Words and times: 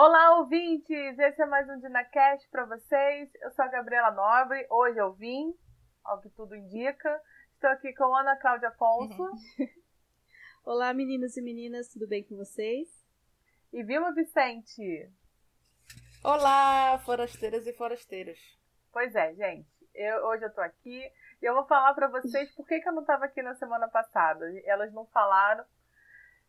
Olá, 0.00 0.38
ouvintes! 0.38 1.18
Esse 1.18 1.42
é 1.42 1.44
mais 1.44 1.68
um 1.68 1.76
DinaCast 1.80 2.48
para 2.50 2.64
vocês. 2.66 3.34
Eu 3.42 3.50
sou 3.50 3.64
a 3.64 3.68
Gabriela 3.68 4.12
Nobre. 4.12 4.64
Hoje 4.70 4.96
eu 4.96 5.12
vim, 5.12 5.52
ao 6.04 6.20
que 6.20 6.30
tudo 6.30 6.54
indica. 6.54 7.20
Estou 7.54 7.68
aqui 7.70 7.92
com 7.94 8.14
Ana 8.14 8.36
Cláudia 8.36 8.68
Afonso. 8.68 9.20
Uhum. 9.20 9.34
Olá, 10.64 10.94
meninos 10.94 11.36
e 11.36 11.42
meninas, 11.42 11.88
tudo 11.88 12.06
bem 12.06 12.22
com 12.22 12.36
vocês? 12.36 12.86
E 13.72 13.82
Vilma 13.82 14.14
Vicente. 14.14 15.10
Olá, 16.22 16.96
forasteiras 17.00 17.66
e 17.66 17.72
forasteiros. 17.72 18.38
Pois 18.92 19.12
é, 19.16 19.34
gente. 19.34 19.68
Eu, 19.92 20.26
hoje 20.26 20.44
eu 20.44 20.54
tô 20.54 20.60
aqui 20.60 21.10
e 21.42 21.44
eu 21.44 21.54
vou 21.54 21.66
falar 21.66 21.92
para 21.94 22.06
vocês 22.06 22.54
por 22.54 22.64
que, 22.68 22.78
que 22.78 22.88
eu 22.88 22.92
não 22.92 23.00
estava 23.00 23.24
aqui 23.24 23.42
na 23.42 23.56
semana 23.56 23.88
passada. 23.88 24.46
Elas 24.64 24.92
não 24.92 25.06
falaram. 25.06 25.64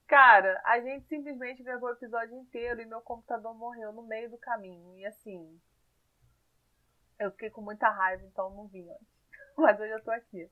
Cara, 0.10 0.60
a 0.66 0.80
gente 0.80 1.08
simplesmente 1.08 1.62
gravou 1.62 1.88
o 1.88 1.94
episódio 1.94 2.36
inteiro 2.36 2.82
e 2.82 2.86
meu 2.86 3.00
computador 3.00 3.54
morreu 3.54 3.94
no 3.94 4.02
meio 4.02 4.28
do 4.28 4.40
caminho. 4.40 4.98
E 4.98 5.06
assim. 5.06 5.62
Eu 7.20 7.30
fiquei 7.32 7.52
com 7.52 7.62
muita 7.62 7.88
raiva, 7.90 8.24
então 8.24 8.50
não 8.50 8.68
vim 8.68 8.90
antes. 8.90 9.08
Mas 9.56 9.80
hoje 9.80 9.92
eu 9.92 10.04
tô 10.04 10.10
aqui. 10.10 10.50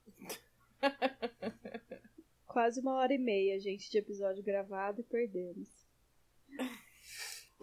Quase 2.46 2.80
uma 2.82 2.98
hora 2.98 3.12
e 3.12 3.18
meia, 3.18 3.60
gente, 3.60 3.90
de 3.90 3.98
episódio 3.98 4.44
gravado 4.44 5.02
e 5.02 5.04
perdemos. 5.04 5.68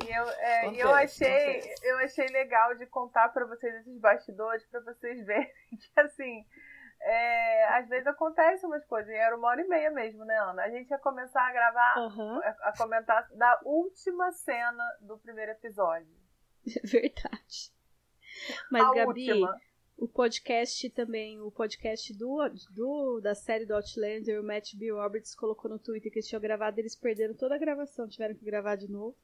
E 0.03 0.11
eu, 0.11 0.29
é, 0.29 0.75
eu 0.75 0.93
achei, 0.93 1.63
eu 1.83 1.99
achei 1.99 2.27
legal 2.27 2.75
de 2.75 2.87
contar 2.87 3.29
para 3.29 3.47
vocês 3.47 3.73
esses 3.77 4.01
bastidores, 4.01 4.67
para 4.67 4.81
vocês 4.81 5.25
verem 5.25 5.49
que 5.71 6.01
assim, 6.01 6.45
é, 7.05 7.65
às 7.77 7.87
vezes 7.87 8.07
acontecem 8.07 8.67
umas 8.67 8.85
coisas, 8.87 9.11
e 9.11 9.15
era 9.15 9.37
uma 9.37 9.49
hora 9.49 9.61
e 9.61 9.69
meia 9.69 9.91
mesmo, 9.91 10.25
né, 10.25 10.37
Ana? 10.39 10.63
A 10.63 10.71
gente 10.71 10.89
ia 10.91 10.99
começar 10.99 11.43
a 11.43 11.53
gravar, 11.53 11.99
uhum. 11.99 12.41
a, 12.43 12.49
a, 12.69 12.77
comentar 12.79 13.29
da 13.35 13.61
última 13.63 14.33
cena 14.33 14.85
do 15.03 15.19
primeiro 15.19 15.53
episódio. 15.53 16.17
Verdade. 16.83 17.73
Mas, 18.71 18.83
a 18.83 18.95
Gabi, 18.95 19.31
última. 19.31 19.61
o 19.99 20.09
podcast 20.09 20.91
também, 20.91 21.39
o 21.43 21.51
podcast 21.51 22.15
do, 22.15 22.39
do, 22.75 23.21
da 23.21 23.35
série 23.35 23.67
do 23.67 23.75
Outlander, 23.75 24.41
o 24.41 24.45
Matt 24.45 24.75
B. 24.75 24.91
Roberts 24.91 25.35
colocou 25.35 25.71
no 25.71 25.79
Twitter 25.79 26.11
que 26.11 26.19
eles 26.19 26.29
tinham 26.29 26.41
gravado, 26.41 26.81
eles 26.81 26.97
perderam 26.97 27.35
toda 27.35 27.55
a 27.55 27.59
gravação, 27.59 28.09
tiveram 28.09 28.35
que 28.35 28.47
gravar 28.47 28.77
de 28.77 28.91
novo. 28.91 29.15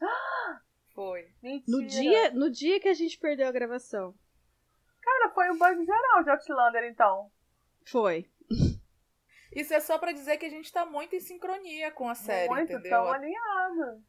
Foi. 0.94 1.28
Mentira. 1.42 1.64
No 1.66 1.84
dia, 1.84 2.30
no 2.30 2.50
dia 2.50 2.78
que 2.78 2.88
a 2.88 2.94
gente 2.94 3.18
perdeu 3.18 3.48
a 3.48 3.52
gravação. 3.52 4.14
Foi 5.34 5.50
um 5.50 5.58
bug 5.58 5.84
geral 5.84 6.22
de 6.22 6.30
Outlander, 6.30 6.84
então. 6.84 7.30
Foi. 7.86 8.30
Isso 9.54 9.72
é 9.72 9.80
só 9.80 9.98
para 9.98 10.12
dizer 10.12 10.36
que 10.36 10.46
a 10.46 10.50
gente 10.50 10.72
tá 10.72 10.84
muito 10.84 11.14
em 11.14 11.20
sincronia 11.20 11.90
com 11.92 12.08
a 12.08 12.14
série, 12.14 12.48
muito, 12.48 12.72
entendeu? 12.72 12.90
Tão 12.90 13.12
alinhado. 13.12 14.02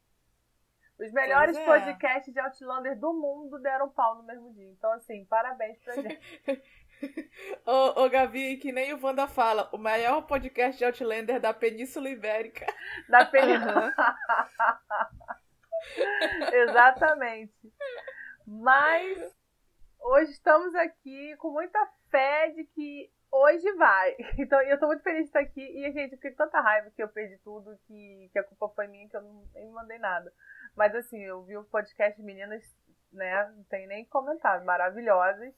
Os 1.00 1.12
melhores 1.12 1.58
é. 1.58 1.66
podcasts 1.66 2.34
de 2.34 2.40
Outlander 2.40 2.98
do 2.98 3.14
mundo 3.14 3.60
deram 3.60 3.90
pau 3.90 4.16
no 4.16 4.24
mesmo 4.24 4.54
dia. 4.54 4.72
Então, 4.72 4.92
assim, 4.94 5.26
parabéns 5.26 5.78
pra 5.80 5.96
gente. 5.96 6.48
ô, 7.66 8.04
ô, 8.04 8.10
Gabi, 8.10 8.58
que 8.58 8.72
nem 8.72 8.94
o 8.94 9.04
Wanda 9.04 9.28
fala, 9.28 9.70
o 9.74 9.78
maior 9.78 10.22
podcast 10.22 10.78
de 10.78 10.86
Outlander 10.86 11.40
da 11.40 11.54
Península 11.54 12.10
Ibérica. 12.10 12.66
Da 13.10 13.26
Península. 13.26 13.94
Exatamente. 16.54 17.54
Mas 18.48 19.36
hoje 20.06 20.32
estamos 20.32 20.76
aqui 20.76 21.36
com 21.38 21.50
muita 21.50 21.84
fé 22.10 22.50
de 22.50 22.64
que 22.66 23.12
hoje 23.32 23.72
vai. 23.74 24.16
Então 24.38 24.62
eu 24.62 24.80
tô 24.80 24.88
muito 24.88 25.04
feliz 25.04 25.22
de 25.22 25.28
estar 25.28 25.40
aqui. 25.40 25.62
E, 25.62 25.92
gente, 25.92 26.12
eu 26.12 26.18
fiquei 26.18 26.32
com 26.32 26.38
tanta 26.38 26.62
raiva 26.62 26.92
que 26.92 27.02
eu 27.02 27.10
perdi 27.10 27.38
tudo, 27.40 27.78
que, 27.88 28.30
que 28.32 28.40
a 28.40 28.44
culpa 28.44 28.70
foi 28.70 28.88
minha, 28.88 29.10
que 29.10 29.18
eu 29.18 29.22
não, 29.22 29.72
mandei 29.72 29.98
nada. 29.98 30.32
Mas 30.76 30.94
assim, 30.96 31.22
eu 31.22 31.44
vi 31.44 31.58
o 31.58 31.64
podcast 31.64 32.22
meninas, 32.22 32.64
né? 33.12 33.52
Não 33.56 33.64
tem 33.66 33.88
nem 33.88 34.06
comentário, 34.06 34.66
maravilhosas. 34.66 35.54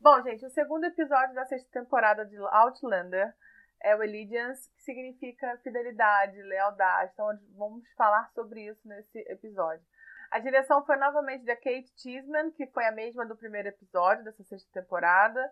Bom, 0.00 0.22
gente, 0.22 0.44
o 0.44 0.50
segundo 0.50 0.84
episódio 0.84 1.34
da 1.34 1.44
sexta 1.46 1.68
temporada 1.80 2.24
de 2.24 2.36
Outlander 2.36 3.34
é 3.82 3.94
o 3.94 4.02
Allegiance, 4.02 4.68
que 4.74 4.82
significa 4.82 5.58
fidelidade, 5.58 6.42
lealdade. 6.42 7.12
Então, 7.12 7.26
vamos 7.56 7.88
falar 7.94 8.28
sobre 8.34 8.66
isso 8.66 8.86
nesse 8.86 9.18
episódio. 9.28 9.84
A 10.30 10.38
direção 10.38 10.84
foi 10.84 10.96
novamente 10.96 11.44
da 11.44 11.56
Kate 11.56 11.90
Cheeseman, 11.96 12.50
que 12.50 12.66
foi 12.66 12.84
a 12.86 12.92
mesma 12.92 13.24
do 13.24 13.36
primeiro 13.36 13.68
episódio 13.68 14.24
dessa 14.24 14.44
sexta 14.44 14.68
temporada, 14.72 15.50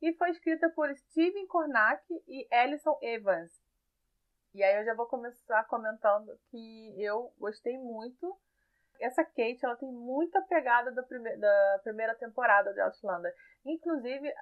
e 0.00 0.12
foi 0.14 0.30
escrita 0.30 0.68
por 0.70 0.88
Steven 0.96 1.46
Kornak 1.46 2.02
e 2.26 2.46
Alison 2.50 2.98
Evans. 3.02 3.52
E 4.54 4.62
aí 4.62 4.76
eu 4.76 4.84
já 4.84 4.94
vou 4.94 5.06
começar 5.06 5.64
comentando 5.64 6.38
que 6.50 6.94
eu 6.98 7.32
gostei 7.38 7.78
muito. 7.78 8.36
Essa 9.00 9.24
Kate, 9.24 9.60
ela 9.62 9.76
tem 9.76 9.90
muita 9.90 10.40
pegada 10.42 10.92
da, 10.92 11.02
prime 11.02 11.36
da 11.36 11.80
primeira 11.82 12.14
temporada 12.14 12.72
de 12.72 12.80
Outlander. 12.80 13.34
Inclusive, 13.64 14.32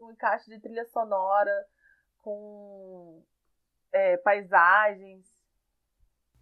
o 0.00 0.10
encaixe 0.10 0.50
de 0.50 0.60
trilha 0.60 0.84
sonora, 0.86 1.66
com 2.26 3.22
é, 3.92 4.16
paisagens. 4.16 5.24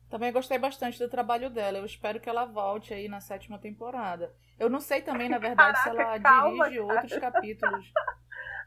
Também 0.09 0.33
gostei 0.33 0.59
bastante 0.59 0.99
do 0.99 1.11
trabalho 1.11 1.51
dela. 1.51 1.77
Eu 1.77 1.85
espero 1.85 2.19
que 2.19 2.29
ela 2.29 2.47
volte 2.47 2.95
aí 2.95 3.07
na 3.07 3.21
sétima 3.21 3.59
temporada. 3.59 4.35
Eu 4.59 4.71
não 4.71 4.81
sei 4.81 5.03
também, 5.03 5.29
na 5.29 5.37
verdade, 5.37 5.77
Caraca, 5.77 5.83
se 5.83 6.03
ela 6.03 6.21
calma, 6.21 6.65
dirige 6.71 6.87
cara. 6.87 6.95
outros 6.95 7.19
capítulos. 7.19 7.93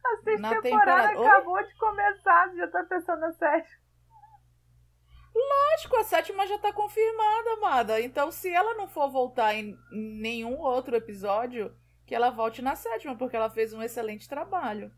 A 0.05 0.17
sexta 0.23 0.41
na 0.41 0.61
temporada, 0.61 1.09
temporada 1.09 1.37
acabou 1.37 1.63
de 1.63 1.75
começar, 1.75 2.55
já 2.55 2.67
tá 2.67 2.83
pensando 2.83 3.19
na 3.19 3.33
sétima. 3.33 3.81
Lógico, 5.35 5.97
a 5.97 6.03
sétima 6.03 6.47
já 6.47 6.57
tá 6.59 6.71
confirmada, 6.71 7.53
amada. 7.57 7.99
Então, 7.99 8.31
se 8.31 8.49
ela 8.49 8.75
não 8.75 8.87
for 8.87 9.09
voltar 9.09 9.53
em 9.53 9.77
nenhum 9.91 10.57
outro 10.59 10.95
episódio, 10.95 11.75
que 12.05 12.15
ela 12.15 12.29
volte 12.29 12.61
na 12.61 12.75
sétima, 12.75 13.17
porque 13.17 13.35
ela 13.35 13.49
fez 13.49 13.73
um 13.73 13.81
excelente 13.81 14.29
trabalho. 14.29 14.91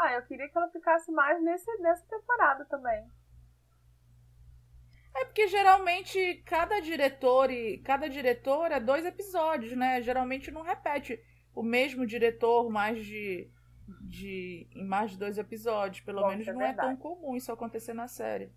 Ah, 0.00 0.12
eu 0.12 0.22
queria 0.26 0.48
que 0.48 0.56
ela 0.56 0.70
ficasse 0.70 1.10
mais 1.10 1.42
nesse, 1.42 1.76
nessa 1.78 2.06
temporada 2.06 2.64
também. 2.66 3.04
É 5.12 5.24
porque 5.24 5.48
geralmente 5.48 6.40
cada 6.46 6.78
diretor 6.78 7.50
e 7.50 7.78
cada 7.78 8.08
diretor 8.08 8.70
é 8.70 8.78
dois 8.78 9.04
episódios, 9.04 9.76
né? 9.76 10.00
Geralmente 10.00 10.52
não 10.52 10.62
repete 10.62 11.20
o 11.52 11.64
mesmo 11.64 12.06
diretor 12.06 12.70
mais 12.70 13.04
de, 13.04 13.50
de 14.02 14.68
em 14.72 14.84
mais 14.84 15.10
de 15.10 15.18
dois 15.18 15.36
episódios. 15.36 16.04
Pelo 16.04 16.20
Bom, 16.20 16.28
menos 16.28 16.46
é 16.46 16.52
não 16.52 16.60
verdade. 16.60 16.78
é 16.78 16.82
tão 16.82 16.96
comum 16.96 17.34
isso 17.34 17.50
acontecer 17.50 17.92
na 17.92 18.06
série. 18.06 18.52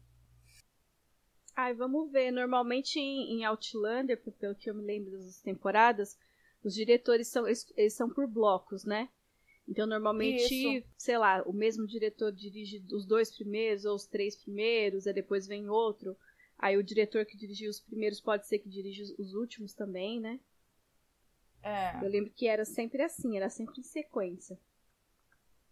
Ai, 1.56 1.74
vamos 1.74 2.12
ver. 2.12 2.30
Normalmente 2.30 3.00
em, 3.00 3.40
em 3.40 3.46
Outlander, 3.46 4.22
pelo 4.40 4.54
que 4.56 4.70
eu 4.70 4.76
me 4.76 4.84
lembro 4.84 5.12
das 5.12 5.42
temporadas, 5.42 6.16
os 6.64 6.76
diretores 6.76 7.30
são 7.30 7.48
eles, 7.48 7.66
eles 7.76 7.96
são 7.96 8.08
por 8.08 8.28
blocos, 8.28 8.86
né? 8.86 9.10
Então, 9.72 9.88
normalmente, 9.88 10.54
Isso. 10.54 10.88
sei 10.98 11.18
lá, 11.18 11.42
o 11.44 11.54
mesmo 11.54 11.88
diretor 11.88 12.30
dirige 12.30 12.86
os 12.92 13.06
dois 13.06 13.34
primeiros 13.34 13.86
ou 13.86 13.96
os 13.96 14.06
três 14.06 14.36
primeiros, 14.36 15.08
aí 15.08 15.14
depois 15.14 15.48
vem 15.48 15.70
outro. 15.70 16.18
Aí 16.60 16.76
o 16.76 16.84
diretor 16.84 17.26
que 17.26 17.38
dirigiu 17.38 17.70
os 17.70 17.80
primeiros 17.80 18.20
pode 18.20 18.46
ser 18.48 18.60
que 18.60 18.68
dirija 18.68 19.02
os 19.18 19.34
últimos 19.34 19.74
também, 19.74 20.20
né? 20.20 20.42
É. 21.64 22.04
Eu 22.04 22.10
lembro 22.10 22.32
que 22.32 22.50
era 22.50 22.66
sempre 22.66 23.02
assim, 23.02 23.38
era 23.38 23.50
sempre 23.50 23.80
em 23.80 23.84
sequência. 23.84 24.60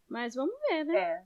Mas 0.08 0.34
vamos 0.34 0.56
ver, 0.70 0.86
né? 0.86 0.98
É. 0.98 1.26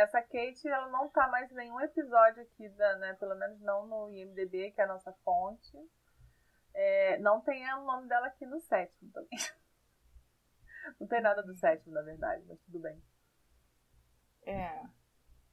Essa 0.00 0.22
Kate, 0.22 0.66
ela 0.66 0.88
não 0.88 1.10
tá 1.10 1.28
mais 1.28 1.52
em 1.52 1.56
nenhum 1.56 1.78
episódio 1.80 2.42
aqui, 2.42 2.70
da, 2.70 2.96
né? 2.96 3.12
Pelo 3.20 3.34
menos 3.34 3.60
não 3.60 3.86
no 3.86 4.08
IMDB, 4.08 4.70
que 4.70 4.80
é 4.80 4.84
a 4.84 4.88
nossa 4.88 5.12
fonte. 5.22 5.76
É, 6.72 7.18
não 7.18 7.42
tem 7.42 7.70
o 7.74 7.84
nome 7.84 8.08
dela 8.08 8.28
aqui 8.28 8.46
no 8.46 8.60
sétimo 8.60 9.10
também. 9.12 9.28
Não 11.00 11.06
tem 11.06 11.20
nada 11.20 11.42
do 11.42 11.54
sétimo, 11.54 11.94
na 11.94 12.02
verdade, 12.02 12.44
mas 12.46 12.58
tudo 12.60 12.80
bem. 12.80 13.02
É. 14.46 14.82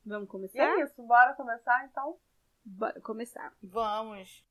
Vamos 0.05 0.29
começar? 0.29 0.57
E 0.57 0.61
é 0.61 0.83
isso, 0.83 1.05
bora 1.05 1.35
começar 1.35 1.85
então? 1.85 2.17
Bora 2.63 2.99
começar. 3.01 3.53
Vamos. 3.61 4.45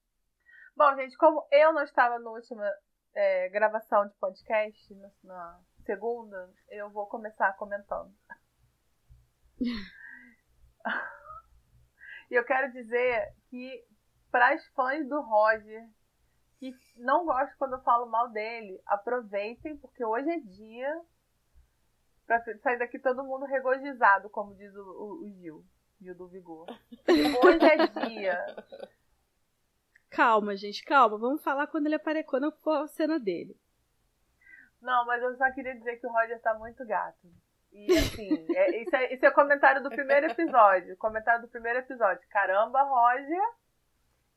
Bom, 0.76 0.94
gente, 0.96 1.16
como 1.16 1.46
eu 1.52 1.72
não 1.72 1.82
estava 1.82 2.18
na 2.18 2.30
última 2.30 2.68
é, 3.14 3.48
gravação 3.48 4.08
de 4.08 4.14
podcast, 4.16 4.94
na 5.22 5.60
segunda, 5.84 6.52
eu 6.68 6.90
vou 6.90 7.06
começar 7.06 7.56
comentando. 7.56 8.12
e 12.30 12.34
eu 12.34 12.44
quero 12.44 12.72
dizer 12.72 13.34
que 13.48 13.86
para 14.30 14.54
as 14.54 14.66
fãs 14.68 15.06
do 15.08 15.20
Roger 15.20 15.88
que 16.72 17.00
não 17.00 17.24
gostam 17.24 17.56
quando 17.58 17.74
eu 17.74 17.82
falo 17.82 18.06
mal 18.06 18.28
dele, 18.30 18.80
aproveitem, 18.86 19.76
porque 19.76 20.04
hoje 20.04 20.30
é 20.30 20.38
dia 20.38 21.02
pra 22.26 22.42
sair 22.62 22.78
daqui 22.78 22.98
todo 22.98 23.24
mundo 23.24 23.44
regozijado, 23.44 24.30
como 24.30 24.54
diz 24.54 24.74
o, 24.74 24.80
o, 24.80 25.24
o 25.24 25.30
Gil, 25.30 25.64
Gil 26.00 26.14
do 26.14 26.28
Vigor. 26.28 26.66
Hoje 27.44 27.64
é 27.66 28.06
dia. 28.06 28.56
Calma, 30.10 30.56
gente, 30.56 30.84
calma. 30.84 31.18
Vamos 31.18 31.42
falar 31.42 31.66
quando 31.66 31.86
ele 31.86 31.96
aparecer, 31.96 32.24
quando 32.28 32.52
for 32.62 32.84
a 32.84 32.86
cena 32.86 33.18
dele. 33.18 33.58
Não, 34.80 35.04
mas 35.06 35.22
eu 35.22 35.36
só 35.36 35.50
queria 35.52 35.74
dizer 35.74 35.96
que 35.96 36.06
o 36.06 36.12
Roger 36.12 36.40
tá 36.40 36.54
muito 36.54 36.86
gato. 36.86 37.26
E 37.72 37.90
assim, 37.98 38.46
é, 38.54 38.82
isso, 38.82 38.94
é, 38.94 39.14
isso 39.14 39.26
é 39.26 39.28
o 39.28 39.34
comentário 39.34 39.82
do 39.82 39.90
primeiro 39.90 40.26
episódio. 40.26 40.96
Comentário 40.96 41.42
do 41.42 41.48
primeiro 41.48 41.80
episódio. 41.80 42.22
Caramba, 42.28 42.82
Roger. 42.82 43.42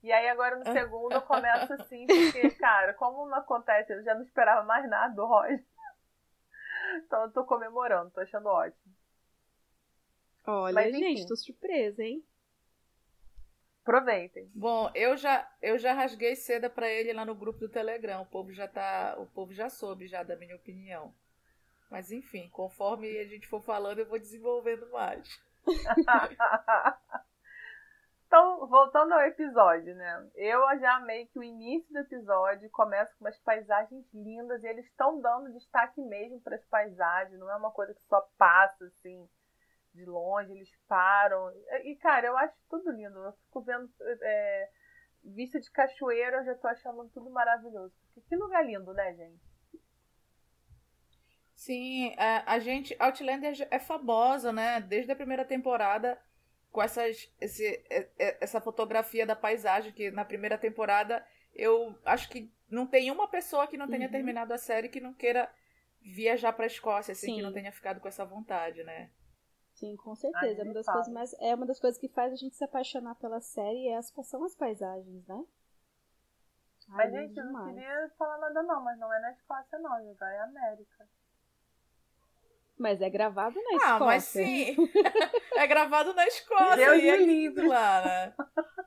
E 0.03 0.11
aí 0.11 0.27
agora 0.29 0.55
no 0.57 0.65
segundo 0.71 1.13
eu 1.13 1.21
começo 1.21 1.73
assim, 1.73 2.05
porque, 2.05 2.51
cara, 2.59 2.93
como 2.93 3.27
não 3.27 3.37
acontece, 3.37 3.93
eu 3.93 4.03
já 4.03 4.13
não 4.13 4.21
esperava 4.21 4.63
mais 4.63 4.87
nada 4.89 5.13
do 5.13 5.25
Roger. 5.25 5.63
Então 7.05 7.23
eu 7.23 7.31
tô 7.31 7.43
comemorando, 7.43 8.11
tô 8.11 8.21
achando 8.21 8.47
ótimo. 8.47 8.93
Olha, 10.45 10.73
Mas, 10.73 10.95
gente, 10.95 11.27
tô 11.27 11.35
surpresa, 11.35 12.01
hein? 12.03 12.23
Aproveitem. 13.81 14.49
Bom, 14.53 14.91
eu 14.93 15.15
já 15.17 15.49
eu 15.61 15.77
já 15.77 15.93
rasguei 15.93 16.35
seda 16.35 16.69
para 16.69 16.89
ele 16.89 17.13
lá 17.13 17.25
no 17.25 17.35
grupo 17.35 17.59
do 17.59 17.69
Telegram. 17.69 18.21
O 18.21 18.25
povo 18.25 18.53
já 18.53 18.67
tá, 18.67 19.15
o 19.17 19.25
povo 19.27 19.53
já 19.53 19.69
soube 19.69 20.07
já 20.07 20.23
da 20.23 20.35
minha 20.35 20.55
opinião. 20.55 21.13
Mas 21.89 22.11
enfim, 22.11 22.49
conforme 22.49 23.17
a 23.17 23.25
gente 23.25 23.47
for 23.47 23.61
falando, 23.61 23.99
eu 23.99 24.05
vou 24.05 24.19
desenvolvendo 24.19 24.89
mais. 24.91 25.39
então, 28.37 28.67
voltando 28.67 29.13
ao 29.13 29.21
episódio, 29.21 29.95
né? 29.95 30.29
Eu 30.35 30.61
já 30.79 30.97
amei 30.97 31.25
que 31.25 31.39
o 31.39 31.43
início 31.43 31.91
do 31.91 31.97
episódio 31.97 32.69
começa 32.69 33.11
com 33.15 33.25
umas 33.25 33.39
paisagens 33.39 34.05
lindas 34.13 34.63
e 34.63 34.67
eles 34.67 34.85
estão 34.85 35.19
dando 35.19 35.51
destaque 35.53 35.99
mesmo 36.01 36.39
para 36.41 36.55
as 36.55 36.63
paisagens, 36.65 37.39
não 37.39 37.49
é 37.49 37.55
uma 37.55 37.71
coisa 37.71 37.95
que 37.95 38.03
só 38.03 38.21
passa 38.37 38.85
assim 38.85 39.27
de 39.95 40.05
longe, 40.05 40.51
eles 40.51 40.69
param. 40.87 41.51
E, 41.83 41.95
cara, 41.95 42.27
eu 42.27 42.37
acho 42.37 42.53
tudo 42.69 42.91
lindo. 42.91 43.17
Eu 43.17 43.33
fico 43.33 43.61
vendo 43.61 43.89
é, 44.21 44.69
vista 45.23 45.59
de 45.59 45.71
cachoeira, 45.71 46.37
eu 46.37 46.45
já 46.45 46.53
tô 46.53 46.67
achando 46.67 47.09
tudo 47.09 47.31
maravilhoso. 47.31 47.95
Porque 48.13 48.29
que 48.29 48.35
lugar 48.35 48.63
lindo, 48.63 48.93
né, 48.93 49.15
gente? 49.15 49.41
Sim, 51.55 52.13
é, 52.19 52.43
a 52.45 52.59
gente. 52.59 52.95
Outlander 52.99 53.67
é 53.71 53.79
famosa, 53.79 54.53
né? 54.53 54.79
Desde 54.79 55.11
a 55.11 55.15
primeira 55.15 55.43
temporada, 55.43 56.21
com 56.77 56.81
essas, 56.83 57.27
esse, 57.41 57.65
é, 57.89 58.07
é, 58.19 58.37
essa 58.39 58.61
fotografia 58.61 59.25
da 59.25 59.35
paisagem, 59.35 59.91
que 59.91 60.11
na 60.11 60.23
primeira 60.23 60.59
temporada 60.59 61.25
eu 61.55 61.97
acho 62.05 62.29
que 62.29 62.53
não 62.69 62.85
tem 62.85 63.09
uma 63.09 63.27
pessoa 63.27 63.65
que 63.65 63.75
não 63.75 63.87
tenha 63.87 64.05
uhum. 64.05 64.11
terminado 64.11 64.53
a 64.53 64.59
série 64.59 64.87
que 64.87 65.01
não 65.01 65.11
queira 65.11 65.51
viajar 66.03 66.53
pra 66.53 66.67
Escócia, 66.67 67.13
assim, 67.13 67.25
Sim. 67.25 67.35
que 67.37 67.41
não 67.41 67.51
tenha 67.51 67.71
ficado 67.71 67.99
com 67.99 68.07
essa 68.07 68.23
vontade, 68.23 68.83
né? 68.83 69.09
Sim, 69.73 69.95
com 69.95 70.13
certeza. 70.13 70.61
É 70.61 70.63
uma 70.63 70.73
das 70.75 70.85
coisas 70.85 71.11
mais, 71.11 71.33
é 71.39 71.55
uma 71.55 71.65
das 71.65 71.79
coisas 71.79 71.99
que 71.99 72.09
faz 72.09 72.31
a 72.31 72.35
gente 72.35 72.55
se 72.55 72.63
apaixonar 72.63 73.15
pela 73.15 73.41
série 73.41 73.87
é 73.87 73.97
as, 73.97 74.13
são 74.25 74.45
as 74.45 74.53
paisagens, 74.53 75.25
né? 75.25 75.45
Mas, 76.89 77.11
Ai, 77.11 77.21
gente, 77.23 77.39
eu 77.39 77.45
não 77.45 77.73
queria 77.73 78.11
falar 78.19 78.37
nada 78.37 78.61
não, 78.61 78.83
mas 78.83 78.99
não 78.99 79.11
é 79.11 79.19
na 79.19 79.31
Escócia 79.31 79.79
não, 79.79 79.99
gente, 80.03 80.23
é 80.23 80.41
América. 80.41 81.09
Mas 82.77 83.01
é 83.01 83.09
gravado 83.09 83.55
na 83.55 83.71
Escócia. 83.77 83.95
Ah, 83.95 83.99
mas 83.99 84.23
sim. 84.25 84.75
é 85.57 85.67
gravado 85.67 86.13
na 86.13 86.25
Escócia. 86.27 86.75
Deus 86.75 87.03
e 87.03 87.09
é 87.09 87.17
lindo 87.17 87.67
lá, 87.67 88.03
né? 88.05 88.33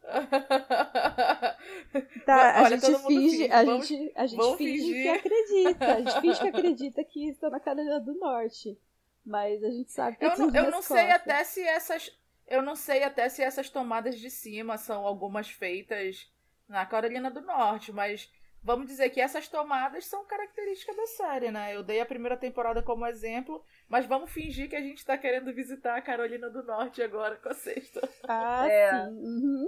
Tá, 2.25 2.63
Olha, 2.65 2.77
a 2.77 2.79
gente 2.79 2.99
finge, 3.07 3.51
a 3.51 3.65
vamos, 3.65 3.87
gente, 3.87 4.13
a 4.17 4.27
gente 4.27 4.57
finge 4.57 4.83
fingir. 4.83 5.03
que 5.03 5.09
acredita. 5.09 5.95
A 5.95 6.01
gente 6.01 6.19
finge 6.21 6.41
que 6.41 6.49
acredita 6.49 7.05
que 7.05 7.29
está 7.29 7.51
na 7.51 7.61
Carolina 7.61 8.01
do 8.01 8.15
Norte. 8.15 8.79
Mas 9.25 9.63
a 9.63 9.71
gente 9.71 9.93
sabe 9.93 10.17
que 10.17 10.25
eu 10.25 10.37
não, 10.37 10.55
eu 10.55 10.71
não 10.71 10.83
sei 10.83 11.11
até 11.11 11.45
se 11.45 11.63
essas 11.63 12.19
eu 12.47 12.63
não 12.63 12.75
sei 12.75 13.05
até 13.05 13.29
se 13.29 13.43
essas 13.43 13.69
tomadas 13.69 14.19
de 14.19 14.29
cima 14.29 14.77
são 14.77 15.07
algumas 15.07 15.49
feitas 15.49 16.29
na 16.69 16.85
Carolina 16.85 17.31
do 17.31 17.41
Norte, 17.41 17.93
mas 17.93 18.33
vamos 18.63 18.87
dizer 18.87 19.11
que 19.11 19.21
essas 19.21 19.49
tomadas 19.49 20.07
são 20.07 20.25
características 20.25 20.97
da 20.97 21.07
série, 21.07 21.51
né? 21.51 21.75
Eu 21.75 21.83
dei 21.83 22.01
a 22.01 22.07
primeira 22.07 22.37
temporada 22.37 22.83
como 22.83 23.07
exemplo, 23.07 23.65
mas 23.89 24.07
vamos 24.07 24.31
fingir 24.31 24.69
que 24.69 24.77
a 24.77 24.81
gente 24.81 25.05
tá 25.05 25.17
querendo 25.17 25.53
visitar 25.53 25.97
a 25.97 26.03
Carolina 26.03 26.49
do 26.51 26.63
Norte 26.63 27.03
agora 27.03 27.37
com 27.37 27.49
a 27.49 27.55
sexta. 27.55 28.01
Ah, 28.29 28.67
é. 28.69 28.91
sim. 28.91 29.11
Uhum. 29.11 29.67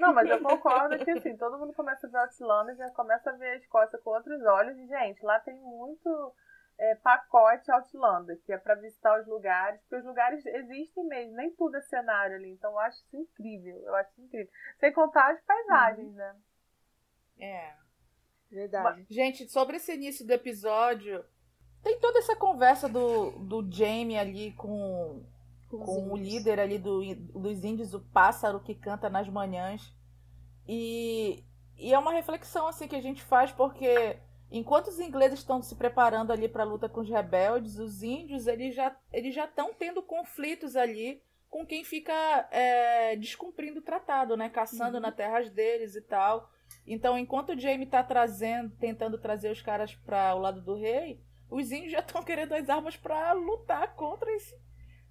Não, 0.00 0.12
mas 0.12 0.28
eu 0.28 0.42
concordo 0.42 0.98
que 1.04 1.10
assim, 1.10 1.36
todo 1.36 1.58
mundo 1.58 1.72
começa 1.72 2.06
a 2.06 2.10
ver 2.10 2.18
Outlander, 2.18 2.76
já 2.76 2.90
começa 2.90 3.30
a 3.30 3.34
ver 3.34 3.50
a 3.50 3.56
Escócia 3.56 3.98
com 3.98 4.10
outros 4.10 4.42
olhos, 4.44 4.76
e, 4.76 4.86
gente, 4.86 5.24
lá 5.24 5.38
tem 5.38 5.54
muito 5.60 6.34
é, 6.78 6.94
pacote 6.96 7.70
Outlander, 7.70 8.40
que 8.44 8.52
é 8.52 8.58
para 8.58 8.74
visitar 8.76 9.20
os 9.20 9.26
lugares, 9.26 9.80
porque 9.82 9.96
os 9.96 10.04
lugares 10.04 10.44
existem 10.44 11.04
mesmo, 11.06 11.36
nem 11.36 11.50
tudo 11.54 11.76
é 11.76 11.80
cenário 11.82 12.36
ali. 12.36 12.50
Então 12.50 12.72
eu 12.72 12.78
acho 12.80 12.98
isso 12.98 13.16
incrível, 13.16 13.76
eu 13.84 13.94
acho 13.96 14.10
isso 14.10 14.22
incrível. 14.22 14.52
Sem 14.78 14.92
contar 14.92 15.32
as 15.32 15.40
paisagens, 15.42 16.08
uhum. 16.08 16.14
né? 16.14 16.36
É. 17.38 17.74
Verdade. 18.50 19.06
Gente, 19.10 19.48
sobre 19.50 19.76
esse 19.76 19.92
início 19.92 20.26
do 20.26 20.32
episódio, 20.32 21.24
tem 21.82 21.98
toda 22.00 22.18
essa 22.18 22.34
conversa 22.34 22.88
do, 22.88 23.30
do 23.38 23.70
Jamie 23.70 24.16
ali 24.16 24.52
com, 24.52 25.22
com, 25.68 25.78
com 25.78 26.12
o 26.12 26.16
líder 26.16 26.58
ali 26.58 26.78
do, 26.78 27.14
dos 27.14 27.62
índios, 27.62 27.92
o 27.92 28.00
pássaro 28.00 28.60
que 28.60 28.74
canta 28.74 29.10
nas 29.10 29.28
manhãs. 29.28 29.94
E, 30.66 31.44
e 31.76 31.92
é 31.92 31.98
uma 31.98 32.12
reflexão 32.12 32.66
assim 32.66 32.88
que 32.88 32.96
a 32.96 33.02
gente 33.02 33.22
faz 33.22 33.52
porque 33.52 34.18
Enquanto 34.50 34.88
os 34.88 34.98
ingleses 34.98 35.40
estão 35.40 35.60
se 35.60 35.74
preparando 35.74 36.32
ali 36.32 36.48
para 36.48 36.62
a 36.62 36.66
luta 36.66 36.88
com 36.88 37.00
os 37.00 37.08
rebeldes, 37.08 37.78
os 37.78 38.02
índios 38.02 38.46
eles 38.46 38.74
já 38.74 38.96
eles 39.12 39.34
já 39.34 39.44
estão 39.44 39.74
tendo 39.74 40.02
conflitos 40.02 40.74
ali 40.74 41.22
com 41.50 41.66
quem 41.66 41.84
fica 41.84 42.12
é, 42.50 43.14
descumprindo 43.16 43.80
o 43.80 43.82
tratado, 43.82 44.36
né? 44.36 44.48
Caçando 44.48 44.96
uhum. 44.96 45.02
nas 45.02 45.14
terras 45.14 45.50
deles 45.50 45.94
e 45.94 46.00
tal. 46.00 46.50
Então, 46.86 47.18
enquanto 47.18 47.50
o 47.50 47.58
Jaime 47.58 47.84
está 47.84 48.02
trazendo, 48.02 48.74
tentando 48.76 49.18
trazer 49.18 49.50
os 49.50 49.60
caras 49.60 49.94
para 49.94 50.34
o 50.34 50.38
lado 50.38 50.62
do 50.62 50.74
rei, 50.74 51.22
os 51.50 51.70
índios 51.70 51.92
já 51.92 52.00
estão 52.00 52.22
querendo 52.22 52.52
as 52.54 52.68
armas 52.68 52.96
para 52.96 53.32
lutar 53.32 53.94
contra 53.94 54.30
esse, 54.34 54.54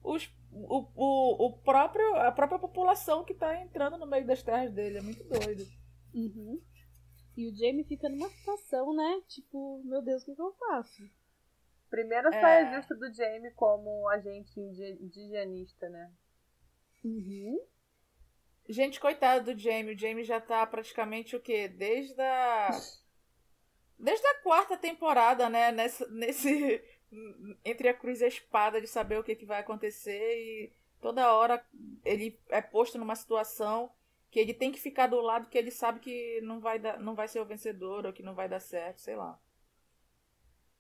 os, 0.03 0.29
o, 0.51 0.87
o, 0.95 1.47
o 1.47 1.57
próprio, 1.59 2.15
a 2.15 2.31
própria 2.31 2.59
população 2.59 3.23
que 3.23 3.33
está 3.33 3.61
entrando 3.61 3.97
no 3.97 4.07
meio 4.07 4.25
das 4.25 4.41
terras 4.41 4.71
dele. 4.71 4.99
É 4.99 5.01
muito 5.01 5.23
doido. 5.23 5.65
Uhum. 6.13 6.61
E 7.35 7.47
o 7.47 7.55
Jamie 7.55 7.83
fica 7.83 8.09
numa 8.09 8.29
situação, 8.29 8.95
né? 8.95 9.21
Tipo, 9.27 9.83
meu 9.85 10.01
Deus, 10.01 10.23
o 10.23 10.25
que, 10.25 10.35
que 10.35 10.41
eu 10.41 10.53
faço? 10.53 11.03
Primeiro 11.89 12.29
é... 12.29 12.41
saia 12.41 12.75
justa 12.75 12.95
do 12.95 13.13
Jamie 13.13 13.51
como 13.51 14.07
agente 14.09 14.59
indigenista, 14.59 15.87
né? 15.89 16.11
Uhum. 17.03 17.59
Gente, 18.67 18.99
coitado 18.99 19.53
do 19.53 19.59
Jamie. 19.59 19.93
O 19.93 19.97
Jamie 19.97 20.23
já 20.23 20.41
tá 20.41 20.65
praticamente 20.65 21.35
o 21.35 21.39
quê? 21.39 21.67
Desde 21.67 22.19
a. 22.21 22.69
Desde 23.97 24.27
a 24.27 24.41
quarta 24.41 24.77
temporada, 24.77 25.49
né? 25.49 25.71
Nessa, 25.71 26.07
nesse. 26.09 26.83
Entre 27.63 27.87
a 27.87 27.93
cruz 27.93 28.19
e 28.19 28.25
a 28.25 28.27
espada 28.27 28.81
de 28.81 28.87
saber 28.87 29.17
o 29.17 29.23
que, 29.23 29.35
que 29.35 29.45
vai 29.45 29.61
acontecer. 29.61 30.37
E 30.37 30.73
toda 30.99 31.33
hora 31.33 31.65
ele 32.03 32.37
é 32.49 32.61
posto 32.61 32.97
numa 32.97 33.15
situação 33.15 33.89
que 34.29 34.39
ele 34.39 34.53
tem 34.53 34.71
que 34.71 34.79
ficar 34.79 35.07
do 35.07 35.21
lado 35.21 35.49
que 35.49 35.57
ele 35.57 35.71
sabe 35.71 36.01
que 36.01 36.41
não 36.41 36.59
vai, 36.59 36.77
dar, 36.77 36.99
não 36.99 37.15
vai 37.15 37.29
ser 37.29 37.39
o 37.39 37.45
vencedor 37.45 38.05
ou 38.05 38.11
que 38.11 38.21
não 38.21 38.35
vai 38.35 38.49
dar 38.49 38.59
certo, 38.59 38.99
sei 38.99 39.15
lá. 39.15 39.39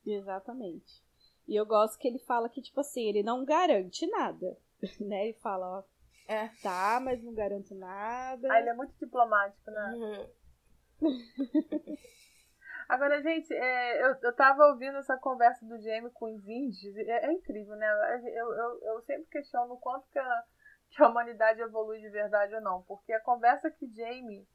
Exatamente. 0.05 1.01
E 1.47 1.55
eu 1.55 1.65
gosto 1.65 1.97
que 1.97 2.07
ele 2.07 2.19
fala 2.19 2.49
que, 2.49 2.61
tipo 2.61 2.79
assim, 2.81 3.07
ele 3.07 3.23
não 3.23 3.45
garante 3.45 4.05
nada. 4.07 4.57
Né? 4.99 5.29
Ele 5.29 5.33
fala, 5.39 5.79
ó, 5.79 5.83
é. 6.27 6.49
tá, 6.61 6.99
mas 7.01 7.23
não 7.23 7.33
garante 7.33 7.73
nada. 7.73 8.51
Ah, 8.51 8.59
ele 8.59 8.69
é 8.69 8.73
muito 8.73 8.93
diplomático, 8.99 9.71
né? 9.71 9.93
Uhum. 9.95 10.29
Agora, 12.89 13.21
gente, 13.21 13.53
é, 13.53 14.05
eu, 14.05 14.15
eu 14.23 14.33
tava 14.33 14.65
ouvindo 14.67 14.97
essa 14.97 15.17
conversa 15.17 15.65
do 15.65 15.77
Jamie 15.79 16.11
com 16.11 16.33
os 16.33 16.47
índios, 16.47 16.95
é, 16.95 17.25
é 17.25 17.33
incrível, 17.33 17.75
né? 17.75 17.87
Eu, 18.33 18.53
eu, 18.53 18.79
eu 18.81 19.01
sempre 19.01 19.25
questiono 19.29 19.73
o 19.73 19.77
quanto 19.77 20.07
que 20.09 20.17
a, 20.17 20.43
que 20.89 21.03
a 21.03 21.09
humanidade 21.09 21.61
evolui 21.61 21.99
de 21.99 22.09
verdade 22.09 22.55
ou 22.55 22.61
não. 22.61 22.83
Porque 22.83 23.11
a 23.11 23.19
conversa 23.19 23.69
que 23.69 23.93
Jamie 23.93 24.47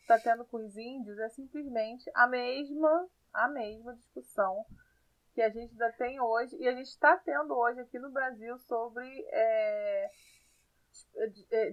está 0.00 0.18
tendo 0.18 0.44
com 0.44 0.58
os 0.58 0.76
índios 0.76 1.18
é 1.18 1.28
simplesmente 1.30 2.10
a 2.14 2.26
mesma, 2.26 3.08
a 3.32 3.48
mesma 3.48 3.94
discussão 3.94 4.66
que 5.34 5.40
a 5.40 5.48
gente 5.48 5.72
ainda 5.72 5.92
tem 5.92 6.20
hoje 6.20 6.56
e 6.56 6.66
a 6.66 6.72
gente 6.72 6.88
está 6.88 7.16
tendo 7.16 7.56
hoje 7.56 7.80
aqui 7.80 7.98
no 7.98 8.10
Brasil 8.10 8.58
sobre 8.58 9.06
é 9.30 10.10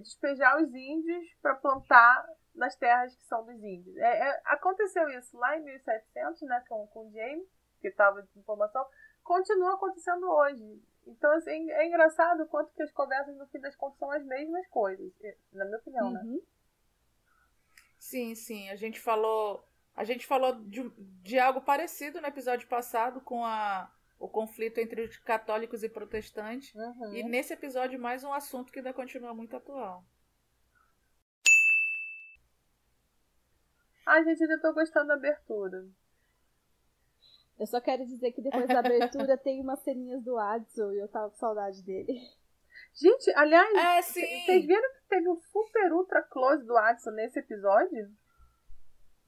despejar 0.00 0.60
os 0.62 0.74
índios 0.74 1.32
para 1.40 1.54
plantar 1.54 2.26
nas 2.54 2.74
terras 2.76 3.14
que 3.14 3.24
são 3.24 3.44
dos 3.44 3.62
índios. 3.62 3.96
É, 3.96 4.28
é, 4.28 4.42
aconteceu 4.46 5.08
isso 5.10 5.36
lá 5.38 5.56
em 5.56 5.62
1700, 5.62 6.42
né, 6.42 6.64
com, 6.68 6.86
com 6.88 7.10
James, 7.12 7.46
que 7.80 7.88
estava 7.88 8.22
de 8.22 8.38
informação, 8.38 8.86
continua 9.22 9.74
acontecendo 9.74 10.28
hoje. 10.28 10.82
Então, 11.06 11.30
assim, 11.32 11.70
é 11.70 11.86
engraçado 11.86 12.42
o 12.42 12.48
quanto 12.48 12.72
que 12.72 12.82
as 12.82 12.92
conversas, 12.92 13.36
no 13.36 13.46
fim 13.48 13.60
das 13.60 13.76
contas, 13.76 13.98
são 13.98 14.10
as 14.10 14.24
mesmas 14.24 14.66
coisas, 14.68 15.12
na 15.52 15.64
minha 15.64 15.78
opinião, 15.78 16.10
né? 16.10 16.20
uhum. 16.24 16.36
né? 16.36 16.40
Sim, 17.98 18.34
sim. 18.34 18.68
A 18.70 18.76
gente 18.76 19.00
falou. 19.00 19.66
A 19.94 20.04
gente 20.04 20.26
falou 20.26 20.54
de, 20.66 20.90
de 21.22 21.38
algo 21.38 21.62
parecido 21.62 22.20
no 22.20 22.26
episódio 22.26 22.68
passado 22.68 23.20
com 23.22 23.44
a, 23.44 23.90
o 24.18 24.28
conflito 24.28 24.78
entre 24.78 25.02
os 25.02 25.16
católicos 25.18 25.82
e 25.82 25.88
protestantes. 25.88 26.74
Uhum. 26.74 27.14
E 27.14 27.22
nesse 27.22 27.52
episódio, 27.52 28.00
mais 28.00 28.24
um 28.24 28.32
assunto 28.32 28.72
que 28.72 28.78
ainda 28.78 28.92
continua 28.92 29.34
muito 29.34 29.56
atual. 29.56 30.04
Ai, 34.06 34.24
gente, 34.24 34.40
eu 34.40 34.60
tô 34.60 34.72
gostando 34.72 35.08
da 35.08 35.14
abertura. 35.14 35.84
Eu 37.58 37.66
só 37.66 37.80
quero 37.80 38.04
dizer 38.06 38.32
que 38.32 38.42
depois 38.42 38.68
da 38.68 38.78
abertura 38.78 39.36
tem 39.38 39.60
umas 39.60 39.80
ceninhas 39.80 40.22
do 40.22 40.38
Adson 40.38 40.92
e 40.92 40.98
eu 40.98 41.08
tava 41.08 41.30
com 41.30 41.36
saudade 41.36 41.82
dele. 41.82 42.20
Gente, 42.94 43.30
aliás, 43.34 43.74
é, 43.74 44.02
vocês 44.02 44.66
viram 44.66 44.88
que 44.94 45.08
teve 45.08 45.28
um 45.28 45.36
super 45.36 45.92
ultra 45.92 46.22
close 46.22 46.64
do 46.64 46.76
Adson 46.76 47.10
nesse 47.10 47.38
episódio? 47.38 48.10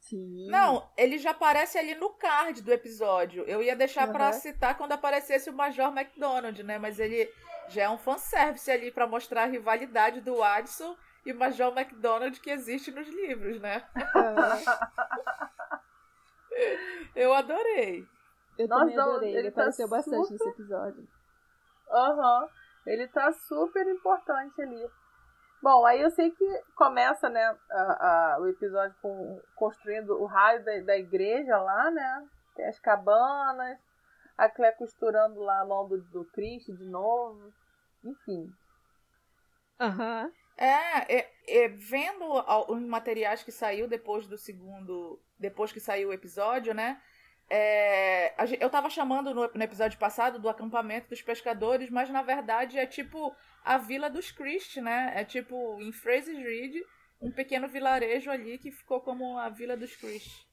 Sim. 0.09 0.49
Não, 0.49 0.89
ele 0.97 1.19
já 1.19 1.33
aparece 1.33 1.77
ali 1.77 1.95
no 1.95 2.11
card 2.11 2.63
do 2.63 2.73
episódio. 2.73 3.45
Eu 3.45 3.63
ia 3.63 3.77
deixar 3.77 4.07
uhum. 4.07 4.13
para 4.13 4.33
citar 4.33 4.77
quando 4.77 4.93
aparecesse 4.93 5.51
o 5.51 5.53
Major 5.53 5.89
McDonald, 5.89 6.63
né? 6.63 6.79
Mas 6.79 6.99
ele 6.99 7.31
já 7.69 7.83
é 7.83 7.89
um 7.91 7.99
fanservice 7.99 8.71
ali 8.71 8.91
para 8.91 9.07
mostrar 9.07 9.43
a 9.43 9.47
rivalidade 9.47 10.23
do 10.23 10.43
Adson 10.43 10.97
e 11.27 11.33
o 11.33 11.37
Major 11.37 11.77
McDonald 11.79 12.41
que 12.41 12.51
existe 12.51 12.91
nos 12.91 13.07
livros, 13.07 13.61
né? 13.61 13.87
Eu 17.15 17.35
adorei. 17.35 18.07
Eu 18.59 18.67
Nossa, 18.67 18.87
também 18.87 18.99
adorei. 18.99 19.29
Ele, 19.31 19.39
ele 19.39 19.51
tá 19.51 19.61
apareceu 19.63 19.87
super... 19.87 19.97
bastante 19.97 20.33
nesse 20.33 20.49
episódio. 20.49 21.09
Aham. 21.91 22.43
Uhum. 22.43 22.49
Ele 22.87 23.07
tá 23.09 23.31
super 23.33 23.87
importante 23.87 24.63
ali. 24.63 24.91
Bom, 25.63 25.85
aí 25.85 26.01
eu 26.01 26.11
sei 26.11 26.31
que 26.31 26.63
começa, 26.77 27.29
né, 27.29 27.57
a, 27.71 28.35
a, 28.35 28.41
o 28.41 28.47
episódio 28.47 28.97
com, 29.03 29.41
construindo 29.57 30.21
o 30.21 30.25
raio 30.27 30.65
da, 30.65 30.81
da 30.81 30.97
igreja 30.97 31.59
lá, 31.59 31.91
né? 31.91 32.29
Tem 32.55 32.67
as 32.67 32.79
cabanas, 32.79 33.79
a 34.37 34.49
Clé 34.49 34.71
costurando 34.73 35.41
lá 35.41 35.61
a 35.61 35.67
mão 35.67 35.89
do, 35.89 36.01
do 36.11 36.25
Cristo 36.27 36.77
de 36.77 36.85
novo. 36.85 37.53
Enfim. 38.05 38.53
Aham. 39.81 40.25
Uhum. 40.25 40.33
É, 40.61 41.19
é, 41.19 41.31
é, 41.47 41.69
vendo 41.69 42.25
os 42.69 42.83
materiais 42.83 43.45
que 43.45 43.53
saiu 43.53 43.87
depois 43.87 44.27
do 44.27 44.37
segundo. 44.37 45.21
Depois 45.39 45.71
que 45.71 45.79
saiu 45.79 46.09
o 46.09 46.13
episódio, 46.13 46.75
né? 46.75 47.01
É, 47.51 48.35
eu 48.61 48.69
tava 48.69 48.91
chamando 48.91 49.33
no, 49.35 49.51
no, 49.53 49.63
episódio 49.63 49.99
passado 49.99 50.39
do 50.39 50.51
acampamento 50.51 51.09
dos 51.09 51.23
pescadores, 51.23 51.89
mas 51.89 52.11
na 52.11 52.23
verdade 52.23 52.79
é 52.79 52.87
tipo 52.87 53.35
a 53.65 53.79
vila 53.79 54.11
dos 54.11 54.31
Christ, 54.31 54.77
né? 54.77 55.13
É 55.15 55.25
tipo 55.25 55.81
em 55.81 55.91
Fraser 55.91 56.37
Reed, 56.37 56.83
um 57.21 57.31
pequeno 57.31 57.67
vilarejo 57.67 58.31
ali 58.31 58.59
que 58.59 58.71
ficou 58.71 59.01
como 59.01 59.39
a 59.39 59.49
vila 59.49 59.77
dos 59.77 59.97
Christ. 59.97 60.47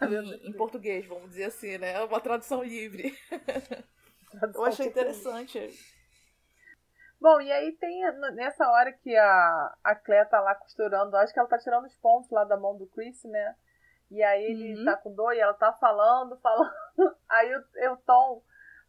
Em, 0.00 0.50
em 0.50 0.52
português, 0.52 1.06
vamos 1.06 1.30
dizer 1.30 1.44
assim, 1.44 1.76
né? 1.78 1.94
É 1.94 2.00
uma 2.00 2.20
tradução 2.20 2.62
livre. 2.62 3.12
eu 4.54 4.64
achei 4.64 4.86
interessante. 4.86 5.58
Bom, 7.20 7.40
e 7.40 7.50
aí 7.50 7.72
tem 7.72 8.02
nessa 8.34 8.68
hora 8.70 8.92
que 8.92 9.16
a, 9.16 9.76
a 9.82 9.94
Clé 9.96 10.24
tá 10.26 10.40
lá 10.40 10.54
costurando, 10.54 11.16
acho 11.16 11.32
que 11.32 11.38
ela 11.38 11.48
tá 11.48 11.58
tirando 11.58 11.86
os 11.86 11.96
pontos 11.96 12.30
lá 12.30 12.44
da 12.44 12.56
mão 12.56 12.76
do 12.76 12.86
Chris, 12.86 13.24
né? 13.24 13.56
E 14.10 14.22
aí 14.22 14.44
ele 14.44 14.78
uhum. 14.78 14.84
tá 14.84 14.96
com 14.96 15.12
dor 15.12 15.32
e 15.34 15.40
ela 15.40 15.54
tá 15.54 15.72
falando, 15.72 16.36
falando. 16.40 16.72
Aí 17.28 17.54
o, 17.54 17.92
o 17.92 17.96
Tom 17.98 18.42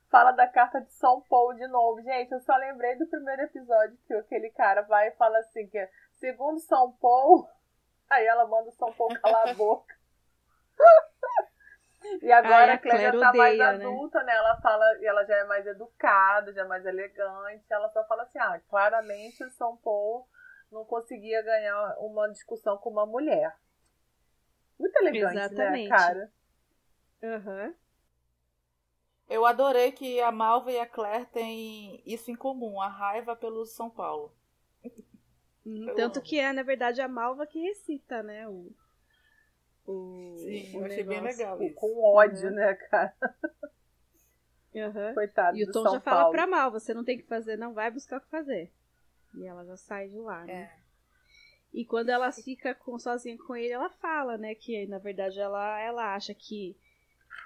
fala 0.10 0.32
da 0.32 0.48
carta 0.48 0.80
de 0.82 0.92
São 0.94 1.22
Paulo 1.22 1.56
de 1.56 1.68
novo. 1.68 2.02
Gente, 2.02 2.32
eu 2.32 2.40
só 2.42 2.56
lembrei 2.56 2.96
do 2.96 3.08
primeiro 3.08 3.44
episódio 3.44 3.98
que 4.06 4.14
aquele 4.14 4.50
cara 4.52 4.82
vai 4.84 5.10
e 5.10 5.16
fala 5.16 5.38
assim 5.40 5.68
que 5.68 5.90
segundo 6.14 6.60
São 6.60 6.92
Paulo, 6.94 7.48
aí 8.10 8.26
ela 8.26 8.48
manda 8.48 8.70
o 8.70 8.74
São 8.74 8.94
Paulo 8.94 9.20
calar 9.20 9.50
a 9.50 9.54
boca. 9.54 9.96
e 12.22 12.32
agora 12.32 12.80
Ai, 12.84 12.92
a 12.92 12.98
já 12.98 13.12
tá 13.12 13.30
odeia, 13.30 13.34
mais 13.34 13.58
né? 13.58 13.86
adulta, 13.86 14.20
né? 14.20 14.26
né? 14.26 14.36
Ela 14.36 14.62
fala, 14.62 14.86
e 15.00 15.06
ela 15.06 15.26
já 15.26 15.36
é 15.36 15.44
mais 15.46 15.66
educada, 15.66 16.54
já 16.54 16.62
é 16.62 16.68
mais 16.68 16.86
elegante. 16.86 17.66
Ela 17.70 17.90
só 17.90 18.06
fala 18.06 18.24
assim: 18.24 18.40
ah, 18.40 18.62
claramente 18.70 19.44
o 19.44 19.50
São 19.50 19.76
Paulo 19.78 20.28
não 20.72 20.86
conseguia 20.86 21.42
ganhar 21.42 21.96
uma 22.00 22.30
discussão 22.30 22.78
com 22.78 22.90
uma 22.90 23.06
mulher. 23.06 23.56
Muito 24.80 24.96
elegante, 24.98 25.36
né, 25.36 25.46
Exatamente. 25.46 25.90
né, 25.90 25.98
cara? 25.98 26.32
Uhum. 27.24 27.74
Eu 29.30 29.46
adorei 29.46 29.92
que 29.92 30.22
a 30.22 30.32
Malva 30.32 30.72
e 30.72 30.80
a 30.80 30.86
Claire 30.86 31.26
têm 31.26 32.02
isso 32.06 32.32
em 32.32 32.36
comum, 32.36 32.82
a 32.82 32.88
raiva 32.88 33.36
pelo 33.36 33.66
São 33.66 33.90
Paulo. 33.90 34.34
Hum, 35.66 35.94
tanto 35.96 36.22
que 36.22 36.40
é, 36.40 36.54
na 36.54 36.64
verdade, 36.64 37.02
a 37.02 37.08
Malva 37.10 37.46
que 37.46 37.60
recita, 37.60 38.24
né? 38.24 38.48
O, 38.48 38.72
o, 39.86 40.36
Sim, 40.38 40.78
o 40.78 40.80
eu 40.80 40.86
achei 40.86 41.04
bem 41.04 41.20
legal 41.22 41.62
isso. 41.62 41.76
Com 41.76 42.02
ódio, 42.02 42.50
uhum. 42.50 42.56
né, 42.56 42.74
cara? 42.76 43.14
Uhum. 44.74 45.14
Coitado 45.14 45.58
E 45.58 45.64
o 45.64 45.72
Tom 45.72 45.84
São 45.84 45.94
já 45.94 46.00
Paulo. 46.00 46.20
fala 46.20 46.32
pra 46.32 46.48
Malva, 46.48 46.80
você 46.80 46.94
não 46.94 47.04
tem 47.04 47.18
que 47.18 47.26
fazer, 47.26 47.58
não 47.58 47.74
vai 47.74 47.92
buscar 47.92 48.18
o 48.18 48.22
que 48.22 48.30
fazer. 48.30 48.72
E 49.36 49.46
ela 49.46 49.66
já 49.66 49.76
sai 49.76 50.08
de 50.08 50.20
lá, 50.20 50.46
né? 50.46 50.54
É. 50.54 50.87
E 51.78 51.86
quando 51.86 52.10
ela 52.10 52.32
fica 52.32 52.74
com, 52.74 52.98
sozinha 52.98 53.38
com 53.38 53.56
ele, 53.56 53.72
ela 53.72 53.88
fala, 53.88 54.36
né, 54.36 54.56
que 54.56 54.88
na 54.88 54.98
verdade 54.98 55.40
ela, 55.40 55.80
ela 55.80 56.16
acha 56.16 56.34
que, 56.34 56.76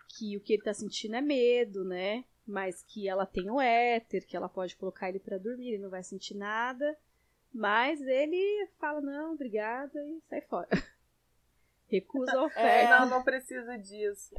que 0.07 0.37
o 0.37 0.39
que 0.39 0.53
ele 0.53 0.63
tá 0.63 0.73
sentindo 0.73 1.17
é 1.17 1.21
medo, 1.21 1.83
né? 1.83 2.23
Mas 2.47 2.81
que 2.81 3.09
ela 3.09 3.25
tem 3.25 3.49
o 3.51 3.59
éter, 3.59 4.25
que 4.25 4.37
ela 4.37 4.47
pode 4.47 4.77
colocar 4.77 5.09
ele 5.09 5.19
para 5.19 5.37
dormir, 5.37 5.73
ele 5.73 5.83
não 5.83 5.89
vai 5.89 6.01
sentir 6.01 6.33
nada. 6.33 6.97
Mas 7.53 7.99
ele 7.99 8.69
fala, 8.79 9.01
não, 9.01 9.33
obrigada, 9.33 10.01
e 10.07 10.21
sai 10.29 10.39
fora. 10.39 10.69
Recusa 11.89 12.31
a 12.31 12.45
oferta. 12.45 12.95
É, 12.95 12.99
não, 13.01 13.09
não 13.09 13.23
preciso 13.25 13.77
disso. 13.79 14.33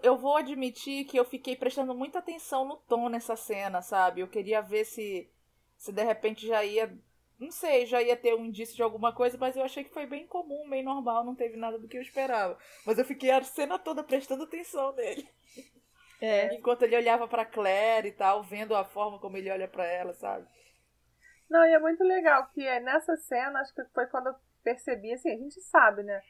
Eu 0.00 0.16
vou 0.16 0.36
admitir 0.36 1.04
que 1.06 1.18
eu 1.18 1.24
fiquei 1.24 1.56
prestando 1.56 1.96
muita 1.96 2.20
atenção 2.20 2.64
no 2.64 2.76
tom 2.76 3.08
nessa 3.08 3.34
cena, 3.34 3.82
sabe? 3.82 4.20
Eu 4.20 4.28
queria 4.28 4.60
ver 4.60 4.84
se, 4.84 5.28
se 5.76 5.90
de 5.90 6.04
repente 6.04 6.46
já 6.46 6.64
ia 6.64 6.96
não 7.38 7.50
sei, 7.50 7.86
já 7.86 8.00
ia 8.00 8.16
ter 8.16 8.34
um 8.34 8.44
indício 8.44 8.76
de 8.76 8.82
alguma 8.82 9.12
coisa, 9.12 9.36
mas 9.38 9.56
eu 9.56 9.64
achei 9.64 9.82
que 9.82 9.92
foi 9.92 10.06
bem 10.06 10.26
comum, 10.26 10.68
bem 10.68 10.82
normal, 10.82 11.24
não 11.24 11.34
teve 11.34 11.56
nada 11.56 11.78
do 11.78 11.88
que 11.88 11.96
eu 11.96 12.02
esperava. 12.02 12.56
Mas 12.86 12.98
eu 12.98 13.04
fiquei 13.04 13.30
a 13.30 13.42
cena 13.42 13.78
toda 13.78 14.04
prestando 14.04 14.44
atenção 14.44 14.92
nele. 14.94 15.28
É. 16.20 16.54
Enquanto 16.54 16.82
ele 16.82 16.96
olhava 16.96 17.26
para 17.26 17.44
Claire 17.44 18.08
e 18.08 18.12
tal, 18.12 18.42
vendo 18.42 18.74
a 18.74 18.84
forma 18.84 19.18
como 19.18 19.36
ele 19.36 19.50
olha 19.50 19.68
para 19.68 19.84
ela, 19.84 20.14
sabe? 20.14 20.46
Não, 21.50 21.64
e 21.66 21.72
é 21.72 21.78
muito 21.78 22.02
legal 22.02 22.48
que 22.54 22.66
é 22.66 22.80
nessa 22.80 23.16
cena, 23.16 23.60
acho 23.60 23.74
que 23.74 23.84
foi 23.92 24.06
quando 24.06 24.28
eu 24.28 24.34
percebi, 24.62 25.12
assim, 25.12 25.30
a 25.30 25.36
gente 25.36 25.60
sabe, 25.60 26.02
né? 26.02 26.22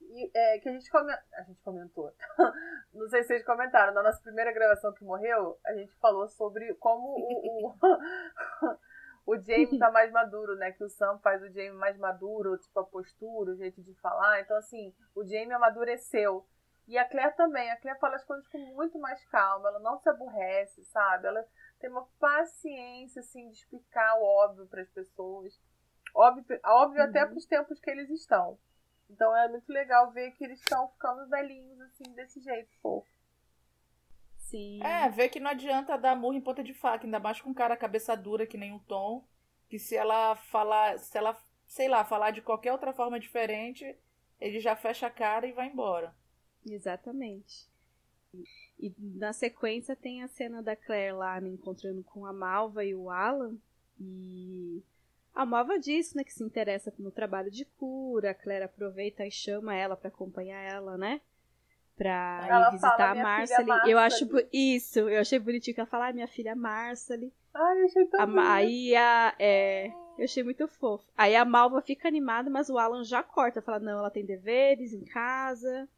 E, 0.00 0.30
é, 0.34 0.58
que 0.58 0.68
a 0.68 0.72
gente, 0.72 0.90
come... 0.90 1.12
a 1.12 1.42
gente 1.42 1.60
comentou. 1.62 2.12
Não 2.94 3.08
sei 3.08 3.22
se 3.22 3.28
vocês 3.28 3.44
comentaram, 3.44 3.92
na 3.94 4.02
nossa 4.02 4.20
primeira 4.22 4.52
gravação 4.52 4.92
que 4.92 5.04
morreu, 5.04 5.58
a 5.66 5.74
gente 5.74 5.92
falou 5.98 6.28
sobre 6.28 6.72
como 6.74 7.08
o, 7.08 7.68
o 7.68 7.74
o 9.24 9.36
Jamie 9.38 9.78
tá 9.78 9.90
mais 9.90 10.10
maduro, 10.10 10.56
né? 10.56 10.72
Que 10.72 10.84
o 10.84 10.88
Sam 10.88 11.18
faz 11.18 11.42
o 11.42 11.48
Jamie 11.48 11.72
mais 11.72 11.96
maduro, 11.96 12.58
tipo 12.58 12.78
a 12.80 12.84
postura, 12.84 13.52
o 13.52 13.56
jeito 13.56 13.82
de 13.82 13.94
falar. 13.94 14.40
Então, 14.40 14.56
assim, 14.56 14.94
o 15.14 15.24
Jamie 15.24 15.52
amadureceu. 15.52 16.46
E 16.88 16.98
a 16.98 17.08
Claire 17.08 17.36
também. 17.36 17.70
A 17.70 17.76
Claire 17.76 18.00
fala 18.00 18.16
as 18.16 18.24
coisas 18.24 18.46
com 18.48 18.58
muito 18.58 18.98
mais 18.98 19.24
calma. 19.26 19.68
Ela 19.68 19.78
não 19.78 19.98
se 19.98 20.08
aborrece, 20.08 20.84
sabe? 20.86 21.28
Ela 21.28 21.46
tem 21.78 21.88
uma 21.88 22.06
paciência, 22.18 23.20
assim, 23.20 23.48
de 23.48 23.56
explicar 23.56 24.18
o 24.18 24.24
óbvio 24.24 24.66
para 24.66 24.82
as 24.82 24.90
pessoas. 24.90 25.60
Óbvio, 26.14 26.44
óbvio 26.64 27.02
uhum. 27.02 27.08
até 27.08 27.24
para 27.24 27.36
os 27.36 27.46
tempos 27.46 27.78
que 27.78 27.90
eles 27.90 28.10
estão. 28.10 28.58
Então 29.08 29.36
é 29.36 29.48
muito 29.48 29.70
legal 29.70 30.10
ver 30.10 30.32
que 30.32 30.44
eles 30.44 30.60
estão 30.60 30.88
ficando 30.88 31.28
velhinhos, 31.28 31.80
assim, 31.82 32.12
desse 32.14 32.40
jeito, 32.40 32.70
fofo. 32.80 33.08
Sim. 34.52 34.82
É, 34.82 35.08
vê 35.08 35.30
que 35.30 35.40
não 35.40 35.50
adianta 35.50 35.96
dar 35.96 36.14
murro 36.14 36.34
em 36.34 36.40
ponta 36.40 36.62
de 36.62 36.74
faca, 36.74 37.06
ainda 37.06 37.18
mais 37.18 37.40
com 37.40 37.48
um 37.48 37.54
cara 37.54 37.74
cabeça 37.74 38.14
dura 38.14 38.46
que 38.46 38.58
nem 38.58 38.74
o 38.74 38.80
Tom, 38.80 39.26
que 39.66 39.78
se 39.78 39.96
ela 39.96 40.36
falar, 40.36 40.98
se 40.98 41.16
ela, 41.16 41.34
sei 41.66 41.88
lá, 41.88 42.04
falar 42.04 42.32
de 42.32 42.42
qualquer 42.42 42.70
outra 42.70 42.92
forma 42.92 43.18
diferente, 43.18 43.96
ele 44.38 44.60
já 44.60 44.76
fecha 44.76 45.06
a 45.06 45.10
cara 45.10 45.46
e 45.46 45.52
vai 45.52 45.68
embora. 45.68 46.14
Exatamente. 46.66 47.66
E 48.78 48.94
na 48.98 49.32
sequência 49.32 49.96
tem 49.96 50.22
a 50.22 50.28
cena 50.28 50.62
da 50.62 50.76
Claire 50.76 51.16
lá 51.16 51.40
me 51.40 51.48
encontrando 51.48 52.02
com 52.04 52.26
a 52.26 52.32
Malva 52.32 52.84
e 52.84 52.94
o 52.94 53.08
Alan. 53.08 53.56
E 53.98 54.82
a 55.34 55.46
Malva 55.46 55.78
diz 55.78 56.12
né, 56.12 56.24
que 56.24 56.32
se 56.32 56.44
interessa 56.44 56.92
no 56.98 57.10
trabalho 57.10 57.50
de 57.50 57.64
cura. 57.64 58.32
A 58.32 58.34
Claire 58.34 58.64
aproveita 58.64 59.26
e 59.26 59.30
chama 59.30 59.74
ela 59.74 59.96
para 59.96 60.08
acompanhar 60.08 60.60
ela, 60.60 60.98
né? 60.98 61.22
Pra 62.02 62.46
ela 62.48 62.68
ir 62.68 62.70
visitar 62.72 62.96
fala, 62.96 63.20
a 63.20 63.22
Marcely. 63.22 63.90
Eu 63.90 63.98
acho 63.98 64.28
isso, 64.52 64.98
eu 65.00 65.20
achei 65.20 65.38
bonitinho 65.38 65.74
que 65.74 65.80
ela 65.80 65.88
fala, 65.88 66.08
ah, 66.08 66.12
minha 66.12 66.28
filha 66.28 66.54
Marcely. 66.54 67.32
Ai, 67.54 67.80
eu 67.80 67.84
achei 67.86 68.06
tão 68.06 68.38
a, 68.38 68.54
Aí 68.54 68.96
a. 68.96 69.34
É, 69.38 69.88
eu 70.18 70.24
achei 70.24 70.42
muito 70.42 70.66
fofo. 70.68 71.04
Aí 71.16 71.36
a 71.36 71.44
Malva 71.44 71.80
fica 71.82 72.08
animada, 72.08 72.50
mas 72.50 72.68
o 72.68 72.78
Alan 72.78 73.04
já 73.04 73.22
corta. 73.22 73.62
Fala, 73.62 73.78
não, 73.78 73.98
ela 73.98 74.10
tem 74.10 74.24
deveres 74.24 74.92
em 74.92 75.04
casa, 75.04 75.88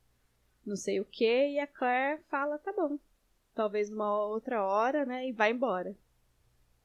não 0.66 0.76
sei 0.76 1.00
o 1.00 1.04
que. 1.04 1.48
E 1.50 1.58
a 1.58 1.66
Claire 1.66 2.20
fala, 2.28 2.58
tá 2.58 2.72
bom. 2.72 2.98
Talvez 3.54 3.90
uma 3.90 4.26
outra 4.26 4.64
hora, 4.64 5.04
né? 5.04 5.28
E 5.28 5.32
vai 5.32 5.52
embora. 5.52 5.96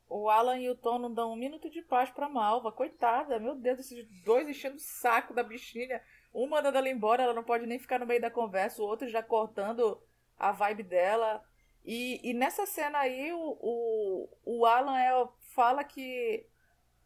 O 0.08 0.30
Alan 0.30 0.58
e 0.58 0.70
o 0.70 0.76
Tom 0.76 0.98
não 0.98 1.14
dão 1.14 1.34
um 1.34 1.36
minuto 1.36 1.70
de 1.70 1.82
paz 1.82 2.10
pra 2.10 2.30
Malva. 2.30 2.72
Coitada, 2.72 3.40
meu 3.40 3.56
Deus, 3.56 3.80
esses 3.80 4.08
dois 4.24 4.48
enchendo 4.48 4.78
o 4.78 4.80
saco 4.80 5.34
da 5.34 5.44
bichinha. 5.44 6.02
Um 6.34 6.48
mandando 6.48 6.78
ela 6.78 6.90
embora, 6.90 7.24
ela 7.24 7.34
não 7.34 7.44
pode 7.44 7.66
nem 7.66 7.80
ficar 7.80 8.00
no 8.00 8.06
meio 8.06 8.22
da 8.22 8.30
conversa, 8.30 8.82
o 8.82 8.86
outro 8.86 9.08
já 9.08 9.24
cortando 9.24 10.02
a 10.38 10.52
vibe 10.52 10.84
dela. 10.84 11.44
E, 11.84 12.20
e 12.30 12.34
nessa 12.34 12.66
cena 12.66 13.00
aí, 13.00 13.32
o, 13.34 13.58
o, 13.60 14.30
o 14.46 14.66
Alan 14.66 14.98
é, 14.98 15.28
fala 15.56 15.84
que 15.84 16.46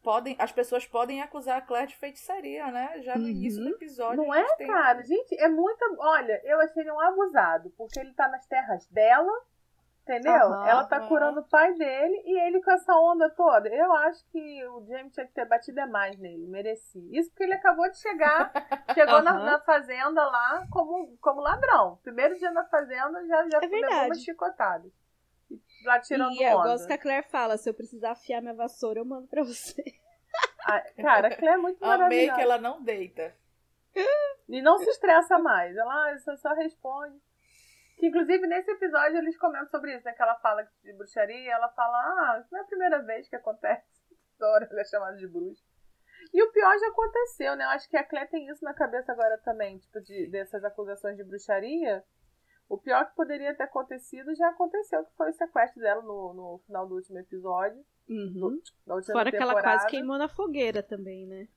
podem, 0.02 0.36
as 0.38 0.52
pessoas 0.52 0.86
podem 0.86 1.22
acusar 1.22 1.58
a 1.58 1.62
Claire 1.62 1.88
de 1.88 1.96
feitiçaria, 1.96 2.70
né? 2.72 3.02
Já 3.02 3.16
no 3.16 3.24
uhum. 3.24 3.30
início 3.30 3.64
do 3.64 3.70
episódio. 3.70 4.18
Não 4.18 4.34
é, 4.34 4.46
tem... 4.58 4.68
cara? 4.68 5.02
Gente, 5.04 5.40
é 5.40 5.48
muito. 5.48 5.80
Olha, 6.00 6.42
eu 6.44 6.60
achei 6.60 6.84
ele 6.84 6.92
um 6.92 7.00
abusado, 7.00 7.72
porque 7.78 8.00
ele 8.00 8.14
tá 8.14 8.28
nas 8.28 8.46
terras 8.46 8.86
dela 8.88 9.32
Entendeu? 10.04 10.48
Uhum, 10.48 10.66
ela 10.66 10.84
tá 10.84 11.02
uhum. 11.02 11.08
curando 11.08 11.40
o 11.40 11.48
pai 11.48 11.74
dele 11.76 12.24
e 12.26 12.40
ele 12.46 12.62
com 12.62 12.72
essa 12.72 12.94
onda 12.94 13.30
toda. 13.30 13.70
Eu 13.70 13.92
acho 13.94 14.26
que 14.28 14.66
o 14.68 14.86
James 14.86 15.14
tinha 15.14 15.26
que 15.26 15.34
ter 15.34 15.46
batido 15.46 15.88
mais 15.88 16.18
nele, 16.20 16.46
merecia. 16.46 17.02
Isso 17.18 17.30
porque 17.30 17.44
ele 17.44 17.54
acabou 17.54 17.90
de 17.90 17.98
chegar, 17.98 18.52
chegou 18.94 19.16
uhum. 19.16 19.24
na, 19.24 19.34
na, 19.40 19.60
fazenda 19.62 20.26
lá 20.26 20.68
como, 20.70 21.18
como 21.22 21.40
ladrão. 21.40 22.00
Primeiro 22.04 22.38
dia 22.38 22.52
na 22.52 22.66
fazenda 22.66 23.26
já, 23.26 23.50
já 23.50 23.60
é 23.62 23.68
levou 23.68 24.06
uma 24.06 24.16
chicotada. 24.16 24.92
Lá 25.86 26.00
tirando 26.00 26.34
e 26.34 26.44
eu 26.44 26.62
gosto 26.62 26.88
que 26.88 26.94
a 26.94 26.98
Claire 26.98 27.28
fala: 27.30 27.58
se 27.58 27.70
eu 27.70 27.74
precisar 27.74 28.12
afiar 28.12 28.42
minha 28.42 28.54
vassoura, 28.54 29.00
eu 29.00 29.06
mando 29.06 29.28
pra 29.28 29.44
você. 29.44 29.84
Ah, 30.66 30.82
cara, 30.96 31.28
a 31.28 31.36
Claire 31.36 31.60
é 31.60 31.62
muito 31.62 31.80
maravilhosa. 31.80 32.06
Amei 32.06 32.32
que 32.32 32.42
ela 32.42 32.58
não 32.58 32.82
deita. 32.82 33.36
E 34.50 34.62
não 34.62 34.80
se 34.80 34.90
estressa 34.90 35.38
mais. 35.38 35.76
Ela 35.76 36.18
só, 36.20 36.36
só 36.38 36.54
responde. 36.54 37.22
Que, 38.04 38.08
inclusive, 38.08 38.46
nesse 38.48 38.70
episódio 38.70 39.18
eles 39.18 39.38
comentam 39.38 39.70
sobre 39.70 39.96
isso, 39.96 40.04
né? 40.04 40.12
Que 40.12 40.22
ela 40.22 40.36
fala 40.36 40.68
de 40.84 40.92
bruxaria, 40.92 41.54
ela 41.54 41.70
fala, 41.70 41.98
ah, 41.98 42.40
isso 42.42 42.50
não 42.52 42.60
é 42.60 42.62
a 42.62 42.68
primeira 42.68 43.02
vez 43.02 43.30
que 43.30 43.36
acontece. 43.38 43.88
Dora 44.38 44.68
ela 44.70 44.82
é 44.82 44.84
chamada 44.84 45.16
de 45.16 45.26
bruxa. 45.26 45.64
E 46.34 46.44
o 46.44 46.52
pior 46.52 46.78
já 46.78 46.88
aconteceu, 46.90 47.56
né? 47.56 47.64
Eu 47.64 47.70
acho 47.70 47.90
que 47.90 47.96
a 47.96 48.04
Clé 48.04 48.26
tem 48.26 48.50
isso 48.50 48.62
na 48.62 48.74
cabeça 48.74 49.14
agora 49.14 49.38
também, 49.38 49.78
tipo, 49.78 50.02
de, 50.02 50.28
dessas 50.28 50.66
acusações 50.66 51.16
de 51.16 51.24
bruxaria. 51.24 52.04
O 52.68 52.78
pior 52.78 53.08
que 53.08 53.16
poderia 53.16 53.56
ter 53.56 53.64
acontecido 53.64 54.36
já 54.36 54.50
aconteceu, 54.50 55.06
que 55.06 55.16
foi 55.16 55.30
o 55.30 55.34
sequestro 55.34 55.80
dela 55.80 56.02
no, 56.02 56.34
no 56.34 56.62
final 56.66 56.86
do 56.86 56.96
último 56.96 57.20
episódio. 57.20 57.86
Uhum. 58.10 58.60
Do, 58.86 58.86
Fora 58.86 59.04
temporada. 59.04 59.32
que 59.32 59.38
ela 59.38 59.62
quase 59.62 59.88
queimou 59.88 60.18
na 60.18 60.28
fogueira 60.28 60.84
também, 60.84 61.26
né? 61.26 61.48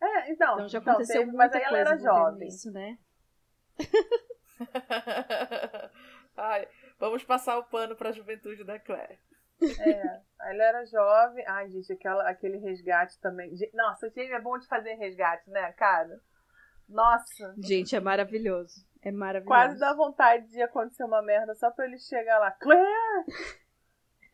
É, 0.00 0.32
então. 0.32 0.54
Então 0.54 0.68
já 0.68 0.78
então, 0.78 0.94
aconteceu 0.94 1.16
então, 1.16 1.26
teve, 1.26 1.36
Mas 1.36 1.52
aí 1.52 1.62
ela 1.62 1.78
era 1.78 1.98
jovem. 1.98 2.48
Isso, 2.48 2.72
né? 2.72 2.98
Ai, 6.36 6.68
vamos 6.98 7.24
passar 7.24 7.58
o 7.58 7.64
pano 7.64 7.96
para 7.96 8.10
a 8.10 8.12
juventude 8.12 8.64
da 8.64 8.78
Claire. 8.78 9.18
É, 9.60 10.20
ela 10.50 10.62
era 10.62 10.86
jovem. 10.86 11.44
Ai, 11.46 11.68
gente, 11.70 11.92
aquela, 11.92 12.28
aquele 12.28 12.58
resgate 12.58 13.18
também. 13.20 13.50
Nossa, 13.74 14.08
gente, 14.08 14.32
é 14.32 14.40
bom 14.40 14.56
de 14.58 14.68
fazer 14.68 14.94
resgate, 14.94 15.50
né, 15.50 15.72
cara? 15.72 16.20
Nossa. 16.88 17.54
Gente, 17.58 17.96
é 17.96 18.00
maravilhoso. 18.00 18.86
É 19.02 19.12
maravilhoso. 19.12 19.48
Quase 19.48 19.78
dá 19.78 19.92
vontade 19.92 20.48
de 20.48 20.62
acontecer 20.62 21.04
uma 21.04 21.20
merda 21.22 21.54
só 21.54 21.70
pra 21.70 21.84
ele 21.86 21.98
chegar 21.98 22.38
lá. 22.38 22.50
Claire! 22.52 23.26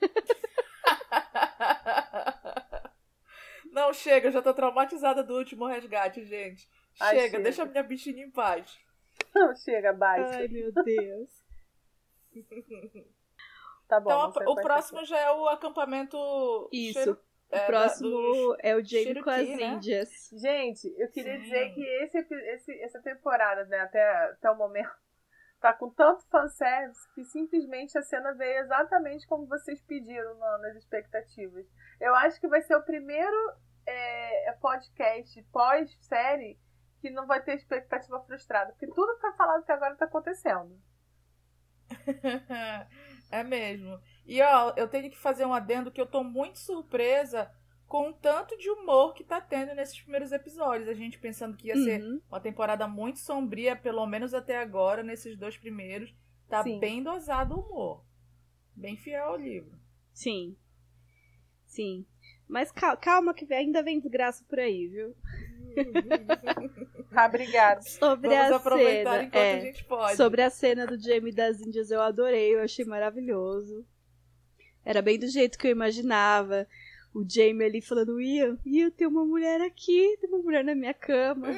Não, 3.72 3.92
chega, 3.92 4.28
eu 4.28 4.32
já 4.32 4.40
tô 4.40 4.54
traumatizada 4.54 5.24
do 5.24 5.36
último 5.36 5.66
resgate, 5.66 6.24
gente. 6.24 6.70
Ai, 7.00 7.16
chega, 7.16 7.30
chega, 7.30 7.42
deixa 7.42 7.64
a 7.64 7.66
minha 7.66 7.82
bichinha 7.82 8.24
em 8.24 8.30
paz. 8.30 8.78
Não, 9.34 9.54
chega, 9.56 9.92
baixa. 9.92 10.38
Ai, 10.38 10.48
meu 10.48 10.72
Deus. 10.72 11.30
tá 13.88 14.00
bom. 14.00 14.30
Então, 14.30 14.52
o 14.52 14.54
próximo 14.56 15.04
já 15.04 15.18
é 15.18 15.30
o 15.32 15.48
acampamento. 15.48 16.68
Isso. 16.72 16.92
Cheiro, 16.92 17.20
o 17.50 17.56
é, 17.56 17.66
próximo 17.66 18.56
é 18.60 18.74
o 18.74 18.84
Jamie 18.84 19.22
com 19.22 19.30
as 19.30 19.48
né? 19.48 19.62
Índias. 19.62 20.30
Gente, 20.32 20.92
eu 20.98 21.08
queria 21.10 21.36
Sim. 21.36 21.42
dizer 21.42 21.74
que 21.74 21.82
esse, 21.82 22.18
esse, 22.18 22.80
essa 22.82 23.00
temporada, 23.00 23.64
né, 23.66 23.78
até, 23.78 24.02
até 24.30 24.50
o 24.50 24.56
momento, 24.56 24.90
tá 25.60 25.72
com 25.72 25.90
tanto 25.90 26.26
fanservice 26.28 27.12
que 27.14 27.24
simplesmente 27.24 27.96
a 27.96 28.02
cena 28.02 28.32
veio 28.34 28.60
exatamente 28.60 29.26
como 29.26 29.46
vocês 29.46 29.80
pediram 29.82 30.34
no, 30.34 30.58
nas 30.58 30.76
expectativas. 30.76 31.66
Eu 32.00 32.14
acho 32.14 32.40
que 32.40 32.48
vai 32.48 32.60
ser 32.62 32.76
o 32.76 32.82
primeiro 32.82 33.36
é, 33.86 34.52
podcast 34.60 35.42
pós-série 35.52 36.58
que 37.04 37.10
não 37.10 37.26
vai 37.26 37.42
ter 37.42 37.54
expectativa 37.54 38.18
frustrada. 38.22 38.72
Porque 38.72 38.86
tudo 38.86 39.14
que 39.16 39.20
foi 39.20 39.32
falado 39.34 39.62
até 39.62 39.74
agora 39.74 39.94
tá 39.94 40.06
acontecendo. 40.06 40.80
é 43.30 43.44
mesmo. 43.44 44.00
E 44.24 44.40
ó, 44.40 44.72
eu 44.74 44.88
tenho 44.88 45.10
que 45.10 45.18
fazer 45.18 45.44
um 45.44 45.52
adendo 45.52 45.92
que 45.92 46.00
eu 46.00 46.06
tô 46.06 46.24
muito 46.24 46.58
surpresa 46.58 47.50
com 47.86 48.08
o 48.08 48.12
tanto 48.14 48.56
de 48.56 48.70
humor 48.70 49.12
que 49.12 49.22
tá 49.22 49.38
tendo 49.38 49.74
nesses 49.74 50.00
primeiros 50.00 50.32
episódios. 50.32 50.88
A 50.88 50.94
gente 50.94 51.18
pensando 51.18 51.58
que 51.58 51.68
ia 51.68 51.76
uhum. 51.76 51.84
ser 51.84 52.02
uma 52.26 52.40
temporada 52.40 52.88
muito 52.88 53.18
sombria, 53.18 53.76
pelo 53.76 54.06
menos 54.06 54.32
até 54.32 54.56
agora, 54.56 55.02
nesses 55.02 55.36
dois 55.36 55.58
primeiros. 55.58 56.14
Tá 56.48 56.62
Sim. 56.62 56.80
bem 56.80 57.02
dosado 57.02 57.54
o 57.54 57.60
humor. 57.60 58.02
Bem 58.74 58.96
fiel 58.96 59.24
ao 59.24 59.36
livro. 59.36 59.78
Sim. 60.10 60.56
Sim. 61.66 62.06
Mas 62.48 62.72
calma 62.72 63.34
que 63.34 63.52
ainda 63.52 63.82
vem 63.82 64.00
desgraça 64.00 64.42
por 64.48 64.58
aí, 64.58 64.88
viu? 64.88 65.14
ah, 67.14 67.26
obrigada. 67.26 67.82
Sobre 67.82 68.28
Vamos 68.28 68.52
a 68.52 68.56
aproveitar 68.56 69.10
cena, 69.10 69.22
enquanto 69.24 69.42
é, 69.42 69.54
a 69.54 69.60
gente 69.60 69.84
pode. 69.84 70.16
Sobre 70.16 70.42
a 70.42 70.50
cena 70.50 70.86
do 70.86 70.98
Jamie 71.00 71.32
das 71.32 71.60
Índias, 71.60 71.90
eu 71.90 72.00
adorei, 72.00 72.54
eu 72.54 72.62
achei 72.62 72.84
maravilhoso. 72.84 73.84
Era 74.84 75.00
bem 75.00 75.18
do 75.18 75.26
jeito 75.26 75.58
que 75.58 75.66
eu 75.66 75.72
imaginava. 75.72 76.66
O 77.14 77.24
Jamie 77.28 77.64
ali 77.64 77.80
falando, 77.80 78.20
Ian, 78.20 78.58
Ian, 78.66 78.90
tem 78.90 79.06
uma 79.06 79.24
mulher 79.24 79.60
aqui, 79.60 80.18
tem 80.20 80.28
uma 80.28 80.40
mulher 80.40 80.64
na 80.64 80.74
minha 80.74 80.94
cama. 80.94 81.48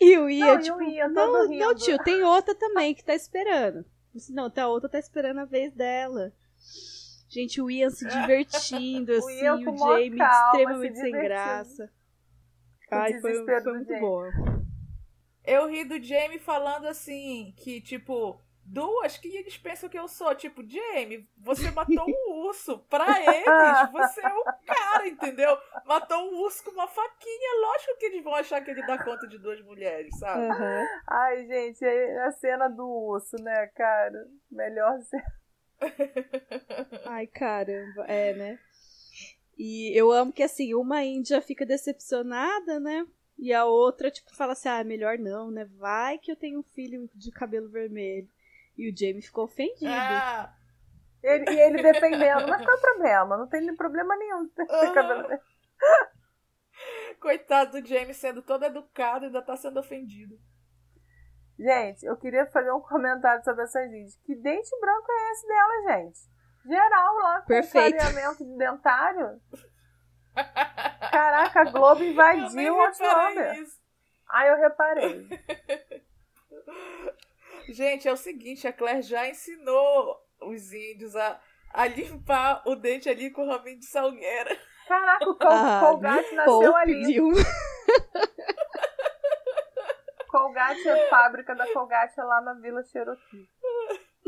E, 0.00 0.18
o 0.18 0.28
Ian, 0.28 0.54
não, 0.54 0.60
tipo, 0.60 0.82
Ian, 0.82 1.08
não, 1.10 1.48
não, 1.48 1.74
tio, 1.76 1.96
tem 2.02 2.24
outra 2.24 2.56
também 2.56 2.92
que 2.92 3.04
tá 3.04 3.14
esperando. 3.14 3.84
Disse, 4.12 4.32
não, 4.32 4.50
tá, 4.50 4.66
outra 4.66 4.88
tá 4.88 4.98
esperando 4.98 5.38
a 5.38 5.44
vez 5.44 5.72
dela. 5.72 6.32
Gente, 7.28 7.62
o 7.62 7.70
Ian 7.70 7.88
se 7.88 8.04
divertindo, 8.10 9.12
assim, 9.12 9.48
o, 9.48 9.54
o 9.54 9.76
Jamie 9.76 10.18
calma, 10.18 10.46
extremamente 10.46 10.98
sem 10.98 11.12
graça. 11.12 11.90
Ai, 12.92 13.20
foi, 13.20 13.44
foi 13.44 13.72
muito 13.72 13.98
boa. 13.98 14.30
Eu 15.44 15.68
ri 15.68 15.84
do 15.84 16.00
Jamie 16.02 16.38
falando 16.38 16.86
assim, 16.86 17.52
que 17.56 17.80
tipo, 17.80 18.40
duas 18.64 19.18
que 19.18 19.28
eles 19.28 19.56
pensam 19.58 19.88
que 19.88 19.98
eu 19.98 20.08
sou. 20.08 20.34
Tipo, 20.34 20.62
Jamie, 20.66 21.28
você 21.38 21.70
matou 21.70 22.04
um 22.08 22.46
urso. 22.46 22.78
Pra 22.88 23.06
eles, 23.20 23.92
você 23.92 24.24
é 24.24 24.32
o 24.32 24.44
cara, 24.66 25.08
entendeu? 25.08 25.56
Matou 25.84 26.30
um 26.30 26.40
urso 26.42 26.64
com 26.64 26.70
uma 26.70 26.86
faquinha. 26.86 27.60
Lógico 27.60 27.98
que 27.98 28.06
eles 28.06 28.24
vão 28.24 28.34
achar 28.34 28.62
que 28.62 28.70
ele 28.70 28.86
dá 28.86 29.02
conta 29.02 29.26
de 29.26 29.38
duas 29.38 29.60
mulheres, 29.62 30.16
sabe? 30.18 30.42
Uhum. 30.42 30.86
Ai, 31.08 31.46
gente, 31.46 31.84
a 31.84 32.30
cena 32.32 32.68
do 32.68 32.86
urso, 32.86 33.36
né, 33.42 33.66
cara? 33.74 34.26
Melhor 34.50 35.00
cena. 35.02 35.42
Ai, 37.06 37.26
caramba, 37.26 38.04
é, 38.06 38.34
né? 38.34 38.58
E 39.58 39.96
eu 39.98 40.10
amo 40.10 40.32
que, 40.32 40.42
assim, 40.42 40.74
uma 40.74 41.04
índia 41.04 41.40
fica 41.40 41.64
decepcionada, 41.66 42.80
né? 42.80 43.06
E 43.38 43.52
a 43.52 43.64
outra, 43.64 44.10
tipo, 44.10 44.34
fala 44.34 44.52
assim: 44.52 44.68
ah, 44.68 44.84
melhor 44.84 45.18
não, 45.18 45.50
né? 45.50 45.64
Vai 45.78 46.18
que 46.18 46.30
eu 46.30 46.36
tenho 46.36 46.60
um 46.60 46.62
filho 46.62 47.08
de 47.14 47.30
cabelo 47.30 47.68
vermelho. 47.68 48.28
E 48.76 48.90
o 48.90 48.96
Jamie 48.96 49.22
ficou 49.22 49.44
ofendido. 49.44 49.90
Ah. 49.90 50.54
Ele, 51.22 51.50
e 51.50 51.60
ele 51.60 51.82
defendendo, 51.82 52.48
mas 52.48 52.64
qual 52.64 52.76
é 52.76 52.78
o 52.78 52.80
problema? 52.80 53.36
Não 53.36 53.46
tem 53.46 53.74
problema 53.76 54.16
nenhum 54.16 54.48
ter 54.48 54.62
uhum. 54.62 54.94
cabelo 54.94 55.20
vermelho. 55.22 55.42
Coitado 57.20 57.80
do 57.80 57.86
Jamie 57.86 58.14
sendo 58.14 58.42
todo 58.42 58.64
educado 58.64 59.24
e 59.24 59.26
ainda 59.26 59.40
tá 59.40 59.56
sendo 59.56 59.78
ofendido. 59.78 60.36
Gente, 61.58 62.04
eu 62.04 62.16
queria 62.16 62.46
fazer 62.46 62.72
um 62.72 62.80
comentário 62.80 63.44
sobre 63.44 63.62
essas 63.62 63.86
índias. 63.86 64.16
Que 64.24 64.34
dente 64.34 64.70
branco 64.80 65.06
é 65.08 65.32
esse 65.32 65.46
dela, 65.46 65.96
gente? 65.96 66.20
Geral 66.64 67.14
lá 67.16 67.40
com 67.40 67.46
Perfeito. 67.46 67.96
clareamento 67.96 68.44
de 68.44 68.58
dentário. 68.58 69.40
Caraca, 71.10 71.60
a 71.60 71.64
Globo 71.64 72.02
invadiu 72.02 72.74
o 72.74 72.80
Outlander. 72.80 73.66
Ah, 74.28 74.46
eu 74.46 74.56
reparei. 74.56 75.28
Gente, 77.68 78.08
é 78.08 78.12
o 78.12 78.16
seguinte, 78.16 78.66
a 78.66 78.72
Claire 78.72 79.02
já 79.02 79.28
ensinou 79.28 80.16
os 80.40 80.72
índios 80.72 81.14
a, 81.14 81.38
a 81.72 81.86
limpar 81.86 82.62
o 82.66 82.74
dente 82.74 83.08
ali 83.08 83.30
com 83.30 83.46
o 83.46 83.50
raminho 83.50 83.78
de 83.78 83.86
salgueira. 83.86 84.58
Caraca, 84.88 85.28
o 85.28 85.34
Col 85.36 85.50
ah, 85.50 85.80
Colgate 85.80 86.34
nasceu 86.34 86.76
ali. 86.76 87.20
Colgate 90.28 90.88
é 90.88 91.08
fábrica 91.08 91.54
da 91.54 91.70
Colgate 91.72 92.20
lá 92.20 92.40
na 92.40 92.54
Vila 92.54 92.82
Cherokee. 92.84 93.48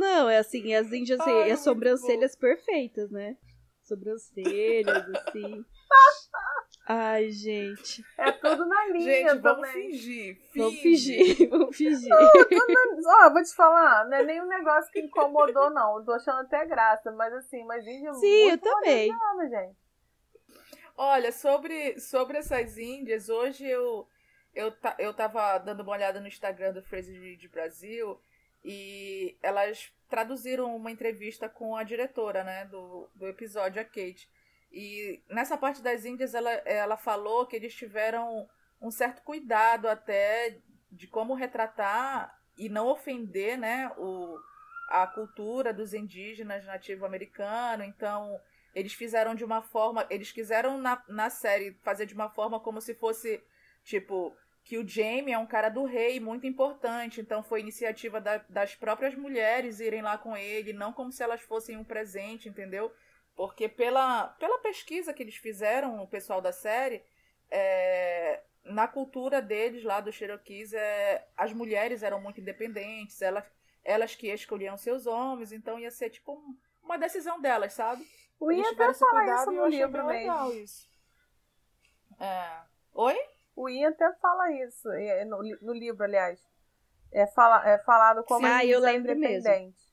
Não, 0.05 0.29
é 0.29 0.37
assim, 0.37 0.75
as 0.75 0.93
índias 0.93 1.19
Ai, 1.21 1.49
e 1.49 1.53
as 1.53 1.61
sobrancelhas 1.61 2.37
perfeitas, 2.37 3.11
né? 3.11 3.38
Sobrancelhas, 3.83 5.09
assim. 5.09 5.64
Ai, 6.87 7.31
gente. 7.31 8.05
É 8.19 8.31
tudo 8.33 8.67
na 8.67 8.87
linha 8.88 9.31
gente, 9.31 9.40
vamos 9.40 9.67
também. 9.67 9.90
fingir. 9.90 10.38
Vamos 10.55 10.81
fingir, 10.81 11.49
vamos 11.49 11.75
fingir. 11.75 12.12
Ó, 12.12 13.27
oh, 13.27 13.33
vou 13.33 13.43
te 13.43 13.55
falar, 13.55 14.07
não 14.07 14.19
é 14.19 14.25
nenhum 14.25 14.47
negócio 14.47 14.93
que 14.93 15.01
incomodou, 15.01 15.71
não. 15.71 15.97
Eu 15.97 16.05
tô 16.05 16.12
achando 16.12 16.40
até 16.40 16.67
graça, 16.67 17.11
mas 17.12 17.33
assim, 17.33 17.64
mas 17.64 17.87
índia 17.87 18.12
Sim, 18.12 18.51
eu 18.51 18.59
também. 18.59 19.11
gente. 19.49 19.77
Olha, 20.99 21.33
sobre, 21.33 21.99
sobre 21.99 22.37
essas 22.37 22.77
índias, 22.77 23.31
hoje 23.31 23.67
eu, 23.67 24.07
eu, 24.55 24.71
eu 24.99 25.14
tava 25.14 25.57
dando 25.57 25.81
uma 25.81 25.93
olhada 25.93 26.21
no 26.21 26.29
Instagram 26.29 26.75
do 26.75 26.83
Fraser 26.83 27.19
Reed 27.19 27.49
Brasil 27.51 28.21
e 28.64 29.37
elas 29.42 29.92
traduziram 30.09 30.74
uma 30.74 30.90
entrevista 30.90 31.48
com 31.48 31.77
a 31.77 31.83
diretora, 31.83 32.42
né, 32.42 32.64
do, 32.66 33.11
do 33.14 33.27
episódio, 33.27 33.81
a 33.81 33.85
Kate. 33.85 34.29
E 34.72 35.22
nessa 35.29 35.57
parte 35.57 35.83
das 35.83 36.05
Índias, 36.05 36.35
ela, 36.35 36.50
ela 36.50 36.96
falou 36.96 37.46
que 37.46 37.55
eles 37.55 37.74
tiveram 37.74 38.48
um 38.81 38.90
certo 38.90 39.22
cuidado 39.22 39.87
até 39.87 40.59
de 40.90 41.07
como 41.07 41.35
retratar 41.35 42.37
e 42.57 42.68
não 42.68 42.88
ofender 42.88 43.59
né, 43.59 43.92
o, 43.98 44.38
a 44.88 45.07
cultura 45.07 45.72
dos 45.72 45.92
indígenas 45.92 46.64
nativo-americano. 46.64 47.85
Então, 47.85 48.40
eles 48.74 48.94
fizeram 48.94 49.35
de 49.35 49.44
uma 49.44 49.62
forma. 49.62 50.07
Eles 50.11 50.33
quiseram 50.33 50.79
na, 50.79 51.03
na 51.09 51.31
série 51.31 51.79
fazer 51.83 52.07
de 52.07 52.14
uma 52.14 52.31
forma 52.31 52.59
como 52.59 52.81
se 52.81 52.94
fosse, 52.94 53.42
tipo, 53.85 54.37
que 54.64 54.79
o 54.79 54.88
Jamie 54.88 55.35
é 55.35 55.38
um 55.38 55.46
cara 55.46 55.68
do 55.68 55.85
rei 55.85 56.18
muito 56.18 56.46
importante. 56.46 57.20
Então, 57.20 57.42
foi 57.42 57.61
iniciativa 57.61 58.18
da, 58.18 58.38
das 58.48 58.74
próprias 58.74 59.14
mulheres 59.14 59.79
irem 59.79 60.00
lá 60.00 60.16
com 60.16 60.35
ele, 60.35 60.72
não 60.72 60.92
como 60.92 61.12
se 61.12 61.22
elas 61.22 61.42
fossem 61.42 61.77
um 61.77 61.85
presente, 61.85 62.48
entendeu? 62.48 62.90
Porque 63.37 63.68
pela, 63.68 64.29
pela 64.29 64.59
pesquisa 64.59 65.12
que 65.12 65.22
eles 65.22 65.37
fizeram, 65.37 66.03
o 66.03 66.09
pessoal 66.09 66.40
da 66.40 66.50
série, 66.50 67.03
é, 67.50 68.40
na 68.64 68.88
cultura 68.88 69.42
deles 69.42 69.85
lá 69.85 70.00
dos 70.00 70.14
Cherokees, 70.14 70.72
é, 70.72 71.29
as 71.37 71.53
mulheres 71.53 72.03
eram 72.03 72.18
muito 72.20 72.40
independentes, 72.40 73.20
elas, 73.20 73.44
elas 73.85 74.14
que 74.14 74.29
escolhiam 74.29 74.79
seus 74.79 75.07
homens, 75.07 75.53
então 75.53 75.79
ia 75.79 75.90
ser 75.90 76.09
tipo 76.09 76.33
um, 76.33 76.57
uma 76.83 76.96
decisão 76.96 77.38
delas, 77.38 77.74
sabe? 77.74 78.09
O 78.40 78.50
Ian 78.50 78.70
até 78.70 78.94
fala 78.94 79.35
isso 79.35 79.53
no 79.53 79.66
livro 79.66 80.07
mesmo. 80.07 80.53
Isso. 80.53 80.90
É. 82.18 82.62
Oi? 82.94 83.34
O 83.57 83.69
Ian 83.69 83.90
até 83.90 84.12
fala 84.14 84.53
isso, 84.53 84.88
no, 85.27 85.38
no 85.62 85.73
livro, 85.73 86.05
aliás. 86.05 86.40
É, 87.12 87.27
fala, 87.29 87.69
é 87.69 87.79
falado 87.79 88.25
como 88.25 88.45
ah, 88.45 88.64
eu 88.64 88.81
lembro 88.81 89.12
independente. 89.12 89.49
Mesmo 89.49 89.85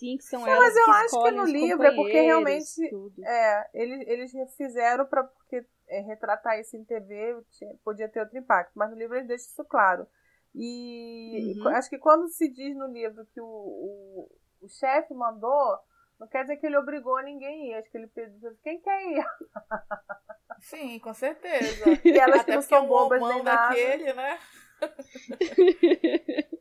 sim, 0.00 0.16
que 0.16 0.24
são 0.24 0.46
elas 0.46 0.58
mas 0.58 0.76
eu 0.76 0.84
que 0.84 0.90
acho 0.90 1.22
que 1.22 1.30
no 1.32 1.44
livro 1.44 1.82
é 1.84 1.94
porque 1.94 2.20
realmente 2.20 2.88
tudo. 2.88 3.22
é, 3.22 3.70
eles, 3.74 4.08
eles 4.08 4.56
fizeram 4.56 5.04
para 5.04 5.24
porque 5.24 5.64
é, 5.88 6.00
retratar 6.00 6.58
isso 6.58 6.76
em 6.76 6.84
TV 6.84 7.42
tinha, 7.50 7.74
podia 7.84 8.08
ter 8.08 8.20
outro 8.20 8.38
impacto, 8.38 8.72
mas 8.74 8.90
no 8.90 8.96
livro 8.96 9.16
eles 9.16 9.28
deixam 9.28 9.46
isso 9.46 9.64
claro. 9.64 10.06
E 10.54 11.54
uhum. 11.58 11.68
acho 11.68 11.90
que 11.90 11.98
quando 11.98 12.28
se 12.28 12.48
diz 12.48 12.76
no 12.76 12.86
livro 12.86 13.24
que 13.26 13.40
o, 13.40 13.44
o, 13.44 14.30
o 14.62 14.68
chefe 14.68 15.14
mandou, 15.14 15.78
não 16.20 16.28
quer 16.28 16.42
dizer 16.42 16.58
que 16.58 16.66
ele 16.66 16.76
obrigou 16.76 17.20
ninguém 17.22 17.72
a 17.72 17.78
ir. 17.78 17.80
Acho 17.80 17.90
que 17.90 17.96
ele 17.96 18.06
pediu, 18.08 18.54
quem 18.62 18.78
quer 18.80 19.02
ir? 19.06 19.24
Sim, 20.60 20.98
com 20.98 21.14
certeza. 21.14 21.84
E 22.04 22.18
elas 22.18 22.40
Até 22.40 22.52
que 22.52 22.56
não 22.56 22.62
são 22.62 22.86
bobas 22.86 23.22
nem 23.22 23.42
nada. 23.42 23.68
daquele, 23.68 24.12
né? 24.12 24.38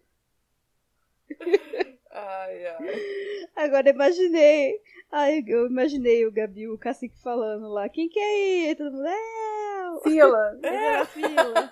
Ai, 2.11 2.65
ai. 2.65 2.77
Agora 3.55 3.89
imaginei. 3.89 4.81
Ai, 5.11 5.43
eu 5.47 5.67
imaginei 5.67 6.25
o 6.25 6.31
Gabi, 6.31 6.67
o 6.67 6.77
cacique 6.77 7.21
falando 7.21 7.67
lá. 7.69 7.87
Quem 7.87 8.09
que 8.09 8.19
é 8.19 8.23
aí? 8.69 8.75
Todo 8.75 8.91
mundo. 8.91 9.07
É. 9.07 10.01
Fila. 10.03 10.59
É. 10.63 11.05
fila. 11.05 11.71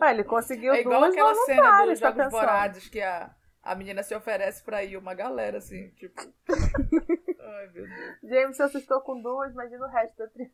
Ah, 0.00 0.12
ele 0.12 0.24
conseguiu 0.24 0.74
É 0.74 0.80
igual 0.80 1.02
aquela 1.04 1.34
cena 1.34 1.86
dos 1.86 1.98
Jogos 1.98 2.30
Vorazes 2.30 2.88
que 2.88 3.00
a, 3.00 3.30
a 3.62 3.74
menina 3.74 4.02
se 4.02 4.14
oferece 4.14 4.62
pra 4.62 4.84
ir 4.84 4.96
uma 4.96 5.14
galera, 5.14 5.58
assim, 5.58 5.90
tipo. 5.90 6.20
Ai, 7.40 7.68
meu 7.68 7.86
Deus. 7.86 8.20
James 8.22 8.56
se 8.56 8.62
assustou 8.62 9.00
com 9.00 9.20
duas, 9.20 9.52
imagina 9.52 9.84
o 9.84 9.90
resto 9.90 10.16
da 10.18 10.28
tribo. 10.28 10.52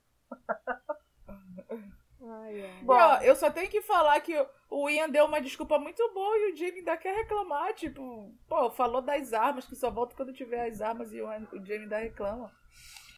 Ai, 2.26 2.62
ai. 2.62 2.82
Bom, 2.82 2.94
ó, 2.94 3.18
eu 3.18 3.36
só 3.36 3.50
tenho 3.50 3.68
que 3.68 3.82
falar 3.82 4.18
que 4.20 4.34
o 4.70 4.88
Ian 4.88 5.10
deu 5.10 5.26
uma 5.26 5.40
desculpa 5.40 5.78
muito 5.78 6.02
boa 6.12 6.36
e 6.38 6.52
o 6.52 6.56
Jamie 6.56 6.78
ainda 6.78 6.96
quer 6.96 7.14
reclamar. 7.14 7.74
Tipo, 7.74 8.32
pô, 8.48 8.70
falou 8.70 9.02
das 9.02 9.32
armas, 9.32 9.66
que 9.66 9.76
só 9.76 9.90
volta 9.90 10.16
quando 10.16 10.32
tiver 10.32 10.66
as 10.66 10.80
armas 10.80 11.12
e 11.12 11.20
o, 11.20 11.26
o 11.26 11.64
Jamie 11.64 11.82
ainda 11.82 11.98
reclama. 11.98 12.50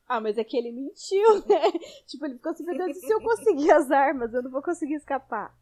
Ah, 0.08 0.20
mas 0.20 0.38
é 0.38 0.44
que 0.44 0.56
ele 0.56 0.72
mentiu, 0.72 1.34
né? 1.46 1.72
tipo, 2.06 2.24
ele 2.24 2.34
ficou 2.34 2.52
assim, 2.52 2.64
meu 2.64 2.76
Deus, 2.76 2.98
se 2.98 3.12
eu 3.12 3.20
conseguir 3.20 3.70
as 3.72 3.90
armas, 3.90 4.32
eu 4.32 4.42
não 4.42 4.50
vou 4.50 4.62
conseguir 4.62 4.94
escapar. 4.94 5.54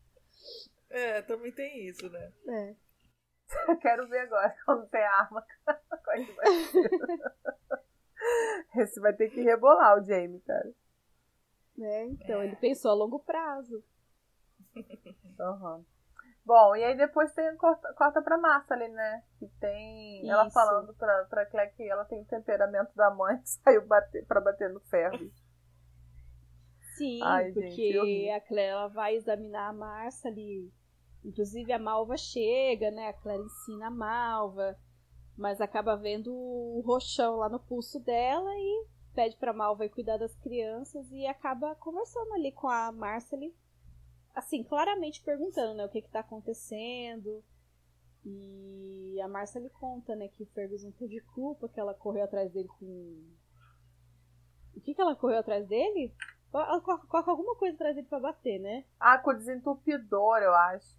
É, 0.90 1.22
também 1.22 1.50
tem 1.52 1.86
isso, 1.86 2.08
né? 2.08 2.32
É. 2.48 2.74
Eu 3.68 3.76
quero 3.78 4.08
ver 4.08 4.20
agora 4.20 4.54
quando 4.64 4.86
tem 4.88 5.02
arma. 5.02 5.44
É 6.06 6.24
que 6.24 6.32
vai 6.32 6.46
ser? 6.64 6.90
Esse 8.76 9.00
vai 9.00 9.12
ter 9.14 9.30
que 9.30 9.42
rebolar 9.42 9.98
o 9.98 10.04
Jamie, 10.04 10.40
cara. 10.42 10.72
Né? 11.76 12.04
Então, 12.04 12.40
é. 12.40 12.46
ele 12.46 12.56
pensou 12.56 12.92
a 12.92 12.94
longo 12.94 13.18
prazo. 13.18 13.82
Uhum. 14.76 15.84
Bom, 16.44 16.76
e 16.76 16.84
aí 16.84 16.96
depois 16.96 17.32
tem 17.32 17.56
corta, 17.56 17.92
corta 17.94 18.22
pra 18.22 18.38
massa 18.38 18.74
ali, 18.74 18.86
né? 18.88 19.24
Que 19.38 19.48
tem 19.58 20.20
Isso. 20.20 20.30
ela 20.30 20.50
falando 20.50 20.94
pra, 20.94 21.24
pra 21.24 21.46
Claire 21.46 21.72
que 21.74 21.82
ela 21.82 22.04
tem 22.04 22.20
o 22.20 22.26
temperamento 22.26 22.94
da 22.94 23.10
mãe 23.10 23.36
e 23.36 23.46
saiu 23.46 23.86
bater, 23.86 24.24
pra 24.26 24.40
bater 24.40 24.70
no 24.70 24.80
ferro. 24.80 25.18
Sim, 26.96 27.20
Ai, 27.22 27.50
porque 27.50 27.70
gente, 27.70 28.30
a 28.30 28.40
Claire 28.40 28.70
ela 28.70 28.88
vai 28.88 29.16
examinar 29.16 29.70
a 29.70 29.72
Marcia 29.72 30.30
ali. 30.30 30.70
Inclusive 31.24 31.72
a 31.72 31.78
Malva 31.78 32.16
chega, 32.16 32.90
né? 32.90 33.14
A 33.24 33.36
ensina 33.36 33.86
a 33.86 33.90
Malva, 33.90 34.78
mas 35.36 35.60
acaba 35.60 35.96
vendo 35.96 36.32
o 36.32 36.82
roxão 36.84 37.36
lá 37.36 37.48
no 37.48 37.58
pulso 37.58 37.98
dela 38.00 38.50
e 38.54 38.86
pede 39.14 39.36
pra 39.36 39.52
Malva 39.52 39.84
ir 39.84 39.90
cuidar 39.90 40.18
das 40.18 40.34
crianças 40.36 41.10
e 41.10 41.26
acaba 41.26 41.74
conversando 41.76 42.34
ali 42.34 42.52
com 42.52 42.68
a 42.68 42.92
Marcely, 42.92 43.54
assim, 44.34 44.62
claramente 44.64 45.22
perguntando, 45.22 45.74
né, 45.74 45.84
o 45.84 45.88
que 45.88 46.02
que 46.02 46.10
tá 46.10 46.20
acontecendo. 46.20 47.42
E 48.24 49.20
a 49.20 49.28
Marcely 49.28 49.70
conta, 49.70 50.16
né, 50.16 50.28
que 50.28 50.42
o 50.42 50.46
Ferguson 50.46 50.90
teve 50.92 51.20
culpa, 51.20 51.68
que 51.68 51.78
ela 51.78 51.94
correu 51.94 52.24
atrás 52.24 52.50
dele 52.52 52.68
com... 52.68 52.84
O 54.76 54.80
que 54.80 54.94
que 54.94 55.00
ela 55.00 55.14
correu 55.14 55.38
atrás 55.38 55.66
dele? 55.66 56.12
Ela 56.52 56.80
coloca 56.80 57.30
alguma 57.30 57.54
coisa 57.56 57.74
atrás 57.74 57.94
dele 57.94 58.08
pra 58.08 58.18
bater, 58.18 58.58
né? 58.60 58.84
Ah, 58.98 59.18
com 59.18 59.30
o 59.30 59.34
desentupidor, 59.34 60.38
eu 60.38 60.52
acho. 60.54 60.98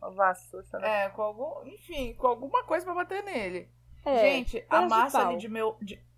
Uma 0.00 0.10
vassoura, 0.10 0.78
né? 0.80 1.04
É, 1.04 1.08
com 1.10 1.22
algum... 1.22 1.66
Enfim, 1.66 2.14
com 2.14 2.26
alguma 2.26 2.64
coisa 2.64 2.84
pra 2.84 2.94
bater 2.94 3.22
nele. 3.22 3.68
É, 4.04 4.18
Gente, 4.20 4.64
a 4.70 4.82
Marcely 4.82 5.34
de, 5.34 5.42
de 5.42 5.48
meu... 5.48 5.76
De 5.82 6.08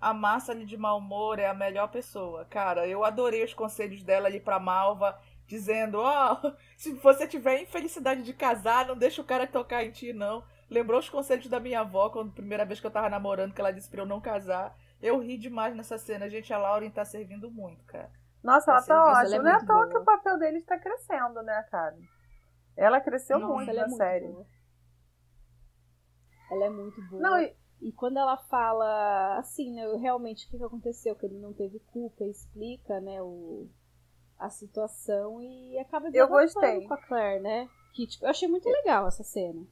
a 0.00 0.12
massa 0.12 0.52
ali 0.52 0.64
de 0.64 0.76
mau 0.76 0.98
humor 0.98 1.38
é 1.38 1.46
a 1.46 1.54
melhor 1.54 1.88
pessoa. 1.88 2.44
Cara, 2.44 2.86
eu 2.86 3.04
adorei 3.04 3.42
os 3.42 3.54
conselhos 3.54 4.02
dela 4.02 4.28
ali 4.28 4.38
pra 4.38 4.60
Malva, 4.60 5.18
dizendo: 5.46 5.98
Ó, 5.98 6.40
oh, 6.44 6.52
se 6.76 6.92
você 6.94 7.26
tiver 7.26 7.62
infelicidade 7.62 8.22
de 8.22 8.32
casar, 8.32 8.86
não 8.86 8.96
deixa 8.96 9.22
o 9.22 9.24
cara 9.24 9.46
tocar 9.46 9.84
em 9.84 9.90
ti, 9.90 10.12
não. 10.12 10.44
Lembrou 10.68 10.98
os 10.98 11.08
conselhos 11.08 11.48
da 11.48 11.60
minha 11.60 11.80
avó, 11.80 12.10
quando 12.10 12.30
a 12.30 12.34
primeira 12.34 12.64
vez 12.64 12.80
que 12.80 12.86
eu 12.86 12.90
tava 12.90 13.08
namorando, 13.08 13.54
que 13.54 13.60
ela 13.60 13.72
disse 13.72 13.88
pra 13.88 14.02
eu 14.02 14.06
não 14.06 14.20
casar. 14.20 14.76
Eu 15.00 15.18
ri 15.20 15.36
demais 15.36 15.74
nessa 15.74 15.96
cena. 15.96 16.28
Gente, 16.28 16.52
a 16.52 16.58
Lauren 16.58 16.90
tá 16.90 17.04
servindo 17.04 17.50
muito, 17.50 17.84
cara. 17.84 18.10
Nossa, 18.42 18.70
ela 18.70 18.82
tá 18.82 19.04
ótima. 19.04 19.36
É 19.36 19.38
não 19.38 19.50
é 19.50 19.54
à 19.54 19.64
toa 19.64 19.88
que 19.88 19.96
o 19.96 20.04
papel 20.04 20.38
dele 20.38 20.58
está 20.58 20.78
crescendo, 20.78 21.42
né, 21.42 21.64
cara? 21.70 21.96
Ela 22.76 23.00
cresceu 23.00 23.38
não, 23.38 23.54
muito 23.54 23.70
ela 23.70 23.82
é 23.82 23.86
na 23.86 23.94
é 23.94 23.96
série. 23.96 24.28
Boa. 24.28 24.46
Ela 26.50 26.64
é 26.66 26.70
muito 26.70 27.02
boa. 27.08 27.22
Não, 27.22 27.40
e 27.40 27.56
e 27.80 27.92
quando 27.92 28.16
ela 28.18 28.36
fala 28.36 29.38
assim, 29.38 29.72
né, 29.72 29.84
realmente 29.96 30.46
o 30.46 30.50
que 30.50 30.64
aconteceu, 30.64 31.14
que 31.14 31.26
ele 31.26 31.38
não 31.38 31.52
teve 31.52 31.78
culpa, 31.92 32.24
explica, 32.24 33.00
né, 33.00 33.20
o, 33.22 33.68
a 34.38 34.48
situação 34.48 35.42
e 35.42 35.78
acaba 35.78 36.08
eu 36.12 36.28
gostei 36.28 36.86
com 36.86 36.94
a 36.94 36.96
Claire, 36.96 37.42
né? 37.42 37.68
Que 37.92 38.06
tipo, 38.06 38.24
eu 38.24 38.30
achei 38.30 38.48
muito 38.48 38.68
legal 38.68 39.06
essa 39.06 39.22
cena. 39.22 39.66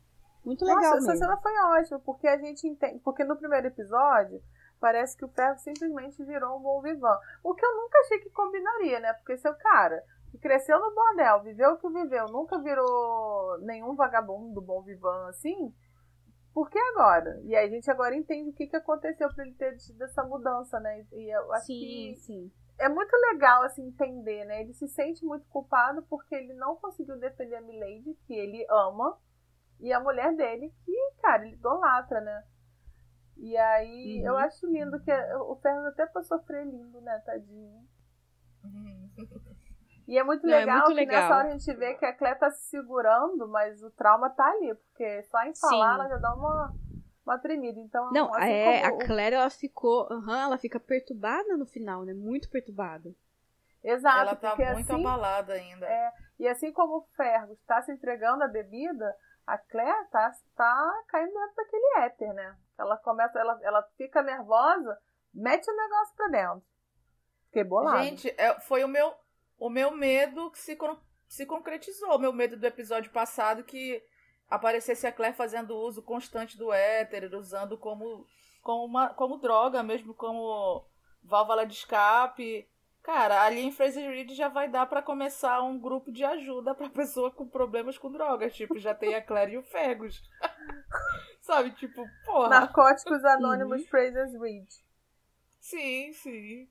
Muito 0.44 0.64
legal 0.64 0.82
Nossa, 0.82 0.94
mesmo. 0.96 1.10
essa 1.12 1.18
cena 1.18 1.36
foi 1.38 1.58
ótima, 1.58 1.98
porque 2.00 2.28
a 2.28 2.36
gente 2.36 2.66
entende, 2.66 2.98
porque 3.00 3.24
no 3.24 3.36
primeiro 3.36 3.66
episódio 3.66 4.42
parece 4.78 5.16
que 5.16 5.24
o 5.24 5.28
Ferro 5.28 5.58
simplesmente 5.58 6.22
virou 6.24 6.58
um 6.58 6.62
bom 6.62 6.82
vivan. 6.82 7.18
O 7.42 7.54
que 7.54 7.64
eu 7.64 7.74
nunca 7.74 7.98
achei 8.00 8.18
que 8.18 8.28
combinaria, 8.30 9.00
né? 9.00 9.14
Porque 9.14 9.38
seu 9.38 9.54
cara 9.54 10.04
que 10.34 10.38
cresceu 10.38 10.80
no 10.80 10.92
bordel, 10.92 11.42
viveu 11.42 11.72
o 11.72 11.78
que 11.78 11.88
viveu, 11.88 12.26
nunca 12.26 12.58
virou 12.58 13.58
nenhum 13.60 13.94
vagabundo 13.94 14.60
bom 14.60 14.82
vivan 14.82 15.28
assim, 15.28 15.72
por 16.52 16.68
que 16.68 16.78
agora? 16.78 17.40
E 17.44 17.54
aí 17.54 17.66
a 17.66 17.70
gente 17.70 17.88
agora 17.88 18.16
entende 18.16 18.50
o 18.50 18.52
que, 18.52 18.66
que 18.66 18.76
aconteceu 18.76 19.32
para 19.32 19.44
ele 19.44 19.54
ter 19.54 19.76
tido 19.76 20.02
essa 20.02 20.24
mudança, 20.24 20.80
né? 20.80 21.06
E 21.12 21.32
eu 21.32 21.52
acho 21.52 21.66
sim, 21.66 21.78
que 21.78 22.16
sim. 22.16 22.52
é 22.78 22.88
muito 22.88 23.14
legal 23.32 23.62
assim 23.62 23.86
entender, 23.86 24.44
né? 24.44 24.60
Ele 24.60 24.72
se 24.72 24.88
sente 24.88 25.24
muito 25.24 25.46
culpado 25.48 26.02
porque 26.04 26.34
ele 26.34 26.52
não 26.54 26.74
conseguiu 26.76 27.16
defender 27.16 27.56
a 27.56 27.60
Milady, 27.60 28.18
que 28.26 28.34
ele 28.34 28.66
ama, 28.68 29.16
e 29.78 29.92
a 29.92 30.00
mulher 30.00 30.34
dele, 30.34 30.72
que, 30.84 31.12
cara, 31.22 31.46
ele 31.46 31.54
idolatra, 31.54 32.20
né? 32.20 32.44
E 33.36 33.56
aí 33.56 34.20
uhum. 34.20 34.26
eu 34.26 34.36
acho 34.38 34.66
lindo 34.66 35.00
que 35.00 35.12
o 35.12 35.56
Fernando 35.56 35.88
até 35.88 36.06
pra 36.06 36.22
sofrer 36.22 36.64
lindo, 36.66 37.00
né, 37.00 37.22
tadinho. 37.24 37.86
Uhum. 38.64 39.10
E 40.06 40.18
é 40.18 40.24
muito 40.24 40.46
Não, 40.46 40.52
legal 40.52 40.76
é 40.76 40.78
muito 40.80 40.88
que 40.88 40.94
legal. 40.94 41.22
nessa 41.22 41.36
hora 41.36 41.48
a 41.48 41.50
gente 41.50 41.74
vê 41.74 41.94
que 41.94 42.04
a 42.04 42.12
Clé 42.12 42.34
tá 42.34 42.50
se 42.50 42.68
segurando, 42.68 43.48
mas 43.48 43.82
o 43.82 43.90
trauma 43.90 44.28
tá 44.30 44.44
ali, 44.44 44.74
porque 44.74 45.22
só 45.24 45.42
em 45.42 45.54
falar 45.54 45.94
Sim. 45.94 46.00
ela 46.00 46.08
já 46.08 46.16
dá 46.18 46.34
uma, 46.34 46.74
uma 47.24 47.38
tremida. 47.38 47.80
Então, 47.80 48.10
Não, 48.12 48.34
assim 48.34 48.50
é, 48.50 48.90
como... 48.90 49.02
a 49.02 49.06
Claire 49.06 49.36
ela 49.36 49.50
ficou, 49.50 50.08
uhum, 50.10 50.34
ela 50.34 50.58
fica 50.58 50.78
perturbada 50.78 51.56
no 51.56 51.66
final, 51.66 52.04
né? 52.04 52.12
Muito 52.12 52.50
perturbada. 52.50 53.14
Exato. 53.82 54.20
Ela 54.20 54.36
tá 54.36 54.56
muito 54.56 54.92
assim, 54.92 55.00
abalada 55.00 55.52
ainda. 55.54 55.86
É, 55.86 56.12
e 56.38 56.48
assim 56.48 56.72
como 56.72 56.98
o 56.98 57.06
Fergus 57.16 57.58
está 57.60 57.82
se 57.82 57.92
entregando 57.92 58.44
a 58.44 58.48
bebida, 58.48 59.14
a 59.46 59.58
Claire 59.58 60.08
tá, 60.10 60.32
tá 60.54 61.02
caindo 61.08 61.32
dentro 61.32 61.56
daquele 61.56 61.98
éter, 62.06 62.34
né? 62.34 62.56
Ela 62.78 62.96
começa, 62.98 63.38
ela, 63.38 63.58
ela 63.62 63.82
fica 63.96 64.22
nervosa, 64.22 64.98
Mete 65.34 65.68
o 65.68 65.76
negócio 65.76 66.14
pra 66.14 66.28
dentro. 66.28 66.62
Fiquei 67.46 67.64
bolado. 67.64 68.04
Gente, 68.04 68.32
é, 68.38 68.58
foi 68.60 68.84
o 68.84 68.88
meu, 68.88 69.12
o 69.58 69.70
meu 69.70 69.90
medo 69.90 70.50
que 70.50 70.58
se, 70.58 70.76
se 71.28 71.46
concretizou. 71.46 72.14
O 72.14 72.18
meu 72.18 72.32
medo 72.32 72.56
do 72.56 72.66
episódio 72.66 73.10
passado 73.10 73.64
que 73.64 74.02
aparecesse 74.48 75.06
a 75.06 75.12
Claire 75.12 75.36
fazendo 75.36 75.76
uso 75.76 76.02
constante 76.02 76.56
do 76.56 76.72
éter, 76.72 77.32
usando 77.34 77.78
como, 77.78 78.26
como, 78.62 78.84
uma, 78.84 79.08
como 79.10 79.38
droga, 79.38 79.82
mesmo 79.82 80.14
como 80.14 80.84
válvula 81.22 81.66
de 81.66 81.74
escape. 81.74 82.68
Cara, 83.02 83.42
ali 83.42 83.60
em 83.60 83.70
Fraser 83.70 84.08
Reed 84.08 84.32
já 84.32 84.48
vai 84.48 84.66
dar 84.66 84.86
para 84.86 85.02
começar 85.02 85.60
um 85.62 85.78
grupo 85.78 86.10
de 86.10 86.24
ajuda 86.24 86.74
para 86.74 86.88
pessoa 86.88 87.30
com 87.30 87.46
problemas 87.46 87.98
com 87.98 88.10
drogas. 88.10 88.54
Tipo, 88.54 88.78
já 88.78 88.94
tem 88.94 89.14
a 89.14 89.22
Claire 89.22 89.52
e 89.52 89.58
o 89.58 89.62
Fergus. 89.62 90.22
Sabe, 91.42 91.72
tipo, 91.72 92.02
porra. 92.24 92.48
Narcóticos 92.48 93.22
Anônimos 93.24 93.82
uhum. 93.82 93.88
Fraser 93.88 94.40
Reed. 94.40 94.66
Sim, 95.60 96.12
sim. 96.14 96.68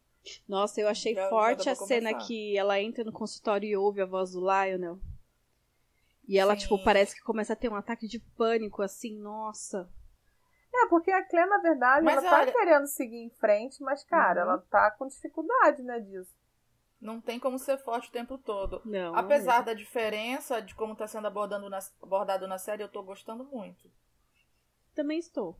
Nossa, 0.47 0.79
eu 0.79 0.87
achei 0.87 1.13
já, 1.15 1.29
forte 1.29 1.65
já 1.65 1.71
a 1.73 1.75
cena 1.75 2.13
que 2.13 2.57
ela 2.57 2.79
entra 2.81 3.03
no 3.03 3.11
consultório 3.11 3.67
e 3.67 3.75
ouve 3.75 4.01
a 4.01 4.05
voz 4.05 4.31
do 4.31 4.39
Lionel. 4.39 4.99
E 6.27 6.37
ela, 6.37 6.55
tipo, 6.55 6.69
Sim. 6.69 6.77
tipo, 6.77 6.85
parece 6.85 7.15
que 7.15 7.21
começa 7.21 7.53
a 7.53 7.55
ter 7.55 7.69
um 7.69 7.75
ataque 7.75 8.07
de 8.07 8.19
pânico, 8.19 8.81
assim, 8.81 9.17
nossa. 9.19 9.89
É, 10.73 10.87
porque 10.87 11.11
a 11.11 11.23
Claire, 11.23 11.49
na 11.49 11.59
verdade, 11.59 12.05
mas 12.05 12.23
ela 12.23 12.37
olha... 12.37 12.51
tá 12.51 12.51
querendo 12.51 12.87
seguir 12.87 13.17
em 13.17 13.29
frente, 13.29 13.83
mas, 13.83 14.03
cara, 14.03 14.43
uhum. 14.43 14.51
ela 14.51 14.57
tá 14.69 14.91
com 14.91 15.07
dificuldade, 15.07 15.83
né, 15.83 15.99
disso. 15.99 16.33
Não 16.99 17.19
tem 17.19 17.37
como 17.37 17.59
ser 17.59 17.77
forte 17.79 18.07
o 18.07 18.11
tempo 18.11 18.37
todo. 18.37 18.81
Não. 18.85 19.13
Apesar 19.13 19.57
não 19.57 19.65
da 19.65 19.73
diferença 19.73 20.61
de 20.61 20.73
como 20.73 20.95
tá 20.95 21.05
sendo 21.05 21.27
abordado 21.27 21.69
na, 21.69 21.79
abordado 22.01 22.47
na 22.47 22.57
série, 22.57 22.81
eu 22.81 22.87
tô 22.87 23.03
gostando 23.03 23.43
muito. 23.43 23.91
Também 24.95 25.19
estou. 25.19 25.59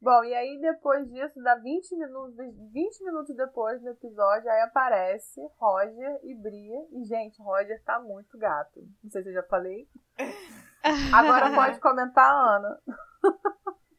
Bom, 0.00 0.22
e 0.22 0.32
aí 0.32 0.60
depois 0.60 1.10
disso, 1.10 1.42
dá 1.42 1.56
20 1.56 1.96
minutos, 1.96 2.36
20 2.72 3.04
minutos 3.04 3.36
depois 3.36 3.80
do 3.82 3.88
episódio, 3.88 4.48
aí 4.48 4.60
aparece 4.60 5.40
Roger 5.58 6.20
e 6.22 6.34
Bria. 6.36 6.86
E, 6.92 7.04
gente, 7.04 7.42
Roger 7.42 7.82
tá 7.82 7.98
muito 7.98 8.38
gato. 8.38 8.80
Não 9.02 9.10
sei 9.10 9.22
se 9.22 9.30
eu 9.30 9.34
já 9.34 9.42
falei. 9.42 9.88
Agora 11.12 11.52
pode 11.52 11.80
comentar, 11.80 12.32
Ana. 12.32 12.80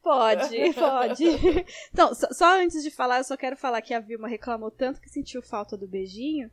Pode, 0.02 0.74
pode. 0.74 1.26
Então, 1.94 2.16
só, 2.16 2.28
só, 2.32 2.60
antes 2.60 2.82
de 2.82 2.90
falar, 2.90 3.18
eu 3.18 3.24
só 3.24 3.36
quero 3.36 3.58
falar 3.58 3.82
que 3.82 3.94
a 3.94 4.00
Vilma 4.00 4.28
reclamou 4.28 4.72
tanto 4.72 5.02
que 5.02 5.10
sentiu 5.10 5.42
falta 5.42 5.78
do 5.78 5.88
beijinho. 5.88 6.50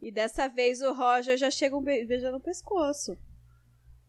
E 0.00 0.10
dessa 0.10 0.48
vez 0.48 0.80
o 0.80 0.94
Roger 0.94 1.36
já 1.36 1.50
chega 1.50 1.76
um 1.76 1.82
be 1.82 2.04
beijando 2.06 2.38
no 2.38 2.42
pescoço. 2.42 3.18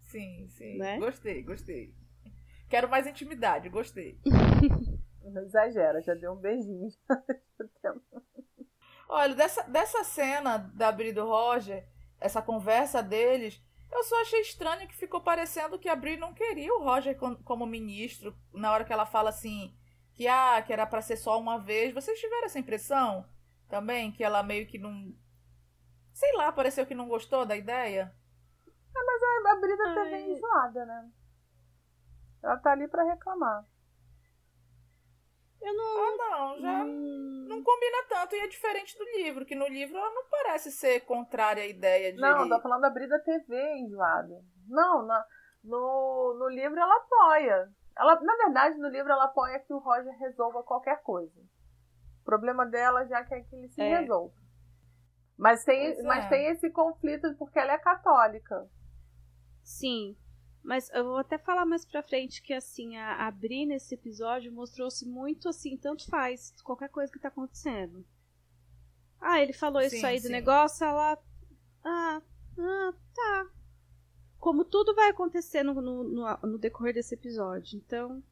Sim, 0.03 0.47
sim. 0.49 0.77
Né? 0.77 0.97
Gostei, 0.97 1.43
gostei. 1.43 1.93
Quero 2.69 2.87
mais 2.87 3.07
intimidade, 3.07 3.67
gostei. 3.67 4.19
Não 5.23 5.43
exagera, 5.43 6.01
já 6.01 6.13
deu 6.13 6.33
um 6.33 6.35
beijinho. 6.35 6.89
Olha, 9.09 9.33
dessa, 9.35 9.63
dessa 9.63 10.03
cena 10.03 10.57
da 10.57 10.91
Bri 10.91 11.11
do 11.11 11.25
Roger, 11.25 11.87
essa 12.19 12.41
conversa 12.41 13.01
deles, 13.01 13.61
eu 13.91 14.03
só 14.03 14.21
achei 14.21 14.41
estranho 14.41 14.87
que 14.87 14.95
ficou 14.95 15.19
parecendo 15.19 15.79
que 15.79 15.89
a 15.89 15.95
Bri 15.95 16.15
não 16.17 16.33
queria 16.33 16.73
o 16.75 16.83
Roger 16.83 17.17
como 17.43 17.65
ministro, 17.65 18.35
na 18.53 18.71
hora 18.71 18.85
que 18.85 18.93
ela 18.93 19.05
fala 19.05 19.29
assim, 19.29 19.75
que, 20.13 20.27
ah, 20.27 20.61
que 20.61 20.71
era 20.71 20.85
para 20.85 21.01
ser 21.01 21.17
só 21.17 21.39
uma 21.39 21.57
vez. 21.57 21.93
Vocês 21.93 22.19
tiveram 22.19 22.45
essa 22.45 22.59
impressão 22.59 23.27
também? 23.67 24.11
Que 24.11 24.23
ela 24.23 24.43
meio 24.43 24.67
que 24.67 24.77
não. 24.77 25.11
Sei 26.13 26.31
lá, 26.33 26.51
pareceu 26.51 26.85
que 26.85 26.93
não 26.93 27.07
gostou 27.07 27.45
da 27.45 27.55
ideia? 27.55 28.13
Ah, 28.95 29.03
mas 29.05 29.23
a, 29.23 29.51
a 29.51 29.55
Bri 29.59 29.77
tá 29.77 30.03
bem 30.05 30.33
enjoada, 30.33 30.85
né? 30.85 31.11
Ela 32.41 32.57
tá 32.57 32.71
ali 32.71 32.87
para 32.87 33.03
reclamar. 33.03 33.65
Eu 35.61 35.73
não. 35.73 35.99
Ah, 35.99 36.17
não, 36.17 36.59
já 36.59 36.83
hum... 36.83 37.45
não 37.49 37.61
combina 37.61 38.05
tanto 38.07 38.35
e 38.35 38.39
é 38.39 38.47
diferente 38.47 38.97
do 38.97 39.03
livro, 39.17 39.45
que 39.45 39.55
no 39.55 39.67
livro 39.67 39.97
ela 39.97 40.09
não 40.11 40.29
parece 40.29 40.71
ser 40.71 41.01
contrária 41.01 41.63
à 41.63 41.67
ideia 41.67 42.13
de. 42.13 42.19
Não, 42.19 42.47
tô 42.47 42.61
falando 42.61 42.81
da 42.81 42.89
Brida 42.89 43.19
TV, 43.19 43.77
enjoada. 43.77 44.41
Não, 44.67 45.05
na, 45.05 45.25
no, 45.63 46.37
no 46.39 46.49
livro 46.49 46.79
ela 46.79 46.95
apoia. 46.95 47.69
Ela, 47.97 48.19
na 48.21 48.35
verdade, 48.37 48.77
no 48.77 48.87
livro 48.87 49.11
ela 49.11 49.25
apoia 49.25 49.59
que 49.59 49.73
o 49.73 49.79
Roger 49.79 50.17
resolva 50.17 50.63
qualquer 50.63 51.01
coisa. 51.03 51.41
O 52.21 52.23
problema 52.23 52.65
dela 52.65 53.05
já 53.05 53.19
é 53.19 53.41
que 53.41 53.55
ele 53.55 53.67
se 53.67 53.81
é. 53.81 53.99
resolva. 53.99 54.33
Mas 55.37 55.63
tem, 55.63 56.01
mas 56.03 56.25
é. 56.25 56.29
tem 56.29 56.47
esse 56.47 56.69
conflito 56.69 57.33
porque 57.37 57.59
ela 57.59 57.73
é 57.73 57.77
católica. 57.77 58.69
Sim. 59.63 60.17
Mas 60.63 60.89
eu 60.89 61.03
vou 61.05 61.17
até 61.17 61.37
falar 61.37 61.65
mais 61.65 61.85
pra 61.85 62.03
frente 62.03 62.41
que, 62.41 62.53
assim, 62.53 62.97
a, 62.97 63.27
a 63.27 63.31
Bri 63.31 63.65
nesse 63.65 63.95
episódio 63.95 64.51
mostrou-se 64.51 65.05
muito, 65.05 65.47
assim, 65.49 65.77
tanto 65.77 66.05
faz 66.07 66.53
qualquer 66.63 66.89
coisa 66.89 67.11
que 67.11 67.19
tá 67.19 67.29
acontecendo. 67.29 68.05
Ah, 69.21 69.41
ele 69.41 69.53
falou 69.53 69.81
sim, 69.81 69.97
isso 69.97 70.05
aí 70.05 70.19
sim. 70.19 70.27
do 70.27 70.31
negócio, 70.31 70.85
ela. 70.85 71.17
Ah, 71.83 72.21
ah, 72.57 72.93
tá. 73.13 73.49
Como 74.37 74.63
tudo 74.63 74.95
vai 74.95 75.09
acontecer 75.09 75.63
no, 75.63 75.73
no, 75.73 76.03
no, 76.03 76.37
no 76.43 76.57
decorrer 76.57 76.93
desse 76.93 77.13
episódio. 77.13 77.77
Então. 77.77 78.23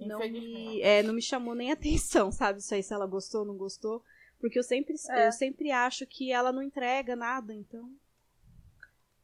Não 0.00 0.20
me, 0.20 0.80
é, 0.80 1.02
não 1.02 1.12
me 1.12 1.22
chamou 1.22 1.56
nem 1.56 1.70
atenção, 1.72 2.30
sabe? 2.30 2.60
Isso 2.60 2.74
aí, 2.74 2.82
se 2.82 2.94
ela 2.94 3.06
gostou 3.06 3.40
ou 3.40 3.46
não 3.46 3.56
gostou. 3.56 4.02
Porque 4.40 4.58
eu 4.58 4.62
sempre, 4.62 4.94
é. 5.10 5.26
eu 5.26 5.32
sempre 5.32 5.72
acho 5.72 6.06
que 6.06 6.30
ela 6.30 6.52
não 6.52 6.62
entrega 6.62 7.16
nada, 7.16 7.52
então. 7.52 7.90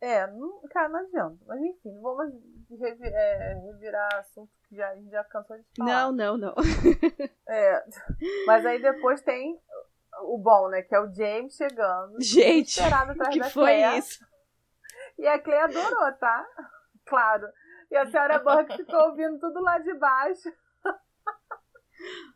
É, 0.05 0.27
não, 0.27 0.61
cara, 0.71 0.91
não 0.91 1.01
adianta. 1.01 1.39
Mas 1.47 1.63
enfim, 1.63 1.91
não 1.93 2.03
vamos 2.03 2.35
revi 2.79 3.07
é, 3.07 3.55
revirar 3.55 4.17
assunto 4.17 4.51
que 4.69 4.77
já, 4.77 4.91
a 4.91 4.97
gente 4.97 5.11
já 5.11 5.25
cansou 5.25 5.57
de 5.57 5.65
falar. 5.75 5.91
Não, 5.91 6.13
não, 6.13 6.37
não. 6.37 6.55
é, 7.49 7.85
mas 8.47 8.67
aí 8.67 8.83
depois 8.83 9.23
tem 9.23 9.59
o 10.25 10.37
bom, 10.37 10.69
né? 10.69 10.83
Que 10.83 10.95
é 10.95 11.01
o 11.01 11.11
James 11.11 11.57
chegando. 11.57 12.21
Gente, 12.21 12.79
que 13.33 13.43
foi 13.45 13.65
Claire. 13.65 13.99
isso? 13.99 14.23
E 15.19 15.27
a 15.27 15.39
Claire 15.39 15.65
adorou, 15.65 16.13
tá? 16.19 16.47
Claro. 17.07 17.49
E 17.91 17.97
a 17.97 18.05
senhora 18.05 18.39
Burke 18.41 18.77
ficou 18.77 19.09
ouvindo 19.09 19.39
tudo 19.39 19.59
lá 19.63 19.79
de 19.79 19.95
baixo. 19.95 20.53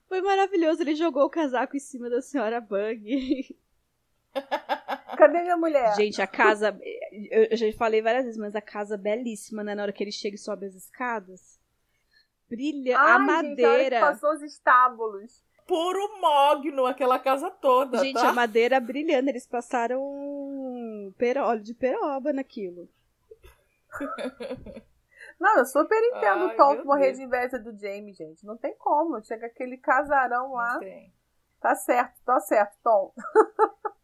Foi 0.09 0.23
maravilhoso. 0.23 0.81
Ele 0.83 0.95
jogou 0.95 1.25
o 1.25 1.31
casaco 1.31 1.77
em 1.77 1.81
cima 1.81 2.09
da 2.09 2.23
senhora 2.23 2.63
Bug. 2.63 3.55
Cadê 5.17 5.43
minha 5.43 5.57
mulher? 5.57 5.95
Gente, 5.97 6.23
a 6.23 6.27
casa. 6.27 6.79
Eu 7.31 7.57
já 7.57 7.73
falei 7.73 8.01
várias 8.03 8.25
vezes, 8.25 8.39
mas 8.39 8.55
a 8.55 8.61
casa 8.61 8.95
é 8.95 8.99
belíssima, 8.99 9.65
né? 9.65 9.75
Na 9.75 9.83
hora 9.83 9.93
que 9.93 10.03
ele 10.03 10.13
chega 10.13 10.37
e 10.37 10.39
sobe 10.39 10.67
as 10.67 10.75
escadas. 10.75 11.59
Brilha 12.49 12.99
Ai, 12.99 13.13
a 13.13 13.19
madeira. 13.19 13.99
Gente, 13.99 14.01
passou 14.01 14.33
os 14.33 14.43
estábulos. 14.43 15.45
Puro 15.67 16.21
mogno, 16.21 16.87
aquela 16.87 17.19
casa 17.19 17.51
toda. 17.51 17.99
Gente, 17.99 18.15
tá? 18.15 18.31
a 18.31 18.33
madeira 18.33 18.81
brilhando. 18.81 19.29
Eles 19.29 19.47
passaram 19.47 20.01
óleo 20.01 21.63
de 21.63 21.75
peroba 21.75 22.33
naquilo. 22.33 22.89
Não, 25.39 25.59
eu 25.59 25.67
super 25.67 26.03
entendo 26.03 26.49
Ai, 26.49 26.55
o 26.55 26.57
Tom 26.57 26.85
morrer 26.85 27.13
de 27.13 27.23
inveja 27.23 27.59
do 27.59 27.77
Jamie, 27.79 28.13
gente. 28.13 28.45
Não 28.47 28.57
tem 28.57 28.75
como. 28.77 29.23
Chega 29.23 29.47
aquele 29.47 29.77
casarão 29.77 30.53
lá. 30.53 30.81
Tá 31.61 31.75
certo, 31.75 32.21
tá 32.25 32.41
certo, 32.41 32.77
Tom. 32.83 33.13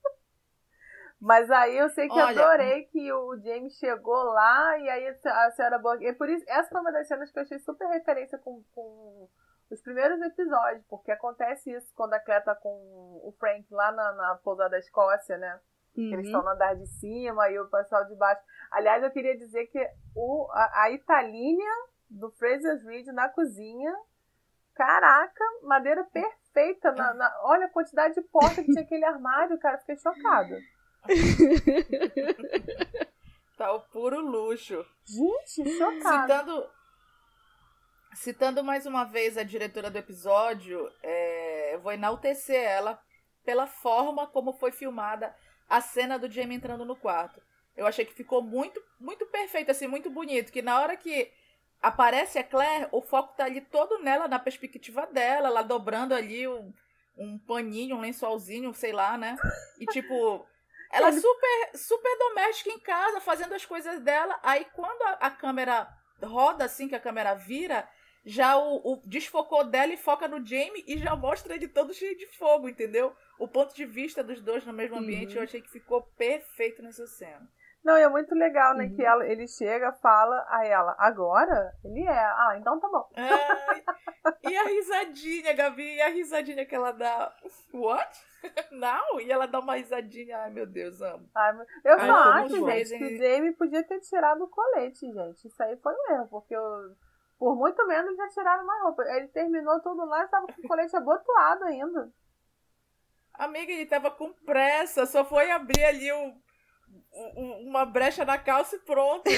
Mas 1.25 1.51
aí 1.51 1.79
eu 1.79 1.89
sei 1.89 2.07
que 2.07 2.21
Olha, 2.21 2.39
adorei 2.39 2.85
que 2.85 3.11
o 3.11 3.35
James 3.41 3.73
chegou 3.79 4.25
lá 4.25 4.79
e 4.79 4.91
aí 4.91 5.17
a 5.25 5.51
senhora 5.53 5.79
Borg. 5.79 6.05
E 6.05 6.13
por 6.13 6.29
isso, 6.29 6.45
essa 6.47 6.69
foi 6.69 6.83
uma 6.83 6.93
das 6.93 7.09
cenas 7.09 7.31
que 7.31 7.39
eu 7.39 7.43
achei 7.43 7.59
super 7.61 7.89
referência 7.89 8.37
com, 8.37 8.63
com 8.75 9.27
os 9.71 9.81
primeiros 9.81 10.21
episódios, 10.21 10.85
porque 10.87 11.11
acontece 11.11 11.73
isso 11.73 11.91
quando 11.95 12.13
a 12.13 12.21
Claire 12.21 12.45
tá 12.45 12.55
com 12.55 12.69
o 12.69 13.35
Frank 13.41 13.67
lá 13.73 13.91
na, 13.91 14.13
na 14.13 14.35
pousada 14.45 14.69
da 14.69 14.79
Escócia, 14.79 15.39
né? 15.39 15.59
Uhum. 15.97 16.13
Eles 16.13 16.27
estão 16.27 16.43
no 16.43 16.51
andar 16.51 16.77
de 16.77 16.87
cima 16.87 17.49
e 17.49 17.59
o 17.59 17.71
pessoal 17.71 18.05
de 18.05 18.15
baixo. 18.17 18.43
Aliás, 18.71 19.03
eu 19.03 19.11
queria 19.11 19.35
dizer 19.35 19.65
que 19.69 19.81
o, 20.15 20.47
a, 20.53 20.83
a 20.83 20.91
Italínia 20.91 21.73
do 22.11 22.31
Fraser 22.33 22.85
Reed 22.85 23.07
na 23.07 23.31
cozinha. 23.31 23.97
Caraca, 24.75 25.45
madeira 25.63 26.05
perfeita. 26.05 26.93
Na, 26.93 27.15
na, 27.15 27.41
olha 27.45 27.65
a 27.65 27.71
quantidade 27.71 28.13
de 28.15 28.23
porta 28.23 28.63
que 28.63 28.71
tinha 28.71 28.83
aquele 28.85 29.07
armário, 29.07 29.59
cara. 29.59 29.79
Fiquei 29.79 29.97
chocada. 29.97 30.61
tá 33.57 33.73
o 33.73 33.81
puro 33.81 34.21
luxo. 34.21 34.85
Gente, 35.05 35.77
chocado. 35.77 36.23
Citando, 36.23 36.71
citando 38.15 38.65
mais 38.65 38.87
uma 38.87 39.05
vez 39.05 39.37
a 39.37 39.43
diretora 39.43 39.91
do 39.91 39.99
episódio, 39.99 40.91
é, 41.03 41.75
eu 41.75 41.81
vou 41.81 41.93
enaltecer 41.93 42.63
ela 42.63 43.01
pela 43.45 43.67
forma 43.67 44.27
como 44.27 44.53
foi 44.53 44.73
filmada 44.73 45.35
a 45.69 45.81
cena 45.81 46.19
do 46.19 46.31
Jamie 46.31 46.57
entrando 46.57 46.85
no 46.85 46.97
quarto. 46.97 47.41
Eu 47.77 47.87
achei 47.87 48.05
que 48.05 48.15
ficou 48.15 48.43
muito, 48.43 48.81
muito 49.01 49.27
perfeito, 49.27 49.71
assim, 49.71 49.87
muito 49.87 50.09
bonito. 50.09 50.53
Que 50.53 50.63
na 50.63 50.81
hora 50.81 50.97
que 50.97 51.31
aparece 51.83 52.39
a 52.39 52.45
Claire, 52.45 52.89
o 52.93 53.03
foco 53.03 53.37
tá 53.37 53.45
ali 53.45 53.61
todo 53.61 53.99
nela, 53.99 54.29
na 54.29 54.39
perspectiva 54.39 55.07
dela, 55.07 55.49
ela 55.49 55.63
dobrando 55.63 56.15
ali 56.15 56.47
um, 56.47 56.73
um 57.17 57.39
paninho, 57.39 57.97
um 57.97 58.01
lençolzinho, 58.01 58.73
sei 58.73 58.93
lá, 58.93 59.19
né? 59.19 59.37
E 59.79 59.87
tipo, 59.87 60.47
ela 60.95 61.09
é 61.09 61.13
super, 61.13 61.71
super 61.75 62.19
doméstica 62.19 62.71
em 62.71 62.79
casa, 62.79 63.21
fazendo 63.21 63.55
as 63.55 63.65
coisas 63.65 64.01
dela. 64.01 64.39
Aí 64.43 64.65
quando 64.75 65.03
a, 65.03 65.11
a 65.27 65.31
câmera 65.31 65.89
roda 66.23 66.65
assim, 66.65 66.89
que 66.89 66.95
a 66.95 67.01
câmera 67.01 67.35
vira, 67.35 67.89
já 68.25 68.57
o, 68.57 68.93
o, 68.93 69.03
desfocou 69.05 69.65
dela 69.65 69.93
e 69.93 69.97
foca 69.97 70.27
no 70.27 70.45
Jamie 70.45 70.85
e 70.87 70.97
já 70.97 71.15
mostra 71.15 71.55
ele 71.55 71.69
todo 71.69 71.93
cheio 71.93 72.17
de 72.17 72.27
fogo, 72.27 72.69
entendeu? 72.69 73.15
O 73.39 73.47
ponto 73.47 73.75
de 73.75 73.85
vista 73.85 74.23
dos 74.23 74.41
dois 74.41 74.65
no 74.65 74.73
mesmo 74.73 74.97
ambiente, 74.97 75.33
uhum. 75.33 75.39
eu 75.39 75.43
achei 75.43 75.61
que 75.61 75.71
ficou 75.71 76.03
perfeito 76.17 76.83
nessa 76.83 77.07
cena. 77.07 77.47
Não, 77.85 77.99
e 77.99 78.03
é 78.03 78.09
muito 78.09 78.35
legal, 78.35 78.75
né? 78.75 78.85
Uhum. 78.85 78.97
Que 78.97 79.05
ela, 79.05 79.27
ele 79.27 79.47
chega, 79.47 79.93
fala 79.93 80.47
a 80.49 80.65
ela, 80.65 80.97
agora? 80.99 81.71
Ele 81.85 82.03
é. 82.03 82.19
Ah, 82.19 82.57
então 82.59 82.81
tá 82.81 82.89
bom. 82.89 83.11
É, 83.15 84.51
e 84.51 84.57
a 84.57 84.65
risadinha, 84.65 85.53
Gabi, 85.53 85.97
e 85.97 86.01
a 86.01 86.09
risadinha 86.09 86.65
que 86.65 86.75
ela 86.75 86.93
dá. 86.93 87.31
What? 87.75 88.27
Não? 88.73 89.21
E 89.21 89.31
ela 89.31 89.47
dá 89.47 89.61
uma 89.61 89.77
risadinha. 89.77 90.39
Ai, 90.39 90.51
meu 90.51 90.67
Deus, 90.67 91.03
amo. 91.03 91.29
Ai, 91.35 91.55
eu 91.85 91.93
Ai, 91.99 92.07
só 92.07 92.15
acho, 92.15 92.67
gente, 92.67 92.99
que 92.99 93.05
o 93.05 93.19
Jamie 93.19 93.53
podia 93.53 93.85
ter 93.85 94.01
tirado 94.01 94.45
o 94.45 94.49
colete, 94.49 95.13
gente. 95.13 95.47
Isso 95.47 95.63
aí 95.63 95.77
foi 95.77 95.93
um 95.93 96.15
erro, 96.15 96.29
porque 96.29 96.57
eu, 96.57 96.97
por 97.39 97.55
muito 97.55 97.87
menos 97.87 98.17
já 98.17 98.29
tiraram 98.29 98.65
uma 98.65 98.83
roupa. 98.83 99.03
Ele 99.03 99.29
terminou 99.29 99.79
tudo 99.81 100.07
lá 100.07 100.23
e 100.23 100.25
estava 100.25 100.47
com 100.47 100.63
o 100.63 100.69
colete 100.69 100.97
abotoado 100.97 101.65
ainda. 101.65 102.11
Amiga, 103.35 103.73
ele 103.73 103.85
tava 103.85 104.11
com 104.11 104.33
pressa, 104.33 105.05
só 105.05 105.25
foi 105.25 105.51
abrir 105.51 105.85
ali 105.85 106.11
o 106.13 106.44
uma 107.61 107.85
brecha 107.85 108.25
na 108.25 108.39
calça 108.39 108.77
e 108.77 108.81
pronto. 108.81 109.25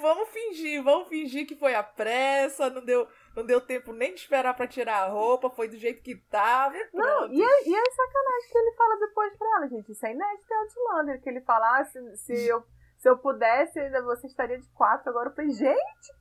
vamos 0.00 0.28
fingir, 0.28 0.82
vamos 0.82 1.08
fingir 1.08 1.46
que 1.46 1.56
foi 1.56 1.74
a 1.74 1.82
pressa, 1.82 2.70
não 2.70 2.84
deu, 2.84 3.08
não 3.34 3.44
deu 3.44 3.60
tempo 3.60 3.92
nem 3.92 4.14
de 4.14 4.20
esperar 4.20 4.54
para 4.54 4.66
tirar 4.66 5.02
a 5.02 5.08
roupa, 5.08 5.50
foi 5.50 5.68
do 5.68 5.76
jeito 5.76 6.02
que 6.02 6.14
tava. 6.14 6.74
Não, 6.92 7.32
e 7.32 7.42
é, 7.42 7.68
e 7.68 7.74
é 7.74 7.90
sacanagem 7.90 8.50
que 8.50 8.58
ele 8.58 8.76
fala 8.76 8.96
depois 8.98 9.36
pra 9.36 9.48
ela, 9.56 9.68
gente. 9.68 9.92
Isso 9.92 10.06
é 10.06 10.12
inédito 10.12 10.46
em 10.50 10.56
Outlander, 10.56 11.22
que 11.22 11.28
ele 11.28 11.40
fala, 11.40 11.80
ah, 11.80 11.84
se, 11.84 12.16
se, 12.16 12.46
eu, 12.46 12.64
se 12.98 13.08
eu 13.08 13.18
pudesse, 13.18 13.88
você 14.02 14.26
estaria 14.26 14.58
de 14.58 14.68
quatro. 14.70 15.10
Agora 15.10 15.30
eu 15.30 15.34
falei, 15.34 15.50
gente, 15.50 15.74
que 15.74 16.12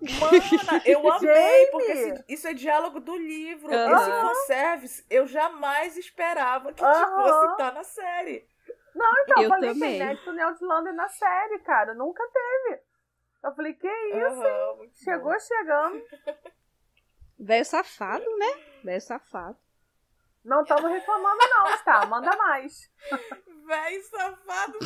Mana, 0.00 0.82
eu 0.86 1.12
amei, 1.12 1.66
porque 1.66 2.24
isso 2.28 2.48
é 2.48 2.54
diálogo 2.54 3.00
do 3.00 3.16
livro. 3.16 3.68
Uhum. 3.68 3.96
Esse 3.96 4.10
fanservice, 4.10 5.06
eu 5.10 5.26
jamais 5.26 5.96
esperava 5.96 6.72
que 6.72 6.82
uhum. 6.82 7.22
fosse 7.22 7.52
estar 7.52 7.72
na 7.72 7.84
série. 7.84 8.48
Não, 8.94 9.12
então, 9.22 9.42
eu 9.42 9.48
falei 9.48 9.72
também. 9.72 9.98
que 9.98 10.04
Neto 10.04 10.34
e 10.34 10.40
Outlander 10.40 10.94
na 10.94 11.08
série, 11.08 11.58
cara. 11.60 11.94
Nunca 11.94 12.26
teve. 12.28 12.82
Eu 13.42 13.54
falei, 13.54 13.72
que 13.74 13.88
isso, 13.88 14.42
uhum, 14.42 14.90
Chegou 14.92 15.32
bom. 15.32 15.38
chegando. 15.38 16.02
Velho 17.38 17.64
safado, 17.64 18.36
né? 18.36 18.64
Velho 18.84 19.00
safado. 19.00 19.56
Não 20.44 20.62
estamos 20.62 20.90
reclamando, 20.90 21.40
não, 21.48 21.78
tá? 21.84 22.06
Manda 22.06 22.36
mais. 22.36 22.90
Velho 23.66 24.02
safado. 24.04 24.78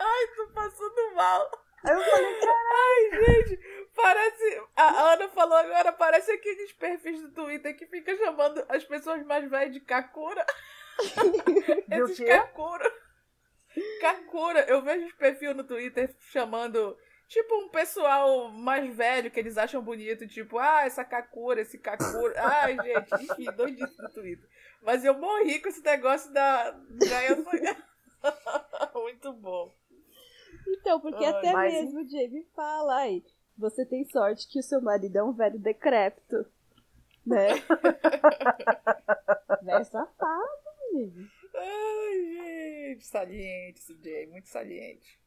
Ai, 0.00 0.26
tô 0.36 0.46
passando 0.52 1.14
mal. 1.14 1.50
Aí 1.84 1.94
eu 1.94 2.02
falei, 2.02 2.40
ai, 2.46 3.24
gente, 3.24 3.90
parece. 3.94 4.62
A 4.76 5.12
Ana 5.12 5.28
falou 5.28 5.56
agora, 5.56 5.92
parece 5.92 6.32
aqueles 6.32 6.72
perfis 6.72 7.22
do 7.32 7.50
Twitter 7.64 7.76
que 7.76 7.86
fica 7.86 8.14
chamando 8.16 8.64
as 8.68 8.84
pessoas 8.84 9.24
mais 9.24 9.48
velhas 9.48 9.72
de 9.72 9.80
Kakura. 9.80 10.44
Esses 11.90 12.26
Kakura. 12.26 12.92
Kakura. 14.00 14.60
Eu 14.68 14.82
vejo 14.82 15.06
os 15.06 15.14
perfis 15.14 15.56
no 15.56 15.64
Twitter 15.64 16.14
chamando. 16.30 16.96
Tipo, 17.26 17.54
um 17.56 17.70
pessoal 17.70 18.50
mais 18.50 18.94
velho 18.94 19.30
que 19.30 19.40
eles 19.40 19.56
acham 19.56 19.82
bonito, 19.82 20.28
tipo, 20.28 20.58
ah, 20.58 20.82
essa 20.84 21.02
Kakura, 21.02 21.62
esse 21.62 21.78
Kakura. 21.78 22.34
Ai, 22.44 22.76
gente, 22.76 23.24
enfim, 23.24 23.50
doidice 23.56 24.00
no 24.00 24.10
Twitter. 24.10 24.46
Mas 24.82 25.04
eu 25.04 25.18
morri 25.18 25.58
com 25.58 25.68
esse 25.68 25.82
negócio 25.82 26.30
da. 26.32 26.70
da... 26.70 26.82
Muito 28.94 29.32
bom. 29.32 29.74
Então, 30.68 31.00
porque 31.00 31.24
Ai, 31.24 31.30
até 31.30 31.52
mas... 31.52 31.72
mesmo 31.72 32.00
o 32.00 32.08
Jamie 32.08 32.46
fala, 32.54 32.98
aí, 32.98 33.24
você 33.56 33.86
tem 33.86 34.04
sorte 34.04 34.46
que 34.48 34.58
o 34.58 34.62
seu 34.62 34.82
marido 34.82 35.16
é 35.16 35.22
um 35.22 35.32
velho 35.32 35.58
decrépito. 35.58 36.46
Né? 37.26 37.48
velho 39.62 39.84
safado, 39.84 40.50
menino. 40.92 41.28
Ai, 41.56 42.94
gente, 42.94 43.06
saliente 43.06 43.80
esse 43.80 43.94
Jamie, 43.94 44.26
muito 44.26 44.48
saliente. 44.48 45.18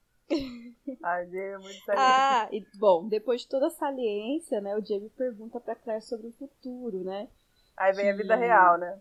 Ai, 1.04 1.24
é 1.34 1.58
muito 1.58 1.86
saliente. 1.86 1.96
Ah, 1.96 2.50
e, 2.52 2.66
bom, 2.78 3.08
depois 3.08 3.42
de 3.42 3.48
toda 3.48 3.68
a 3.68 3.72
saliência, 3.72 4.62
né, 4.62 4.76
o 4.76 4.86
Jamie 4.86 5.10
pergunta 5.10 5.60
pra 5.60 5.76
Claire 5.76 6.04
sobre 6.04 6.28
o 6.28 6.34
futuro, 6.34 7.04
né? 7.04 7.30
Aí 7.76 7.94
vem 7.94 8.06
que... 8.06 8.12
a 8.12 8.16
vida 8.16 8.36
real, 8.36 8.78
né? 8.78 9.00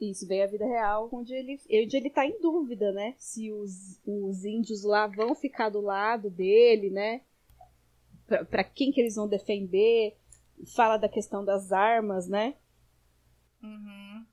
Isso, 0.00 0.26
vem 0.28 0.42
a 0.42 0.46
vida 0.46 0.64
real, 0.64 1.08
onde 1.12 1.34
ele, 1.34 1.60
onde 1.68 1.96
ele 1.96 2.10
tá 2.10 2.24
em 2.24 2.40
dúvida, 2.40 2.92
né? 2.92 3.14
Se 3.18 3.50
os, 3.52 4.00
os 4.06 4.44
índios 4.44 4.84
lá 4.84 5.08
vão 5.08 5.34
ficar 5.34 5.70
do 5.70 5.80
lado 5.80 6.30
dele, 6.30 6.88
né? 6.88 7.22
Pra, 8.26 8.44
pra 8.44 8.64
quem 8.64 8.92
que 8.92 9.00
eles 9.00 9.16
vão 9.16 9.26
defender. 9.26 10.16
Fala 10.74 10.96
da 10.96 11.08
questão 11.08 11.44
das 11.44 11.72
armas, 11.72 12.28
né? 12.28 12.54
Uhum. 13.62 14.26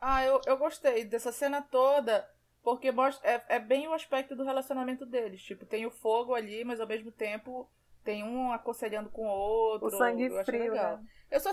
Ah, 0.00 0.24
eu, 0.24 0.40
eu 0.46 0.56
gostei 0.56 1.04
dessa 1.04 1.32
cena 1.32 1.62
toda, 1.62 2.28
porque 2.62 2.92
mostra, 2.92 3.28
é, 3.28 3.56
é 3.56 3.58
bem 3.58 3.88
o 3.88 3.92
aspecto 3.92 4.36
do 4.36 4.44
relacionamento 4.44 5.06
deles. 5.06 5.42
Tipo, 5.42 5.64
tem 5.64 5.86
o 5.86 5.90
fogo 5.90 6.34
ali, 6.34 6.64
mas 6.64 6.80
ao 6.80 6.86
mesmo 6.86 7.10
tempo 7.10 7.68
tem 8.04 8.22
um 8.22 8.52
aconselhando 8.52 9.08
com 9.08 9.26
o 9.26 9.30
outro. 9.30 9.88
O 9.88 9.90
sangue 9.90 10.28
frio, 10.44 10.72
legal. 10.72 10.98
Né? 10.98 11.06
Eu 11.30 11.40
só, 11.40 11.50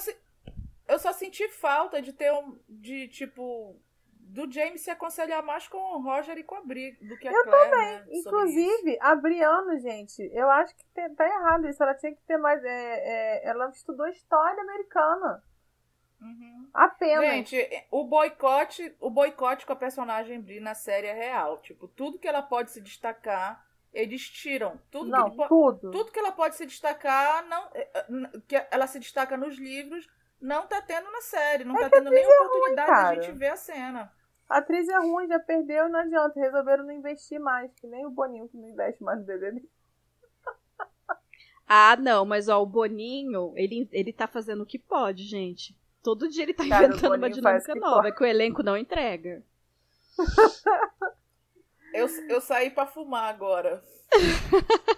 eu 0.88 0.99
só 0.99 1.13
senti 1.13 1.47
falta 1.47 2.01
de 2.01 2.12
ter 2.12 2.31
um. 2.34 2.60
De 2.67 3.07
tipo. 3.07 3.79
Do 4.31 4.49
James 4.49 4.79
se 4.79 4.89
aconselhar 4.89 5.43
mais 5.43 5.67
com 5.67 5.77
o 5.77 6.01
Roger 6.01 6.37
e 6.37 6.43
com 6.43 6.55
a 6.55 6.61
Bri 6.61 6.93
do 7.01 7.17
que 7.17 7.27
a 7.27 7.31
eu 7.33 7.43
Claire. 7.43 7.65
Eu 7.65 7.71
também. 7.71 7.91
Né, 7.91 8.05
Inclusive, 8.11 8.97
a 9.01 9.13
Brianna, 9.13 9.77
gente, 9.77 10.21
eu 10.33 10.49
acho 10.49 10.73
que 10.73 10.85
tá 11.17 11.27
errado 11.27 11.67
isso. 11.67 11.83
Ela 11.83 11.93
tinha 11.95 12.15
que 12.15 12.21
ter 12.21 12.37
mais. 12.37 12.63
É, 12.63 12.69
é, 12.69 13.47
ela 13.49 13.67
estudou 13.69 14.07
história 14.07 14.61
americana. 14.63 15.43
Uhum. 16.21 16.69
Apenas. 16.73 17.25
Gente, 17.25 17.87
o 17.91 18.05
boicote, 18.05 18.95
o 19.01 19.09
boicote 19.09 19.65
com 19.65 19.73
a 19.73 19.75
personagem 19.75 20.39
Bri 20.39 20.61
na 20.61 20.75
série 20.75 21.07
é 21.07 21.13
real. 21.13 21.57
Tipo, 21.57 21.89
tudo 21.89 22.17
que 22.17 22.27
ela 22.27 22.41
pode 22.41 22.71
se 22.71 22.79
destacar, 22.79 23.65
eles 23.91 24.29
tiram. 24.29 24.79
Tudo 24.89 25.09
não, 25.09 25.29
que 25.29 25.47
tudo. 25.49 25.91
Tudo 25.91 26.09
que 26.09 26.19
ela 26.19 26.31
pode 26.31 26.55
se 26.55 26.65
destacar, 26.65 27.45
não, 27.47 27.69
é, 27.73 27.81
é, 27.93 28.05
que 28.47 28.55
ela 28.71 28.87
se 28.87 28.97
destaca 28.97 29.35
nos 29.35 29.57
livros, 29.57 30.07
não 30.39 30.65
tá 30.67 30.81
tendo 30.81 31.11
na 31.11 31.19
série, 31.19 31.65
não 31.65 31.77
é 31.77 31.81
tá 31.81 31.89
tendo 31.89 32.09
nem 32.09 32.25
oportunidade 32.25 32.91
ruim, 32.91 33.01
de 33.01 33.19
a 33.19 33.21
gente 33.23 33.37
ver 33.37 33.49
a 33.49 33.57
cena. 33.57 34.20
A 34.51 34.57
atriz 34.57 34.85
é 34.89 34.97
ruim, 34.99 35.29
já 35.29 35.39
perdeu, 35.39 35.87
não 35.87 36.01
adianta. 36.01 36.37
Resolveram 36.37 36.83
não 36.83 36.91
investir 36.91 37.39
mais, 37.39 37.71
que 37.73 37.87
nem 37.87 38.05
o 38.05 38.09
Boninho 38.09 38.49
que 38.49 38.57
não 38.57 38.67
investe 38.67 39.01
mais 39.01 39.19
no 39.19 39.25
BBB. 39.25 39.63
Ah, 41.73 41.95
não, 41.95 42.25
mas 42.25 42.49
ó, 42.49 42.61
o 42.61 42.65
Boninho, 42.65 43.53
ele, 43.55 43.87
ele 43.93 44.11
tá 44.11 44.27
fazendo 44.27 44.63
o 44.63 44.65
que 44.65 44.77
pode, 44.77 45.23
gente. 45.23 45.73
Todo 46.03 46.27
dia 46.27 46.43
ele 46.43 46.53
tá 46.53 46.67
Cara, 46.67 46.87
inventando 46.87 47.15
uma 47.15 47.29
dinâmica 47.29 47.73
nova, 47.75 48.01
pode. 48.01 48.15
que 48.17 48.23
o 48.23 48.25
elenco 48.25 48.61
não 48.61 48.75
entrega. 48.75 49.41
eu, 51.93 52.07
eu 52.27 52.41
saí 52.41 52.71
para 52.71 52.87
fumar 52.87 53.33
agora. 53.33 53.81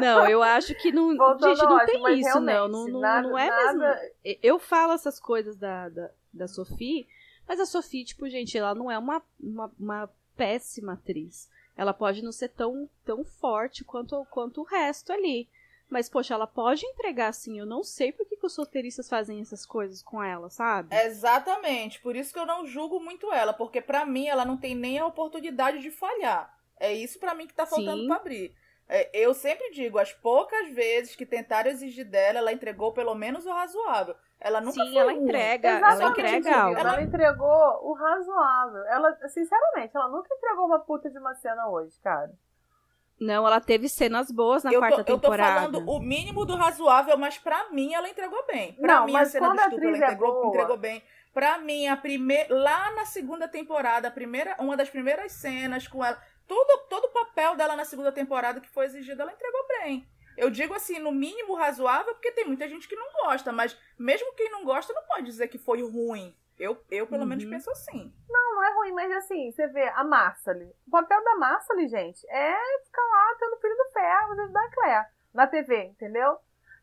Não, 0.00 0.28
eu 0.28 0.42
acho 0.42 0.74
que 0.76 0.92
não, 0.92 1.10
gente, 1.10 1.62
não 1.62 1.86
tem 1.86 2.20
isso, 2.20 2.40
não. 2.40 2.68
Não, 2.68 2.86
não, 2.86 3.00
nada, 3.00 3.28
não 3.28 3.38
é 3.38 3.48
nada... 3.48 3.72
mesmo. 3.74 4.38
Eu 4.42 4.58
falo 4.58 4.92
essas 4.92 5.18
coisas 5.18 5.56
da, 5.56 5.88
da, 5.88 6.10
da 6.32 6.48
Sophie, 6.48 7.06
mas 7.46 7.60
a 7.60 7.66
Sophie, 7.66 8.04
tipo, 8.04 8.28
gente, 8.28 8.56
ela 8.56 8.74
não 8.74 8.90
é 8.90 8.98
uma, 8.98 9.22
uma, 9.40 9.72
uma 9.78 10.10
péssima 10.36 10.94
atriz. 10.94 11.48
Ela 11.76 11.92
pode 11.92 12.22
não 12.22 12.32
ser 12.32 12.48
tão, 12.50 12.88
tão 13.04 13.24
forte 13.24 13.84
quanto, 13.84 14.24
quanto 14.30 14.60
o 14.60 14.64
resto 14.64 15.12
ali. 15.12 15.48
Mas, 15.88 16.08
poxa, 16.08 16.34
ela 16.34 16.46
pode 16.46 16.84
entregar 16.86 17.28
assim. 17.28 17.58
Eu 17.58 17.66
não 17.66 17.84
sei 17.84 18.10
por 18.10 18.26
que, 18.26 18.36
que 18.36 18.46
os 18.46 18.56
roteiristas 18.56 19.08
fazem 19.08 19.40
essas 19.40 19.66
coisas 19.66 20.02
com 20.02 20.22
ela, 20.22 20.48
sabe? 20.48 20.94
Exatamente. 20.96 22.00
Por 22.00 22.16
isso 22.16 22.32
que 22.32 22.38
eu 22.38 22.46
não 22.46 22.66
julgo 22.66 22.98
muito 23.00 23.32
ela. 23.32 23.52
Porque, 23.52 23.80
para 23.80 24.06
mim, 24.06 24.26
ela 24.26 24.44
não 24.44 24.56
tem 24.56 24.74
nem 24.74 24.98
a 24.98 25.06
oportunidade 25.06 25.80
de 25.80 25.90
falhar. 25.90 26.58
É 26.78 26.92
isso 26.92 27.18
para 27.18 27.34
mim 27.34 27.46
que 27.46 27.54
tá 27.54 27.66
faltando 27.66 28.02
Sim. 28.02 28.06
pra 28.06 28.16
abrir. 28.16 28.54
É, 28.88 29.08
eu 29.14 29.32
sempre 29.32 29.70
digo, 29.70 29.98
as 29.98 30.12
poucas 30.12 30.68
vezes 30.70 31.16
que 31.16 31.24
tentaram 31.24 31.70
exigir 31.70 32.04
dela, 32.04 32.38
ela 32.38 32.52
entregou 32.52 32.92
pelo 32.92 33.14
menos 33.14 33.46
o 33.46 33.52
razoável. 33.52 34.14
Ela 34.38 34.60
nunca 34.60 34.72
Sim, 34.72 34.92
foi 34.92 34.96
ela 34.96 35.12
entrega, 35.12 35.68
ela 35.68 36.08
entrega 36.10 36.56
algo. 36.60 36.78
Ela 36.78 37.02
entregou 37.02 37.80
o 37.82 37.94
razoável. 37.94 38.84
Ela, 38.84 39.16
sinceramente, 39.28 39.96
ela 39.96 40.08
nunca 40.08 40.28
entregou 40.34 40.66
uma 40.66 40.80
puta 40.80 41.08
de 41.08 41.18
uma 41.18 41.34
cena 41.34 41.66
hoje, 41.68 41.98
cara. 42.02 42.30
Não, 43.18 43.46
ela 43.46 43.60
teve 43.60 43.88
cenas 43.88 44.30
boas 44.30 44.64
na 44.64 44.72
eu 44.72 44.80
quarta 44.80 45.02
tô, 45.02 45.14
temporada. 45.14 45.66
Eu 45.66 45.72
tô 45.72 45.78
falando 45.78 45.90
o 45.90 46.00
mínimo 46.00 46.44
do 46.44 46.56
razoável, 46.56 47.16
mas 47.16 47.38
pra 47.38 47.70
mim 47.70 47.94
ela 47.94 48.08
entregou 48.08 48.44
bem. 48.46 48.74
Pra 48.74 48.96
não, 48.96 49.06
mim 49.06 49.16
a 49.16 49.24
cena 49.24 49.48
do 49.48 49.60
estupro 49.60 49.88
ela 49.88 49.96
entregou, 49.96 50.44
é 50.44 50.48
entregou 50.48 50.76
bem. 50.76 51.02
Pra 51.32 51.58
mim, 51.58 51.88
a 51.88 51.96
primeira. 51.96 52.54
Lá 52.54 52.92
na 52.92 53.04
segunda 53.06 53.48
temporada, 53.48 54.08
a 54.08 54.10
primeira, 54.10 54.56
uma 54.60 54.76
das 54.76 54.88
primeiras 54.88 55.32
cenas 55.32 55.88
com 55.88 56.04
ela 56.04 56.16
todo, 56.46 56.86
todo 56.88 57.04
o 57.04 57.12
papel 57.12 57.56
dela 57.56 57.76
na 57.76 57.84
segunda 57.84 58.12
temporada 58.12 58.60
que 58.60 58.70
foi 58.70 58.86
exigido, 58.86 59.22
ela 59.22 59.32
entregou 59.32 59.66
bem. 59.68 60.06
Eu 60.36 60.50
digo 60.50 60.74
assim, 60.74 60.98
no 60.98 61.12
mínimo 61.12 61.54
razoável, 61.54 62.12
porque 62.14 62.32
tem 62.32 62.44
muita 62.44 62.68
gente 62.68 62.88
que 62.88 62.96
não 62.96 63.12
gosta, 63.24 63.52
mas 63.52 63.78
mesmo 63.98 64.34
quem 64.34 64.50
não 64.50 64.64
gosta 64.64 64.92
não 64.92 65.04
pode 65.04 65.26
dizer 65.26 65.48
que 65.48 65.58
foi 65.58 65.82
ruim. 65.82 66.34
Eu, 66.58 66.80
eu 66.90 67.06
pelo 67.06 67.22
uhum. 67.22 67.28
menos, 67.28 67.44
penso 67.44 67.70
assim. 67.70 68.12
Não, 68.28 68.54
não 68.54 68.64
é 68.64 68.74
ruim, 68.74 68.92
mas 68.92 69.10
assim, 69.12 69.50
você 69.50 69.66
vê 69.68 69.88
a 69.88 70.04
Marcely. 70.04 70.72
O 70.86 70.90
papel 70.90 71.22
da 71.22 71.36
Marcely, 71.36 71.88
gente, 71.88 72.24
é 72.28 72.54
ficar 72.84 73.02
lá 73.02 73.36
tendo 73.38 73.56
filho 73.56 73.76
do 73.76 73.92
ferro, 73.92 74.52
da 74.52 74.70
Claire, 74.70 75.06
na 75.32 75.46
TV, 75.46 75.84
entendeu? 75.86 76.38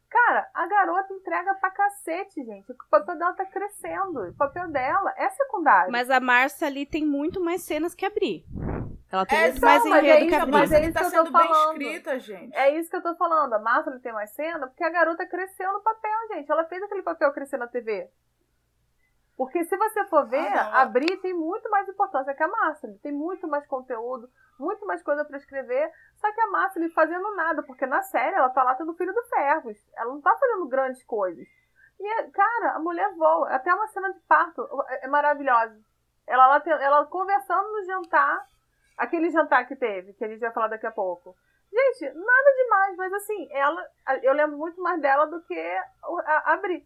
Cara, 0.09 0.49
a 0.53 0.67
garota 0.67 1.13
entrega 1.13 1.53
pra 1.55 1.71
cacete, 1.71 2.43
gente. 2.43 2.69
O 2.69 2.75
papel 2.89 3.17
dela 3.17 3.33
tá 3.33 3.45
crescendo. 3.45 4.27
O 4.27 4.33
papel 4.33 4.67
dela 4.69 5.13
é 5.15 5.29
secundário. 5.29 5.89
Mas 5.89 6.09
a 6.09 6.19
Marcia 6.19 6.67
ali 6.67 6.85
tem 6.85 7.05
muito 7.05 7.39
mais 7.39 7.63
cenas 7.63 7.95
que 7.95 8.05
abrir. 8.05 8.45
Ela 9.11 9.25
tem 9.25 9.37
é, 9.37 9.49
muito 9.49 9.61
mais 9.61 9.85
enredo 9.85 10.23
é 10.23 10.27
que 10.27 10.35
a 10.35 10.39
Bri. 10.45 10.51
Mas 10.51 10.71
é 10.71 10.81
isso 10.81 10.93
tá 10.93 11.09
que 11.09 11.17
eu 11.17 11.25
tô 11.25 11.31
falando. 11.31 11.81
Escrita, 11.81 12.19
gente. 12.19 12.55
É 12.55 12.79
isso 12.79 12.89
que 12.89 12.95
eu 12.95 13.03
tô 13.03 13.15
falando. 13.15 13.53
A 13.53 13.59
Marcia 13.59 13.99
tem 13.99 14.13
mais 14.13 14.29
cena 14.31 14.67
porque 14.67 14.83
a 14.83 14.89
garota 14.89 15.25
cresceu 15.25 15.73
no 15.73 15.81
papel, 15.81 16.17
gente. 16.29 16.49
Ela 16.49 16.63
fez 16.65 16.81
aquele 16.81 17.01
papel 17.01 17.31
crescer 17.33 17.57
na 17.57 17.67
TV. 17.67 18.09
Porque 19.35 19.65
se 19.65 19.75
você 19.75 20.05
for 20.05 20.27
ver, 20.27 20.47
ah, 20.53 20.81
a 20.81 20.85
Bri 20.85 21.17
tem 21.17 21.33
muito 21.33 21.69
mais 21.69 21.89
importância 21.89 22.33
que 22.33 22.43
a 22.43 22.47
Marcia. 22.47 22.97
Tem 23.01 23.11
muito 23.11 23.47
mais 23.47 23.65
conteúdo, 23.67 24.29
muito 24.57 24.85
mais 24.85 25.03
coisa 25.03 25.25
para 25.25 25.37
escrever. 25.37 25.91
Só 26.15 26.31
que 26.31 26.39
a 26.39 26.47
Marcia 26.47 26.89
fazendo 26.91 27.35
nada, 27.35 27.63
porque 27.63 27.85
na 27.85 28.01
série 28.03 28.35
ela 28.35 28.49
tá 28.49 28.63
lá 28.63 28.75
tendo 28.75 28.93
filho 28.93 29.13
do 29.13 29.23
Ferros. 29.23 29.77
Ela 29.97 30.13
não 30.13 30.21
tá 30.21 30.33
fazendo 30.39 30.67
grandes 30.67 31.03
coisas. 31.03 31.45
E, 31.99 32.31
cara, 32.31 32.75
a 32.75 32.79
mulher 32.79 33.13
voa. 33.15 33.49
Até 33.49 33.73
uma 33.73 33.87
cena 33.87 34.13
de 34.13 34.19
parto 34.21 34.65
é, 34.87 35.05
é 35.05 35.07
maravilhosa. 35.07 35.77
Ela, 36.27 36.61
ela, 36.65 36.83
ela 36.83 37.05
conversando 37.07 37.71
no 37.71 37.83
jantar, 37.83 38.45
aquele 39.01 39.31
jantar 39.31 39.67
que 39.67 39.75
teve, 39.75 40.13
que 40.13 40.23
a 40.23 40.27
gente 40.27 40.39
vai 40.39 40.51
falar 40.51 40.67
daqui 40.67 40.85
a 40.85 40.91
pouco. 40.91 41.35
Gente, 41.73 42.13
nada 42.13 42.55
demais, 42.55 42.97
mas 42.97 43.13
assim, 43.13 43.47
ela. 43.51 43.85
Eu 44.21 44.33
lembro 44.33 44.57
muito 44.57 44.81
mais 44.81 45.01
dela 45.01 45.25
do 45.25 45.41
que 45.41 45.57
a, 45.57 46.53
a 46.53 46.57
Bri. 46.57 46.85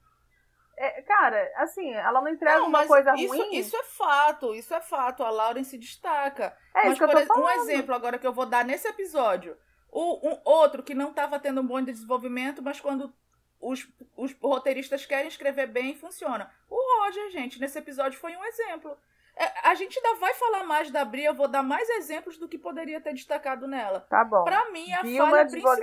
É, 0.77 1.01
cara, 1.03 1.51
assim, 1.55 1.93
ela 1.93 2.21
não 2.21 2.29
entrega 2.29 2.59
não, 2.59 2.67
uma 2.67 2.85
coisa 2.85 3.13
isso, 3.15 3.33
ruim. 3.33 3.55
Isso 3.55 3.75
é 3.75 3.83
fato, 3.83 4.53
isso 4.53 4.73
é 4.73 4.81
fato. 4.81 5.23
A 5.23 5.29
Lauren 5.29 5.63
se 5.63 5.77
destaca. 5.77 6.55
É 6.73 6.89
mas, 6.89 6.99
por 6.99 7.09
exemplo, 7.09 7.43
um 7.43 7.49
exemplo 7.49 7.95
agora 7.95 8.17
que 8.17 8.27
eu 8.27 8.33
vou 8.33 8.45
dar 8.45 8.63
nesse 8.63 8.87
episódio. 8.87 9.57
O, 9.91 10.29
um 10.29 10.41
outro 10.43 10.83
que 10.83 10.93
não 10.93 11.09
estava 11.09 11.39
tendo 11.39 11.61
um 11.61 11.67
bom 11.67 11.81
desenvolvimento, 11.81 12.61
mas 12.61 12.81
quando 12.81 13.13
os, 13.59 13.87
os 14.15 14.33
roteiristas 14.33 15.05
querem 15.05 15.27
escrever 15.27 15.67
bem, 15.67 15.95
funciona. 15.95 16.51
O 16.69 16.99
Roger, 16.99 17.31
gente, 17.31 17.59
nesse 17.59 17.79
episódio 17.79 18.19
foi 18.19 18.35
um 18.35 18.45
exemplo. 18.45 18.97
É, 19.37 19.69
a 19.69 19.75
gente 19.75 19.99
ainda 19.99 20.17
vai 20.17 20.33
falar 20.33 20.63
mais 20.63 20.89
da 20.89 21.03
Bria, 21.03 21.27
eu 21.27 21.33
vou 21.33 21.47
dar 21.47 21.61
mais 21.61 21.89
exemplos 21.89 22.37
do 22.37 22.47
que 22.47 22.57
poderia 22.57 23.01
ter 23.01 23.13
destacado 23.13 23.67
nela. 23.67 23.99
Tá 24.09 24.23
bom. 24.23 24.45
Pra 24.45 24.71
mim, 24.71 24.91
a 24.93 25.01
Vilma, 25.01 25.29
falha 25.29 25.45
principal 25.45 25.75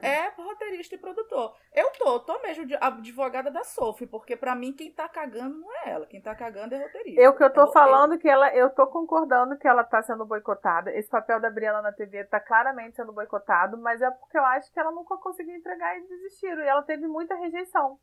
é 0.00 0.32
roteirista 0.36 0.94
e 0.94 0.98
produtor. 0.98 1.56
Eu 1.74 1.90
tô, 1.92 2.20
tô 2.20 2.40
mesmo 2.40 2.64
de 2.64 2.76
advogada 2.76 3.50
da 3.50 3.64
Sophie, 3.64 4.06
porque 4.06 4.36
pra 4.36 4.54
mim 4.54 4.72
quem 4.72 4.92
tá 4.92 5.08
cagando 5.08 5.58
não 5.58 5.72
é 5.78 5.90
ela, 5.90 6.06
quem 6.06 6.20
tá 6.20 6.32
cagando 6.34 6.74
é 6.76 6.82
roteirista. 6.84 7.20
Eu 7.20 7.34
que 7.34 7.42
eu 7.42 7.52
tô 7.52 7.64
é 7.64 7.72
falando 7.72 8.18
que 8.18 8.28
ela, 8.28 8.54
eu 8.54 8.70
tô 8.70 8.86
concordando 8.86 9.58
que 9.58 9.66
ela 9.66 9.82
tá 9.82 10.00
sendo 10.02 10.24
boicotada. 10.24 10.94
Esse 10.96 11.08
papel 11.08 11.40
da 11.40 11.50
Briana 11.50 11.82
na 11.82 11.92
TV 11.92 12.24
tá 12.24 12.38
claramente 12.38 12.94
sendo 12.94 13.12
boicotado, 13.12 13.76
mas 13.78 14.00
é 14.00 14.10
porque 14.10 14.38
eu 14.38 14.44
acho 14.44 14.72
que 14.72 14.78
ela 14.78 14.92
nunca 14.92 15.16
conseguiu 15.16 15.56
entregar 15.56 15.98
e 15.98 16.06
desistiram. 16.06 16.62
E 16.62 16.68
ela 16.68 16.82
teve 16.82 17.08
muita 17.08 17.34
rejeição. 17.34 17.98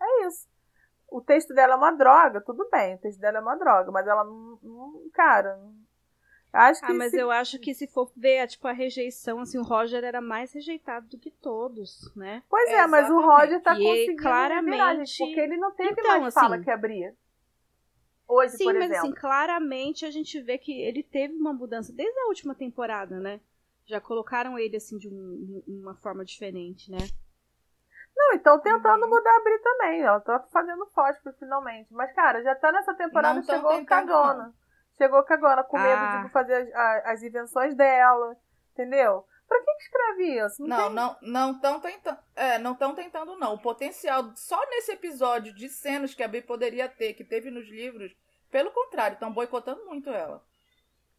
É 0.00 0.26
isso 0.26 0.48
o 1.10 1.20
texto 1.20 1.52
dela 1.54 1.74
é 1.74 1.76
uma 1.76 1.92
droga, 1.92 2.40
tudo 2.40 2.68
bem, 2.70 2.94
o 2.94 2.98
texto 2.98 3.20
dela 3.20 3.38
é 3.38 3.40
uma 3.40 3.56
droga, 3.56 3.90
mas 3.90 4.06
ela 4.06 4.24
não. 4.24 4.58
não 4.62 5.10
cara. 5.12 5.58
Acho 6.52 6.80
que 6.80 6.90
ah, 6.90 6.94
mas 6.94 7.12
se... 7.12 7.16
eu 7.16 7.30
acho 7.30 7.60
que 7.60 7.72
se 7.72 7.86
for 7.86 8.10
ver, 8.16 8.48
tipo, 8.48 8.66
a 8.66 8.72
rejeição, 8.72 9.38
assim, 9.38 9.56
o 9.56 9.62
Roger 9.62 10.02
era 10.02 10.20
mais 10.20 10.52
rejeitado 10.52 11.06
do 11.06 11.16
que 11.16 11.30
todos, 11.30 12.12
né? 12.16 12.42
Pois 12.50 12.68
é, 12.70 12.86
mas 12.88 13.08
o 13.08 13.20
Roger 13.20 13.62
tá 13.62 13.76
conseguindo 13.76 14.20
claramente... 14.20 14.72
Virar, 14.72 14.94
gente, 14.96 15.18
porque 15.18 15.40
ele 15.40 15.56
não 15.56 15.70
teve 15.70 15.92
então, 15.92 16.20
mais 16.20 16.34
fala 16.34 16.56
assim, 16.56 16.64
que 16.64 16.70
abria. 16.70 17.14
Hoje, 18.26 18.56
sim, 18.56 18.64
por 18.64 18.74
mas 18.74 18.84
exemplo. 18.84 19.06
assim, 19.06 19.12
claramente 19.12 20.04
a 20.04 20.10
gente 20.10 20.40
vê 20.40 20.58
que 20.58 20.72
ele 20.72 21.04
teve 21.04 21.34
uma 21.34 21.52
mudança 21.52 21.92
desde 21.92 22.18
a 22.18 22.26
última 22.26 22.54
temporada, 22.54 23.20
né? 23.20 23.40
Já 23.86 24.00
colocaram 24.00 24.58
ele, 24.58 24.76
assim, 24.76 24.98
de 24.98 25.08
um, 25.08 25.62
uma 25.68 25.94
forma 25.94 26.24
diferente, 26.24 26.90
né? 26.90 26.98
Não, 28.20 28.34
então 28.34 28.60
tentando 28.60 29.04
uhum. 29.04 29.08
mudar 29.08 29.34
a 29.34 29.40
Bri 29.40 29.58
também. 29.60 30.02
Ela 30.02 30.20
tá 30.20 30.40
fazendo 30.52 30.84
fósforo 30.94 31.34
finalmente. 31.38 31.92
Mas, 31.92 32.12
cara, 32.12 32.42
já 32.42 32.54
tá 32.54 32.70
nessa 32.70 32.94
temporada, 32.94 33.36
não 33.36 33.42
chegou 33.42 33.84
cagona. 33.86 34.44
Não. 34.44 34.54
Chegou 34.98 35.22
cagona, 35.22 35.64
com 35.64 35.78
medo 35.78 36.02
ah. 36.02 36.22
de 36.24 36.30
fazer 36.30 36.54
as, 36.54 36.74
as, 36.74 37.06
as, 37.06 37.22
invenções 37.22 37.74
dela. 37.74 38.36
Entendeu? 38.74 39.24
Pra 39.48 39.58
que, 39.58 39.74
que 39.74 39.82
escreve 39.82 40.46
isso? 40.46 40.62
Não, 40.66 40.90
não, 40.90 41.16
não 41.22 41.52
estão 41.52 41.80
tentando. 41.80 42.18
É, 42.36 42.58
não 42.58 42.72
estão 42.72 42.94
tentando, 42.94 43.38
não. 43.38 43.54
O 43.54 43.58
potencial, 43.58 44.30
só 44.36 44.60
nesse 44.68 44.92
episódio 44.92 45.54
de 45.54 45.68
cenas 45.70 46.14
que 46.14 46.22
a 46.22 46.28
Bri 46.28 46.42
poderia 46.42 46.88
ter, 46.88 47.14
que 47.14 47.24
teve 47.24 47.50
nos 47.50 47.66
livros, 47.68 48.14
pelo 48.50 48.70
contrário, 48.70 49.14
estão 49.14 49.32
boicotando 49.32 49.86
muito 49.86 50.10
ela. 50.10 50.44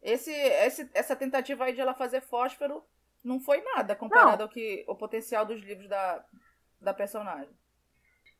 Esse, 0.00 0.32
esse, 0.32 0.88
essa 0.94 1.16
tentativa 1.16 1.64
aí 1.64 1.72
de 1.72 1.80
ela 1.80 1.94
fazer 1.94 2.20
fósforo 2.20 2.84
não 3.24 3.40
foi 3.40 3.60
nada 3.60 3.94
comparado 3.94 4.38
não. 4.38 4.44
ao 4.44 4.48
que 4.48 4.84
o 4.88 4.94
potencial 4.94 5.44
dos 5.44 5.60
livros 5.60 5.88
da, 5.88 6.24
da 6.82 6.92
personagem. 6.92 7.54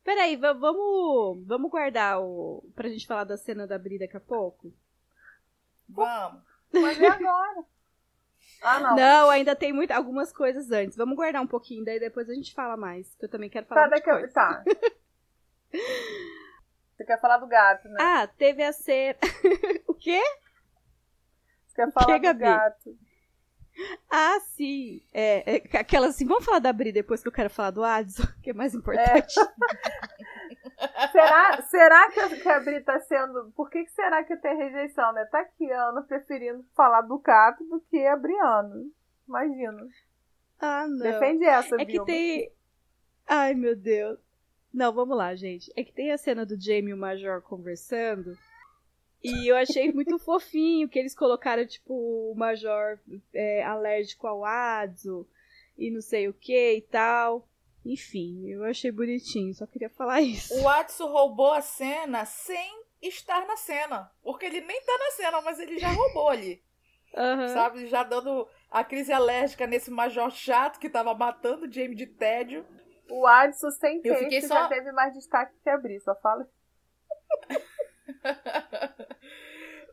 Peraí, 0.05 0.36
vamos, 0.36 1.47
vamos 1.47 1.70
guardar 1.70 2.20
o. 2.20 2.64
pra 2.74 2.88
gente 2.88 3.07
falar 3.07 3.24
da 3.24 3.36
cena 3.36 3.66
da 3.66 3.78
Bri 3.78 3.99
daqui 3.99 4.16
a 4.16 4.20
pouco? 4.20 4.72
Vamos. 5.88 6.43
Mas 6.72 7.01
é 7.01 7.07
agora. 7.07 7.64
Ah, 8.61 8.78
não. 8.78 8.95
Não, 8.95 9.30
ainda 9.30 9.57
tem 9.57 9.72
muito, 9.72 9.90
algumas 9.90 10.32
coisas 10.32 10.70
antes. 10.70 10.97
Vamos 10.97 11.16
guardar 11.16 11.43
um 11.43 11.47
pouquinho, 11.47 11.84
daí 11.84 11.99
depois 11.99 12.30
a 12.30 12.34
gente 12.34 12.55
fala 12.55 12.76
mais. 12.76 13.12
Que 13.16 13.24
eu 13.24 13.28
também 13.28 13.51
quero 13.51 13.66
falar 13.66 13.88
tá, 13.88 13.88
daqui, 13.88 14.09
coisa. 14.09 14.32
Tá. 14.32 14.62
Você 16.95 17.05
quer 17.05 17.20
falar 17.20 17.38
do 17.38 17.49
gato, 17.49 17.88
né? 17.88 17.97
Ah, 18.01 18.26
teve 18.26 18.62
a 18.62 18.72
cena. 18.72 19.18
o 19.88 19.95
quê? 19.95 20.22
Você 21.66 21.74
quer 21.74 21.93
falar 21.93 22.20
que, 22.20 22.32
do 22.32 22.38
gato. 22.38 22.99
Ah, 24.11 24.39
sim. 24.41 25.03
É, 25.12 25.57
é, 25.57 25.79
aquela 25.79 26.09
assim, 26.09 26.27
vamos 26.27 26.45
falar 26.45 26.59
da 26.59 26.73
Bri 26.73 26.93
depois 26.93 27.23
que 27.23 27.29
eu 27.29 27.33
quero 27.33 27.51
falar 27.51 27.70
do 27.70 27.83
Adson, 27.83 28.23
que 28.43 28.51
é 28.51 28.53
mais 28.53 28.75
importante. 28.75 29.35
É. 29.39 31.09
será, 31.09 31.62
será 31.62 32.11
que, 32.11 32.20
a, 32.20 32.29
que 32.29 32.49
a 32.49 32.61
Bri 32.61 32.83
tá 32.83 33.01
sendo. 33.01 33.53
Por 33.57 33.70
que, 33.70 33.85
que 33.85 33.93
será 33.93 34.23
que 34.25 34.37
tem 34.37 34.57
rejeição, 34.57 35.12
né? 35.12 35.25
Tá 35.27 35.41
aqui 35.41 35.70
Ana 35.70 36.03
preferindo 36.03 36.64
falar 36.77 37.03
do 37.03 37.18
Cato 37.18 37.64
do 37.64 37.81
que 37.91 38.07
a 38.07 38.16
Briana. 38.16 38.85
Imagina. 39.27 39.87
Ah, 40.61 40.87
não. 40.87 40.99
Defende 40.99 41.45
essa, 41.45 41.77
É 41.81 41.85
que 41.85 42.05
tem. 42.05 42.53
Ai, 43.27 43.55
meu 43.55 43.75
Deus. 43.75 44.18
Não, 44.73 44.93
vamos 44.93 45.16
lá, 45.16 45.35
gente. 45.35 45.73
É 45.77 45.85
que 45.85 45.93
tem 45.93 46.12
a 46.12 46.18
cena 46.18 46.47
do 46.47 46.61
Jamie 46.61 46.91
e 46.91 46.95
o 46.95 46.97
Major 46.97 47.43
conversando. 47.43 48.37
E 49.23 49.47
eu 49.47 49.57
achei 49.57 49.93
muito 49.93 50.18
fofinho 50.18 50.89
que 50.89 50.99
eles 50.99 51.14
colocaram, 51.14 51.64
tipo, 51.66 51.95
o 51.95 52.35
Major 52.35 52.99
é, 53.33 53.62
alérgico 53.62 54.27
ao 54.27 54.45
Adzo 54.45 55.29
e 55.79 55.91
não 55.91 56.01
sei 56.01 56.29
o 56.29 56.35
que 56.35 56.75
e 56.75 56.83
tal. 56.83 57.49
Enfim, 57.85 58.49
eu 58.49 58.64
achei 58.64 58.91
bonitinho, 58.91 59.55
só 59.55 59.66
queria 59.66 59.91
falar 59.91 60.20
isso. 60.20 60.55
O 60.61 60.68
Atsu 60.68 61.07
roubou 61.07 61.53
a 61.53 61.61
cena 61.61 62.25
sem 62.25 62.83
estar 63.01 63.47
na 63.47 63.57
cena. 63.57 64.11
Porque 64.23 64.47
ele 64.47 64.61
nem 64.61 64.81
tá 64.83 64.99
na 64.99 65.11
cena, 65.12 65.41
mas 65.41 65.59
ele 65.59 65.79
já 65.79 65.89
roubou 65.89 66.29
ali. 66.29 66.62
Uhum. 67.14 67.49
Sabe? 67.49 67.87
Já 67.89 68.05
dando 68.05 68.49
a 68.70 68.85
crise 68.85 69.12
alérgica 69.12 69.66
nesse 69.66 69.91
Major 69.91 70.31
chato 70.31 70.79
que 70.79 70.89
tava 70.89 71.12
matando 71.14 71.66
o 71.66 71.73
Jamie 71.73 71.97
de 71.97 72.07
tédio. 72.07 72.64
O 73.11 73.27
Adson 73.27 73.70
sem 73.70 74.01
texto 74.01 74.49
só... 74.49 74.55
já 74.55 74.68
teve 74.68 74.93
mais 74.93 75.12
destaque 75.14 75.53
que 75.62 75.68
abrir, 75.68 76.01
só 76.01 76.14
fala. 76.16 76.49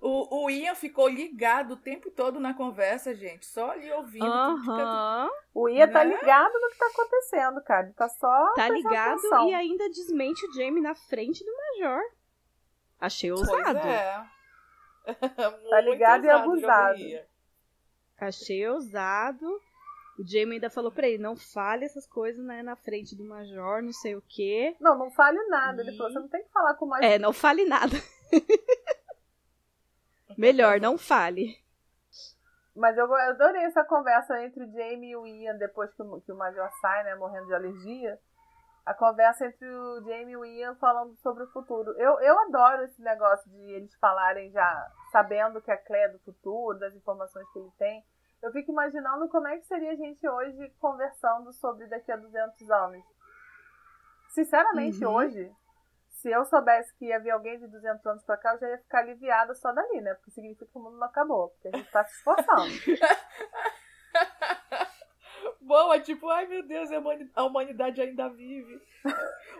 o, 0.01 0.43
o 0.45 0.49
Ian 0.49 0.75
ficou 0.75 1.07
ligado 1.07 1.73
o 1.73 1.77
tempo 1.77 2.09
todo 2.09 2.39
na 2.39 2.53
conversa, 2.53 3.13
gente. 3.13 3.45
Só 3.45 3.71
ali 3.71 3.91
ouvindo. 3.91 4.25
Uhum. 4.25 5.29
O 5.53 5.69
Ian 5.69 5.87
tá 5.87 6.03
né? 6.03 6.11
tá 6.11 6.21
ligado 6.21 6.53
no 6.53 6.69
que 6.69 6.77
tá 6.77 6.87
acontecendo, 6.87 7.61
cara. 7.63 7.85
Ele 7.87 7.93
tá 7.93 8.09
só. 8.09 8.53
Tá 8.53 8.69
ligado 8.69 9.17
atenção. 9.17 9.49
e 9.49 9.53
ainda 9.53 9.89
desmente 9.89 10.45
o 10.45 10.53
Jamie 10.53 10.81
na 10.81 10.95
frente 10.95 11.43
do 11.43 11.51
Major. 11.51 12.01
Achei 12.99 13.31
ousado. 13.31 13.79
É. 13.79 14.25
tá 15.69 15.81
ligado 15.81 16.25
e 16.25 16.29
abusado. 16.29 16.99
Achei 18.19 18.67
ousado. 18.67 19.61
O 20.19 20.27
Jamie 20.27 20.55
ainda 20.55 20.69
falou 20.69 20.91
pra 20.91 21.07
ele, 21.07 21.23
não 21.23 21.37
fale 21.37 21.85
essas 21.85 22.05
coisas 22.05 22.43
né, 22.43 22.61
na 22.61 22.75
frente 22.75 23.15
do 23.15 23.23
Major, 23.23 23.81
não 23.81 23.93
sei 23.93 24.17
o 24.17 24.23
quê. 24.27 24.75
Não, 24.77 24.97
não 24.97 25.09
fale 25.09 25.41
nada. 25.47 25.81
E... 25.81 25.87
Ele 25.87 25.95
falou, 25.95 26.11
você 26.11 26.19
não 26.19 26.27
tem 26.27 26.43
que 26.43 26.51
falar 26.51 26.73
com 26.73 26.83
o 26.83 26.89
Major. 26.89 27.09
É, 27.09 27.17
não 27.17 27.31
fale 27.31 27.63
nada. 27.63 27.95
Melhor, 30.37 30.81
não 30.81 30.97
fale. 30.97 31.57
Mas 32.75 32.97
eu, 32.97 33.05
eu 33.05 33.13
adorei 33.13 33.63
essa 33.63 33.81
conversa 33.85 34.43
entre 34.43 34.61
o 34.61 34.71
Jamie 34.73 35.11
e 35.11 35.15
o 35.15 35.25
Ian 35.25 35.55
depois 35.55 35.89
que 35.93 36.01
o, 36.01 36.19
que 36.19 36.33
o 36.33 36.37
Major 36.37 36.69
sai, 36.81 37.01
né, 37.05 37.15
morrendo 37.15 37.47
de 37.47 37.53
alergia. 37.53 38.19
A 38.85 38.93
conversa 38.93 39.45
entre 39.45 39.69
o 39.69 40.01
Jamie 40.01 40.33
e 40.33 40.37
o 40.37 40.43
Ian 40.43 40.75
falando 40.75 41.15
sobre 41.21 41.43
o 41.43 41.51
futuro. 41.51 41.91
Eu, 41.91 42.19
eu 42.19 42.37
adoro 42.39 42.83
esse 42.83 43.01
negócio 43.01 43.49
de 43.49 43.71
eles 43.71 43.95
falarem 43.95 44.51
já 44.51 44.91
sabendo 45.13 45.61
que 45.61 45.71
a 45.71 45.77
Clé 45.77 46.03
é 46.03 46.09
do 46.09 46.19
futuro, 46.19 46.77
das 46.77 46.93
informações 46.93 47.49
que 47.53 47.59
ele 47.59 47.71
tem. 47.77 48.03
Eu 48.41 48.51
fico 48.51 48.71
imaginando 48.71 49.27
como 49.29 49.47
é 49.47 49.57
que 49.57 49.65
seria 49.65 49.91
a 49.91 49.95
gente 49.95 50.27
hoje 50.27 50.71
conversando 50.79 51.51
sobre 51.53 51.87
daqui 51.87 52.11
a 52.11 52.15
200 52.15 52.71
anos. 52.71 53.03
Sinceramente, 54.29 55.03
uhum. 55.03 55.13
hoje, 55.13 55.51
se 56.09 56.29
eu 56.29 56.45
soubesse 56.45 56.93
que 56.95 57.05
ia 57.05 57.19
vir 57.19 57.31
alguém 57.31 57.59
de 57.59 57.67
200 57.67 58.05
anos 58.05 58.23
pra 58.23 58.37
cá, 58.37 58.53
eu 58.53 58.59
já 58.59 58.69
ia 58.69 58.77
ficar 58.77 58.99
aliviada 58.99 59.53
só 59.55 59.71
dali, 59.71 60.01
né? 60.01 60.13
Porque 60.13 60.31
significa 60.31 60.65
que 60.65 60.77
o 60.77 60.81
mundo 60.81 60.97
não 60.97 61.07
acabou, 61.07 61.49
porque 61.49 61.69
a 61.69 61.77
gente 61.77 61.91
tá 61.91 62.03
se 62.05 62.15
esforçando. 62.15 62.73
Boa, 65.61 65.99
tipo, 65.99 66.27
ai 66.29 66.47
meu 66.47 66.63
Deus, 66.63 66.89
a 67.35 67.43
humanidade 67.43 68.01
ainda 68.01 68.29
vive. 68.29 68.81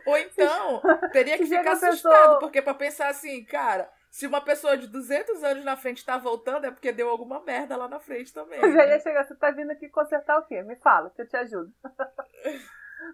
Ou 0.06 0.18
então, 0.18 0.82
teria 1.12 1.38
que 1.38 1.46
ficar 1.46 1.74
assustado, 1.74 2.22
pessoa... 2.22 2.40
porque 2.40 2.62
pra 2.62 2.74
pensar 2.74 3.10
assim, 3.10 3.44
cara, 3.46 3.92
se 4.10 4.26
uma 4.26 4.42
pessoa 4.42 4.76
de 4.78 4.88
200 4.88 5.44
anos 5.44 5.64
na 5.64 5.78
frente 5.78 6.06
tá 6.06 6.18
voltando, 6.18 6.66
é 6.66 6.72
porque 6.72 6.92
deu 6.92 7.10
alguma 7.10 7.40
merda 7.42 7.78
lá 7.78 7.88
na 7.88 8.00
frente 8.00 8.34
também. 8.34 8.60
Eu 8.62 8.72
já 8.72 8.86
ia 8.86 9.00
chegar, 9.00 9.26
você 9.26 9.36
tá 9.36 9.52
vindo 9.52 9.72
aqui 9.72 9.88
consertar 9.90 10.40
o 10.40 10.46
quê? 10.46 10.62
Me 10.64 10.76
fala, 10.78 11.10
que 11.12 11.22
eu 11.22 11.28
te 11.28 11.38
ajudo. 11.38 11.72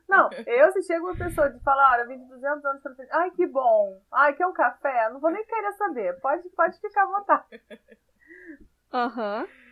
Não, 0.10 0.30
eu 0.48 0.72
se 0.72 0.84
chega 0.84 1.04
uma 1.04 1.16
pessoa 1.16 1.50
de 1.50 1.60
falar, 1.64 1.94
olha, 1.94 2.08
vim 2.08 2.18
de 2.18 2.28
200 2.28 2.66
anos 2.66 2.82
pra 2.82 2.96
frente, 2.96 3.10
ai 3.12 3.32
que 3.32 3.46
bom, 3.46 4.02
ai 4.12 4.34
quer 4.34 4.46
um 4.46 4.54
café? 4.54 5.10
Não 5.10 5.20
vou 5.20 5.32
nem 5.32 5.46
querer 5.46 5.72
saber, 5.74 6.20
pode, 6.20 6.50
pode 6.50 6.80
ficar 6.80 7.04
à 7.04 7.06
vontade. 7.06 7.62
Aham. 8.92 9.42
Uhum. 9.42 9.66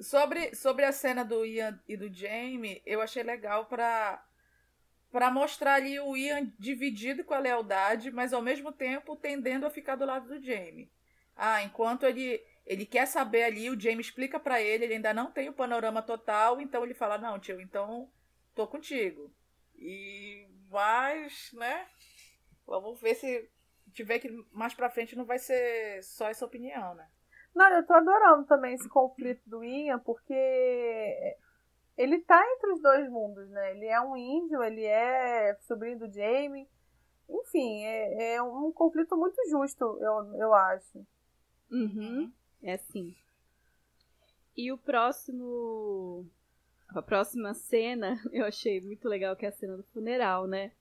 Sobre, 0.00 0.54
sobre 0.54 0.84
a 0.84 0.92
cena 0.92 1.24
do 1.24 1.44
Ian 1.44 1.78
e 1.86 1.96
do 1.96 2.12
Jamie, 2.12 2.82
eu 2.86 3.02
achei 3.02 3.22
legal 3.22 3.66
para 3.66 4.22
para 5.10 5.30
mostrar 5.30 5.74
ali 5.74 5.98
o 5.98 6.16
Ian 6.16 6.52
dividido 6.58 7.24
com 7.24 7.34
a 7.34 7.38
lealdade, 7.38 8.10
mas 8.10 8.32
ao 8.32 8.42
mesmo 8.42 8.72
tempo 8.72 9.16
tendendo 9.16 9.66
a 9.66 9.70
ficar 9.70 9.96
do 9.96 10.04
lado 10.06 10.28
do 10.28 10.44
Jamie. 10.44 10.90
Ah, 11.36 11.62
enquanto 11.62 12.04
ele 12.04 12.40
ele 12.66 12.86
quer 12.86 13.06
saber 13.06 13.42
ali, 13.42 13.68
o 13.68 13.80
Jamie 13.80 14.00
explica 14.00 14.38
para 14.38 14.62
ele, 14.62 14.84
ele 14.84 14.94
ainda 14.94 15.12
não 15.12 15.32
tem 15.32 15.48
o 15.48 15.52
panorama 15.52 16.02
total, 16.02 16.60
então 16.60 16.84
ele 16.84 16.94
fala: 16.94 17.18
"Não, 17.18 17.38
tio, 17.38 17.60
então 17.60 18.08
tô 18.54 18.66
contigo". 18.66 19.32
E 19.76 20.46
mas, 20.70 21.50
né? 21.54 21.86
Vamos 22.66 23.00
ver 23.00 23.14
se 23.16 23.50
tiver 23.92 24.20
que 24.20 24.28
mais 24.52 24.74
para 24.74 24.90
frente 24.90 25.16
não 25.16 25.24
vai 25.24 25.38
ser 25.38 26.02
só 26.04 26.28
essa 26.28 26.44
opinião, 26.44 26.94
né? 26.94 27.08
Não, 27.54 27.68
eu 27.74 27.84
tô 27.84 27.94
adorando 27.94 28.46
também 28.46 28.74
esse 28.74 28.88
conflito 28.88 29.42
do 29.48 29.64
Ian, 29.64 29.98
porque 29.98 31.36
ele 32.00 32.18
tá 32.20 32.42
entre 32.56 32.72
os 32.72 32.80
dois 32.80 33.10
mundos, 33.10 33.46
né? 33.50 33.72
Ele 33.72 33.86
é 33.86 34.00
um 34.00 34.16
índio, 34.16 34.62
ele 34.62 34.84
é 34.84 35.54
sobrinho 35.60 35.98
do 35.98 36.10
Jamie. 36.10 36.66
Enfim, 37.28 37.84
é, 37.84 38.34
é 38.36 38.42
um 38.42 38.72
conflito 38.72 39.16
muito 39.16 39.36
justo, 39.50 39.84
eu, 40.00 40.34
eu 40.36 40.54
acho. 40.54 41.06
Uhum. 41.70 42.32
É 42.62 42.78
sim. 42.78 43.14
E 44.56 44.72
o 44.72 44.78
próximo. 44.78 46.26
A 46.88 47.02
próxima 47.02 47.52
cena 47.52 48.18
eu 48.32 48.46
achei 48.46 48.80
muito 48.80 49.06
legal, 49.06 49.36
que 49.36 49.44
é 49.44 49.50
a 49.50 49.52
cena 49.52 49.76
do 49.76 49.84
funeral, 49.92 50.46
né? 50.46 50.72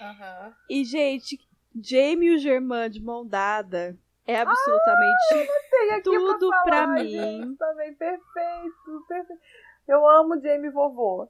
Uhum. 0.00 0.54
E, 0.68 0.84
gente, 0.84 1.38
Jamie 1.74 2.30
e 2.30 2.34
o 2.34 2.38
Germain 2.38 2.90
de 2.90 3.00
mão 3.00 3.24
dada 3.24 3.96
é 4.26 4.40
absolutamente 4.40 5.50
ah, 5.92 6.00
tudo 6.02 6.48
pra, 6.48 6.64
pra 6.64 6.86
mim. 6.88 7.54
Também 7.56 7.94
perfeito, 7.94 9.04
perfeito. 9.08 9.40
Eu 9.86 10.06
amo 10.06 10.40
Jamie 10.40 10.70
vovô. 10.70 11.28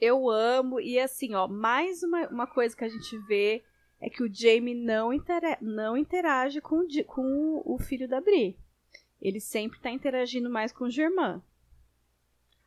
Eu 0.00 0.30
amo 0.30 0.80
e 0.80 0.98
assim, 0.98 1.34
ó, 1.34 1.48
mais 1.48 2.02
uma, 2.02 2.28
uma 2.28 2.46
coisa 2.46 2.76
que 2.76 2.84
a 2.84 2.88
gente 2.88 3.18
vê 3.26 3.64
é 4.00 4.08
que 4.08 4.22
o 4.22 4.32
Jamie 4.32 4.74
não, 4.74 5.12
intera 5.12 5.58
não 5.60 5.96
interage 5.96 6.60
com, 6.60 6.86
com 7.06 7.62
o 7.64 7.78
filho 7.78 8.08
da 8.08 8.20
Bri. 8.20 8.56
Ele 9.20 9.40
sempre 9.40 9.80
tá 9.80 9.90
interagindo 9.90 10.48
mais 10.48 10.72
com 10.72 10.84
o 10.84 10.90
Germain. 10.90 11.42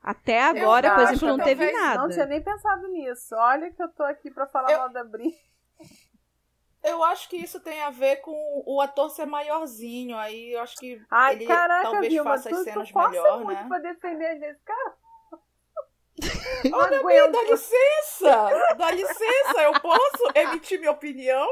Até 0.03 0.41
agora, 0.41 0.87
eu 0.87 0.95
por 0.95 1.03
exemplo, 1.03 1.27
não 1.27 1.37
teve 1.37 1.71
nada. 1.71 2.01
Não 2.01 2.09
tinha 2.09 2.25
nem 2.25 2.43
pensado 2.43 2.87
nisso. 2.87 3.35
Olha 3.35 3.71
que 3.71 3.81
eu 3.81 3.89
tô 3.89 4.03
aqui 4.03 4.31
pra 4.31 4.47
falar 4.47 4.71
eu... 4.71 4.79
mal 4.79 4.89
da 4.89 5.03
Bri. 5.03 5.33
Eu 6.83 7.03
acho 7.03 7.29
que 7.29 7.37
isso 7.37 7.59
tem 7.59 7.81
a 7.81 7.91
ver 7.91 8.17
com 8.17 8.63
o 8.65 8.81
ator 8.81 9.09
ser 9.09 9.25
maiorzinho. 9.25 10.17
Aí 10.17 10.53
eu 10.53 10.61
acho 10.61 10.77
que 10.77 11.01
Ai, 11.09 11.35
ele 11.35 11.45
caraca, 11.45 11.83
talvez 11.83 12.11
Vilma, 12.11 12.31
faça 12.31 12.49
tu, 12.49 12.55
as 12.55 12.63
cenas 12.63 12.91
tu 12.91 12.99
melhor, 12.99 13.43
muito 13.43 13.61
né? 13.61 13.67
pra 13.67 13.79
defender 13.79 14.43
esse 14.43 14.61
cara. 14.63 14.95
Olha, 16.73 17.03
Bia, 17.03 17.27
dá 17.29 17.43
licença! 17.43 18.75
Dá 18.77 18.91
licença, 18.91 19.61
eu 19.61 19.79
posso 19.79 20.31
emitir 20.35 20.79
minha 20.79 20.91
opinião? 20.91 21.47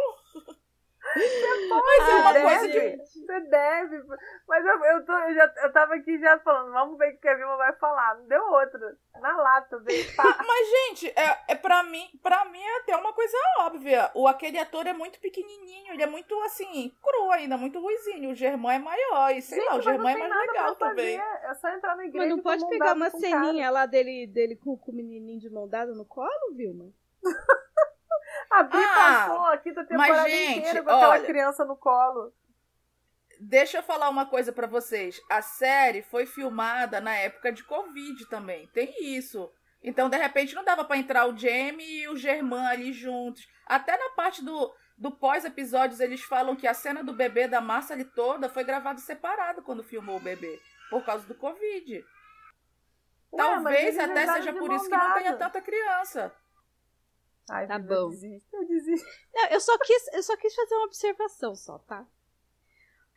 Mas 1.16 2.10
é 2.10 2.16
uma 2.16 2.34
deve, 2.34 2.46
coisa 2.46 2.68
que. 2.68 2.98
Você 3.04 3.40
deve. 3.42 4.04
Mas 4.48 4.66
eu, 4.66 4.86
eu, 4.86 5.06
tô, 5.06 5.14
eu, 5.14 5.34
já, 5.34 5.54
eu 5.64 5.74
tava 5.74 5.96
aqui 5.96 6.20
já 6.20 6.40
falando, 6.40 6.72
vamos 6.72 6.98
ver 6.98 7.14
o 7.14 7.18
que 7.20 7.28
a 7.28 7.36
Vilma 7.36 7.58
vai 7.58 7.74
falar. 7.78 8.16
Não 8.18 8.28
deu 8.28 8.44
outra. 8.44 8.98
Na 9.20 9.36
lata, 9.36 9.80
veio. 9.80 10.06
Mas, 10.48 10.70
gente, 10.70 11.10
é, 11.10 11.38
é 11.50 11.56
pra, 11.56 11.84
mim, 11.84 12.08
pra 12.22 12.46
mim 12.46 12.62
é 12.62 12.78
até 12.78 12.96
uma 12.96 13.14
coisa 13.14 13.38
óbvia. 13.60 14.12
O, 14.14 14.28
aquele 14.28 14.60
ator 14.60 14.86
é 14.88 14.94
muito 14.94 15.20
pequenininho, 15.20 15.94
ele 15.94 16.04
é 16.04 16.08
muito, 16.08 16.40
assim, 16.44 16.94
cru 17.02 17.32
ainda, 17.32 17.58
muito 17.58 17.80
ruizinho. 17.80 18.32
O 18.32 18.36
Germão 18.36 18.72
é 18.72 18.80
maior. 18.80 19.32
E 19.32 19.42
sei 19.42 19.60
gente, 19.60 19.70
lá, 19.70 19.78
o 19.78 19.82
Germão 19.82 20.10
é 20.10 20.16
mais 20.16 20.48
legal 20.48 20.76
também. 20.76 21.20
É 21.20 21.54
só 21.56 21.70
entrar 21.70 21.96
na 21.96 22.06
igreja. 22.06 22.28
Mas 22.28 22.36
não 22.36 22.44
pode 22.44 22.68
pegar 22.70 22.94
uma 22.94 23.10
ceninha 23.10 23.70
lá 23.70 23.86
dele, 23.86 24.28
dele 24.28 24.56
com, 24.56 24.78
com 24.78 24.92
o 24.92 24.96
menininho 24.96 25.40
de 25.40 25.50
mão 25.50 25.68
dada 25.68 25.94
no 25.94 26.06
colo, 26.06 26.56
Vilma? 26.56 26.92
A 28.50 28.64
Bri 28.64 28.84
ah, 28.84 28.96
passou 28.96 29.46
aqui 29.48 29.72
da 29.72 29.84
temporada 29.84 30.30
gente, 30.30 30.60
inteira 30.60 30.84
com 30.84 30.90
aquela 30.90 31.10
olha, 31.10 31.26
criança 31.26 31.66
no 31.66 31.76
colo. 31.76 32.34
Deixa 33.40 33.78
eu 33.78 33.84
falar 33.84 34.10
uma 34.10 34.26
coisa 34.26 34.52
para 34.52 34.68
vocês. 34.68 35.22
A 35.30 35.42
série 35.42 36.02
foi 36.02 36.26
filmada 36.26 37.00
na 37.00 37.16
época 37.16 37.52
de 37.52 37.64
Covid 37.64 38.26
também. 38.26 38.68
Tem 38.68 38.94
isso. 39.16 39.50
Então, 39.82 40.10
de 40.10 40.18
repente, 40.18 40.56
não 40.56 40.64
dava 40.64 40.84
para 40.84 40.98
entrar 40.98 41.26
o 41.26 41.38
Jamie 41.38 42.02
e 42.02 42.10
o 42.10 42.18
Germán 42.18 42.68
ali 42.68 42.92
juntos. 42.92 43.48
Até 43.66 43.98
na 43.98 44.10
parte 44.10 44.44
do, 44.44 44.74
do 44.98 45.12
pós-episódios, 45.12 46.02
eles 46.02 46.22
falam 46.22 46.56
que 46.56 46.68
a 46.68 46.74
cena 46.74 47.02
do 47.02 47.14
bebê 47.14 47.48
da 47.48 47.62
massa 47.62 47.94
ali 47.94 48.04
toda 48.04 48.50
foi 48.50 48.66
gravada 48.66 49.00
separado 49.00 49.62
quando 49.62 49.84
filmou 49.84 50.18
o 50.18 50.22
bebê. 50.22 50.60
Por 50.90 51.06
causa 51.06 51.26
do 51.26 51.36
Covid. 51.36 52.04
Ué, 53.32 53.38
Talvez 53.38 53.98
até 53.98 54.34
seja 54.34 54.52
por 54.54 54.74
isso 54.74 54.90
que 54.90 54.98
não 54.98 55.14
tenha 55.14 55.38
tanta 55.38 55.62
criança. 55.62 56.36
Ai, 57.50 57.68
tá 57.68 57.80
bom. 57.80 57.94
Eu 57.94 58.10
desisto, 58.10 58.56
eu 58.56 58.68
desisto. 58.68 59.08
Não, 59.34 59.46
eu 59.48 59.60
só 59.60 59.78
quis, 59.78 60.14
eu 60.14 60.24
só 60.24 60.38
quis 60.38 60.54
fazer 60.54 60.76
uma 60.76 60.86
observação 60.86 61.56
só, 61.56 61.78
tá? 61.80 62.06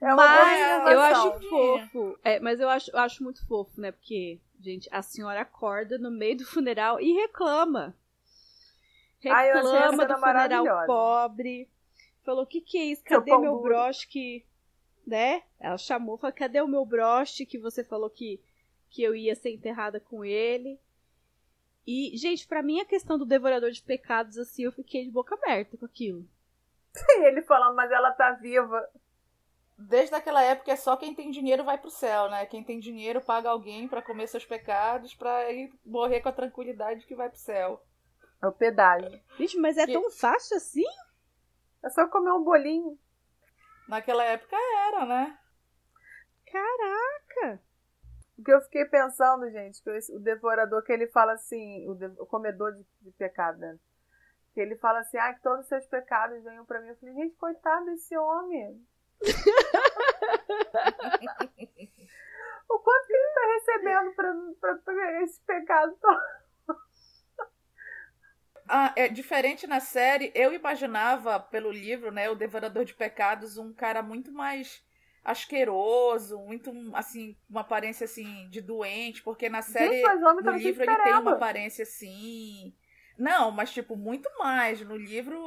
É 0.00 0.14
mas 0.14 0.92
eu 0.92 1.00
acho 1.00 1.48
fofo. 1.48 2.18
É, 2.24 2.40
mas 2.40 2.58
eu 2.58 2.68
acho, 2.68 2.90
eu 2.90 2.98
acho 2.98 3.22
muito 3.22 3.46
fofo, 3.46 3.80
né? 3.80 3.92
Porque, 3.92 4.40
gente, 4.60 4.88
a 4.90 5.00
senhora 5.00 5.42
acorda 5.42 5.96
no 5.96 6.10
meio 6.10 6.38
do 6.38 6.44
funeral 6.44 7.00
e 7.00 7.12
reclama. 7.12 7.96
Reclama 9.20 10.02
Ai, 10.02 10.08
do 10.08 10.18
funeral 10.18 10.86
pobre. 10.86 11.70
Falou: 12.24 12.42
o 12.42 12.46
que, 12.46 12.60
que 12.60 12.78
é 12.78 12.84
isso? 12.86 13.04
Cadê 13.04 13.36
meu 13.38 13.60
broche 13.60 14.08
que. 14.08 14.44
Né? 15.06 15.44
Ela 15.60 15.78
chamou, 15.78 16.18
falou: 16.18 16.34
cadê 16.34 16.60
o 16.60 16.66
meu 16.66 16.84
broche 16.84 17.46
que 17.46 17.58
você 17.58 17.84
falou 17.84 18.10
que, 18.10 18.40
que 18.90 19.02
eu 19.04 19.14
ia 19.14 19.36
ser 19.36 19.50
enterrada 19.50 20.00
com 20.00 20.24
ele? 20.24 20.80
E, 21.86 22.16
gente, 22.16 22.46
para 22.46 22.62
mim 22.62 22.80
a 22.80 22.84
questão 22.84 23.18
do 23.18 23.26
devorador 23.26 23.70
de 23.70 23.82
pecados, 23.82 24.38
assim, 24.38 24.64
eu 24.64 24.72
fiquei 24.72 25.04
de 25.04 25.10
boca 25.10 25.34
aberta 25.34 25.76
com 25.76 25.84
aquilo. 25.84 26.28
Ele 27.24 27.42
falando, 27.42 27.74
mas 27.74 27.90
ela 27.90 28.12
tá 28.12 28.32
viva. 28.32 28.88
Desde 29.76 30.14
aquela 30.14 30.42
época 30.42 30.70
é 30.70 30.76
só 30.76 30.96
quem 30.96 31.14
tem 31.14 31.30
dinheiro 31.30 31.64
vai 31.64 31.76
pro 31.76 31.90
céu, 31.90 32.30
né? 32.30 32.46
Quem 32.46 32.62
tem 32.62 32.78
dinheiro 32.78 33.20
paga 33.20 33.50
alguém 33.50 33.88
para 33.88 34.02
comer 34.02 34.28
seus 34.28 34.44
pecados, 34.44 35.14
para 35.14 35.50
ir 35.50 35.72
morrer 35.84 36.20
com 36.20 36.28
a 36.28 36.32
tranquilidade 36.32 37.06
que 37.06 37.16
vai 37.16 37.28
pro 37.28 37.38
céu. 37.38 37.82
É 38.40 38.46
o 38.46 38.52
pedágio. 38.52 39.20
Gente, 39.38 39.58
mas 39.58 39.76
é 39.76 39.86
que... 39.86 39.92
tão 39.92 40.10
fácil 40.10 40.56
assim? 40.56 40.84
É 41.82 41.88
só 41.88 42.06
comer 42.06 42.32
um 42.32 42.44
bolinho. 42.44 42.98
Naquela 43.88 44.24
época 44.24 44.56
era, 44.88 45.04
né? 45.04 45.38
Caraca! 46.46 47.60
O 48.42 48.44
que 48.44 48.52
eu 48.52 48.60
fiquei 48.62 48.84
pensando, 48.86 49.48
gente, 49.52 49.80
que 49.80 49.88
o 50.12 50.18
devorador 50.18 50.82
que 50.82 50.90
ele 50.92 51.06
fala 51.06 51.34
assim, 51.34 51.88
o, 51.88 51.94
de, 51.94 52.06
o 52.18 52.26
comedor 52.26 52.72
de, 52.72 52.84
de, 53.00 53.12
pecado, 53.12 53.56
né? 53.56 53.78
Que 54.52 54.60
ele 54.60 54.74
fala 54.74 54.98
assim, 54.98 55.16
ah, 55.16 55.32
que 55.32 55.40
todos 55.40 55.60
os 55.60 55.68
seus 55.68 55.86
pecados 55.86 56.42
venham 56.42 56.66
para 56.66 56.80
mim. 56.80 56.88
Eu 56.88 56.96
falei, 56.96 57.14
gente, 57.14 57.36
coitado 57.36 57.86
desse 57.86 58.16
homem. 58.18 58.84
o 62.68 62.78
quanto 62.80 63.06
que 63.06 63.12
ele 63.12 63.32
tá 63.32 63.46
recebendo 63.54 64.12
pra, 64.12 64.34
pra, 64.74 65.22
esse 65.22 65.40
pecado 65.42 65.96
todo? 66.00 66.20
Ah, 68.68 68.92
é 68.96 69.06
diferente 69.06 69.68
na 69.68 69.78
série. 69.78 70.32
Eu 70.34 70.52
imaginava, 70.52 71.38
pelo 71.38 71.70
livro, 71.70 72.10
né, 72.10 72.28
o 72.28 72.34
Devorador 72.34 72.84
de 72.84 72.94
Pecados, 72.94 73.56
um 73.56 73.72
cara 73.72 74.02
muito 74.02 74.32
mais 74.32 74.84
asqueroso, 75.24 76.38
muito, 76.38 76.72
assim, 76.94 77.36
uma 77.48 77.60
aparência, 77.60 78.04
assim, 78.04 78.48
de 78.48 78.60
doente, 78.60 79.22
porque 79.22 79.48
na 79.48 79.62
série, 79.62 80.00
Gente, 80.00 80.14
no 80.16 80.50
livro, 80.52 80.82
ele 80.82 81.02
tem 81.02 81.14
uma 81.14 81.32
aparência, 81.32 81.82
assim... 81.82 82.74
Não, 83.18 83.50
mas, 83.50 83.72
tipo, 83.72 83.94
muito 83.94 84.28
mais. 84.38 84.80
No 84.80 84.96
livro, 84.96 85.38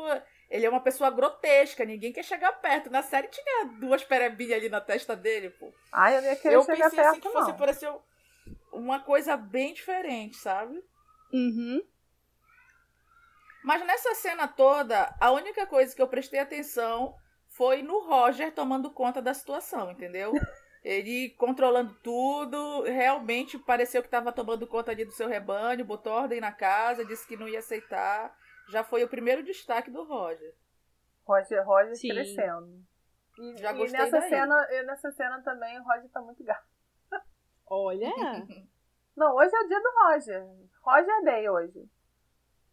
ele 0.49 0.65
é 0.65 0.69
uma 0.69 0.79
pessoa 0.79 1.09
grotesca, 1.09 1.83
ninguém 1.83 2.13
quer 2.13 2.23
chegar 2.23 2.53
perto. 2.53 2.89
Na 2.89 3.01
série 3.01 3.27
tinha 3.27 3.65
duas 3.79 4.03
perebinhas 4.03 4.53
ali 4.59 4.69
na 4.69 4.79
testa 4.79 5.15
dele, 5.15 5.49
pô. 5.49 5.73
Ai, 5.91 6.17
eu 6.17 6.21
ia 6.21 6.35
querer 6.35 6.55
eu 6.55 6.63
chegar 6.63 6.75
pensei, 6.75 6.87
assim, 6.87 6.95
perto, 6.95 7.09
assim, 7.11 7.21
que 7.21 7.29
fosse 7.29 7.51
não. 7.51 7.57
parecer 7.57 7.91
uma 8.71 8.99
coisa 8.99 9.35
bem 9.35 9.73
diferente, 9.73 10.37
sabe? 10.37 10.81
Uhum. 11.33 11.81
Mas 13.63 13.85
nessa 13.85 14.13
cena 14.13 14.47
toda, 14.47 15.15
a 15.19 15.31
única 15.31 15.65
coisa 15.65 15.93
que 15.93 16.01
eu 16.01 16.07
prestei 16.07 16.39
atenção 16.39 17.15
foi 17.55 17.81
no 17.81 17.99
Roger 17.99 18.53
tomando 18.53 18.91
conta 18.91 19.21
da 19.21 19.33
situação, 19.33 19.91
entendeu? 19.91 20.31
Ele 20.83 21.29
controlando 21.31 21.95
tudo, 22.03 22.83
realmente 22.83 23.57
pareceu 23.57 24.01
que 24.01 24.07
estava 24.07 24.31
tomando 24.31 24.67
conta 24.67 24.91
ali 24.91 25.03
do 25.03 25.11
seu 25.11 25.27
rebanho, 25.27 25.83
botou 25.83 26.13
ordem 26.13 26.39
na 26.39 26.51
casa, 26.51 27.03
disse 27.03 27.27
que 27.27 27.37
não 27.37 27.47
ia 27.47 27.59
aceitar. 27.59 28.37
Já 28.69 28.83
foi 28.83 29.03
o 29.03 29.07
primeiro 29.07 29.41
destaque 29.41 29.89
do 29.89 30.03
Roger. 30.03 30.53
Roger, 31.25 31.65
Roger 31.65 31.95
Sim. 31.95 32.09
crescendo. 32.09 32.85
E, 33.39 33.57
Já 33.57 33.73
gostei 33.73 33.99
e 33.99 34.03
nessa 34.03 34.19
daí. 34.19 34.29
cena, 34.29 34.67
e 34.69 34.83
nessa 34.83 35.11
cena 35.11 35.41
também 35.41 35.79
o 35.79 35.83
Roger 35.83 36.09
tá 36.11 36.21
muito 36.21 36.43
gato. 36.43 36.67
Olha! 37.65 38.07
não, 39.17 39.35
hoje 39.35 39.55
é 39.55 39.59
o 39.59 39.67
dia 39.67 39.81
do 39.81 39.89
Roger. 40.03 40.45
Roger 40.83 41.23
Day 41.23 41.49
hoje. 41.49 41.89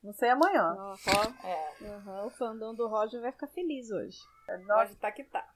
Não 0.02 0.12
sei 0.12 0.30
amanhã. 0.30 0.74
Nossa, 0.74 1.10
é. 1.44 1.76
Uhum, 1.80 2.26
o 2.26 2.30
fandom 2.30 2.74
do 2.74 2.88
Roger 2.88 3.20
vai 3.20 3.30
ficar 3.30 3.46
feliz 3.46 3.90
hoje. 3.90 4.18
É, 4.48 4.56
Roger 4.56 4.96
tá 4.96 5.12
que 5.12 5.22
tá. 5.22 5.48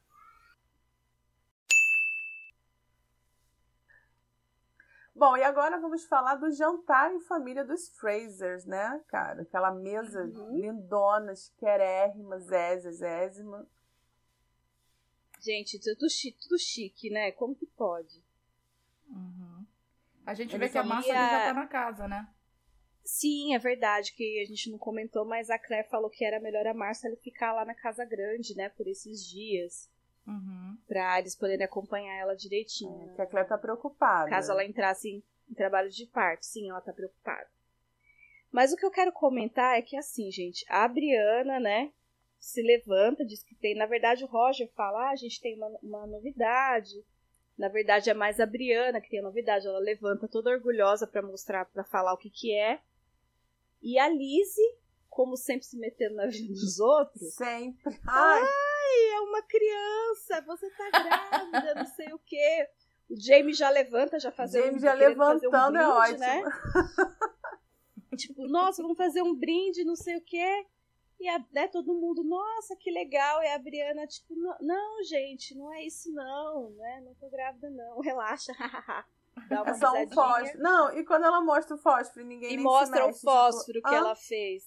Bom, 5.15 5.35
e 5.37 5.43
agora 5.43 5.81
vamos 5.81 6.05
falar 6.05 6.35
do 6.35 6.53
jantar 6.53 7.11
em 7.13 7.21
família 7.21 7.65
dos 7.65 7.89
Frasers, 7.89 8.67
né, 8.67 9.03
cara? 9.09 9.43
Aquela 9.43 9.73
mesa 9.73 10.23
uhum. 10.23 10.59
lindona, 10.59 11.33
esquerérrima, 11.33 12.39
zézia, 12.39 12.93
zésima. 12.93 13.67
Gente, 15.41 15.81
tudo 15.81 16.09
chique, 16.11 16.39
tudo 16.43 16.59
chique, 16.59 17.09
né? 17.11 17.33
Como 17.33 17.55
que 17.55 17.67
pode? 17.67 18.23
Uhum. 19.09 19.67
A 20.27 20.35
gente 20.35 20.55
Ele 20.55 20.67
vê 20.67 20.69
que 20.71 20.79
a 20.79 20.85
massa 20.85 21.09
já 21.09 21.47
tá 21.47 21.55
na 21.55 21.67
casa, 21.67 22.07
né? 22.07 22.29
Sim, 23.07 23.55
é 23.55 23.59
verdade 23.59 24.13
que 24.13 24.41
a 24.43 24.45
gente 24.45 24.69
não 24.69 24.79
comentou, 24.79 25.25
mas 25.25 25.49
a 25.49 25.57
Claire 25.57 25.89
falou 25.89 26.11
que 26.11 26.25
era 26.25 26.41
melhor 26.41 26.67
a 26.67 26.75
Marcia 26.75 27.17
ficar 27.23 27.53
lá 27.53 27.65
na 27.65 27.73
casa 27.73 28.05
grande, 28.05 28.57
né, 28.57 28.69
por 28.71 28.89
esses 28.89 29.25
dias. 29.25 29.89
Uhum. 30.27 30.77
Pra 30.89 31.21
eles 31.21 31.37
poderem 31.37 31.65
acompanhar 31.65 32.19
ela 32.19 32.35
direitinho. 32.35 33.01
É, 33.03 33.07
né? 33.07 33.13
Que 33.15 33.23
a 33.23 33.27
Claire 33.27 33.49
tá 33.49 33.57
preocupada. 33.57 34.29
Caso 34.29 34.51
ela 34.51 34.65
entrasse 34.65 35.09
em, 35.09 35.23
em 35.49 35.55
trabalho 35.55 35.89
de 35.89 36.05
parto. 36.07 36.45
Sim, 36.45 36.69
ela 36.69 36.81
tá 36.81 36.93
preocupada. 36.93 37.47
Mas 38.51 38.73
o 38.73 38.77
que 38.77 38.85
eu 38.85 38.91
quero 38.91 39.13
comentar 39.13 39.79
é 39.79 39.83
que, 39.83 39.97
assim, 39.97 40.29
gente, 40.33 40.65
a 40.69 40.89
Briana, 40.89 41.61
né, 41.61 41.93
se 42.41 42.61
levanta, 42.61 43.25
diz 43.25 43.41
que 43.45 43.55
tem. 43.55 43.77
Na 43.77 43.87
verdade, 43.87 44.25
o 44.25 44.27
Roger 44.27 44.69
fala: 44.73 45.09
ah, 45.09 45.11
a 45.11 45.17
gente 45.17 45.41
tem 45.41 45.57
uma, 45.57 45.69
uma 45.81 46.07
novidade. 46.09 47.05
Na 47.57 47.69
verdade, 47.69 48.11
é 48.11 48.15
mais 48.15 48.41
a 48.41 48.47
Briana 48.47 49.01
que 49.01 49.11
tem 49.11 49.21
a 49.21 49.23
novidade. 49.23 49.65
Ela 49.65 49.79
levanta 49.79 50.27
toda 50.27 50.51
orgulhosa 50.51 51.07
para 51.07 51.23
mostrar, 51.23 51.67
para 51.67 51.85
falar 51.85 52.13
o 52.13 52.19
que, 52.19 52.31
que 52.31 52.53
é. 52.53 52.81
E 53.83 53.99
a 53.99 54.09
Lizzie, 54.09 54.77
como 55.09 55.37
sempre 55.37 55.67
se 55.67 55.79
metendo 55.79 56.17
na 56.17 56.27
vida 56.27 56.53
dos 56.53 56.79
outros. 56.81 57.35
Sempre. 57.35 57.99
Ai, 58.07 58.43
Ai 58.43 58.77
é 59.15 59.21
uma 59.21 59.43
criança, 59.43 60.41
você 60.47 60.71
tá 60.71 60.91
grávida, 60.91 61.75
não 61.75 61.87
sei 61.87 62.13
o 62.13 62.19
quê. 62.19 62.69
O 63.09 63.15
Jamie 63.19 63.55
já 63.55 63.71
levanta, 63.71 64.19
já 64.19 64.33
fazendo. 64.33 64.65
James 64.65 64.83
já 64.83 64.95
levantando 64.95 65.51
um 65.51 65.55
é 65.55 65.71
brinde, 65.71 65.83
é 65.83 65.89
ótimo. 65.89 66.19
Né? 66.19 66.43
tipo, 68.17 68.49
nossa, 68.49 68.83
vamos 68.83 68.97
fazer 68.97 69.23
um 69.23 69.35
brinde, 69.35 69.85
não 69.85 69.97
sei 69.97 70.17
o 70.17 70.21
quê. 70.21 70.67
E 71.19 71.29
a, 71.29 71.39
né, 71.53 71.69
todo 71.69 71.95
mundo, 71.95 72.23
nossa, 72.23 72.77
que 72.77 72.91
legal. 72.91 73.43
E 73.43 73.49
a 73.49 73.59
Briana, 73.59 74.07
tipo, 74.07 74.35
não, 74.35 74.57
não, 74.61 75.03
gente, 75.05 75.55
não 75.55 75.73
é 75.73 75.85
isso 75.85 76.13
não, 76.13 76.71
né? 76.71 77.03
Não 77.05 77.15
tô 77.15 77.29
grávida, 77.31 77.71
não. 77.71 78.01
Relaxa. 78.01 78.53
Dá 79.49 79.63
uma 79.63 79.71
é 79.71 79.75
só 79.75 79.93
um 79.93 80.09
fósforo. 80.09 80.63
Não, 80.63 80.99
e 80.99 81.05
quando 81.05 81.25
ela 81.25 81.41
mostra 81.41 81.77
o 81.77 81.79
fósforo, 81.79 82.25
ninguém 82.25 82.55
E 82.55 82.59
mostra 82.59 83.07
mexe, 83.07 83.19
o 83.19 83.23
fósforo 83.23 83.79
tipo, 83.79 83.89
que 83.89 83.95
ah? 83.95 83.99
ela 83.99 84.17
fez. 84.17 84.65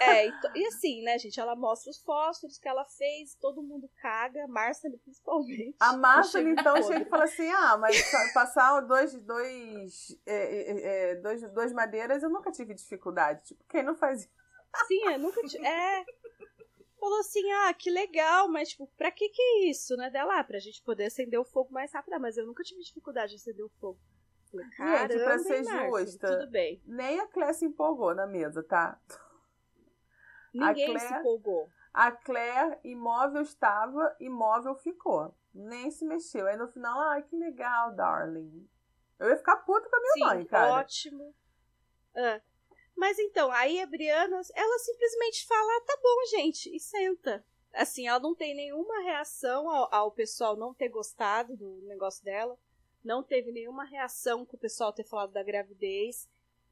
É, 0.00 0.28
e, 0.28 0.32
e, 0.54 0.66
assim, 0.66 1.02
né, 1.02 1.18
gente? 1.18 1.38
Ela 1.38 1.54
mostra 1.54 1.90
os 1.90 2.00
fósforos 2.00 2.58
que 2.58 2.66
ela 2.66 2.84
fez, 2.86 3.34
todo 3.34 3.62
mundo 3.62 3.90
caga, 4.00 4.46
Marcel 4.46 4.98
principalmente. 4.98 5.76
A 5.78 5.94
Marcel, 5.94 6.48
então, 6.48 6.82
chega 6.82 7.02
e 7.02 7.08
fala 7.08 7.24
assim: 7.24 7.48
ah, 7.50 7.76
mas 7.76 8.10
passar 8.32 8.80
dois, 8.80 9.14
dois, 9.20 10.18
é, 10.24 10.34
é, 10.34 11.10
é, 11.10 11.14
dois, 11.16 11.42
dois 11.52 11.72
madeiras 11.72 12.22
eu 12.22 12.30
nunca 12.30 12.50
tive 12.50 12.72
dificuldade. 12.72 13.44
Tipo, 13.44 13.64
quem 13.68 13.82
não 13.82 13.94
faz 13.94 14.20
isso? 14.20 14.30
Sim, 14.86 15.04
eu 15.06 15.18
nunca 15.18 15.42
tive. 15.42 15.66
É. 15.66 16.04
Falou 17.00 17.20
assim, 17.20 17.50
ah, 17.50 17.72
que 17.72 17.90
legal, 17.90 18.46
mas 18.46 18.68
tipo, 18.68 18.86
pra 18.98 19.10
que 19.10 19.30
que 19.30 19.40
é 19.40 19.70
isso, 19.70 19.96
né? 19.96 20.10
Dela, 20.10 20.38
ah, 20.38 20.44
pra 20.44 20.58
gente 20.58 20.82
poder 20.82 21.06
acender 21.06 21.40
o 21.40 21.44
fogo 21.44 21.72
mais 21.72 21.90
rápido. 21.94 22.12
Ah, 22.12 22.18
mas 22.18 22.36
eu 22.36 22.46
nunca 22.46 22.62
tive 22.62 22.82
dificuldade 22.82 23.30
de 23.30 23.36
acender 23.36 23.64
o 23.64 23.70
fogo. 23.80 23.98
Falei, 24.50 24.66
gente, 24.66 25.24
pra 25.24 25.38
ser 25.38 25.64
Marcia, 25.64 25.88
justa, 25.88 26.28
tudo 26.28 26.50
bem. 26.50 26.82
nem 26.84 27.20
a 27.20 27.26
Clé 27.26 27.52
se 27.54 27.64
empolgou 27.64 28.14
na 28.14 28.26
mesa, 28.26 28.62
tá? 28.62 29.00
Ninguém 30.52 30.92
Claire, 30.92 31.08
se 31.08 31.14
empolgou. 31.14 31.70
A 31.94 32.12
Claire, 32.12 32.78
imóvel 32.84 33.42
estava, 33.42 34.14
imóvel 34.20 34.74
ficou. 34.74 35.34
Nem 35.54 35.90
se 35.90 36.04
mexeu. 36.04 36.46
Aí 36.46 36.56
no 36.56 36.68
final, 36.68 37.00
ai, 37.00 37.22
que 37.22 37.34
legal, 37.34 37.94
darling. 37.94 38.68
Eu 39.18 39.28
ia 39.28 39.36
ficar 39.36 39.56
puta 39.56 39.88
com 39.88 39.96
a 39.96 40.00
minha 40.00 40.12
Sim, 40.12 40.24
mãe, 40.24 40.44
cara. 40.44 40.72
Ótimo. 40.74 41.34
Ah. 42.14 42.40
Mas 43.00 43.18
então, 43.18 43.50
aí 43.50 43.80
a 43.80 43.86
Briana, 43.86 44.42
ela 44.54 44.78
simplesmente 44.78 45.46
fala: 45.46 45.72
ah, 45.78 45.84
tá 45.86 45.98
bom, 46.02 46.26
gente, 46.36 46.68
e 46.76 46.78
senta. 46.78 47.42
Assim, 47.72 48.06
ela 48.06 48.20
não 48.20 48.34
tem 48.34 48.54
nenhuma 48.54 49.00
reação 49.00 49.70
ao, 49.70 49.94
ao, 49.94 50.12
pessoal 50.12 50.54
não 50.54 50.74
ter 50.74 50.90
gostado 50.90 51.56
do 51.56 51.80
negócio 51.86 52.22
dela. 52.22 52.58
Não 53.02 53.22
teve 53.22 53.52
nenhuma 53.52 53.84
reação 53.84 54.44
com 54.44 54.54
o 54.54 54.60
pessoal 54.60 54.92
ter 54.92 55.04
falado 55.04 55.32
da 55.32 55.42
gravidez. 55.42 56.28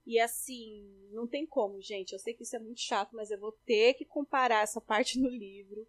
E 0.06 0.20
assim, 0.20 0.86
não 1.12 1.26
tem 1.26 1.46
como, 1.46 1.80
gente. 1.80 2.12
Eu 2.12 2.18
sei 2.18 2.34
que 2.34 2.42
isso 2.42 2.56
é 2.56 2.58
muito 2.58 2.82
chato, 2.82 3.16
mas 3.16 3.30
eu 3.30 3.38
vou 3.38 3.52
ter 3.64 3.94
que 3.94 4.04
comparar 4.04 4.62
essa 4.62 4.82
parte 4.82 5.18
no 5.18 5.30
livro. 5.30 5.88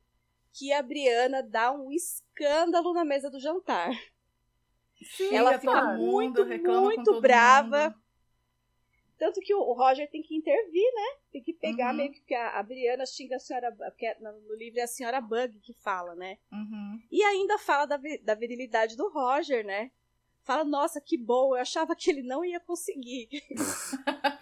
Que 0.53 0.71
a 0.71 0.81
Briana 0.81 1.43
dá 1.43 1.69
um 1.73 1.91
escândalo 1.91 2.93
na 2.93 3.03
mesa 3.03 3.29
do 3.29 3.41
jantar. 3.41 3.91
Sim, 5.17 5.35
ela 5.35 5.55
é 5.55 5.59
fica 5.59 5.97
muito, 5.97 6.45
muito 6.45 7.19
brava. 7.19 7.89
Mundo. 7.89 8.08
Tanto 9.19 9.41
que 9.41 9.53
o 9.53 9.73
Roger 9.73 10.09
tem 10.09 10.21
que 10.21 10.33
intervir, 10.33 10.93
né? 10.95 11.17
Tem 11.29 11.43
que 11.43 11.53
pegar 11.53 11.91
uhum. 11.91 11.97
meio 11.97 12.11
que 12.13 12.33
a, 12.33 12.57
a 12.57 12.63
Briana 12.63 13.05
xinga 13.05 13.35
a 13.35 13.39
senhora. 13.39 13.69
Porque 13.71 14.15
no 14.21 14.55
livro 14.55 14.79
é 14.79 14.83
a 14.83 14.87
senhora 14.87 15.19
Bug 15.19 15.59
que 15.59 15.73
fala, 15.73 16.15
né? 16.15 16.37
Uhum. 16.49 17.01
E 17.11 17.21
ainda 17.21 17.57
fala 17.57 17.85
da, 17.85 17.99
da 18.23 18.33
virilidade 18.33 18.95
do 18.95 19.09
Roger, 19.09 19.65
né? 19.65 19.91
Fala, 20.41 20.63
nossa, 20.63 21.01
que 21.01 21.17
bom, 21.17 21.53
eu 21.53 21.61
achava 21.61 21.93
que 21.95 22.09
ele 22.09 22.23
não 22.23 22.45
ia 22.45 22.61
conseguir. 22.61 23.27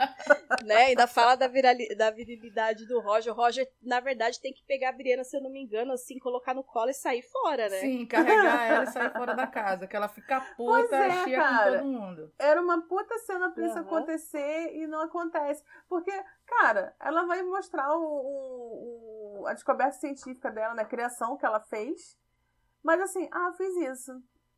né? 0.64 0.86
Ainda 0.88 1.08
fala 1.08 1.36
da, 1.36 1.48
virali, 1.48 1.96
da 1.96 2.10
virilidade 2.12 2.86
do 2.86 3.00
Roger. 3.00 3.34
O 3.34 3.36
Roger, 3.36 3.68
na 3.82 4.00
verdade, 4.00 4.40
tem 4.42 4.54
que 4.54 4.64
pegar 4.66 4.90
a 4.90 4.92
Briana, 4.92 5.24
se 5.24 5.36
eu 5.36 5.42
não 5.42 5.50
me 5.50 5.62
engano, 5.62 5.94
assim, 5.94 6.18
colocar 6.20 6.54
no 6.54 6.64
colo 6.64 6.90
e 6.90 6.94
sair 6.94 7.22
fora, 7.24 7.70
né? 7.70 7.80
Sim, 7.80 8.06
carregar 8.06 8.64
ela 8.66 8.84
e 8.84 8.88
sair 8.88 9.12
fora 9.12 9.36
da 9.36 9.48
casa. 9.48 9.88
Que 9.88 9.96
ela 9.96 10.08
fica 10.08 10.42
puta, 10.56 10.96
é, 10.96 11.24
chia 11.24 11.40
com 11.40 11.72
todo 11.72 11.86
mundo. 11.86 12.34
Era 12.40 12.62
uma 12.62 12.82
puta 12.82 13.18
cena 13.20 13.50
pra 13.50 13.64
uhum. 13.64 13.70
isso 13.70 13.80
acontecer 13.80 14.76
e 14.76 14.88
não 14.88 15.02
acontece. 15.02 15.64
Porque, 15.88 16.12
cara, 16.46 16.96
ela 17.00 17.26
vai 17.26 17.42
mostrar 17.44 17.96
o, 17.96 18.04
o, 18.04 19.42
o, 19.42 19.48
a 19.48 19.54
descoberta 19.54 19.94
científica 19.94 20.52
dela, 20.52 20.74
né? 20.74 20.84
A 20.84 20.88
criação 20.88 21.38
que 21.38 21.46
ela 21.46 21.60
fez. 21.60 22.18
Mas 22.84 23.02
assim, 23.02 23.28
ah, 23.32 23.52
fiz 23.58 23.76
isso. 23.78 24.12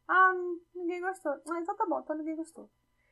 Ah, 0.08 0.34
ninguém 0.74 1.02
gostou. 1.02 1.32
Ah, 1.32 1.60
então 1.60 1.76
tá 1.76 1.86
bom, 1.86 2.00
então 2.00 2.16
ninguém 2.16 2.36
gostou. 2.36 2.70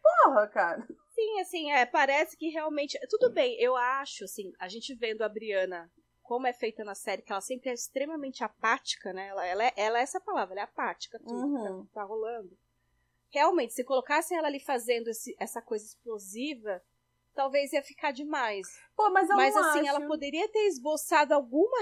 Porra, 0.07 0.47
cara. 0.47 0.87
Sim, 1.13 1.39
assim, 1.41 1.71
é, 1.71 1.85
parece 1.85 2.37
que 2.37 2.49
realmente. 2.49 2.97
Tudo 3.09 3.31
bem, 3.31 3.59
eu 3.59 3.75
acho, 3.75 4.23
assim, 4.23 4.51
a 4.59 4.67
gente 4.67 4.93
vendo 4.93 5.23
a 5.23 5.29
Briana, 5.29 5.91
como 6.21 6.47
é 6.47 6.53
feita 6.53 6.83
na 6.83 6.93
série, 6.93 7.21
que 7.21 7.31
ela 7.31 7.41
sempre 7.41 7.69
é 7.69 7.73
extremamente 7.73 8.43
apática, 8.43 9.11
né? 9.11 9.27
Ela, 9.27 9.45
ela, 9.45 9.63
é, 9.65 9.73
ela 9.75 9.99
é 9.99 10.01
essa 10.01 10.19
palavra, 10.19 10.53
ela 10.53 10.61
é 10.61 10.63
apática, 10.63 11.19
tudo 11.19 11.33
uhum. 11.33 11.85
tá, 11.85 12.01
tá, 12.01 12.03
rolando. 12.03 12.57
Realmente, 13.29 13.73
se 13.73 13.83
colocassem 13.83 14.37
ela 14.37 14.47
ali 14.47 14.59
fazendo 14.59 15.09
esse, 15.09 15.35
essa 15.39 15.61
coisa 15.61 15.85
explosiva, 15.85 16.81
talvez 17.37 17.71
ia 17.71 17.83
ficar 17.83 18.11
demais. 18.11 18.67
Pô, 18.95 19.11
mas 19.11 19.29
eu 19.29 19.35
mas 19.35 19.53
não 19.53 19.69
assim, 19.69 19.81
acho. 19.81 19.89
ela 19.89 20.07
poderia 20.07 20.49
ter 20.51 20.67
esboçado 20.67 21.35
alguma, 21.35 21.77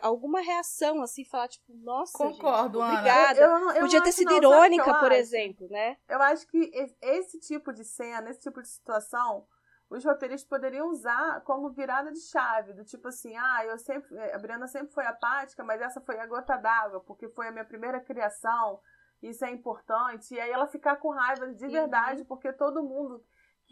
alguma 0.00 0.40
reação, 0.40 1.02
assim, 1.02 1.26
falar, 1.26 1.46
tipo, 1.48 1.74
nossa, 1.74 2.16
Concordo, 2.16 2.80
gente, 2.80 2.90
obrigada. 2.90 3.38
Eu, 3.38 3.50
eu, 3.50 3.70
eu 3.72 3.80
Podia 3.80 4.02
ter 4.02 4.12
sido 4.12 4.30
não, 4.30 4.36
irônica, 4.38 4.84
por 4.84 5.12
acho? 5.12 5.20
exemplo, 5.20 5.68
né? 5.68 5.98
Eu 6.08 6.22
acho 6.22 6.46
que 6.46 6.70
esse 7.02 7.38
tipo 7.38 7.70
de 7.70 7.84
cena, 7.84 8.30
esse 8.30 8.40
tipo 8.40 8.62
de 8.62 8.68
situação, 8.68 9.46
os 9.90 10.02
roteiristas 10.02 10.48
poderiam 10.48 10.88
usar 10.88 11.42
como 11.42 11.68
virada 11.68 12.10
de 12.10 12.20
chave, 12.20 12.72
do 12.72 12.82
tipo 12.82 13.06
assim, 13.08 13.36
ah, 13.36 13.66
eu 13.66 13.76
sempre, 13.76 14.18
a 14.32 14.38
Briana 14.38 14.66
sempre 14.66 14.94
foi 14.94 15.04
apática, 15.04 15.62
mas 15.62 15.82
essa 15.82 16.00
foi 16.00 16.18
a 16.18 16.26
gota 16.26 16.56
d'água, 16.56 17.00
porque 17.00 17.28
foi 17.28 17.48
a 17.48 17.52
minha 17.52 17.64
primeira 17.66 18.00
criação, 18.00 18.80
isso 19.22 19.44
é 19.44 19.50
importante, 19.50 20.34
e 20.34 20.40
aí 20.40 20.50
ela 20.50 20.66
ficar 20.66 20.96
com 20.96 21.10
raiva 21.10 21.52
de 21.52 21.68
verdade, 21.68 22.22
uhum. 22.22 22.26
porque 22.26 22.54
todo 22.54 22.82
mundo 22.82 23.22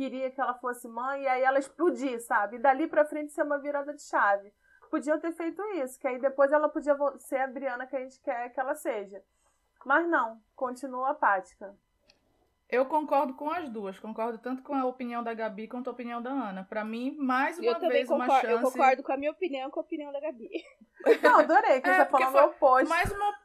queria 0.03 0.31
que 0.33 0.41
ela 0.41 0.55
fosse 0.55 0.89
mãe, 0.89 1.23
e 1.23 1.29
aí 1.29 1.43
ela 1.43 1.61
explodir, 1.61 2.21
sabe? 2.21 2.57
E 2.57 2.59
dali 2.59 2.89
pra 2.89 3.05
frente 3.05 3.33
ser 3.33 3.43
uma 3.45 3.59
virada 3.59 3.95
de 3.95 4.03
chave. 4.03 4.53
Podiam 4.91 5.19
ter 5.21 5.33
feito 5.33 5.63
isso, 5.77 5.99
que 5.99 6.09
aí 6.09 6.19
depois 6.19 6.51
ela 6.51 6.69
podia 6.69 6.97
ser 7.21 7.37
a 7.37 7.47
Briana 7.47 7.87
que 7.87 7.95
a 7.95 8.01
gente 8.01 8.21
quer 8.21 8.49
que 8.51 8.59
ela 8.59 8.75
seja. 8.75 9.23
Mas 9.85 10.09
não, 10.09 10.41
continua 10.57 11.11
apática. 11.11 11.75
Eu 12.73 12.87
concordo 12.87 13.35
com 13.35 13.51
as 13.51 13.69
duas. 13.69 13.99
Concordo 13.99 14.39
tanto 14.39 14.63
com 14.63 14.75
a 14.75 14.87
opinião 14.87 15.23
da 15.23 15.35
Gabi 15.35 15.69
quanto 15.69 15.91
a 15.91 15.93
opinião 15.93 16.23
da 16.23 16.31
Ana. 16.31 16.65
Para 16.65 16.83
mim, 16.83 17.15
mais 17.19 17.59
uma 17.59 17.73
eu 17.73 17.79
vez, 17.79 18.09
concordo, 18.09 18.33
uma 18.33 18.41
chance. 18.41 18.51
Eu 18.51 18.63
concordo 18.63 19.03
com 19.03 19.13
a 19.13 19.17
minha 19.19 19.31
opinião 19.31 19.71
com 19.71 19.79
a 19.79 19.83
opinião 19.83 20.11
da 20.11 20.19
Gabi. 20.19 20.49
Não, 21.23 21.41
adorei 21.41 21.83
que 21.83 21.91
é, 21.91 22.03
você 22.03 22.11
falou 22.11 22.43
o 22.43 22.47
oposto. 22.47 22.89
Mais 22.89 23.13
uma, 23.13 23.39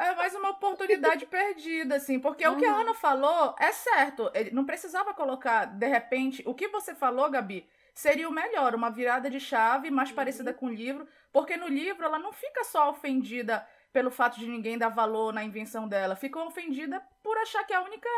é 0.00 0.14
mais 0.16 0.34
uma 0.34 0.50
oportunidade 0.50 1.26
perdida, 1.26 1.94
assim. 1.94 2.18
Porque 2.18 2.44
uhum. 2.44 2.54
o 2.54 2.58
que 2.58 2.64
a 2.64 2.74
uhum. 2.74 2.80
Ana 2.80 2.94
falou 2.94 3.54
é 3.56 3.70
certo. 3.70 4.28
Ele 4.34 4.50
não 4.50 4.64
precisava 4.64 5.14
colocar, 5.14 5.66
de 5.66 5.86
repente, 5.86 6.42
o 6.44 6.52
que 6.52 6.66
você 6.66 6.92
falou, 6.92 7.30
Gabi, 7.30 7.64
seria 7.94 8.28
o 8.28 8.32
melhor. 8.32 8.74
Uma 8.74 8.90
virada 8.90 9.30
de 9.30 9.38
chave 9.38 9.92
mais 9.92 10.08
uhum. 10.08 10.16
parecida 10.16 10.52
com 10.52 10.66
o 10.66 10.74
livro. 10.74 11.06
Porque 11.32 11.56
no 11.56 11.68
livro 11.68 12.04
ela 12.04 12.18
não 12.18 12.32
fica 12.32 12.64
só 12.64 12.90
ofendida 12.90 13.64
pelo 13.92 14.10
fato 14.10 14.38
de 14.38 14.46
ninguém 14.46 14.78
dar 14.78 14.88
valor 14.88 15.32
na 15.32 15.44
invenção 15.44 15.88
dela. 15.88 16.16
Ficou 16.16 16.46
ofendida 16.46 17.02
por 17.22 17.36
achar 17.38 17.64
que 17.64 17.74
a 17.74 17.82
única 17.82 18.08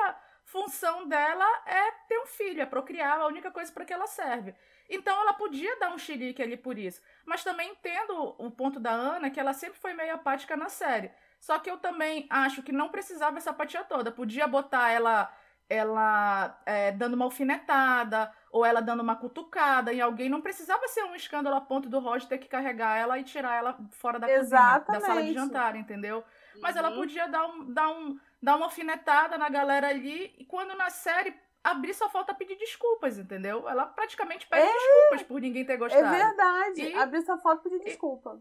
função 0.44 1.06
dela 1.08 1.46
é 1.66 1.90
ter 2.08 2.18
um 2.18 2.26
filho, 2.26 2.60
é 2.60 2.66
procriar, 2.66 3.20
a 3.20 3.26
única 3.26 3.50
coisa 3.50 3.72
para 3.72 3.84
que 3.84 3.92
ela 3.92 4.06
serve. 4.06 4.54
Então 4.88 5.18
ela 5.20 5.32
podia 5.32 5.78
dar 5.78 5.92
um 5.92 5.98
xilique 5.98 6.42
ali 6.42 6.56
por 6.56 6.78
isso. 6.78 7.00
Mas 7.24 7.42
também 7.42 7.70
entendo 7.70 8.34
o 8.38 8.50
ponto 8.50 8.78
da 8.78 8.90
Ana, 8.90 9.30
que 9.30 9.40
ela 9.40 9.54
sempre 9.54 9.78
foi 9.78 9.94
meio 9.94 10.14
apática 10.14 10.56
na 10.56 10.68
série. 10.68 11.10
Só 11.40 11.58
que 11.58 11.70
eu 11.70 11.78
também 11.78 12.26
acho 12.30 12.62
que 12.62 12.72
não 12.72 12.88
precisava 12.88 13.38
essa 13.38 13.50
apatia 13.50 13.82
toda. 13.84 14.12
Podia 14.12 14.46
botar 14.46 14.90
ela 14.90 15.32
ela 15.72 16.60
é, 16.66 16.92
dando 16.92 17.14
uma 17.14 17.24
alfinetada 17.24 18.30
ou 18.50 18.64
ela 18.64 18.82
dando 18.82 19.00
uma 19.00 19.16
cutucada 19.16 19.92
em 19.92 20.00
alguém. 20.00 20.28
Não 20.28 20.42
precisava 20.42 20.86
ser 20.88 21.02
um 21.04 21.14
escândalo 21.14 21.56
a 21.56 21.60
ponto 21.60 21.88
do 21.88 21.98
Roger 21.98 22.28
ter 22.28 22.38
que 22.38 22.48
carregar 22.48 22.98
ela 22.98 23.18
e 23.18 23.24
tirar 23.24 23.56
ela 23.56 23.78
fora 23.92 24.18
da 24.18 24.30
Exatamente. 24.30 24.84
cozinha, 24.84 25.00
da 25.00 25.06
sala 25.06 25.22
de 25.22 25.32
jantar, 25.32 25.76
entendeu? 25.76 26.22
Mas 26.60 26.76
ela 26.76 26.90
uhum. 26.90 26.96
podia 26.96 27.26
dar, 27.26 27.46
um, 27.46 27.72
dar, 27.72 27.88
um, 27.88 28.20
dar 28.42 28.56
uma 28.56 28.66
alfinetada 28.66 29.38
na 29.38 29.48
galera 29.48 29.88
ali 29.88 30.34
e 30.38 30.44
quando 30.44 30.76
na 30.76 30.90
série 30.90 31.34
abrir 31.64 31.94
só 31.94 32.10
falta 32.10 32.34
pedir 32.34 32.56
desculpas, 32.56 33.18
entendeu? 33.18 33.66
Ela 33.66 33.86
praticamente 33.86 34.46
pede 34.46 34.62
é, 34.62 34.72
desculpas 34.72 35.22
por 35.22 35.40
ninguém 35.40 35.64
ter 35.64 35.78
gostado. 35.78 36.04
É 36.04 36.10
verdade. 36.10 36.82
E, 36.82 36.94
abrir 36.94 37.22
só 37.22 37.38
falta 37.38 37.62
pedir 37.62 37.82
desculpa. 37.84 38.38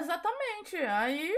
Exatamente. 0.00 0.76
Aí 0.76 1.34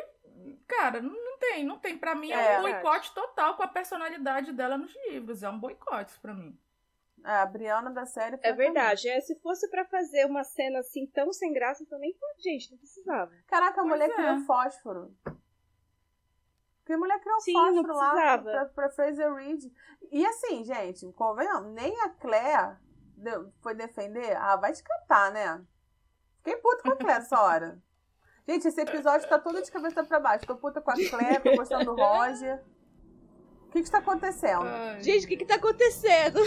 cara, 0.67 1.01
não 1.01 1.39
tem, 1.39 1.65
não 1.65 1.79
tem. 1.79 1.97
Pra 1.97 2.15
mim 2.15 2.31
é, 2.33 2.55
é 2.55 2.59
um 2.59 2.63
boicote 2.63 3.15
total 3.15 3.57
com 3.57 3.63
a 3.63 3.69
personalidade 3.69 4.53
dela 4.53 4.77
nos 4.77 4.95
livros. 5.09 5.43
É 5.43 5.49
um 5.49 5.59
boicote 5.59 6.19
pra 6.21 6.35
mim. 6.35 6.59
É, 7.25 7.37
a 7.37 7.47
Briana 7.47 7.91
da 7.91 8.05
série. 8.05 8.39
É 8.43 8.53
verdade. 8.53 9.09
É, 9.09 9.21
se 9.21 9.35
fosse 9.41 9.69
para 9.71 9.85
fazer 9.87 10.27
uma 10.27 10.45
cena 10.45 10.81
assim 10.81 11.07
tão 11.07 11.33
sem 11.33 11.53
graça, 11.53 11.87
também, 11.87 12.15
gente, 12.39 12.71
não 12.71 12.79
precisava. 12.79 13.31
Caraca, 13.47 13.81
a 13.81 13.85
pois 13.85 13.89
mulher 13.89 14.11
é. 14.11 14.15
criou 14.15 14.41
fósforo. 14.41 15.17
Porque 16.81 16.93
a 16.93 16.99
mulher 16.99 17.19
criou 17.21 17.41
Sim, 17.41 17.55
fósforo 17.55 17.95
lá 17.95 18.39
pra, 18.39 18.67
pra 18.67 18.91
Fraser 18.91 19.33
Reed. 19.33 19.73
E 20.13 20.27
assim, 20.27 20.65
gente, 20.65 21.11
convenhamos, 21.13 21.73
nem 21.73 21.99
a 22.03 22.11
Claire 22.11 22.77
foi 23.63 23.75
defender. 23.75 24.37
Ah, 24.37 24.57
vai 24.57 24.75
te 24.75 24.83
catar, 24.83 25.33
né? 25.33 25.65
Fiquei 26.39 26.57
puto 26.57 26.83
com 26.83 26.91
a 26.91 26.97
Claire 26.97 27.23
essa 27.23 27.41
hora. 27.41 27.83
Gente, 28.47 28.69
esse 28.69 28.81
episódio 28.81 29.29
tá 29.29 29.39
todo 29.39 29.63
de 29.63 29.71
cabeça 29.71 30.05
pra 30.05 30.21
baixo. 30.21 30.47
Tô 30.47 30.57
puta 30.57 30.81
com 30.81 30.91
a 30.91 30.95
Claire, 31.09 31.43
tô 31.43 31.57
gostando 31.57 31.85
do 31.87 31.95
Roger. 31.95 32.63
O 33.63 33.71
que 33.71 33.81
que 33.81 33.89
está 33.89 33.99
acontecendo? 33.99 34.67
Ai. 34.67 35.01
Gente, 35.03 35.25
o 35.25 35.29
que 35.29 35.37
que 35.39 35.47
tá 35.47 35.57
acontecendo? 35.57 36.39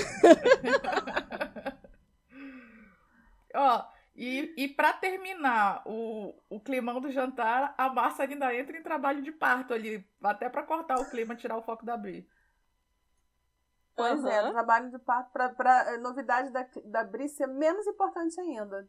Ó, 3.54 3.86
e, 4.16 4.54
e 4.58 4.68
para 4.68 4.94
terminar 4.94 5.82
o, 5.86 6.34
o 6.50 6.60
climão 6.60 7.02
do 7.02 7.12
jantar, 7.12 7.74
a 7.78 7.90
Márcia 7.90 8.26
ainda 8.26 8.54
entra 8.56 8.78
em 8.78 8.84
trabalho 8.84 9.22
de 9.22 9.32
parto 9.32 9.74
ali, 9.74 10.08
até 10.24 10.48
para 10.50 10.64
cortar 10.64 11.00
o 11.00 11.10
clima, 11.10 11.36
tirar 11.36 11.58
o 11.58 11.64
foco 11.64 11.86
da 11.86 11.98
Bri. 11.98 12.28
Pois 13.96 14.24
uhum. 14.24 14.28
é, 14.28 14.52
trabalho 14.52 14.92
de 14.92 15.00
parto 15.00 15.32
para 15.32 15.50
pra 15.50 15.98
novidade 15.98 16.52
da, 16.52 16.68
da 16.86 17.04
Bri 17.04 17.28
ser 17.28 17.48
menos 17.48 17.86
importante 17.88 18.40
ainda. 18.40 18.88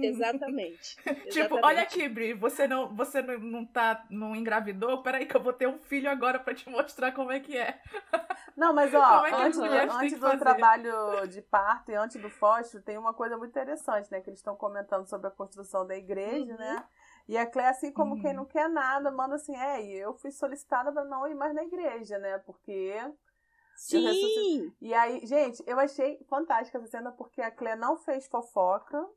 Exatamente. 0.00 0.96
tipo, 1.30 1.58
olha 1.62 1.82
aqui, 1.82 2.08
Bri, 2.08 2.34
você 2.34 2.66
não, 2.66 2.94
você 2.94 3.22
não, 3.22 3.38
não 3.38 3.66
tá, 3.66 4.04
não 4.10 4.34
engravidou? 4.34 5.02
Peraí 5.02 5.26
que 5.26 5.36
eu 5.36 5.42
vou 5.42 5.52
ter 5.52 5.66
um 5.66 5.78
filho 5.78 6.10
agora 6.10 6.38
para 6.38 6.54
te 6.54 6.68
mostrar 6.68 7.12
como 7.12 7.32
é 7.32 7.40
que 7.40 7.56
é. 7.56 7.80
Não, 8.56 8.72
mas 8.72 8.92
ó, 8.94 9.26
é 9.26 9.34
antes, 9.34 9.58
antes 9.58 10.18
do 10.18 10.38
trabalho 10.38 11.26
de 11.28 11.42
parto 11.42 11.90
e 11.90 11.94
antes 11.94 12.20
do 12.20 12.30
fósforo, 12.30 12.82
tem 12.82 12.98
uma 12.98 13.14
coisa 13.14 13.36
muito 13.36 13.50
interessante, 13.50 14.10
né? 14.10 14.20
Que 14.20 14.30
eles 14.30 14.40
estão 14.40 14.56
comentando 14.56 15.06
sobre 15.06 15.28
a 15.28 15.30
construção 15.30 15.86
da 15.86 15.96
igreja, 15.96 16.52
uhum. 16.52 16.58
né? 16.58 16.84
E 17.28 17.36
a 17.36 17.46
Clé, 17.46 17.68
assim 17.68 17.92
como 17.92 18.14
uhum. 18.14 18.22
quem 18.22 18.32
não 18.32 18.46
quer 18.46 18.68
nada, 18.70 19.10
manda 19.10 19.34
assim, 19.34 19.54
é, 19.54 19.84
eu 19.84 20.14
fui 20.14 20.30
solicitada 20.30 20.90
para 20.90 21.04
não 21.04 21.26
ir 21.28 21.34
mais 21.34 21.54
na 21.54 21.62
igreja, 21.62 22.18
né? 22.18 22.38
Porque 22.38 22.94
Sim! 23.78 24.74
E 24.80 24.92
aí, 24.92 25.24
gente, 25.24 25.62
eu 25.64 25.78
achei 25.78 26.18
fantástica 26.28 26.78
essa 26.78 26.88
cena 26.88 27.12
porque 27.12 27.40
a 27.40 27.50
Clé 27.50 27.76
não 27.76 27.96
fez 27.96 28.26
fofoca, 28.26 29.08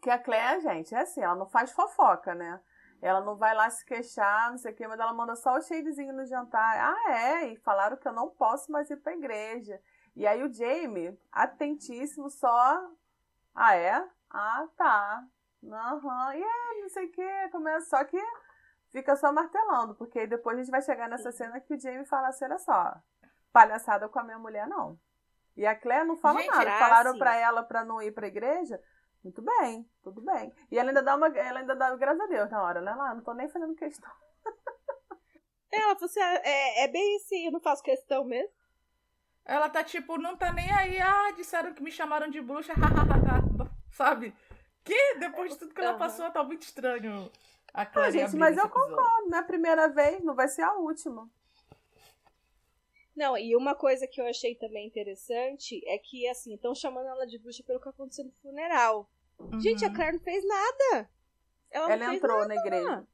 que 0.00 0.10
a 0.10 0.18
Claire, 0.18 0.60
gente, 0.60 0.94
é 0.94 1.00
assim, 1.00 1.20
ela 1.22 1.34
não 1.34 1.46
faz 1.46 1.72
fofoca, 1.72 2.34
né? 2.34 2.60
Ela 3.00 3.20
não 3.20 3.36
vai 3.36 3.54
lá 3.54 3.70
se 3.70 3.84
queixar, 3.84 4.50
não 4.50 4.58
sei 4.58 4.72
o 4.72 4.74
quê, 4.74 4.86
mas 4.88 4.98
ela 4.98 5.12
manda 5.12 5.36
só 5.36 5.56
o 5.56 5.60
shadezinho 5.62 6.12
no 6.12 6.26
jantar. 6.26 6.76
Ah, 6.92 7.12
é? 7.12 7.48
E 7.48 7.56
falaram 7.58 7.96
que 7.96 8.08
eu 8.08 8.12
não 8.12 8.28
posso 8.28 8.72
mais 8.72 8.90
ir 8.90 8.96
pra 8.96 9.12
igreja. 9.12 9.80
E 10.16 10.26
aí 10.26 10.42
o 10.42 10.52
Jamie, 10.52 11.16
atentíssimo, 11.30 12.28
só. 12.28 12.90
Ah, 13.54 13.76
é? 13.76 14.04
Ah, 14.30 14.66
tá. 14.76 15.24
Aham. 15.64 16.02
Uhum. 16.02 16.32
E 16.32 16.42
é, 16.42 16.80
não 16.80 16.88
sei 16.88 17.06
o 17.06 17.12
quê. 17.12 17.48
Começa, 17.52 17.88
só 17.88 18.04
que 18.04 18.20
fica 18.90 19.14
só 19.16 19.32
martelando, 19.32 19.94
porque 19.94 20.18
aí 20.18 20.26
depois 20.26 20.56
a 20.56 20.62
gente 20.62 20.70
vai 20.70 20.82
chegar 20.82 21.08
nessa 21.08 21.30
cena 21.30 21.60
que 21.60 21.74
o 21.74 21.80
Jamie 21.80 22.04
fala 22.04 22.28
assim: 22.28 22.44
olha 22.44 22.58
só, 22.58 22.96
palhaçada 23.52 24.08
com 24.08 24.18
a 24.18 24.24
minha 24.24 24.38
mulher, 24.38 24.66
não. 24.66 24.98
E 25.56 25.66
a 25.66 25.74
Claire 25.74 26.06
não 26.06 26.16
fala 26.16 26.40
gente, 26.40 26.50
nada. 26.50 26.78
Falaram 26.78 27.10
assim. 27.10 27.18
pra 27.18 27.36
ela 27.36 27.62
pra 27.62 27.84
não 27.84 28.00
ir 28.00 28.12
pra 28.12 28.28
igreja. 28.28 28.80
Muito 29.22 29.42
bem, 29.42 29.88
tudo 30.02 30.20
bem. 30.20 30.52
E 30.70 30.78
ela 30.78 30.90
ainda 30.90 31.02
dá 31.02 31.16
uma. 31.16 31.26
Ela 31.28 31.60
ainda 31.60 31.74
dá 31.74 31.94
graças 31.96 32.20
a 32.20 32.26
Deus 32.26 32.50
na 32.50 32.62
hora, 32.62 32.80
né? 32.80 32.94
Lá, 32.94 33.14
não 33.14 33.22
tô 33.22 33.34
nem 33.34 33.48
fazendo 33.48 33.74
questão. 33.74 34.10
Ela, 35.70 35.94
você 35.94 36.18
é, 36.18 36.42
é, 36.44 36.84
é 36.84 36.88
bem 36.88 37.16
assim, 37.16 37.46
eu 37.46 37.52
não 37.52 37.60
faço 37.60 37.82
questão 37.82 38.24
mesmo. 38.24 38.50
Ela 39.44 39.68
tá 39.68 39.82
tipo, 39.82 40.18
não 40.18 40.36
tá 40.36 40.52
nem 40.52 40.70
aí, 40.72 41.00
ah, 41.00 41.30
disseram 41.32 41.72
que 41.72 41.82
me 41.82 41.90
chamaram 41.90 42.28
de 42.28 42.40
bruxa, 42.40 42.72
sabe? 43.92 44.34
Que 44.84 45.14
depois 45.16 45.52
de 45.52 45.58
tudo 45.58 45.74
que 45.74 45.80
ela 45.80 45.96
passou, 45.98 46.30
tá 46.30 46.42
muito 46.44 46.62
estranho. 46.62 47.30
A 47.72 47.82
ah, 47.82 48.10
gente, 48.10 48.36
mas 48.36 48.56
eu 48.56 48.68
concordo, 48.68 49.28
não 49.28 49.38
é 49.38 49.40
a 49.40 49.44
primeira 49.44 49.88
vez, 49.88 50.22
não 50.22 50.34
vai 50.34 50.48
ser 50.48 50.62
a 50.62 50.74
última. 50.74 51.28
Não, 53.18 53.36
e 53.36 53.56
uma 53.56 53.74
coisa 53.74 54.06
que 54.06 54.20
eu 54.20 54.26
achei 54.28 54.54
também 54.54 54.86
interessante 54.86 55.82
é 55.88 55.98
que, 55.98 56.28
assim, 56.28 56.54
estão 56.54 56.72
chamando 56.72 57.08
ela 57.08 57.26
de 57.26 57.36
bruxa 57.36 57.64
pelo 57.66 57.80
que 57.80 57.88
aconteceu 57.88 58.24
no 58.24 58.30
funeral. 58.40 59.10
Uhum. 59.40 59.58
Gente, 59.58 59.84
a 59.84 59.92
Claire 59.92 60.12
não 60.12 60.22
fez 60.22 60.46
nada. 60.46 61.10
Ela, 61.68 61.92
ela 61.94 62.14
entrou 62.14 62.38
nada. 62.38 62.54
na 62.54 62.54
igreja. 62.54 63.04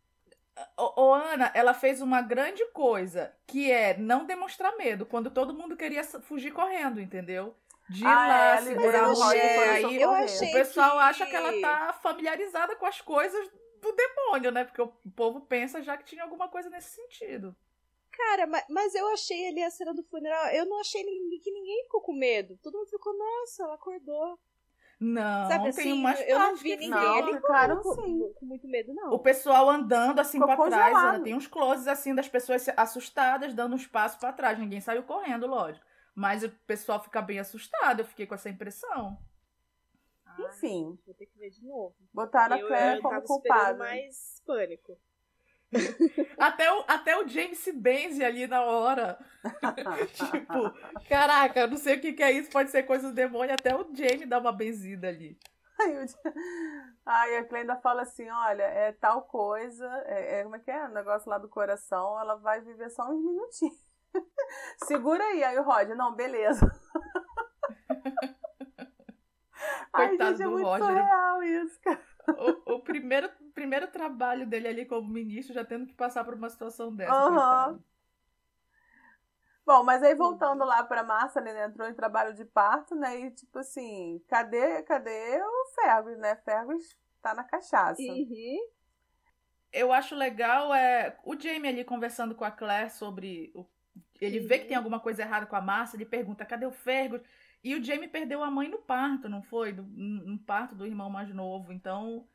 Ô, 0.77 1.05
ô, 1.05 1.15
Ana, 1.15 1.51
ela 1.55 1.73
fez 1.73 2.03
uma 2.03 2.21
grande 2.21 2.63
coisa, 2.67 3.35
que 3.47 3.73
é 3.73 3.97
não 3.97 4.27
demonstrar 4.27 4.77
medo, 4.77 5.07
quando 5.07 5.31
todo 5.31 5.55
mundo 5.55 5.75
queria 5.75 6.05
fugir 6.05 6.53
correndo, 6.53 7.01
entendeu? 7.01 7.57
De 7.89 8.05
ir 8.05 8.07
ah, 8.07 8.29
lá, 8.29 8.57
é, 8.57 8.61
segurar 8.61 9.05
a 9.05 9.13
mulher. 9.15 9.71
Aí 9.71 10.03
eu 10.03 10.11
achei 10.11 10.51
o 10.51 10.53
pessoal 10.53 10.93
que... 10.93 10.99
acha 10.99 11.27
que 11.27 11.35
ela 11.35 11.61
tá 11.63 11.95
familiarizada 11.95 12.77
com 12.77 12.85
as 12.85 13.01
coisas 13.01 13.51
do 13.81 13.91
demônio, 13.91 14.53
né? 14.53 14.65
Porque 14.65 14.83
o 14.83 14.89
povo 15.17 15.41
pensa 15.41 15.81
já 15.81 15.97
que 15.97 16.05
tinha 16.05 16.23
alguma 16.23 16.47
coisa 16.47 16.69
nesse 16.69 16.91
sentido. 16.91 17.57
Cara, 18.17 18.47
mas, 18.47 18.65
mas 18.69 18.95
eu 18.95 19.09
achei 19.09 19.49
ali 19.49 19.63
a 19.63 19.71
cena 19.71 19.93
do 19.93 20.03
funeral. 20.05 20.47
Eu 20.49 20.67
não 20.67 20.81
achei 20.81 21.03
que 21.03 21.51
ninguém 21.51 21.83
ficou 21.85 22.01
com 22.01 22.13
medo. 22.13 22.57
Todo 22.63 22.79
mundo 22.79 22.89
ficou, 22.89 23.17
nossa, 23.17 23.65
ela 23.65 23.75
acordou. 23.75 24.39
Não, 25.01 25.49
Sabe, 25.49 25.69
assim, 25.69 25.83
tem 25.83 25.93
umas 25.93 26.21
eu 26.21 26.39
não 26.39 26.57
vi 26.57 26.77
ninguém 26.77 26.91
não, 26.91 27.19
ali 27.19 27.35
ficaram, 27.35 27.83
com, 27.83 27.97
com, 27.97 28.33
com, 28.33 28.47
muito 28.47 28.67
medo, 28.69 28.95
não. 28.95 29.13
O 29.13 29.19
pessoal 29.19 29.69
andando 29.69 30.21
assim 30.21 30.39
Ficou 30.39 30.57
pra 30.57 30.67
trás, 30.69 30.97
Ana, 30.97 31.21
tem 31.21 31.35
uns 31.35 31.49
closes 31.49 31.89
assim 31.89 32.15
das 32.15 32.29
pessoas 32.29 32.67
assustadas, 32.77 33.53
dando 33.53 33.75
uns 33.75 33.87
passos 33.87 34.19
para 34.19 34.33
trás. 34.33 34.59
Ninguém 34.59 34.81
saiu 34.81 35.03
correndo, 35.03 35.47
lógico. 35.47 35.85
Mas 36.15 36.45
o 36.45 36.51
pessoal 36.65 37.03
fica 37.03 37.21
bem 37.21 37.41
assustado, 37.41 38.01
eu 38.01 38.05
fiquei 38.07 38.25
com 38.25 38.37
essa 38.37 38.49
impressão. 38.49 39.19
Enfim. 40.39 40.97
Vou 41.05 41.15
ter 41.15 41.27
que 41.27 41.39
ver 41.39 41.51
de 41.51 41.65
novo. 41.65 41.95
Botaram 42.13 42.57
eu, 42.57 42.65
a 42.65 42.69
Claire 42.69 43.03
como 43.03 43.23
culpada. 43.23 43.77
mais 43.77 44.41
pânico 44.47 44.97
até, 46.39 46.73
o, 46.73 46.85
até 46.87 47.19
o 47.19 47.27
James 47.27 47.59
se 47.59 47.73
benze 47.73 48.25
ali 48.25 48.47
na 48.47 48.63
hora. 48.63 49.19
tipo, 50.13 50.73
caraca, 51.09 51.67
não 51.67 51.77
sei 51.77 51.97
o 51.97 52.01
que, 52.01 52.13
que 52.13 52.23
é 52.23 52.33
isso, 52.33 52.51
pode 52.51 52.71
ser 52.71 52.85
coisa 52.85 53.09
do 53.09 53.15
demônio. 53.15 53.55
Até 53.55 53.75
o 53.75 53.87
James 53.95 54.29
dá 54.29 54.39
uma 54.39 54.53
benzida 54.53 55.09
ali. 55.09 55.39
Aí 57.05 57.37
a 57.37 57.45
Clenda 57.45 57.77
fala 57.77 58.03
assim: 58.03 58.29
olha, 58.31 58.63
é 58.63 58.93
tal 58.93 59.23
coisa, 59.23 59.87
é, 60.07 60.41
é, 60.41 60.43
como 60.45 60.57
é 60.57 60.61
que 60.61 60.71
é? 60.71 60.85
O 60.85 60.95
negócio 60.95 61.29
lá 61.29 61.39
do 61.39 61.49
coração, 61.49 62.19
ela 62.21 62.37
vai 62.37 62.61
viver 62.61 62.91
só 62.91 63.11
uns 63.11 63.23
minutinhos. 63.23 63.85
Segura 64.85 65.23
aí, 65.25 65.43
aí 65.43 65.59
o 65.59 65.63
Roger, 65.63 65.97
não, 65.97 66.15
beleza. 66.15 66.65
Coitado 69.93 70.23
Ai, 70.23 70.37
gente, 70.37 70.43
é 70.43 70.45
do 70.45 70.63
Roger. 70.63 70.87
surreal 70.87 71.43
isso, 71.43 71.81
cara 71.81 72.15
o, 72.29 72.75
o, 72.75 72.81
primeiro, 72.81 73.31
primeiro 73.55 73.87
trabalho 73.89 74.47
dele 74.47 74.69
ali 74.69 74.85
como 74.85 75.09
ministro 75.09 75.55
já 75.55 75.65
tendo 75.65 75.87
que 75.87 75.95
passar 75.95 76.25
por 76.25 76.35
uma 76.35 76.51
situação 76.51 76.95
dessa. 76.95 77.71
Uhum. 77.71 77.81
Bom, 79.67 79.83
mas 79.83 80.03
aí 80.03 80.15
voltando 80.15 80.65
lá 80.65 80.83
pra 80.85 81.03
Márcia, 81.03 81.41
né? 81.41 81.65
Entrou 81.65 81.89
em 81.89 81.95
trabalho 81.95 82.35
de 82.35 82.45
parto, 82.45 82.95
né? 82.95 83.19
E 83.21 83.31
tipo 83.31 83.59
assim, 83.59 84.23
cadê, 84.29 84.83
cadê 84.83 85.41
o 85.43 85.67
Fergus, 85.75 86.19
né? 86.19 86.37
Fergus 86.37 86.99
tá 87.23 87.35
na 87.35 87.45
cachaça. 87.45 88.03
Uhum. 88.03 88.69
Eu 89.73 89.93
acho 89.93 90.15
legal 90.15 90.75
é 90.75 91.17
o 91.25 91.39
Jamie 91.39 91.71
ali 91.71 91.85
conversando 91.85 92.35
com 92.35 92.45
a 92.45 92.51
Claire 92.51 92.91
sobre 92.91 93.51
o 93.55 93.65
ele 94.21 94.41
vê 94.41 94.59
que 94.59 94.67
tem 94.67 94.77
alguma 94.77 95.01
coisa 95.01 95.23
errada 95.23 95.47
com 95.47 95.57
a 95.57 95.61
Márcia, 95.61 95.97
ele 95.97 96.05
pergunta: 96.05 96.45
cadê 96.45 96.67
o 96.67 96.71
Fergus? 96.71 97.21
E 97.63 97.75
o 97.75 97.83
Jamie 97.83 98.09
perdeu 98.09 98.43
a 98.43 98.51
mãe 98.51 98.69
no 98.69 98.79
parto, 98.79 99.29
não 99.29 99.43
foi? 99.43 99.73
Do, 99.73 99.83
no 99.83 100.39
parto 100.39 100.75
do 100.75 100.87
irmão 100.87 101.09
mais 101.09 101.33
novo. 101.35 101.73
Então, 101.73 102.27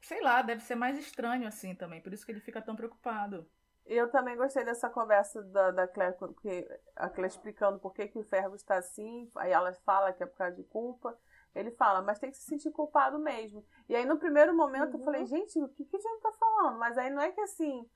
sei 0.00 0.22
lá, 0.22 0.42
deve 0.42 0.62
ser 0.62 0.74
mais 0.74 0.98
estranho 0.98 1.46
assim 1.46 1.74
também. 1.74 2.00
Por 2.00 2.12
isso 2.12 2.24
que 2.24 2.32
ele 2.32 2.40
fica 2.40 2.62
tão 2.62 2.76
preocupado. 2.76 3.48
Eu 3.84 4.10
também 4.10 4.36
gostei 4.36 4.64
dessa 4.64 4.90
conversa 4.90 5.42
da, 5.44 5.70
da 5.70 5.86
Claire, 5.86 6.16
que, 6.40 6.68
a 6.96 7.08
Claire 7.08 7.32
explicando 7.32 7.78
por 7.78 7.94
que, 7.94 8.08
que 8.08 8.18
o 8.18 8.24
Fergus 8.24 8.60
está 8.60 8.76
assim. 8.76 9.30
Aí 9.36 9.52
ela 9.52 9.72
fala 9.84 10.12
que 10.12 10.22
é 10.22 10.26
por 10.26 10.36
causa 10.36 10.56
de 10.56 10.64
culpa. 10.64 11.16
Ele 11.54 11.70
fala, 11.70 12.02
mas 12.02 12.18
tem 12.18 12.30
que 12.30 12.36
se 12.36 12.44
sentir 12.44 12.70
culpado 12.70 13.18
mesmo. 13.18 13.64
E 13.88 13.94
aí, 13.94 14.04
no 14.04 14.18
primeiro 14.18 14.54
momento, 14.54 14.94
uhum. 14.94 15.00
eu 15.00 15.04
falei, 15.04 15.24
gente, 15.24 15.58
o 15.62 15.68
que, 15.68 15.84
que 15.84 15.96
o 15.96 16.00
Jamie 16.00 16.20
tá 16.20 16.32
falando? 16.32 16.78
Mas 16.78 16.98
aí 16.98 17.10
não 17.10 17.22
é 17.22 17.30
que 17.30 17.40
assim 17.40 17.88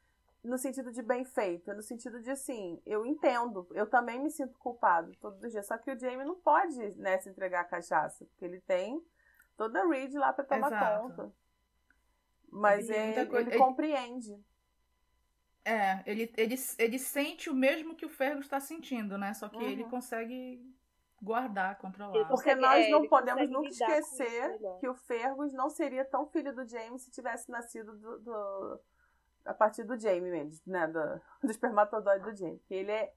no 0.42 0.56
sentido 0.56 0.90
de 0.90 1.02
bem 1.02 1.24
feito, 1.24 1.70
é 1.70 1.74
no 1.74 1.82
sentido 1.82 2.20
de 2.20 2.30
assim, 2.30 2.80
eu 2.86 3.04
entendo, 3.04 3.68
eu 3.72 3.86
também 3.86 4.18
me 4.18 4.30
sinto 4.30 4.58
culpado 4.58 5.12
todos 5.20 5.42
os 5.42 5.52
dias. 5.52 5.66
Só 5.66 5.76
que 5.76 5.90
o 5.90 5.98
Jamie 5.98 6.24
não 6.24 6.36
pode 6.36 6.78
né, 6.98 7.18
se 7.18 7.28
entregar 7.28 7.60
a 7.60 7.64
cachaça, 7.64 8.24
porque 8.24 8.44
ele 8.44 8.60
tem 8.62 9.04
toda 9.56 9.82
a 9.82 9.86
Reed 9.86 10.14
lá 10.14 10.32
para 10.32 10.44
tomar 10.44 10.68
Exato. 10.68 11.02
conta. 11.02 11.32
Mas 12.50 12.88
ele, 12.88 13.20
ele, 13.20 13.36
ele, 13.36 13.58
compreende. 13.58 14.38
É, 15.64 16.02
ele, 16.06 16.32
ele, 16.36 16.56
ele 16.78 16.98
sente 16.98 17.48
o 17.48 17.54
mesmo 17.54 17.94
que 17.94 18.06
o 18.06 18.08
Fergus 18.08 18.46
está 18.46 18.58
sentindo, 18.58 19.16
né? 19.16 19.34
Só 19.34 19.48
que 19.48 19.56
uhum. 19.56 19.62
ele 19.62 19.84
consegue 19.84 20.60
guardar, 21.22 21.78
controlar. 21.78 22.26
Porque 22.26 22.54
nós 22.54 22.86
é, 22.86 22.90
não 22.90 23.06
podemos 23.06 23.48
nunca 23.50 23.68
esquecer 23.68 24.58
que 24.80 24.88
o 24.88 24.94
Fergus 24.94 25.52
não 25.52 25.68
seria 25.68 26.04
tão 26.04 26.26
filho 26.26 26.54
do 26.54 26.66
James 26.66 27.02
se 27.02 27.10
tivesse 27.10 27.50
nascido 27.50 27.96
do, 27.96 28.18
do 28.20 28.80
a 29.44 29.54
partir 29.54 29.84
do 29.84 29.98
Jamie 29.98 30.30
mesmo, 30.30 30.60
né? 30.66 30.86
Do, 30.86 31.20
do 31.46 31.50
espermatozoide 31.50 32.24
do 32.24 32.36
Jamie. 32.36 32.60
Que 32.66 32.74
ele 32.74 32.92
é 32.92 33.12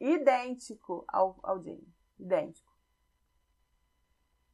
idêntico 0.00 1.04
ao, 1.08 1.38
ao 1.42 1.62
Jamie. 1.62 1.92
Idêntico. 2.18 2.72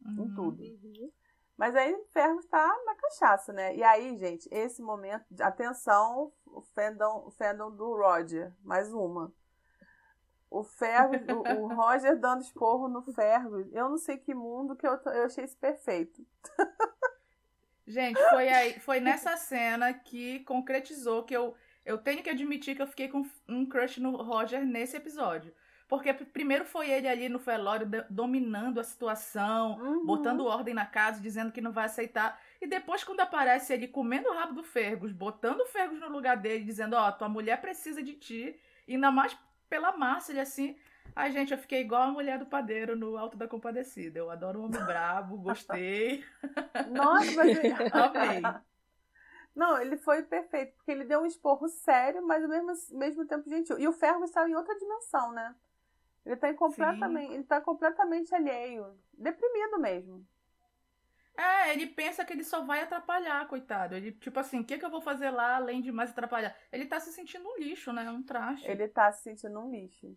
Uhum. 0.04 0.24
Em 0.24 0.34
tudo. 0.34 0.62
Uhum. 0.62 1.12
Mas 1.56 1.76
aí 1.76 1.94
o 1.94 2.04
Ferro 2.06 2.40
está 2.40 2.66
na 2.84 2.94
cachaça, 2.96 3.52
né? 3.52 3.76
E 3.76 3.82
aí, 3.82 4.16
gente, 4.18 4.48
esse 4.50 4.82
momento, 4.82 5.24
atenção, 5.40 6.32
o 6.46 6.60
fandom, 6.60 7.24
o 7.26 7.30
fandom 7.30 7.70
do 7.70 7.96
Roger, 7.96 8.52
mais 8.62 8.92
uma. 8.92 9.32
O 10.50 10.64
Ferro, 10.64 11.12
o, 11.28 11.64
o, 11.64 11.66
Roger 11.74 12.18
dando 12.18 12.42
esporro 12.42 12.88
no 12.88 13.02
Ferro. 13.02 13.60
Eu 13.72 13.88
não 13.88 13.98
sei 13.98 14.16
que 14.16 14.34
mundo 14.34 14.76
que 14.76 14.86
eu, 14.86 14.94
eu 15.06 15.24
achei 15.24 15.44
isso 15.44 15.56
perfeito. 15.56 16.24
Gente, 17.86 18.18
foi, 18.30 18.48
aí, 18.48 18.80
foi 18.80 18.98
nessa 18.98 19.36
cena 19.36 19.92
que 19.92 20.40
concretizou 20.40 21.22
que 21.22 21.36
eu, 21.36 21.54
eu 21.84 21.98
tenho 21.98 22.22
que 22.22 22.30
admitir 22.30 22.74
que 22.74 22.82
eu 22.82 22.86
fiquei 22.86 23.08
com 23.08 23.22
um 23.48 23.66
crush 23.66 24.00
no 24.00 24.16
Roger 24.16 24.64
nesse 24.64 24.96
episódio. 24.96 25.54
Porque 25.86 26.14
primeiro 26.14 26.64
foi 26.64 26.90
ele 26.90 27.06
ali 27.06 27.28
no 27.28 27.38
velório 27.38 27.86
dominando 28.08 28.80
a 28.80 28.84
situação, 28.84 29.78
uhum. 29.78 30.06
botando 30.06 30.46
ordem 30.46 30.72
na 30.72 30.86
casa, 30.86 31.20
dizendo 31.20 31.52
que 31.52 31.60
não 31.60 31.72
vai 31.72 31.84
aceitar. 31.84 32.40
E 32.60 32.66
depois, 32.66 33.04
quando 33.04 33.20
aparece 33.20 33.72
ele 33.72 33.86
comendo 33.86 34.28
o 34.28 34.34
rabo 34.34 34.54
do 34.54 34.62
Fergus, 34.62 35.12
botando 35.12 35.60
o 35.60 35.66
Fergus 35.66 36.00
no 36.00 36.08
lugar 36.08 36.38
dele, 36.38 36.64
dizendo: 36.64 36.96
Ó, 36.96 37.08
oh, 37.08 37.12
tua 37.12 37.28
mulher 37.28 37.60
precisa 37.60 38.02
de 38.02 38.14
ti. 38.14 38.58
Ainda 38.88 39.10
mais 39.10 39.36
pela 39.68 39.96
Márcia, 39.96 40.32
ele 40.32 40.40
assim. 40.40 40.76
Ai, 41.14 41.30
gente, 41.30 41.52
eu 41.52 41.58
fiquei 41.58 41.82
igual 41.82 42.02
a 42.02 42.10
mulher 42.10 42.38
do 42.38 42.46
padeiro 42.46 42.96
no 42.96 43.16
Alto 43.16 43.36
da 43.36 43.46
Compadecida. 43.46 44.18
Eu 44.18 44.30
adoro 44.30 44.60
o 44.60 44.64
homem 44.64 44.80
brabo, 44.84 45.36
gostei. 45.36 46.24
Nossa, 46.90 47.30
mas. 47.36 47.58
Amei. 47.92 48.42
Não, 49.54 49.80
ele 49.80 49.96
foi 49.96 50.22
perfeito, 50.22 50.74
porque 50.74 50.90
ele 50.90 51.04
deu 51.04 51.20
um 51.20 51.26
esporro 51.26 51.68
sério, 51.68 52.26
mas 52.26 52.42
ao 52.42 52.48
mesmo, 52.48 52.98
mesmo 52.98 53.26
tempo 53.26 53.48
gentil. 53.48 53.78
E 53.78 53.86
o 53.86 53.92
Ferro 53.92 54.24
estava 54.24 54.48
em 54.48 54.56
outra 54.56 54.76
dimensão, 54.76 55.30
né? 55.30 55.54
Ele 56.24 56.36
tá 56.36 56.54
completamente, 56.54 57.32
ele 57.34 57.44
tá 57.44 57.60
completamente 57.60 58.34
alheio, 58.34 58.98
deprimido 59.12 59.78
mesmo. 59.78 60.26
É, 61.36 61.72
ele 61.72 61.86
pensa 61.86 62.24
que 62.24 62.32
ele 62.32 62.44
só 62.44 62.64
vai 62.64 62.80
atrapalhar, 62.80 63.46
coitado. 63.48 63.94
Ele, 63.94 64.12
tipo 64.12 64.38
assim, 64.38 64.60
o 64.60 64.64
que, 64.64 64.78
que 64.78 64.84
eu 64.84 64.90
vou 64.90 65.00
fazer 65.00 65.30
lá 65.30 65.56
além 65.56 65.82
de 65.82 65.90
mais 65.90 66.10
atrapalhar? 66.10 66.56
Ele 66.72 66.86
tá 66.86 67.00
se 67.00 67.12
sentindo 67.12 67.46
um 67.48 67.58
lixo, 67.58 67.92
né? 67.92 68.08
Um 68.08 68.22
traste. 68.22 68.70
Ele 68.70 68.86
tá 68.86 69.10
se 69.10 69.24
sentindo 69.24 69.58
um 69.58 69.70
lixo. 69.70 70.16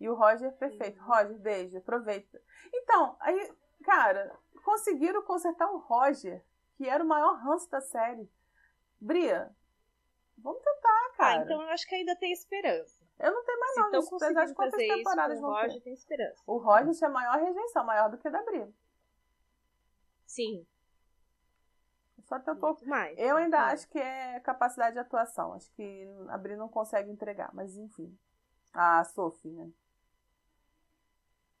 E 0.00 0.08
o 0.08 0.14
Roger, 0.14 0.52
perfeito. 0.52 1.00
Roger, 1.00 1.38
beijo, 1.38 1.78
aproveita. 1.78 2.40
Então, 2.74 3.16
aí, 3.20 3.52
cara, 3.84 4.36
conseguiram 4.64 5.22
consertar 5.22 5.70
o 5.70 5.78
Roger, 5.78 6.44
que 6.76 6.88
era 6.88 7.02
o 7.02 7.06
maior 7.06 7.36
ranço 7.36 7.70
da 7.70 7.80
série. 7.80 8.28
Bria, 9.00 9.50
vamos 10.36 10.62
tentar, 10.62 10.88
ah, 10.88 11.16
cara. 11.16 11.40
Ah, 11.40 11.44
então 11.44 11.62
eu 11.62 11.68
acho 11.70 11.86
que 11.86 11.94
ainda 11.94 12.16
tem 12.16 12.32
esperança. 12.32 12.97
Eu 13.18 13.32
não 13.32 13.44
tenho 13.44 13.58
mais 13.58 13.76
não, 13.76 13.90
não 13.90 14.16
apesar 14.16 14.44
de 14.46 14.54
quantas 14.54 14.78
temporadas 14.78 15.40
vão 15.40 15.50
ter. 15.50 15.56
O 15.56 15.62
Roger 15.62 15.82
tem 15.82 15.92
esperança. 15.92 16.42
O 16.46 16.58
Roger 16.58 16.94
tinha 16.94 17.10
maior 17.10 17.38
rejeição, 17.38 17.84
maior 17.84 18.10
do 18.10 18.18
que 18.18 18.28
a 18.28 18.30
da 18.30 18.42
Bria. 18.42 18.72
Sim. 20.24 20.66
Só 22.24 22.38
tentou. 22.38 22.78
Mais, 22.84 23.18
eu 23.18 23.36
ainda 23.36 23.58
mais. 23.58 23.80
acho 23.80 23.88
que 23.88 23.98
é 23.98 24.38
capacidade 24.40 24.92
de 24.92 25.00
atuação. 25.00 25.54
Acho 25.54 25.70
que 25.72 26.06
a 26.28 26.38
Bria 26.38 26.56
não 26.56 26.68
consegue 26.68 27.10
entregar, 27.10 27.50
mas 27.54 27.76
enfim. 27.76 28.16
A 28.72 29.02
Sophie, 29.04 29.50
né? 29.50 29.72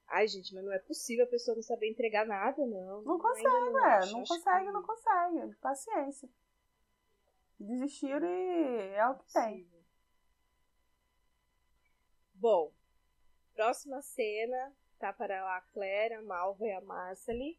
Ai, 0.08 0.28
gente, 0.28 0.54
mas 0.54 0.64
não 0.64 0.72
é 0.72 0.78
possível 0.78 1.24
a 1.24 1.28
pessoa 1.28 1.54
não 1.54 1.62
saber 1.62 1.90
entregar 1.90 2.26
nada, 2.26 2.64
não. 2.64 3.02
Não 3.02 3.18
consegue, 3.18 3.48
não, 3.48 3.84
é. 3.84 4.06
Não 4.06 4.24
consegue, 4.24 4.66
que... 4.66 4.72
não 4.72 4.82
consegue. 4.82 5.56
Paciência. 5.56 6.28
Desistir 7.58 8.22
e 8.22 8.94
é 8.94 9.08
o 9.08 9.16
que 9.16 9.32
tem. 9.32 9.77
Bom, 12.40 12.72
próxima 13.54 14.00
cena 14.00 14.72
tá 14.98 15.12
para 15.12 15.42
lá 15.42 15.56
a 15.56 15.60
Claire, 15.60 16.14
a 16.14 16.22
Malva 16.22 16.64
e 16.64 16.72
a 16.72 16.80
Marcely. 16.80 17.58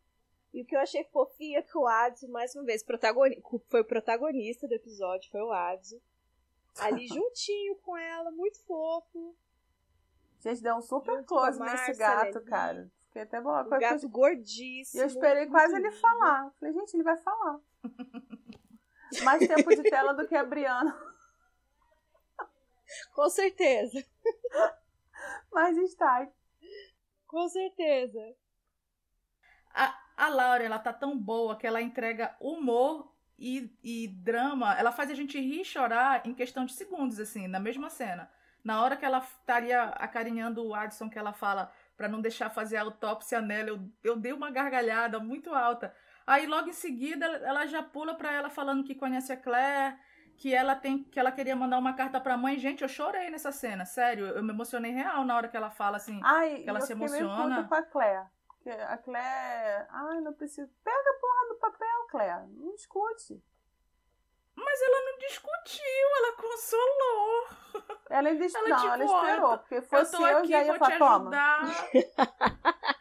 E 0.53 0.61
o 0.61 0.65
que 0.65 0.75
eu 0.75 0.79
achei 0.79 1.03
fofinho 1.03 1.59
é 1.59 1.61
que 1.61 1.77
o 1.77 1.85
Adzo, 1.85 2.29
mais 2.29 2.55
uma 2.55 2.63
vez, 2.63 2.81
protagoni 2.81 3.41
foi 3.67 3.81
o 3.81 3.85
protagonista 3.85 4.67
do 4.67 4.73
episódio, 4.73 5.29
foi 5.29 5.41
o 5.41 5.51
Adzo. 5.51 6.01
Ali 6.79 7.07
juntinho 7.07 7.75
com 7.77 7.97
ela, 7.97 8.31
muito 8.31 8.59
fofo. 8.63 9.35
Gente, 10.39 10.63
deu 10.63 10.75
um 10.75 10.81
super 10.81 11.17
Junto 11.17 11.27
close 11.27 11.59
nesse 11.59 11.93
gato, 11.95 12.41
cara. 12.45 12.89
Fiquei 13.07 13.23
até 13.23 13.41
boa. 13.41 13.63
Um 13.63 13.69
gato 13.69 14.05
eu... 14.05 14.09
gordíssimo. 14.09 15.01
E 15.01 15.03
eu 15.03 15.07
esperei 15.07 15.45
quase 15.47 15.75
ele 15.75 15.91
falar. 15.91 16.51
Falei, 16.57 16.73
gente, 16.73 16.93
ele 16.93 17.03
vai 17.03 17.17
falar. 17.17 17.59
Mais 19.23 19.45
tempo 19.45 19.69
de 19.75 19.83
tela 19.83 20.13
do 20.13 20.25
que 20.25 20.35
a 20.35 20.43
Briana. 20.45 20.97
Com 23.13 23.29
certeza. 23.29 24.03
Mais 25.51 25.75
destaque. 25.75 26.33
Com 27.27 27.47
certeza. 27.47 28.35
A, 29.73 29.95
a 30.17 30.27
Laura, 30.29 30.63
ela 30.63 30.79
tá 30.79 30.91
tão 30.91 31.17
boa 31.17 31.55
que 31.55 31.67
ela 31.67 31.81
entrega 31.81 32.35
humor 32.39 33.13
e, 33.37 33.71
e 33.83 34.07
drama. 34.07 34.77
Ela 34.77 34.91
faz 34.91 35.09
a 35.09 35.15
gente 35.15 35.39
rir 35.39 35.61
e 35.61 35.65
chorar 35.65 36.25
em 36.25 36.33
questão 36.33 36.65
de 36.65 36.73
segundos, 36.73 37.19
assim, 37.19 37.47
na 37.47 37.59
mesma 37.59 37.89
cena. 37.89 38.29
Na 38.63 38.83
hora 38.83 38.97
que 38.97 39.05
ela 39.05 39.19
estaria 39.19 39.83
acarinhando 39.83 40.65
o 40.65 40.73
Addison, 40.73 41.09
que 41.09 41.17
ela 41.17 41.31
fala 41.31 41.71
para 41.95 42.07
não 42.09 42.21
deixar 42.21 42.49
fazer 42.49 42.77
a 42.77 42.81
autópsia 42.81 43.41
nela, 43.41 43.69
eu, 43.69 43.79
eu 44.03 44.15
dei 44.17 44.33
uma 44.33 44.51
gargalhada 44.51 45.19
muito 45.19 45.53
alta. 45.53 45.93
Aí 46.27 46.45
logo 46.45 46.69
em 46.69 46.73
seguida 46.73 47.25
ela 47.25 47.65
já 47.65 47.81
pula 47.81 48.13
para 48.13 48.31
ela 48.33 48.49
falando 48.49 48.83
que 48.83 48.95
conhece 48.95 49.31
a 49.31 49.37
Claire, 49.37 49.97
que 50.39 50.55
ela 50.55 50.73
tem 50.73 51.03
que 51.03 51.19
ela 51.19 51.33
queria 51.33 51.55
mandar 51.55 51.77
uma 51.77 51.93
carta 51.93 52.19
para 52.19 52.33
a 52.33 52.37
mãe. 52.37 52.57
Gente, 52.57 52.81
eu 52.81 52.87
chorei 52.87 53.29
nessa 53.29 53.51
cena, 53.51 53.85
sério, 53.85 54.25
eu 54.27 54.41
me 54.41 54.51
emocionei 54.53 54.91
real 54.91 55.25
na 55.25 55.35
hora 55.35 55.49
que 55.49 55.57
ela 55.57 55.69
fala 55.69 55.97
assim, 55.97 56.19
Ai, 56.23 56.63
que 56.63 56.69
ela 56.69 56.79
se 56.79 56.93
emociona. 56.93 57.55
Meio 57.57 57.67
com 57.67 57.75
a 57.75 57.83
Claire. 57.83 58.25
Porque 58.47 58.69
a 58.69 58.97
Claire, 58.97 59.85
ai, 59.89 60.21
não 60.21 60.33
preciso. 60.33 60.71
Pega 60.83 60.97
a 60.97 61.19
porra 61.19 61.47
do 61.49 61.55
papel, 61.55 62.07
Claire. 62.09 62.47
Não 62.57 62.73
discute. 62.73 63.43
Mas 64.55 64.81
ela 64.81 65.11
não 65.11 65.17
discutiu, 65.19 65.83
ela 66.17 66.35
consolou. 66.37 67.47
Ela 68.09 68.29
ainda 68.29 68.45
ela, 68.45 68.69
não, 68.69 68.77
tipo, 68.77 68.93
ela 68.93 69.05
esperou, 69.05 69.57
porque 69.59 69.81
fosse 69.81 70.15
eu, 70.15 70.21
eu 70.21 70.45
já 70.45 70.63
ia 70.63 70.75
falar, 70.75 70.97
toma. 70.97 71.31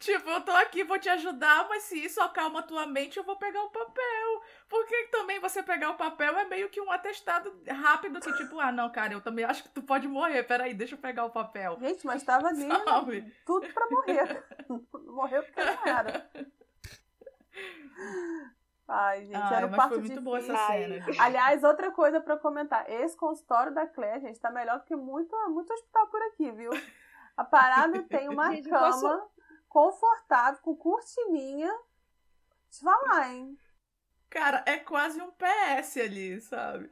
tipo, 0.00 0.28
eu 0.28 0.40
tô 0.40 0.50
aqui, 0.52 0.82
vou 0.82 0.98
te 0.98 1.08
ajudar, 1.10 1.68
mas 1.68 1.84
se 1.84 2.02
isso 2.02 2.20
acalma 2.20 2.62
tua 2.62 2.86
mente, 2.86 3.18
eu 3.18 3.22
vou 3.22 3.36
pegar 3.36 3.62
o 3.62 3.70
papel. 3.70 4.42
Porque 4.68 5.08
também 5.12 5.38
você 5.38 5.62
pegar 5.62 5.90
o 5.90 5.96
papel 5.96 6.36
é 6.38 6.44
meio 6.46 6.68
que 6.70 6.80
um 6.80 6.90
atestado 6.90 7.62
rápido 7.68 8.18
que, 8.20 8.32
tipo, 8.32 8.58
ah, 8.58 8.72
não, 8.72 8.90
cara, 8.90 9.12
eu 9.12 9.20
também 9.20 9.44
acho 9.44 9.62
que 9.62 9.68
tu 9.68 9.82
pode 9.82 10.08
morrer. 10.08 10.42
Peraí, 10.42 10.74
deixa 10.74 10.94
eu 10.94 10.98
pegar 10.98 11.24
o 11.24 11.30
papel. 11.30 11.78
Gente, 11.78 12.06
mas 12.06 12.22
tava 12.22 12.48
ali 12.48 12.64
né? 12.64 13.32
tudo 13.44 13.68
pra 13.72 13.88
morrer. 13.90 14.44
Morreu 15.06 15.42
porque 15.42 15.62
não 15.62 15.86
era. 15.86 16.30
Ai, 18.88 19.20
gente, 19.26 19.36
Ai, 19.36 19.54
era 19.54 19.66
um 19.66 19.70
parto 19.70 19.94
foi 19.94 19.98
muito 20.00 20.20
boa 20.20 20.38
essa 20.38 20.56
cena. 20.66 21.04
Aliás, 21.18 21.62
outra 21.62 21.92
coisa 21.92 22.20
para 22.20 22.36
comentar. 22.36 22.90
Esse 22.90 23.16
consultório 23.16 23.72
da 23.72 23.86
Claire, 23.86 24.20
gente, 24.20 24.40
tá 24.40 24.50
melhor 24.50 24.78
do 24.78 24.84
que 24.84 24.96
muito, 24.96 25.36
muito 25.50 25.72
hospital 25.72 26.06
por 26.08 26.20
aqui, 26.22 26.50
viu? 26.50 26.70
A 27.36 27.44
parada 27.44 28.02
tem 28.02 28.28
uma 28.28 28.52
gente, 28.52 28.68
cama 28.68 28.86
posso... 28.86 29.29
confortável, 29.70 30.60
com 30.60 30.76
cortininha. 30.76 31.72
Te 32.68 32.84
falar, 32.84 33.32
hein? 33.32 33.58
Cara, 34.28 34.62
é 34.66 34.76
quase 34.76 35.20
um 35.22 35.30
PS 35.30 35.96
ali, 35.96 36.40
sabe? 36.40 36.90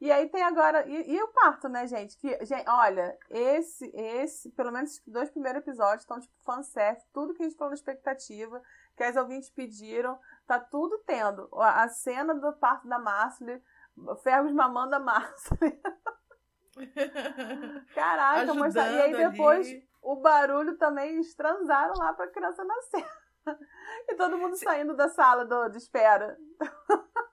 E 0.00 0.10
aí 0.10 0.28
tem 0.28 0.42
agora. 0.42 0.86
E, 0.88 1.12
e 1.12 1.22
o 1.22 1.28
parto, 1.28 1.68
né, 1.68 1.86
gente? 1.86 2.16
Que, 2.16 2.44
gente, 2.44 2.68
olha, 2.68 3.18
esse, 3.28 3.86
esse, 3.94 4.50
pelo 4.50 4.72
menos 4.72 4.98
os 5.06 5.12
dois 5.12 5.30
primeiros 5.30 5.60
episódios 5.60 6.02
estão 6.02 6.18
tipo 6.18 6.34
fanservice, 6.42 7.06
tudo 7.12 7.34
que 7.34 7.42
a 7.42 7.46
gente 7.46 7.56
falou 7.56 7.70
na 7.70 7.74
expectativa 7.74 8.62
que 8.96 9.04
as 9.04 9.16
ouvintes 9.16 9.50
pediram, 9.50 10.18
tá 10.46 10.58
tudo 10.60 10.98
tendo. 11.06 11.48
A 11.54 11.88
cena 11.88 12.34
do 12.34 12.52
parto 12.52 12.86
da 12.88 12.98
Marcely, 12.98 13.62
Fergus 14.22 14.52
mamando 14.52 14.94
a 14.94 14.98
Marcely. 14.98 15.80
Caraca, 17.94 18.54
mas 18.54 18.74
e 18.74 18.78
aí 18.78 19.16
depois 19.16 19.66
ali. 19.66 19.88
o 20.02 20.16
barulho 20.16 20.76
também 20.76 21.14
eles 21.14 21.34
transaram 21.34 21.94
lá 21.96 22.12
pra 22.12 22.28
criança 22.28 22.64
nascer. 22.64 23.06
E 24.08 24.14
todo 24.14 24.38
mundo 24.38 24.54
saindo 24.54 24.94
da 24.94 25.08
sala 25.08 25.44
do, 25.44 25.68
de 25.70 25.78
espera. 25.78 26.36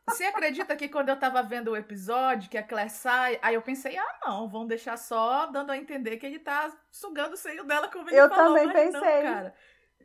Você 0.07 0.23
acredita 0.23 0.75
que 0.75 0.87
quando 0.87 1.09
eu 1.09 1.19
tava 1.19 1.43
vendo 1.43 1.71
o 1.71 1.75
episódio, 1.75 2.49
que 2.49 2.57
a 2.57 2.63
Claire 2.63 2.89
sai, 2.89 3.37
aí 3.41 3.55
eu 3.55 3.61
pensei, 3.61 3.97
ah, 3.97 4.19
não, 4.25 4.49
vão 4.49 4.65
deixar 4.65 4.97
só 4.97 5.45
dando 5.47 5.71
a 5.71 5.77
entender 5.77 6.17
que 6.17 6.25
ele 6.25 6.39
tá 6.39 6.71
sugando 6.89 7.33
o 7.33 7.37
seio 7.37 7.63
dela 7.65 7.89
como 7.89 8.09
ele 8.09 8.17
eu 8.17 8.29
falou. 8.29 8.57
Eu 8.57 8.63
também 8.63 8.73
pensei. 8.73 9.23
Não, 9.23 9.33
cara. 9.33 9.55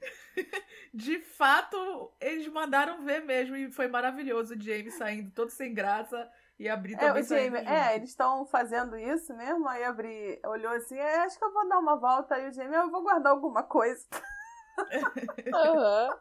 De 0.92 1.20
fato, 1.20 2.12
eles 2.20 2.48
mandaram 2.48 3.04
ver 3.04 3.20
mesmo 3.20 3.56
e 3.56 3.70
foi 3.70 3.86
maravilhoso 3.86 4.54
o 4.54 4.60
James 4.60 4.94
saindo 4.94 5.30
todo 5.30 5.50
sem 5.50 5.72
graça 5.72 6.30
e 6.58 6.68
abrir 6.68 6.96
também 6.96 7.22
é, 7.22 7.24
o 7.24 7.26
Jamie, 7.26 7.66
É, 7.66 7.96
eles 7.96 8.10
estão 8.10 8.46
fazendo 8.46 8.96
isso 8.96 9.34
mesmo, 9.36 9.68
aí 9.68 9.84
abri, 9.84 10.40
olhou 10.44 10.72
assim, 10.72 10.96
é, 10.96 11.20
acho 11.20 11.38
que 11.38 11.44
eu 11.44 11.52
vou 11.52 11.68
dar 11.68 11.78
uma 11.78 11.96
volta, 11.96 12.34
aí 12.34 12.48
o 12.48 12.52
Jamie, 12.52 12.76
eu 12.76 12.90
vou 12.90 13.02
guardar 13.02 13.32
alguma 13.32 13.62
coisa. 13.62 14.04
Uhum. 14.74 16.18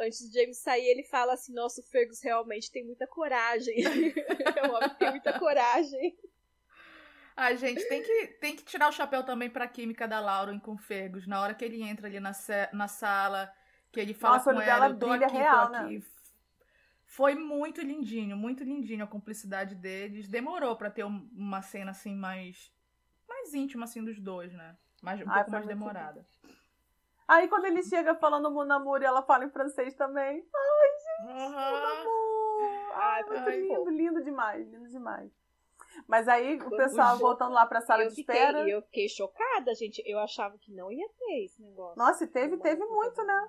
Antes 0.00 0.28
do 0.28 0.32
James 0.32 0.58
sair, 0.58 0.84
ele 0.86 1.04
fala 1.04 1.34
assim, 1.34 1.52
nossa, 1.52 1.80
o 1.80 1.84
Fergus 1.84 2.20
realmente 2.22 2.72
tem 2.72 2.84
muita 2.84 3.06
coragem. 3.06 3.76
o 3.78 4.74
homem 4.74 4.94
tem 4.96 5.10
muita 5.10 5.38
coragem. 5.38 6.16
A 7.36 7.54
gente 7.54 7.84
tem 7.88 8.02
que, 8.02 8.26
tem 8.40 8.56
que 8.56 8.64
tirar 8.64 8.88
o 8.88 8.92
chapéu 8.92 9.22
também 9.22 9.48
pra 9.48 9.68
química 9.68 10.08
da 10.08 10.18
Lauren 10.18 10.58
com 10.58 10.74
o 10.74 10.78
Fergus. 10.78 11.26
Na 11.26 11.40
hora 11.40 11.54
que 11.54 11.64
ele 11.64 11.82
entra 11.82 12.08
ali 12.08 12.18
na, 12.18 12.32
na 12.72 12.88
sala, 12.88 13.52
que 13.92 14.00
ele 14.00 14.14
fala 14.14 14.38
Nossa, 14.38 14.52
com 14.52 14.60
ela, 14.60 14.88
eu 14.88 14.98
tô 14.98 15.10
aqui, 15.10 15.36
real, 15.36 15.66
tô 15.66 15.72
né? 15.72 15.78
aqui. 15.78 15.98
Né? 15.98 16.04
Foi 17.08 17.34
muito 17.34 17.80
lindinho, 17.80 18.36
muito 18.36 18.62
lindinho 18.62 19.02
a 19.02 19.06
cumplicidade 19.06 19.74
deles. 19.74 20.28
Demorou 20.28 20.76
para 20.76 20.90
ter 20.90 21.04
uma 21.04 21.62
cena 21.62 21.90
assim 21.92 22.14
mais 22.14 22.70
mais 23.26 23.54
íntima 23.54 23.84
assim 23.84 24.04
dos 24.04 24.20
dois, 24.20 24.52
né? 24.52 24.76
Mais, 25.02 25.18
um 25.20 25.24
Ai, 25.28 25.36
pouco 25.36 25.50
mais 25.52 25.66
demorada. 25.66 26.26
Aí 27.26 27.48
quando 27.48 27.64
ele 27.64 27.82
chega 27.82 28.14
falando 28.14 28.50
Mon 28.50 28.70
Amour 28.70 29.00
e 29.00 29.06
ela 29.06 29.22
fala 29.22 29.46
em 29.46 29.50
francês 29.50 29.94
também. 29.94 30.46
Ai, 30.54 30.90
gente, 31.06 31.42
uhum. 31.42 31.50
Mon 31.50 31.86
Amour. 31.86 32.92
Ai, 32.94 33.22
muito 33.24 33.50
lindo, 33.50 33.90
lindo 33.90 34.22
demais, 34.22 34.68
lindo 34.68 34.88
demais. 34.88 35.32
Mas 36.06 36.28
aí 36.28 36.60
o 36.60 36.70
pessoal 36.70 37.16
o 37.16 37.18
voltando 37.18 37.54
lá 37.54 37.64
pra 37.64 37.80
sala 37.80 38.04
de 38.04 38.14
fiquei, 38.14 38.34
espera. 38.34 38.68
Eu 38.68 38.82
fiquei 38.82 39.08
chocada, 39.08 39.74
gente. 39.74 40.02
Eu 40.04 40.18
achava 40.18 40.58
que 40.58 40.70
não 40.72 40.92
ia 40.92 41.08
ter 41.18 41.44
esse 41.44 41.62
negócio. 41.62 41.98
Nossa, 41.98 42.24
e 42.24 42.26
teve, 42.26 42.58
teve 42.58 42.84
muito, 42.84 43.22
né? 43.24 43.48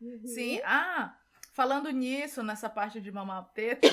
Uhum. 0.00 0.26
Sim. 0.26 0.60
Ah, 0.64 1.16
falando 1.54 1.88
nisso, 1.90 2.42
nessa 2.42 2.68
parte 2.68 3.00
de 3.00 3.10
mamar 3.10 3.44
teta, 3.54 3.88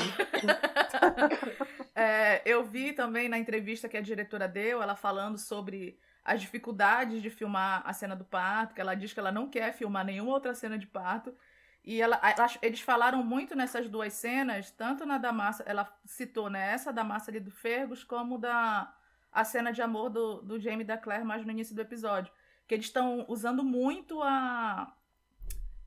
é, 1.95 2.41
eu 2.43 2.66
vi 2.66 2.91
também 2.91 3.30
na 3.30 3.38
entrevista 3.38 3.88
que 3.88 3.95
a 3.95 4.01
diretora 4.01 4.47
deu, 4.47 4.82
ela 4.84 4.95
falando 4.95 5.38
sobre 5.38 5.97
as 6.26 6.41
dificuldades 6.41 7.22
de 7.22 7.30
filmar 7.30 7.82
a 7.86 7.93
cena 7.93 8.16
do 8.16 8.26
parto, 8.26 8.76
que 8.76 8.82
ela 8.82 8.95
diz 8.95 9.14
que 9.14 9.20
ela 9.20 9.32
não 9.32 9.47
quer 9.47 9.74
filmar 9.74 10.03
nenhuma 10.03 10.32
outra 10.32 10.53
cena 10.53 10.78
de 10.78 10.88
parto 10.88 11.34
e 11.84 12.01
ela, 12.01 12.20
eles 12.62 12.82
falaram 12.82 13.24
muito 13.24 13.55
nessas 13.55 13.89
duas 13.89 14.14
cenas, 14.14 14.70
tanto 14.72 15.05
na 15.05 15.18
da 15.18 15.32
massa, 15.32 15.64
ela 15.66 15.91
citou 16.05 16.49
né, 16.49 16.74
essa 16.74 16.91
da 16.91 17.03
massa 17.03 17.32
ali 17.32 17.39
do 17.39 17.49
Fergus, 17.49 18.03
como 18.03 18.38
da 18.38 18.93
a 19.32 19.45
cena 19.45 19.72
de 19.72 19.82
amor 19.82 20.09
do, 20.09 20.41
do 20.41 20.59
Jamie 20.59 20.82
e 20.82 20.88
da 20.88 20.97
Claire 20.97 21.24
mais 21.24 21.45
no 21.45 21.51
início 21.51 21.74
do 21.74 21.82
episódio. 21.82 22.34
Que 22.68 22.76
eles 22.76 22.88
estão 22.88 23.26
usando 23.30 23.64
muito 23.64 24.22
a, 24.22 24.93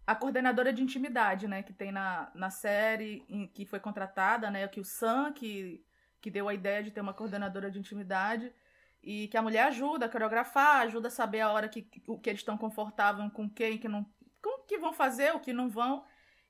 a 0.07 0.15
coordenadora 0.15 0.73
de 0.73 0.83
intimidade, 0.83 1.49
né? 1.49 1.63
Que 1.63 1.73
tem 1.73 1.91
na, 1.91 2.31
na 2.35 2.51
série, 2.51 3.25
em, 3.29 3.47
que 3.47 3.65
foi 3.65 3.81
contratada, 3.81 4.51
né? 4.51 4.67
Que 4.69 4.81
o 4.81 4.85
Sam, 4.85 5.33
que, 5.33 5.85
que 6.21 6.31
deu 6.31 6.49
a 6.49 6.55
ideia 6.55 6.83
de 6.83 6.91
ter 6.91 7.01
uma 7.01 7.15
coordenadora 7.15 7.71
de 7.71 7.79
intimidade. 7.79 8.53
E 9.03 9.29
que 9.29 9.37
a 9.37 9.43
mulher 9.43 9.67
ajuda 9.67 10.07
a 10.07 10.09
coreografar, 10.09 10.83
ajuda 10.83 11.09
a 11.09 11.11
saber 11.11 11.41
a 11.41 11.51
hora 11.51 11.69
que, 11.69 11.83
que, 11.83 12.01
que 12.01 12.31
eles 12.31 12.41
estão 12.41 12.57
confortáveis 12.57 13.31
com 13.33 13.49
quem, 13.49 13.79
que 13.79 13.89
não 13.89 14.07
o 14.45 14.67
que 14.67 14.79
vão 14.79 14.93
fazer, 14.93 15.35
o 15.35 15.41
que 15.41 15.53
não 15.53 15.69
vão. 15.69 16.05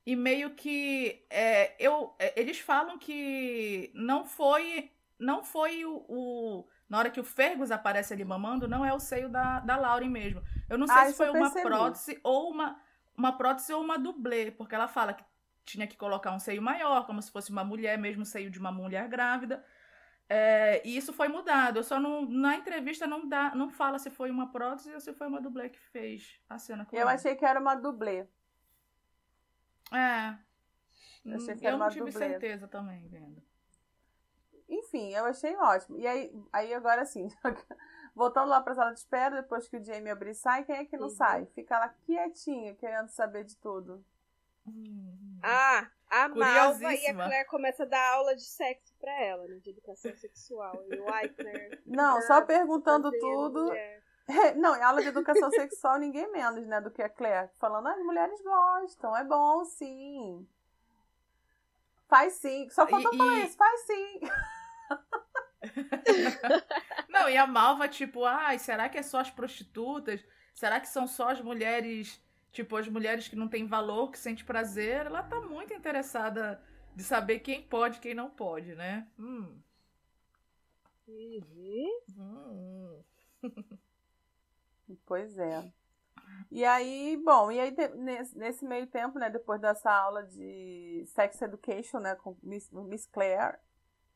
E 0.07 0.15
meio 0.15 0.51
que 0.55 1.25
é, 1.31 1.75
eu, 1.79 2.15
é, 2.19 2.39
eles 2.39 2.59
falam 2.59 2.99
que 2.99 3.91
não 3.95 4.25
foi 4.25 4.91
não 5.19 5.43
foi 5.43 5.85
o, 5.85 6.05
o, 6.09 6.69
na 6.89 6.99
hora 6.99 7.11
que 7.11 7.21
o 7.21 7.25
Fergus 7.25 7.71
aparece 7.71 8.13
ali 8.13 8.25
mamando, 8.25 8.69
não 8.69 8.85
é 8.85 8.93
o 8.93 8.99
seio 8.99 9.29
da, 9.29 9.61
da 9.61 9.77
Lauren 9.77 10.11
mesmo. 10.11 10.43
Eu 10.69 10.77
não 10.77 10.87
sei 10.87 10.97
ah, 10.97 11.07
se 11.07 11.15
foi 11.15 11.31
uma 11.31 11.51
prótese 11.51 12.21
ou 12.23 12.51
uma 12.51 12.79
uma 13.17 13.37
prótese 13.37 13.73
ou 13.73 13.83
uma 13.83 13.99
dublê, 13.99 14.51
porque 14.51 14.75
ela 14.75 14.89
fala 14.89 15.15
que 15.15 15.25
tinha 15.65 15.87
que 15.87 15.97
colocar 15.97 16.33
um 16.33 16.39
seio 16.39 16.61
maior, 16.61 17.07
como 17.07 17.23
se 17.23 17.31
fosse 17.31 17.51
uma 17.51 17.65
mulher, 17.65 17.99
mesmo 17.99 18.25
seio 18.25 18.51
de 18.51 18.59
uma 18.59 18.71
mulher 18.71 19.09
grávida. 19.09 19.65
É, 20.29 20.87
e 20.87 20.97
isso 20.97 21.13
foi 21.13 21.29
mudado. 21.29 21.79
Eu 21.79 21.85
só 21.85 22.01
não. 22.01 22.27
Na 22.27 22.57
entrevista 22.57 23.07
não 23.07 23.29
dá, 23.29 23.55
não 23.55 23.71
fala 23.71 23.99
se 23.99 24.11
foi 24.11 24.31
uma 24.31 24.51
prótese 24.51 24.93
ou 24.93 25.01
se 25.01 25.13
foi 25.13 25.27
uma 25.27 25.41
dublê 25.41 25.69
que 25.69 25.79
fez 25.79 26.41
a 26.49 26.59
cena 26.59 26.85
com 26.85 26.97
Eu 26.97 27.09
achei 27.09 27.35
que 27.35 27.45
era 27.45 27.61
uma 27.61 27.75
dublê. 27.75 28.27
É. 29.93 30.37
Eu, 31.25 31.37
achei 31.37 31.55
que 31.57 31.67
era 31.67 31.77
eu 31.77 31.79
não 31.79 31.89
tive 31.89 32.11
dublê. 32.11 32.29
certeza 32.29 32.67
também, 32.67 33.07
vendo. 33.09 33.43
Enfim, 34.69 35.13
eu 35.15 35.27
achei 35.27 35.55
ótimo. 35.57 35.99
E 35.99 36.07
aí, 36.07 36.33
aí 36.53 36.73
agora 36.73 37.03
assim, 37.03 37.29
voltando 38.15 38.49
lá 38.49 38.61
pra 38.61 38.75
sala 38.75 38.93
de 38.93 38.99
espera, 38.99 39.43
depois 39.43 39.69
que 39.69 39.77
o 39.77 39.85
Jamie 39.85 40.11
abrir 40.11 40.35
sai, 40.35 40.65
quem 40.65 40.77
é 40.77 40.85
que 40.85 40.97
não 40.97 41.09
uhum. 41.09 41.15
sai? 41.15 41.47
Fica 41.55 41.79
lá 41.79 41.89
quietinho, 41.89 42.77
querendo 42.77 43.09
saber 43.09 43.45
de 43.45 43.57
tudo. 43.57 44.05
Uhum. 44.67 45.39
Ah, 45.43 45.89
a 46.09 46.29
Malva 46.29 46.95
e 46.95 47.07
a 47.07 47.15
Claire 47.15 47.49
começam 47.49 47.85
a 47.85 47.89
dar 47.89 48.13
aula 48.15 48.35
de 48.35 48.45
sexo 48.45 48.95
pra 48.99 49.13
ela, 49.21 49.47
né? 49.47 49.57
De 49.57 49.71
educação 49.71 50.15
sexual. 50.17 50.83
E 50.89 50.97
o 50.97 51.13
ai, 51.13 51.29
Claire. 51.29 51.83
Não, 51.85 52.23
só 52.23 52.41
perguntando 52.43 53.11
tudo. 53.11 53.73
É, 54.27 54.55
não, 54.55 54.83
aula 54.83 55.03
de 55.03 55.09
educação 55.09 55.51
sexual 55.51 55.99
ninguém 55.99 56.31
menos, 56.33 56.67
né, 56.67 56.81
do 56.81 56.91
que 56.91 57.03
a 57.03 57.11
Claire. 57.11 57.51
Falando, 57.59 57.89
as 57.89 57.99
mulheres 57.99 58.41
gostam, 58.43 59.15
é 59.15 59.23
bom 59.23 59.67
sim. 59.67 60.49
Faz 62.09 62.33
sim. 62.35 62.69
Só 62.71 62.87
faltou 62.87 63.13
e, 63.13 63.19
falar 63.19 63.35
e... 63.35 63.45
isso, 63.45 63.57
faz 63.57 63.81
sim. 63.83 64.21
não, 67.09 67.29
e 67.29 67.37
a 67.37 67.47
Malva, 67.47 67.89
tipo, 67.89 68.25
ai, 68.25 68.59
será 68.59 68.89
que 68.89 68.99
é 68.99 69.03
só 69.03 69.21
as 69.21 69.31
prostitutas? 69.31 70.25
Será 70.53 70.81
que 70.81 70.89
são 70.89 71.07
só 71.07 71.31
as 71.31 71.41
mulheres 71.41 72.23
Tipo, 72.55 72.77
as 72.77 72.87
mulheres 72.87 73.27
que 73.27 73.35
não 73.35 73.49
têm 73.49 73.67
valor, 73.67 74.13
que 74.13 74.19
sente 74.19 74.45
prazer, 74.45 75.07
ela 75.07 75.25
tá 75.25 75.41
muito 75.41 75.75
interessada 75.75 76.63
de 76.95 77.03
saber 77.03 77.41
quem 77.41 77.61
pode 77.61 77.99
e 77.99 78.01
quem 78.01 78.15
não 78.15 78.31
pode, 78.31 78.77
né? 78.77 79.09
Hum. 79.19 79.61
Uhum. 81.09 83.03
pois 85.05 85.37
é. 85.37 85.73
E 86.49 86.65
aí, 86.65 87.21
bom, 87.25 87.51
e 87.51 87.59
aí 87.59 87.75
nesse, 88.37 88.65
meio 88.65 88.87
tempo, 88.87 89.19
né, 89.19 89.29
depois 89.29 89.61
dessa 89.61 89.91
aula 89.91 90.23
de 90.23 91.03
Sex 91.09 91.43
Education, 91.43 91.99
né, 91.99 92.15
com 92.15 92.37
Miss, 92.41 92.71
Miss 92.71 93.05
Claire, 93.07 93.59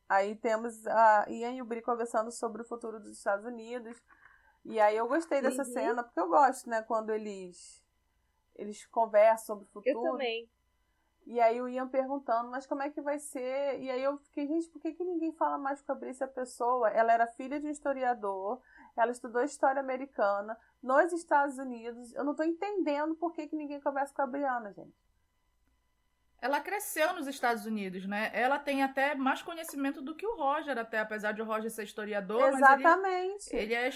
aí 0.09 0.37
temos 0.37 0.87
a 0.87 1.27
Ian 1.29 1.53
e 1.53 1.63
o 1.63 1.65
Bri 1.65 1.83
conversando 1.83 2.31
sobre 2.31 2.63
o 2.63 2.65
futuro 2.65 2.99
dos 3.01 3.19
Estados 3.19 3.45
Unidos. 3.45 4.01
E 4.65 4.81
aí 4.81 4.97
eu 4.97 5.09
gostei 5.09 5.41
dessa 5.41 5.63
uhum. 5.63 5.73
cena, 5.73 6.03
porque 6.03 6.21
eu 6.21 6.29
gosto, 6.29 6.69
né, 6.69 6.83
quando 6.83 7.11
eles 7.11 7.85
eles 8.55 8.85
conversam 8.87 9.47
sobre 9.47 9.65
o 9.65 9.69
futuro. 9.69 10.07
Eu 10.07 10.13
também. 10.13 10.51
E 11.29 11.39
aí 11.41 11.61
o 11.61 11.69
Ian 11.69 11.87
perguntando, 11.87 12.51
mas 12.51 12.67
como 12.67 12.83
é 12.83 12.91
que 12.91 13.03
vai 13.03 13.19
ser? 13.19 13.79
E 13.81 13.91
aí 13.91 14.03
eu 14.03 14.17
fiquei, 14.17 14.47
gente, 14.47 14.69
por 14.71 14.81
que, 14.81 14.95
que 14.95 15.05
ninguém 15.05 15.31
fala 15.33 15.59
mais 15.59 15.83
com 15.83 15.93
a 15.93 15.95
Brice, 15.95 16.25
a 16.25 16.29
pessoa? 16.29 16.89
Ela 16.89 17.13
era 17.13 17.27
filha 17.27 17.61
de 17.61 17.67
um 17.67 17.71
historiador, 17.71 18.61
ela 18.97 19.13
estudou 19.13 19.43
história 19.43 19.79
americana 19.79 20.59
nos 20.83 21.13
Estados 21.13 21.59
Unidos. 21.59 22.15
Eu 22.15 22.25
não 22.25 22.35
tô 22.35 22.43
entendendo 22.43 23.15
por 23.15 23.35
que, 23.35 23.47
que 23.47 23.57
ninguém 23.57 23.79
conversa 23.79 24.15
com 24.15 24.23
a 24.23 24.27
Briana, 24.27 24.73
gente. 24.73 25.08
Ela 26.41 26.61
cresceu 26.61 27.13
nos 27.15 27.27
Estados 27.27 27.67
Unidos, 27.67 28.07
né? 28.07 28.31
Ela 28.33 28.59
tem 28.59 28.83
até 28.83 29.15
mais 29.15 29.43
conhecimento 29.43 30.01
do 30.01 30.15
que 30.15 30.27
o 30.27 30.37
Roger, 30.37 30.79
até 30.79 31.01
apesar 31.01 31.33
de 31.33 31.43
o 31.43 31.45
Roger 31.45 31.71
ser 31.71 31.83
historiador. 31.83 32.49
Exatamente. 32.49 33.55
Ele, 33.55 33.63
ele 33.63 33.75
é 33.75 33.91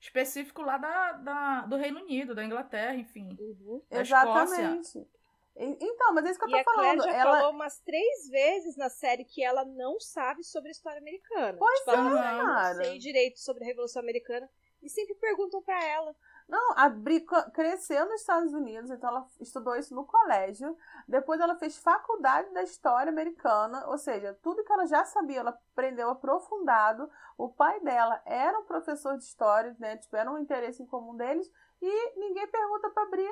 específico 0.00 0.62
lá 0.62 0.78
da, 0.78 1.12
da, 1.12 1.60
do 1.62 1.76
Reino 1.76 2.00
Unido, 2.00 2.34
da 2.34 2.44
Inglaterra, 2.44 2.94
enfim. 2.94 3.36
Uhum. 3.38 3.82
Da 3.90 4.00
Exatamente. 4.00 4.98
Escócia. 4.98 5.22
Então, 5.54 6.14
mas 6.14 6.24
é 6.24 6.30
isso 6.30 6.38
que 6.38 6.46
eu 6.46 6.50
tô 6.50 6.56
e 6.56 6.60
a 6.60 6.64
falando. 6.64 6.98
Claire 6.98 7.12
já 7.12 7.20
ela 7.20 7.36
falou 7.36 7.50
umas 7.52 7.78
três 7.80 8.28
vezes 8.30 8.76
na 8.76 8.88
série 8.88 9.24
que 9.24 9.44
ela 9.44 9.64
não 9.64 10.00
sabe 10.00 10.42
sobre 10.42 10.68
a 10.68 10.72
história 10.72 10.98
americana. 10.98 11.58
Pois 11.58 11.78
tipo, 11.80 11.90
é, 11.90 11.94
ela 11.94 12.10
não, 12.10 12.46
cara. 12.46 12.74
não 12.74 12.84
sei 12.84 12.98
direito 12.98 13.38
sobre 13.38 13.64
a 13.64 13.66
Revolução 13.66 14.00
Americana. 14.00 14.48
E 14.82 14.88
sempre 14.88 15.14
perguntam 15.14 15.62
pra 15.62 15.84
ela. 15.84 16.16
Não, 16.52 16.74
a 16.76 16.86
Bri 16.90 17.24
cresceu 17.54 18.04
nos 18.04 18.20
Estados 18.20 18.52
Unidos, 18.52 18.90
então 18.90 19.08
ela 19.08 19.26
estudou 19.40 19.74
isso 19.74 19.94
no 19.94 20.04
colégio. 20.04 20.76
Depois 21.08 21.40
ela 21.40 21.56
fez 21.56 21.78
faculdade 21.78 22.52
da 22.52 22.62
história 22.62 23.08
americana, 23.08 23.86
ou 23.86 23.96
seja, 23.96 24.38
tudo 24.42 24.62
que 24.62 24.70
ela 24.70 24.84
já 24.84 25.02
sabia, 25.06 25.40
ela 25.40 25.58
aprendeu 25.72 26.10
aprofundado. 26.10 27.10
O 27.38 27.48
pai 27.48 27.80
dela 27.80 28.20
era 28.26 28.58
um 28.58 28.66
professor 28.66 29.16
de 29.16 29.24
história, 29.24 29.74
né? 29.78 29.96
Tipo, 29.96 30.14
era 30.14 30.30
um 30.30 30.36
interesse 30.38 30.82
em 30.82 30.86
comum 30.86 31.16
deles. 31.16 31.50
E 31.80 32.18
ninguém 32.18 32.46
pergunta 32.46 32.90
pra 32.90 33.06
Bri. 33.06 33.26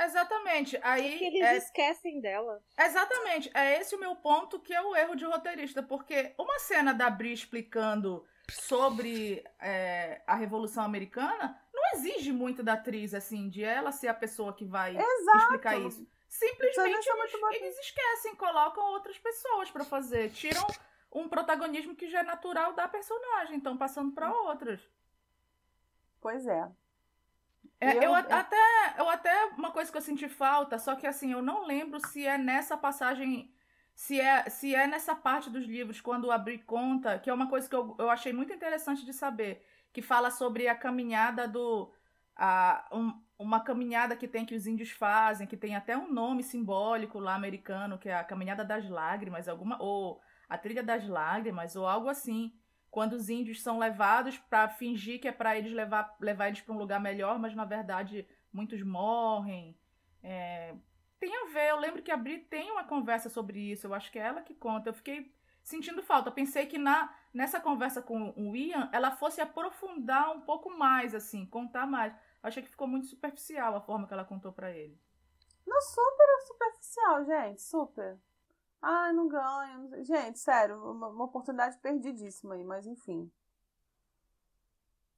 Exatamente. 0.00 0.76
Aí 0.82 1.10
Porque 1.10 1.24
eles 1.26 1.42
é- 1.42 1.56
esquecem 1.58 2.20
dela. 2.20 2.60
Exatamente, 2.76 3.52
é 3.54 3.78
esse 3.78 3.94
o 3.94 4.00
meu 4.00 4.16
ponto 4.16 4.58
que 4.58 4.74
é 4.74 4.82
o 4.82 4.96
erro 4.96 5.14
de 5.14 5.24
roteirista, 5.24 5.80
porque 5.80 6.34
uma 6.36 6.58
cena 6.58 6.92
da 6.92 7.08
Bri 7.08 7.32
explicando 7.32 8.26
sobre 8.50 9.44
é, 9.60 10.22
a 10.26 10.34
Revolução 10.34 10.82
Americana 10.82 11.62
exige 11.94 12.32
muito 12.32 12.62
da 12.62 12.74
atriz, 12.74 13.14
assim, 13.14 13.48
de 13.48 13.62
ela 13.62 13.92
ser 13.92 14.08
a 14.08 14.14
pessoa 14.14 14.52
que 14.52 14.64
vai 14.64 14.96
Exato. 14.96 15.38
explicar 15.38 15.78
isso. 15.78 16.06
Simplesmente 16.28 16.98
Isso 16.98 17.12
é 17.12 17.18
eles, 17.20 17.62
eles 17.62 17.78
esquecem, 17.78 18.34
colocam 18.34 18.84
outras 18.92 19.18
pessoas 19.18 19.70
pra 19.70 19.84
fazer, 19.84 20.30
tiram 20.30 20.66
um 21.12 21.28
protagonismo 21.28 21.94
que 21.94 22.08
já 22.08 22.20
é 22.20 22.22
natural 22.24 22.72
da 22.72 22.88
personagem, 22.88 23.56
então 23.56 23.76
passando 23.76 24.12
pra 24.12 24.32
outras. 24.32 24.80
Pois 26.20 26.46
é. 26.46 26.68
É, 27.80 27.98
Eu- 27.98 28.02
eu, 28.02 28.14
até, 28.14 28.94
eu 28.98 29.08
até 29.08 29.44
uma 29.56 29.70
coisa 29.70 29.90
que 29.92 29.96
eu 29.98 30.02
senti 30.02 30.28
falta, 30.28 30.78
só 30.78 30.94
que 30.96 31.06
assim, 31.06 31.32
eu 31.32 31.42
não 31.42 31.66
lembro 31.66 32.00
se 32.08 32.26
é 32.26 32.36
nessa 32.38 32.76
passagem, 32.76 33.54
se 33.94 34.20
é, 34.20 34.48
se 34.48 34.74
é 34.74 34.86
nessa 34.86 35.14
parte 35.14 35.50
dos 35.50 35.64
livros, 35.64 36.00
quando 36.00 36.30
a 36.32 36.38
Bri 36.38 36.58
conta, 36.58 37.18
que 37.18 37.30
é 37.30 37.34
uma 37.34 37.48
coisa 37.48 37.68
que 37.68 37.74
eu, 37.76 37.94
eu 37.98 38.10
achei 38.10 38.32
muito 38.32 38.52
interessante 38.52 39.04
de 39.04 39.12
saber, 39.12 39.64
que 39.94 40.02
fala 40.02 40.30
sobre 40.30 40.68
a 40.68 40.74
caminhada 40.74 41.48
do. 41.48 41.90
A, 42.36 42.86
um- 42.92 43.22
uma 43.38 43.60
caminhada 43.60 44.16
que 44.16 44.28
tem 44.28 44.44
que 44.44 44.54
os 44.54 44.66
índios 44.66 44.90
fazem, 44.90 45.46
que 45.46 45.56
tem 45.56 45.74
até 45.76 45.96
um 45.96 46.12
nome 46.12 46.42
simbólico 46.42 47.18
lá 47.18 47.34
americano, 47.34 47.98
que 47.98 48.08
é 48.08 48.14
a 48.14 48.24
Caminhada 48.24 48.64
das 48.64 48.88
Lágrimas, 48.88 49.48
alguma, 49.48 49.80
ou 49.82 50.20
a 50.48 50.56
Trilha 50.58 50.82
das 50.82 51.06
Lágrimas, 51.08 51.74
ou 51.76 51.86
algo 51.86 52.08
assim 52.08 52.52
quando 52.90 53.14
os 53.14 53.28
índios 53.28 53.60
são 53.60 53.78
levados 53.78 54.38
para 54.38 54.68
fingir 54.68 55.20
que 55.20 55.26
é 55.26 55.32
para 55.32 55.58
eles 55.58 55.72
levar, 55.72 56.16
levar 56.20 56.46
eles 56.46 56.60
para 56.60 56.72
um 56.74 56.78
lugar 56.78 57.00
melhor, 57.00 57.40
mas 57.40 57.52
na 57.54 57.64
verdade 57.64 58.26
muitos 58.52 58.82
morrem. 58.82 59.76
É, 60.22 60.74
tem 61.18 61.34
a 61.36 61.46
ver, 61.52 61.70
eu 61.70 61.80
lembro 61.80 62.02
que 62.02 62.10
a 62.12 62.16
Bri 62.16 62.38
tem 62.38 62.70
uma 62.70 62.84
conversa 62.84 63.28
sobre 63.28 63.58
isso, 63.58 63.86
eu 63.88 63.94
acho 63.94 64.12
que 64.12 64.18
é 64.18 64.22
ela 64.22 64.42
que 64.42 64.54
conta. 64.54 64.90
Eu 64.90 64.94
fiquei 64.94 65.33
sentindo 65.64 66.02
falta. 66.02 66.30
Pensei 66.30 66.66
que 66.66 66.78
na 66.78 67.12
nessa 67.32 67.58
conversa 67.60 68.00
com 68.00 68.32
o 68.36 68.54
Ian, 68.54 68.88
ela 68.92 69.10
fosse 69.10 69.40
aprofundar 69.40 70.30
um 70.36 70.42
pouco 70.42 70.70
mais, 70.70 71.12
assim, 71.16 71.44
contar 71.46 71.84
mais. 71.84 72.14
Achei 72.40 72.62
que 72.62 72.68
ficou 72.70 72.86
muito 72.86 73.06
superficial 73.08 73.74
a 73.74 73.80
forma 73.80 74.06
que 74.06 74.14
ela 74.14 74.24
contou 74.24 74.52
para 74.52 74.70
ele. 74.70 74.96
Não, 75.66 75.80
super 75.80 76.40
superficial, 76.46 77.24
gente. 77.24 77.62
Super. 77.62 78.20
Ai, 78.80 79.12
não 79.14 79.26
ganho. 79.26 80.04
Gente, 80.04 80.38
sério, 80.38 80.76
uma, 80.92 81.08
uma 81.08 81.24
oportunidade 81.24 81.76
perdidíssima 81.78 82.54
aí, 82.54 82.62
mas 82.62 82.86
enfim. 82.86 83.32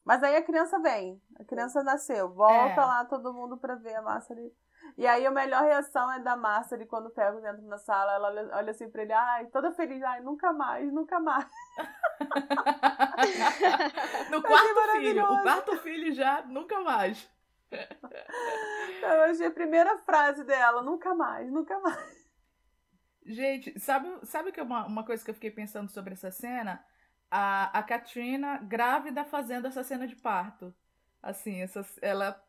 Mas 0.04 0.22
aí 0.22 0.36
a 0.36 0.42
criança 0.42 0.78
vem. 0.78 1.20
A 1.38 1.44
criança 1.44 1.82
nasceu. 1.82 2.32
Volta 2.32 2.80
É. 2.80 2.84
lá 2.84 3.04
todo 3.04 3.34
mundo 3.34 3.58
pra 3.58 3.74
ver 3.74 3.96
a 3.96 4.02
Marceline. 4.02 4.52
E 4.96 5.06
aí 5.06 5.26
a 5.26 5.30
melhor 5.30 5.62
reação 5.62 6.10
é 6.10 6.18
da 6.20 6.36
Marceline 6.36 6.88
quando 6.88 7.06
o 7.06 7.10
Fergus 7.10 7.44
entra 7.44 7.60
na 7.62 7.76
sala. 7.76 8.14
Ela 8.14 8.28
olha, 8.28 8.48
olha 8.56 8.70
assim 8.70 8.88
pra 8.88 9.02
ele, 9.02 9.12
ai, 9.12 9.46
toda 9.46 9.70
feliz. 9.72 10.02
Ai, 10.02 10.20
nunca 10.20 10.52
mais, 10.52 10.90
nunca 10.92 11.20
mais. 11.20 11.46
No 14.30 14.42
quarto 14.42 14.92
filho, 14.98 15.24
o 15.24 15.42
quarto 15.42 15.76
filho 15.78 16.12
já 16.12 16.42
nunca 16.42 16.80
mais. 16.80 17.30
Eu 19.02 19.22
achei 19.22 19.46
a 19.46 19.50
primeira 19.50 19.98
frase 19.98 20.44
dela, 20.44 20.82
nunca 20.82 21.14
mais, 21.14 21.50
nunca 21.50 21.78
mais. 21.80 22.26
Gente, 23.24 23.78
sabe, 23.78 24.08
sabe 24.24 24.52
que 24.52 24.60
é 24.60 24.62
uma, 24.62 24.86
uma 24.86 25.04
coisa 25.04 25.24
que 25.24 25.30
eu 25.30 25.34
fiquei 25.34 25.50
pensando 25.50 25.90
sobre 25.90 26.14
essa 26.14 26.30
cena? 26.30 26.84
A, 27.30 27.78
a 27.78 27.82
Katrina 27.82 28.58
grávida 28.58 29.24
fazendo 29.24 29.66
essa 29.66 29.82
cena 29.82 30.06
de 30.06 30.16
parto. 30.16 30.74
Assim, 31.22 31.60
essa, 31.60 31.84
ela 32.00 32.40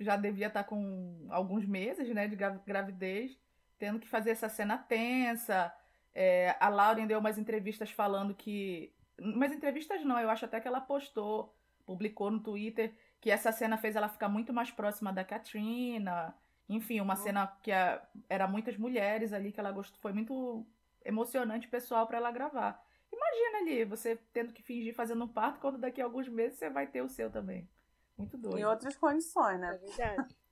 já 0.00 0.16
devia 0.16 0.48
estar 0.48 0.64
com 0.64 1.26
alguns 1.30 1.64
meses, 1.64 2.08
né, 2.14 2.26
de 2.26 2.36
gra- 2.36 2.60
gravidez, 2.66 3.38
tendo 3.78 3.98
que 3.98 4.08
fazer 4.08 4.30
essa 4.30 4.48
cena 4.48 4.78
tensa. 4.78 5.72
É, 6.14 6.56
a 6.60 6.68
Lauren 6.68 7.06
deu 7.06 7.18
umas 7.18 7.38
entrevistas 7.38 7.90
falando 7.90 8.34
que. 8.34 8.92
Umas 9.18 9.52
entrevistas 9.52 10.04
não, 10.04 10.18
eu 10.18 10.28
acho 10.30 10.44
até 10.44 10.60
que 10.60 10.66
ela 10.66 10.80
postou, 10.80 11.56
publicou 11.86 12.30
no 12.30 12.40
Twitter, 12.40 12.92
que 13.20 13.30
essa 13.30 13.52
cena 13.52 13.76
fez 13.76 13.94
ela 13.94 14.08
ficar 14.08 14.28
muito 14.28 14.52
mais 14.52 14.70
próxima 14.70 15.12
da 15.12 15.24
Katrina. 15.24 16.34
Enfim, 16.68 17.00
uma 17.00 17.14
Uhum. 17.14 17.20
cena 17.22 17.46
que 17.62 17.70
a- 17.70 18.02
era 18.28 18.48
muitas 18.48 18.76
mulheres 18.76 19.32
ali, 19.32 19.52
que 19.52 19.60
ela 19.60 19.70
gostou. 19.70 20.00
Foi 20.00 20.12
muito 20.12 20.66
emocionante 21.04 21.68
pessoal 21.68 22.06
para 22.06 22.16
ela 22.16 22.32
gravar. 22.32 22.82
Imagina 23.12 23.58
ali, 23.58 23.84
você 23.84 24.16
tendo 24.32 24.52
que 24.52 24.62
fingir 24.62 24.94
fazendo 24.94 25.22
um 25.24 25.28
parto, 25.28 25.60
quando 25.60 25.78
daqui 25.78 26.00
a 26.00 26.04
alguns 26.04 26.26
meses 26.28 26.58
você 26.58 26.68
vai 26.70 26.86
ter 26.86 27.02
o 27.02 27.08
seu 27.08 27.30
também. 27.30 27.68
Muito 28.16 28.36
doido. 28.38 28.58
Em 28.58 28.64
outras 28.64 28.96
condições, 28.96 29.56
É 29.56 29.58
né? 29.58 29.72
verdade. 29.78 30.36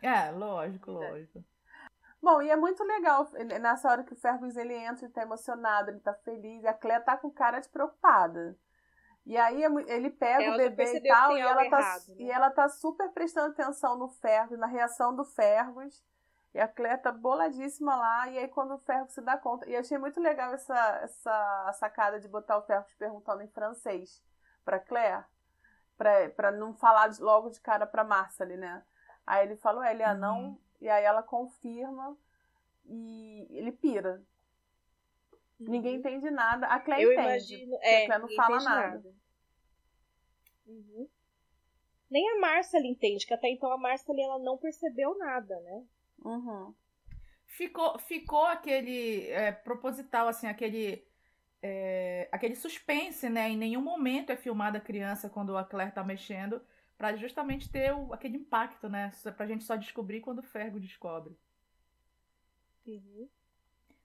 É, 0.00 0.30
lógico, 0.30 0.92
Verdade. 0.92 1.12
lógico. 1.12 1.44
Bom, 2.22 2.40
e 2.40 2.48
é 2.50 2.54
muito 2.54 2.84
legal, 2.84 3.28
nessa 3.60 3.90
hora 3.90 4.04
que 4.04 4.12
o 4.12 4.16
Fergus 4.16 4.56
ele 4.56 4.72
entra, 4.74 5.04
ele 5.04 5.12
tá 5.12 5.22
emocionado, 5.22 5.90
ele 5.90 5.98
tá 5.98 6.14
feliz, 6.14 6.62
e 6.62 6.68
a 6.68 6.72
Claire 6.72 7.04
tá 7.04 7.16
com 7.16 7.28
cara 7.30 7.58
de 7.58 7.68
preocupada. 7.68 8.56
E 9.26 9.36
aí 9.36 9.62
é 9.62 9.66
ele 9.88 10.08
pega 10.10 10.44
Ela 10.44 10.56
o 10.56 10.58
já 10.60 10.68
bebê 10.70 10.96
e 10.98 11.02
tal, 11.02 11.36
e 11.36 11.40
ela, 11.40 11.68
tá, 11.68 11.80
errado, 11.80 12.08
né? 12.10 12.14
e 12.18 12.30
ela 12.30 12.50
tá 12.50 12.68
super 12.68 13.10
prestando 13.10 13.50
atenção 13.52 13.96
no 13.98 14.08
Fergus, 14.08 14.56
na 14.56 14.66
reação 14.68 15.14
do 15.14 15.24
Fergus. 15.24 16.02
E 16.54 16.60
a 16.60 16.66
Claire 16.66 17.02
tá 17.02 17.12
boladíssima 17.12 17.94
lá, 17.94 18.28
e 18.28 18.38
aí 18.38 18.48
quando 18.48 18.74
o 18.74 18.78
Fergus 18.78 19.12
se 19.14 19.20
dá 19.20 19.36
conta. 19.36 19.68
E 19.68 19.76
achei 19.76 19.98
muito 19.98 20.18
legal 20.20 20.54
essa, 20.54 21.00
essa 21.02 21.72
sacada 21.74 22.18
de 22.18 22.26
botar 22.28 22.56
o 22.56 22.62
Fergus 22.62 22.94
perguntando 22.94 23.42
em 23.42 23.48
francês 23.48 24.22
pra 24.64 24.78
Claire, 24.78 25.24
pra, 25.98 26.30
pra 26.30 26.50
não 26.52 26.72
falar 26.74 27.08
de- 27.08 27.20
logo 27.20 27.50
de 27.50 27.60
cara 27.60 27.86
pra 27.86 28.04
Marcely, 28.04 28.56
né? 28.56 28.82
Aí 29.26 29.44
ele 29.46 29.56
falou, 29.56 29.84
ele 29.84 30.02
ah, 30.02 30.14
não, 30.14 30.38
Uhum. 30.50 30.58
e 30.80 30.88
aí 30.88 31.04
ela 31.04 31.22
confirma 31.22 32.16
e 32.86 33.46
ele 33.50 33.72
pira. 33.72 34.22
Ninguém 35.60 35.96
entende 35.96 36.30
nada. 36.30 36.66
A 36.68 36.78
Claire 36.78 37.02
Eu 37.02 37.12
entende. 37.12 37.28
imagino. 37.28 37.70
porque 37.72 37.86
É, 37.86 38.02
a 38.04 38.06
Claire 38.06 38.22
não 38.22 38.28
fala 38.36 38.54
entende 38.56 38.64
nada. 38.70 39.14
Uhum. 40.66 41.08
Nem 42.10 42.30
a 42.30 42.38
Marcela 42.40 42.86
entende, 42.86 43.26
que 43.26 43.34
até 43.34 43.48
então 43.50 43.70
a 43.70 43.76
Marcela 43.76 44.18
ela 44.20 44.38
não 44.38 44.56
percebeu 44.56 45.18
nada, 45.18 45.58
né? 45.60 45.84
Uhum. 46.24 46.74
Ficou, 47.46 47.98
ficou 47.98 48.44
aquele 48.46 49.28
é, 49.30 49.50
proposital, 49.52 50.28
assim, 50.28 50.46
aquele. 50.46 51.06
É, 51.62 52.28
aquele 52.32 52.54
suspense, 52.56 53.28
né? 53.28 53.50
Em 53.50 53.56
nenhum 53.56 53.82
momento 53.82 54.30
é 54.30 54.36
filmada 54.36 54.78
a 54.78 54.80
criança 54.80 55.28
quando 55.30 55.56
a 55.56 55.64
Claire 55.64 55.92
tá 55.92 56.04
mexendo, 56.04 56.60
pra 56.96 57.16
justamente 57.16 57.70
ter 57.70 57.92
o- 57.94 58.12
aquele 58.12 58.36
impacto, 58.38 58.88
né? 58.88 59.10
Pra 59.36 59.46
gente 59.46 59.64
só 59.64 59.76
descobrir 59.76 60.20
quando 60.20 60.40
o 60.40 60.42
Fergo 60.42 60.80
descobre. 60.80 61.36
Uhum. 62.86 63.28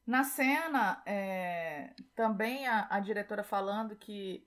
Na 0.05 0.23
cena, 0.23 1.01
é, 1.05 1.91
também 2.15 2.67
a, 2.67 2.87
a 2.89 2.99
diretora 2.99 3.43
falando 3.43 3.95
que 3.95 4.45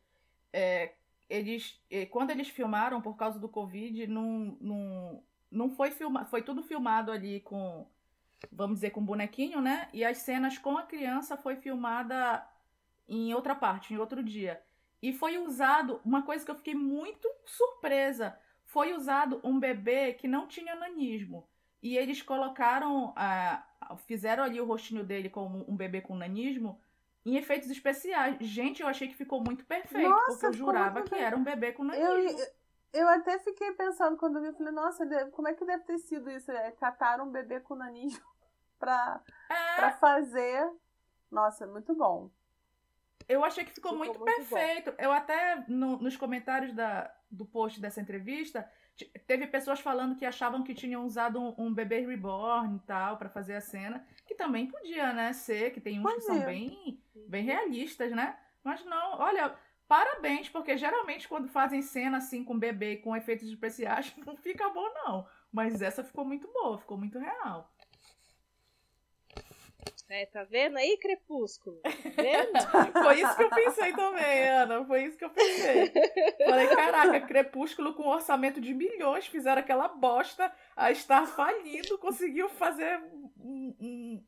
é, 0.52 0.94
eles, 1.30 1.80
eh, 1.90 2.06
quando 2.06 2.30
eles 2.30 2.48
filmaram 2.48 3.00
por 3.02 3.16
causa 3.16 3.38
do 3.38 3.48
Covid, 3.48 4.06
não, 4.08 4.56
não, 4.60 5.24
não 5.50 5.70
foi 5.70 5.90
filmado, 5.92 6.28
foi 6.28 6.42
tudo 6.42 6.62
filmado 6.62 7.12
ali 7.12 7.40
com, 7.40 7.86
vamos 8.52 8.76
dizer, 8.78 8.90
com 8.90 9.04
bonequinho, 9.04 9.60
né? 9.60 9.88
E 9.92 10.04
as 10.04 10.18
cenas 10.18 10.58
com 10.58 10.78
a 10.78 10.84
criança 10.84 11.36
foi 11.36 11.56
filmada 11.56 12.46
em 13.08 13.32
outra 13.34 13.54
parte, 13.54 13.92
em 13.94 13.98
outro 13.98 14.22
dia. 14.22 14.62
E 15.02 15.12
foi 15.12 15.38
usado, 15.38 16.00
uma 16.04 16.22
coisa 16.22 16.44
que 16.44 16.50
eu 16.50 16.54
fiquei 16.56 16.74
muito 16.74 17.30
surpresa, 17.44 18.38
foi 18.64 18.92
usado 18.92 19.40
um 19.44 19.58
bebê 19.58 20.14
que 20.14 20.26
não 20.26 20.46
tinha 20.46 20.74
nanismo. 20.74 21.48
E 21.82 21.96
eles 21.96 22.22
colocaram, 22.22 23.12
ah, 23.16 23.64
fizeram 24.06 24.42
ali 24.42 24.60
o 24.60 24.64
rostinho 24.66 25.04
dele 25.04 25.28
como 25.30 25.64
um 25.70 25.76
bebê 25.76 26.00
com 26.00 26.16
nanismo 26.16 26.80
em 27.24 27.36
efeitos 27.36 27.70
especiais. 27.70 28.36
Gente, 28.40 28.82
eu 28.82 28.88
achei 28.88 29.08
que 29.08 29.14
ficou 29.14 29.40
muito 29.40 29.64
perfeito, 29.64 30.08
Nossa, 30.08 30.32
porque 30.32 30.46
eu 30.46 30.52
jurava 30.52 31.02
que 31.02 31.14
era 31.14 31.36
um 31.36 31.44
bebê 31.44 31.72
com 31.72 31.84
Eu, 31.92 32.14
nanismo. 32.24 32.46
eu 32.92 33.08
até 33.08 33.38
fiquei 33.38 33.72
pensando 33.72 34.16
quando 34.16 34.36
eu 34.36 34.42
vi, 34.42 34.48
eu 34.48 34.54
falei, 34.54 34.72
nossa, 34.72 35.04
como 35.32 35.48
é 35.48 35.54
que 35.54 35.64
deve 35.64 35.84
ter 35.84 35.98
sido 35.98 36.30
isso? 36.30 36.50
É, 36.50 36.72
cataram 36.72 37.26
um 37.26 37.30
bebê 37.30 37.60
com 37.60 37.74
nanismo 37.74 38.24
pra, 38.78 39.20
É, 39.50 39.76
pra 39.76 39.92
fazer. 39.92 40.68
Nossa, 41.30 41.66
muito 41.66 41.94
bom. 41.94 42.30
Eu 43.28 43.44
achei 43.44 43.64
que 43.64 43.72
ficou, 43.72 43.92
Ficou 43.92 44.04
muito, 44.06 44.18
muito 44.20 44.40
bom. 44.48 44.56
perfeito. 44.56 44.94
Eu 44.98 45.12
até, 45.12 45.64
no- 45.68 45.98
nos 45.98 46.16
comentários 46.16 46.72
da, 46.72 47.12
do 47.30 47.44
post 47.44 47.80
dessa 47.80 48.00
entrevista, 48.00 48.68
Teve 49.26 49.46
pessoas 49.46 49.78
falando 49.80 50.16
que 50.16 50.24
achavam 50.24 50.62
que 50.62 50.72
tinham 50.72 51.04
usado 51.04 51.38
um, 51.38 51.54
um 51.66 51.74
bebê 51.74 52.00
reborn 52.00 52.76
e 52.76 52.78
tal 52.86 53.18
para 53.18 53.28
fazer 53.28 53.54
a 53.54 53.60
cena, 53.60 54.02
que 54.26 54.34
também 54.34 54.68
podia, 54.68 55.12
né, 55.12 55.34
ser, 55.34 55.70
que 55.74 55.82
tem 55.82 55.98
uns 55.98 56.02
pois 56.02 56.24
que 56.24 56.30
é. 56.30 56.34
são 56.34 56.46
bem, 56.46 56.98
bem 57.28 57.44
realistas, 57.44 58.10
né? 58.12 58.38
Mas 58.64 58.82
não, 58.86 59.18
olha, 59.18 59.54
parabéns, 59.86 60.48
porque 60.48 60.78
geralmente 60.78 61.28
quando 61.28 61.46
fazem 61.46 61.82
cena 61.82 62.16
assim 62.16 62.42
com 62.42 62.58
bebê 62.58 62.96
com 62.96 63.14
efeitos 63.14 63.46
especiais, 63.46 64.14
não 64.24 64.34
fica 64.34 64.66
bom 64.70 64.88
não. 64.94 65.28
Mas 65.52 65.82
essa 65.82 66.02
ficou 66.02 66.24
muito 66.24 66.48
boa, 66.50 66.78
ficou 66.78 66.96
muito 66.96 67.18
real. 67.18 67.70
É, 70.08 70.24
tá 70.26 70.44
vendo 70.44 70.76
aí, 70.76 70.96
Crepúsculo? 70.98 71.80
Tá 71.80 71.90
vendo? 71.90 72.52
Foi 73.02 73.20
isso 73.20 73.36
que 73.36 73.42
eu 73.42 73.50
pensei 73.50 73.92
também, 73.92 74.48
Ana. 74.48 74.84
Foi 74.84 75.04
isso 75.04 75.18
que 75.18 75.24
eu 75.24 75.30
pensei. 75.30 75.92
Falei, 76.44 76.68
caraca, 76.68 77.20
Crepúsculo 77.26 77.92
com 77.94 78.04
um 78.04 78.10
orçamento 78.10 78.60
de 78.60 78.72
milhões, 78.72 79.26
fizeram 79.26 79.60
aquela 79.60 79.88
bosta, 79.88 80.52
a 80.76 80.92
estar 80.92 81.26
falindo, 81.26 81.98
conseguiu 81.98 82.48
fazer 82.48 83.00
um, 83.36 83.74
um, 83.80 84.24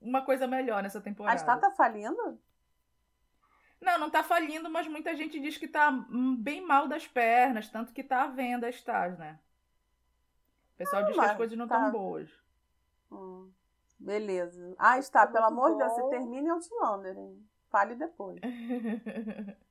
uma 0.00 0.22
coisa 0.22 0.48
melhor 0.48 0.82
nessa 0.82 1.00
temporada. 1.00 1.36
A 1.36 1.38
Star 1.38 1.60
tá 1.60 1.70
falindo? 1.70 2.40
Não, 3.80 3.98
não 3.98 4.10
tá 4.10 4.24
falindo, 4.24 4.68
mas 4.68 4.88
muita 4.88 5.14
gente 5.14 5.38
diz 5.38 5.56
que 5.56 5.68
tá 5.68 5.90
bem 6.38 6.60
mal 6.60 6.88
das 6.88 7.06
pernas, 7.06 7.68
tanto 7.68 7.92
que 7.92 8.02
tá 8.02 8.24
à 8.24 8.26
venda 8.26 8.66
a 8.66 8.70
Stars, 8.70 9.16
né? 9.16 9.38
O 10.74 10.76
pessoal 10.76 11.02
ah, 11.02 11.06
diz 11.06 11.14
que 11.14 11.20
as 11.20 11.36
coisas 11.36 11.56
não 11.56 11.66
estão 11.66 11.84
tá... 11.84 11.90
boas. 11.90 12.30
Hum. 13.12 13.50
Beleza. 14.00 14.74
Ah, 14.78 14.98
está, 14.98 15.26
pelo 15.26 15.44
amor 15.44 15.72
de 15.72 15.78
Deus, 15.78 15.92
você 15.92 16.08
termine 16.08 16.48
Outlander, 16.48 17.16
hein? 17.18 17.46
Fale 17.70 17.94
depois. 17.94 18.40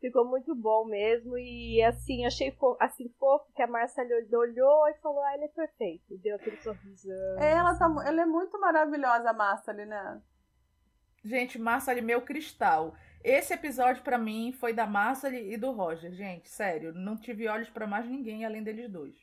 Ficou 0.00 0.24
muito 0.24 0.54
bom 0.54 0.84
mesmo. 0.86 1.38
E 1.38 1.80
assim, 1.82 2.26
achei 2.26 2.50
fo 2.52 2.76
assim, 2.80 3.08
fofo 3.18 3.52
que 3.54 3.62
a 3.62 3.66
Marcia 3.66 4.02
olhou 4.32 4.88
e 4.88 4.94
falou: 4.94 5.22
Ah, 5.22 5.34
ele 5.34 5.44
é 5.44 5.48
perfeito. 5.48 6.18
Deu 6.18 6.36
aquele 6.36 6.56
sorrisão. 6.56 7.38
É, 7.38 7.52
ela, 7.52 7.74
tá, 7.76 7.84
ela 8.04 8.22
é 8.22 8.26
muito 8.26 8.58
maravilhosa, 8.58 9.30
a 9.30 9.34
Marcia, 9.34 9.72
né? 9.74 10.22
Gente, 11.22 11.58
Marcia, 11.58 12.00
meu 12.02 12.22
cristal. 12.22 12.94
Esse 13.22 13.52
episódio 13.52 14.02
para 14.02 14.16
mim 14.16 14.52
foi 14.52 14.72
da 14.72 14.86
Marcia 14.86 15.28
e 15.28 15.56
do 15.58 15.70
Roger. 15.70 16.12
Gente, 16.12 16.48
sério, 16.48 16.94
não 16.94 17.14
tive 17.16 17.46
olhos 17.46 17.68
para 17.68 17.86
mais 17.86 18.08
ninguém 18.08 18.46
além 18.46 18.62
deles 18.62 18.90
dois. 18.90 19.14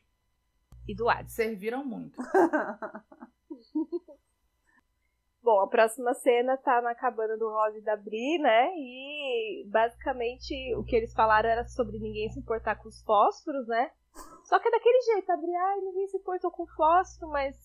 E 0.88 0.96
do 0.96 1.10
Ad. 1.10 1.30
Serviram 1.32 1.84
muito. 1.84 2.22
Bom, 5.42 5.62
a 5.62 5.68
próxima 5.68 6.14
cena 6.14 6.58
tá 6.58 6.82
na 6.82 6.94
cabana 6.94 7.38
do 7.38 7.48
Rose 7.48 7.78
e 7.78 7.82
da 7.82 7.96
Bri, 7.96 8.38
né? 8.38 8.70
E 8.76 9.66
basicamente 9.68 10.76
o 10.76 10.84
que 10.84 10.96
eles 10.96 11.14
falaram 11.14 11.48
era 11.50 11.66
sobre 11.66 12.00
ninguém 12.00 12.30
se 12.30 12.40
importar 12.40 12.76
com 12.76 12.90
os 12.90 13.02
fósforos, 13.04 13.66
né? 13.68 13.92
Só 14.44 14.60
que 14.60 14.68
é 14.68 14.72
daquele 14.72 15.02
jeito, 15.04 15.32
a 15.32 15.38
Bri, 15.38 15.56
ai, 15.56 15.80
ninguém 15.80 16.08
se 16.08 16.18
importou 16.18 16.52
com 16.52 16.68
fósforo, 16.68 17.32
mas 17.32 17.56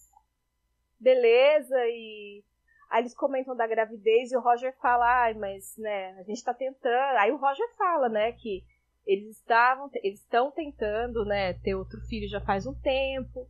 beleza, 1.01 1.77
e 1.87 2.45
aí 2.89 3.01
eles 3.01 3.17
comentam 3.17 3.57
da 3.57 3.67
gravidez 3.67 4.31
e 4.31 4.37
o 4.37 4.41
Roger 4.41 4.77
fala, 4.79 5.25
ai, 5.25 5.35
mas 5.35 5.77
né, 5.77 6.17
a 6.21 6.23
gente 6.23 6.45
tá 6.45 6.55
tentando. 6.55 7.19
Aí 7.19 7.33
o 7.33 7.37
Roger 7.37 7.69
fala, 7.77 8.09
né, 8.09 8.31
que 8.33 8.63
eles 9.05 9.39
estavam, 9.39 9.91
eles 10.05 10.21
estão 10.21 10.53
tentando, 10.53 11.25
né, 11.25 11.55
ter 11.55 11.75
outro 11.75 12.01
filho 12.03 12.29
já 12.29 12.41
faz 12.41 12.65
um 12.65 12.75
tempo 12.75 13.49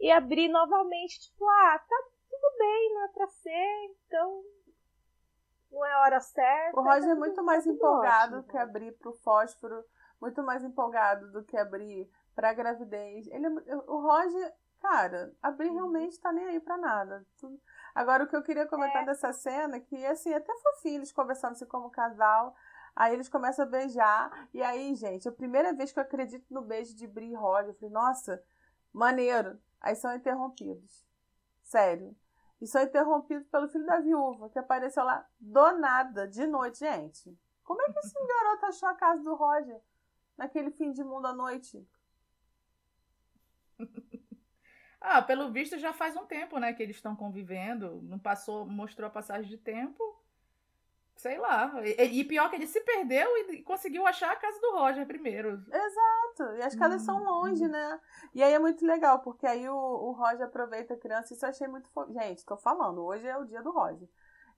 e 0.00 0.10
abrir 0.10 0.48
novamente, 0.48 1.20
tipo, 1.20 1.48
ah, 1.48 1.78
tá 1.78 1.96
tudo 2.30 2.58
bem, 2.58 2.94
não 2.94 3.04
é 3.04 3.08
pra 3.08 3.26
ser, 3.28 3.96
então 4.06 4.44
não 5.70 5.84
é 5.84 5.96
hora 5.98 6.20
certa. 6.20 6.78
O 6.78 6.84
Roger 6.84 7.10
é 7.10 7.14
muito 7.14 7.42
mais 7.42 7.66
empolgado 7.66 8.38
ótimo. 8.38 8.50
que 8.50 8.56
abrir 8.56 8.92
pro 8.92 9.12
fósforo, 9.12 9.84
muito 10.20 10.42
mais 10.42 10.62
empolgado 10.62 11.32
do 11.32 11.42
que 11.44 11.56
abrir 11.56 12.08
pra 12.34 12.52
gravidez. 12.52 13.26
Ele, 13.28 13.46
é 13.66 13.76
o 13.76 14.00
Roger, 14.00 14.54
cara, 14.80 15.32
abrir 15.42 15.68
uhum. 15.68 15.74
realmente 15.74 16.20
tá 16.20 16.32
nem 16.32 16.46
aí 16.46 16.60
pra 16.60 16.76
nada. 16.76 17.26
Agora, 17.94 18.24
o 18.24 18.26
que 18.26 18.36
eu 18.36 18.42
queria 18.42 18.66
comentar 18.66 19.02
é. 19.02 19.06
dessa 19.06 19.32
cena, 19.32 19.80
que 19.80 20.04
assim, 20.06 20.32
até 20.32 20.52
fofinho 20.58 20.96
eles 20.96 21.12
conversando 21.12 21.52
assim 21.52 21.66
como 21.66 21.90
casal. 21.90 22.54
Aí 22.96 23.12
eles 23.12 23.28
começam 23.28 23.64
a 23.64 23.68
beijar. 23.68 24.48
E 24.54 24.62
aí, 24.62 24.94
gente, 24.94 25.28
a 25.28 25.32
primeira 25.32 25.72
vez 25.72 25.92
que 25.92 25.98
eu 25.98 26.02
acredito 26.02 26.46
no 26.52 26.62
beijo 26.62 26.94
de 26.94 27.06
Bri 27.06 27.32
e 27.32 27.34
Roger, 27.34 27.70
eu 27.70 27.74
falei, 27.74 27.92
nossa, 27.92 28.42
maneiro. 28.92 29.58
Aí 29.84 29.94
são 29.94 30.16
interrompidos. 30.16 31.04
Sério. 31.62 32.16
E 32.58 32.66
são 32.66 32.82
interrompidos 32.82 33.46
pelo 33.48 33.68
filho 33.68 33.84
da 33.84 34.00
viúva, 34.00 34.48
que 34.48 34.58
apareceu 34.58 35.04
lá 35.04 35.28
do 35.38 35.72
nada, 35.72 36.26
de 36.26 36.46
noite. 36.46 36.78
Gente, 36.78 37.38
como 37.62 37.82
é 37.82 37.92
que 37.92 37.98
esse 37.98 38.14
garoto 38.26 38.64
achou 38.64 38.88
a 38.88 38.94
casa 38.94 39.22
do 39.22 39.34
Roger 39.34 39.78
naquele 40.38 40.70
fim 40.70 40.90
de 40.90 41.04
mundo 41.04 41.26
à 41.26 41.34
noite? 41.34 41.86
ah, 45.02 45.20
pelo 45.20 45.52
visto 45.52 45.78
já 45.78 45.92
faz 45.92 46.16
um 46.16 46.24
tempo, 46.24 46.58
né, 46.58 46.72
que 46.72 46.82
eles 46.82 46.96
estão 46.96 47.14
convivendo. 47.14 48.00
Não 48.04 48.18
passou, 48.18 48.64
mostrou 48.64 49.06
a 49.06 49.12
passagem 49.12 49.50
de 49.50 49.58
tempo 49.58 50.02
sei 51.16 51.38
lá. 51.38 51.72
E, 51.82 52.20
e, 52.20 52.24
pior 52.24 52.50
que 52.50 52.56
ele 52.56 52.66
se 52.66 52.80
perdeu 52.80 53.28
e 53.36 53.62
conseguiu 53.62 54.06
achar 54.06 54.32
a 54.32 54.36
casa 54.36 54.60
do 54.60 54.72
Roger 54.72 55.06
primeiro. 55.06 55.62
Exato. 55.72 56.56
E 56.56 56.62
as 56.62 56.74
casas 56.74 57.02
hum. 57.02 57.04
são 57.04 57.24
longe, 57.24 57.66
né? 57.66 58.00
E 58.34 58.42
aí 58.42 58.52
é 58.52 58.58
muito 58.58 58.84
legal, 58.84 59.20
porque 59.20 59.46
aí 59.46 59.68
o, 59.68 59.74
o 59.74 60.12
Roger 60.12 60.46
aproveita 60.46 60.94
a 60.94 60.98
criança. 60.98 61.32
Isso 61.32 61.44
eu 61.44 61.50
achei 61.50 61.68
muito 61.68 61.88
fofo. 61.90 62.12
Gente, 62.12 62.44
tô 62.44 62.56
falando, 62.56 63.04
hoje 63.04 63.26
é 63.26 63.36
o 63.36 63.44
dia 63.44 63.62
do 63.62 63.70
Roger. 63.70 64.08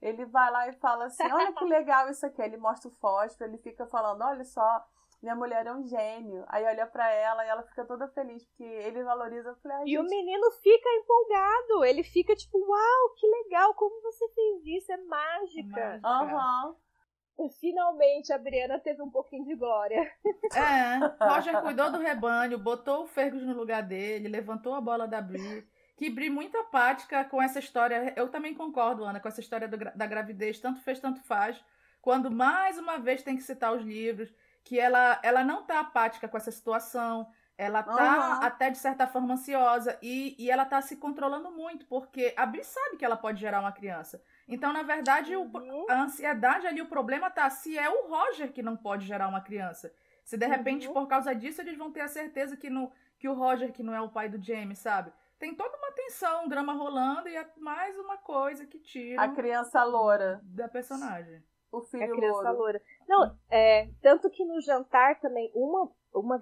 Ele 0.01 0.24
vai 0.27 0.51
lá 0.51 0.69
e 0.69 0.73
fala 0.74 1.07
assim: 1.07 1.24
olha 1.31 1.53
que 1.53 1.65
legal 1.65 2.09
isso 2.11 2.24
aqui. 2.27 2.43
Ele 2.43 2.57
mostra 2.57 2.89
o 2.89 2.95
fósforo, 2.95 3.49
ele 3.49 3.59
fica 3.59 3.87
falando: 3.87 4.23
olha 4.23 4.45
só, 4.45 4.87
minha 5.22 5.34
mulher 5.34 5.66
é 5.66 5.72
um 5.72 5.84
gênio. 5.84 6.44
Aí 6.48 6.64
olha 6.64 6.86
para 6.86 7.10
ela 7.10 7.44
e 7.44 7.48
ela 7.48 7.62
fica 7.62 7.84
toda 7.84 8.09
feliz, 8.09 8.44
porque 8.44 8.64
ele 8.64 9.02
valoriza. 9.02 9.48
Eu 9.48 9.56
falei, 9.56 9.78
e 9.84 9.90
gente... 9.90 9.98
o 9.98 10.05
menino 10.05 10.51
fica 10.62 10.88
empolgado. 10.90 11.84
Ele 11.84 12.02
fica 12.05 12.34
tipo, 12.36 12.59
uau, 12.59 13.14
que 13.16 13.26
legal, 13.26 13.74
como 13.74 14.01
você 14.02 14.28
fez 14.28 14.66
isso? 14.66 14.93
É 14.93 14.97
mágica. 14.98 16.01
Aham. 16.05 16.68
Uhum. 16.68 17.51
Finalmente 17.60 18.32
a 18.32 18.38
Briana 18.38 18.78
teve 18.78 19.02
um 19.02 19.10
pouquinho 19.10 19.44
de 19.44 19.55
glória. 19.55 20.10
É, 20.55 21.24
Roger 21.26 21.60
cuidou 21.60 21.93
do 21.93 21.98
rebanho, 21.98 22.59
botou 22.59 23.02
o 23.02 23.06
Fergus 23.06 23.43
no 23.43 23.52
lugar 23.52 23.82
dele, 23.82 24.26
levantou 24.26 24.74
a 24.74 24.80
bola 24.80 25.06
da 25.06 25.20
Bri. 25.20 25.68
Que 25.98 26.09
Bri 26.09 26.30
muito 26.30 26.56
apática 26.56 27.24
com 27.24 27.43
essa 27.43 27.59
história. 27.59 28.14
Eu 28.16 28.30
também 28.30 28.55
concordo, 28.55 29.05
Ana, 29.05 29.20
com 29.20 29.28
essa 29.28 29.40
história 29.40 29.68
do, 29.68 29.76
da 29.76 30.06
gravidez, 30.06 30.59
tanto 30.60 30.80
fez, 30.80 30.98
tanto 30.98 31.22
faz. 31.24 31.62
Quando 32.01 32.30
mais 32.30 32.78
uma 32.78 32.98
vez 32.98 33.22
tem 33.22 33.36
que 33.36 33.43
citar 33.43 33.74
os 33.74 33.82
livros 33.82 34.32
que 34.66 34.80
ela, 34.80 35.20
ela 35.22 35.44
não 35.44 35.62
tá 35.62 35.78
apática 35.78 36.26
com 36.26 36.36
essa 36.36 36.51
situação, 36.51 37.28
ela 37.56 37.84
tá 37.84 37.93
uhum. 37.93 38.44
até 38.44 38.68
de 38.68 38.76
certa 38.76 39.06
forma 39.06 39.34
ansiosa 39.34 39.97
e, 40.02 40.34
e 40.36 40.51
ela 40.51 40.64
tá 40.64 40.82
se 40.82 40.97
controlando 40.97 41.52
muito, 41.52 41.86
porque 41.86 42.34
a 42.36 42.44
Bri 42.44 42.64
sabe 42.64 42.97
que 42.97 43.05
ela 43.05 43.16
pode 43.16 43.40
gerar 43.40 43.60
uma 43.60 43.70
criança. 43.70 44.20
Então, 44.48 44.72
na 44.72 44.82
verdade, 44.82 45.36
uhum. 45.36 45.84
o, 45.84 45.86
a 45.88 46.02
ansiedade 46.02 46.66
ali, 46.66 46.82
o 46.82 46.88
problema 46.88 47.30
tá 47.30 47.48
se 47.48 47.78
é 47.78 47.88
o 47.88 48.09
Roger 48.09 48.52
que 48.52 48.60
não 48.60 48.76
pode 48.76 49.06
gerar 49.06 49.28
uma 49.28 49.40
criança. 49.40 49.93
Se 50.24 50.36
de 50.36 50.47
repente, 50.48 50.88
uhum. 50.88 50.94
por 50.94 51.06
causa 51.06 51.32
disso, 51.32 51.60
eles 51.60 51.78
vão 51.78 51.93
ter 51.93 52.01
a 52.01 52.09
certeza 52.09 52.56
que, 52.56 52.68
no, 52.68 52.90
que 53.20 53.28
o 53.28 53.34
Roger, 53.34 53.72
que 53.72 53.84
não 53.84 53.94
é 53.94 54.01
o 54.01 54.09
pai 54.09 54.28
do 54.28 54.44
James, 54.44 54.80
sabe? 54.80 55.12
Tem 55.38 55.55
toda 55.55 55.76
uma 55.76 55.93
tensão, 55.93 56.44
um 56.44 56.48
drama 56.48 56.72
rolando 56.72 57.28
e 57.28 57.36
é 57.36 57.48
mais 57.56 57.97
uma 57.97 58.18
coisa 58.18 58.66
que 58.66 58.80
tira. 58.80 59.22
A 59.22 59.28
criança 59.28 59.84
loura. 59.84 60.40
Da 60.43 60.66
personagem. 60.66 61.40
O 61.78 61.82
filho 61.82 62.05
a 62.05 62.09
criança 62.09 62.51
louro. 62.51 62.59
loura. 62.59 62.82
Não, 63.09 63.36
é, 63.51 63.89
tanto 64.03 64.31
que 64.31 64.44
no 64.44 64.61
jantar 64.61 65.20
também, 65.20 65.51
uma, 65.55 65.90
uma 66.15 66.40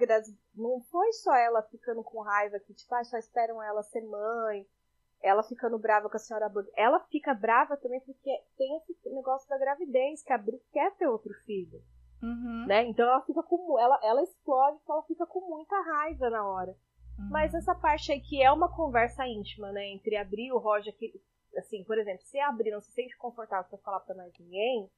não 0.55 0.81
foi 0.91 1.13
só 1.13 1.35
ela 1.35 1.63
ficando 1.63 2.03
com 2.03 2.23
raiva, 2.23 2.61
que 2.61 2.75
tipo, 2.75 2.95
ah, 2.95 3.05
só 3.05 3.19
esperam 3.19 3.63
ela 3.63 3.83
ser 3.83 4.03
mãe, 4.03 4.67
ela 5.25 5.43
ficando 5.43 5.79
brava 5.79 6.11
com 6.11 6.17
a 6.17 6.21
senhora 6.21 6.49
Bug. 6.51 6.69
Ela 6.77 7.01
fica 7.11 7.33
brava 7.33 7.77
também 7.79 8.01
porque 8.01 8.31
tem 8.59 8.77
esse 8.77 9.09
negócio 9.11 9.49
da 9.49 9.59
gravidez, 9.59 10.23
que 10.23 10.33
a 10.33 10.39
Bri 10.39 10.61
quer 10.71 10.95
ter 10.97 11.09
outro 11.09 11.33
filho. 11.47 11.83
Uhum. 12.23 12.67
Né? 12.67 12.85
Então 12.85 13.07
ela 13.07 13.23
fica 13.23 13.43
com. 13.43 13.79
Ela, 13.79 13.99
ela 14.03 14.23
explode 14.23 14.79
ela 14.89 15.03
fica 15.05 15.27
com 15.27 15.41
muita 15.41 15.75
raiva 15.81 16.29
na 16.29 16.47
hora. 16.47 16.77
Uhum. 17.19 17.29
Mas 17.31 17.55
essa 17.55 17.75
parte 17.75 18.13
aí 18.13 18.21
que 18.21 18.43
é 18.43 18.51
uma 18.53 18.69
conversa 18.69 19.27
íntima, 19.27 19.73
né? 19.73 19.87
Entre 19.89 20.17
a 20.17 20.25
Bri 20.25 20.47
e 20.47 20.53
o 20.53 20.59
Roger, 20.59 20.95
que, 20.95 21.21
assim, 21.57 21.85
por 21.85 21.97
exemplo, 21.99 22.23
se 22.23 22.39
a 22.39 22.53
Bri 22.53 22.71
não 22.71 22.81
se 22.81 22.91
sente 22.93 23.17
confortável 23.17 23.69
para 23.71 23.79
falar 23.79 24.01
para 24.01 24.15
mais 24.15 24.33
ninguém, 24.39 24.91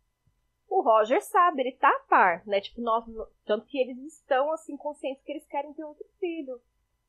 o 0.69 0.81
Roger 0.81 1.23
sabe, 1.23 1.63
ele 1.63 1.73
tá 1.73 1.89
a 1.89 2.01
par, 2.01 2.47
né? 2.47 2.61
Tipo, 2.61 2.81
nós, 2.81 3.05
tanto 3.45 3.67
que 3.67 3.79
eles 3.79 3.99
estão, 4.15 4.51
assim, 4.53 4.77
conscientes 4.77 5.23
que 5.23 5.33
eles 5.33 5.47
querem 5.47 5.73
ter 5.73 5.85
outro 5.85 6.07
filho. 6.19 6.61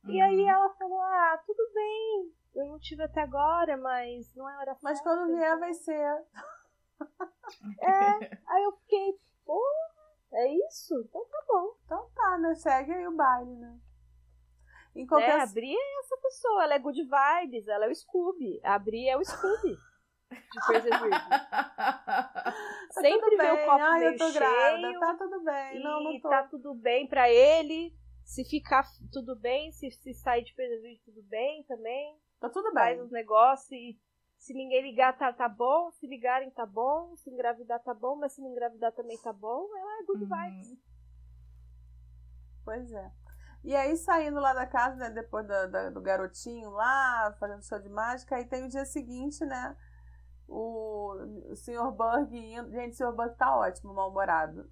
Uhum. 0.04 0.10
E 0.10 0.20
aí 0.20 0.44
ela 0.44 0.70
falou, 0.74 1.00
ah, 1.00 1.42
tudo 1.44 1.62
bem, 1.74 2.32
eu 2.54 2.66
não 2.66 2.78
tive 2.78 3.02
até 3.02 3.22
agora, 3.22 3.76
mas 3.76 4.32
não 4.34 4.48
é 4.48 4.56
hora 4.58 4.76
Mas 4.82 5.00
quando 5.00 5.34
vier 5.34 5.48
então. 5.48 5.60
vai 5.60 5.74
ser. 5.74 6.24
é, 7.82 8.38
aí 8.46 8.62
eu 8.64 8.72
fiquei, 8.78 9.18
porra, 9.44 9.90
é 10.32 10.52
isso? 10.68 11.00
Então 11.00 11.24
tá 11.24 11.44
bom. 11.48 11.74
Então 11.84 12.08
tá, 12.14 12.38
né? 12.38 12.54
Segue 12.54 12.92
aí 12.92 13.06
o 13.06 13.16
baile, 13.16 13.56
né? 13.56 13.78
Em 14.94 15.06
qualquer... 15.06 15.38
É, 15.38 15.42
a 15.42 15.46
Bri 15.46 15.74
é 15.74 16.00
essa 16.00 16.16
pessoa, 16.16 16.64
ela 16.64 16.74
é 16.74 16.78
good 16.78 17.00
vibes, 17.02 17.68
ela 17.68 17.86
é 17.86 17.88
o 17.88 17.94
Scooby. 17.94 18.60
A 18.64 18.78
Bri 18.78 19.08
é 19.08 19.16
o 19.16 19.24
Scooby 19.24 19.78
de 20.30 20.66
coisas 20.66 20.90
Sempre 22.92 23.36
vê 23.36 23.50
o 23.50 23.64
copo 23.64 23.82
Ai, 23.82 24.00
meio 24.00 24.12
eu 24.12 24.18
tô 24.18 24.30
cheio. 24.30 25.00
Tá 25.00 25.14
tudo 25.14 25.44
bem. 25.44 25.82
Não, 25.82 26.02
não 26.02 26.20
tô. 26.20 26.28
Tá 26.28 26.42
tudo 26.44 26.74
bem 26.74 27.06
pra 27.06 27.30
ele. 27.30 27.96
Se 28.24 28.44
ficar 28.44 28.84
tudo 29.12 29.36
bem, 29.36 29.72
se, 29.72 29.90
se 29.90 30.14
sair 30.14 30.44
de 30.44 30.54
prejuízo 30.54 31.02
tudo 31.04 31.22
bem 31.22 31.64
também. 31.64 32.18
Tá 32.40 32.48
tudo 32.48 32.72
bem. 32.72 32.74
Faz 32.74 33.00
os 33.00 33.10
negócios 33.10 33.70
e 33.72 33.98
se 34.38 34.54
ninguém 34.54 34.82
ligar 34.82 35.16
tá, 35.18 35.32
tá 35.32 35.48
bom, 35.48 35.90
se 35.92 36.06
ligarem 36.06 36.50
tá 36.50 36.64
bom, 36.64 37.14
se 37.16 37.30
engravidar 37.30 37.82
tá 37.82 37.92
bom, 37.92 38.16
mas 38.16 38.32
se 38.32 38.40
não 38.40 38.50
engravidar 38.50 38.92
também 38.92 39.18
tá 39.18 39.32
bom, 39.32 39.68
ela 39.76 40.00
é 40.00 40.04
good 40.04 40.24
uhum. 40.24 40.28
vibes. 40.28 40.78
Pois 42.64 42.92
é. 42.92 43.12
E 43.64 43.74
aí, 43.74 43.96
saindo 43.96 44.38
lá 44.38 44.54
da 44.54 44.66
casa, 44.66 44.96
né, 44.96 45.10
depois 45.10 45.46
da, 45.46 45.90
do 45.90 46.00
garotinho 46.00 46.70
lá, 46.70 47.36
fazendo 47.40 47.64
show 47.64 47.80
de 47.80 47.88
mágica, 47.88 48.36
aí 48.36 48.44
tem 48.44 48.64
o 48.64 48.68
dia 48.68 48.84
seguinte, 48.84 49.44
né? 49.44 49.76
O, 50.48 51.14
Sr. 51.54 51.90
Bug 51.92 52.36
indo. 52.36 52.70
Gente, 52.70 52.94
o 52.94 52.96
Sr. 52.96 53.12
Bug 53.12 53.36
tá 53.36 53.54
ótimo, 53.54 53.92
mal-humorado. 53.92 54.68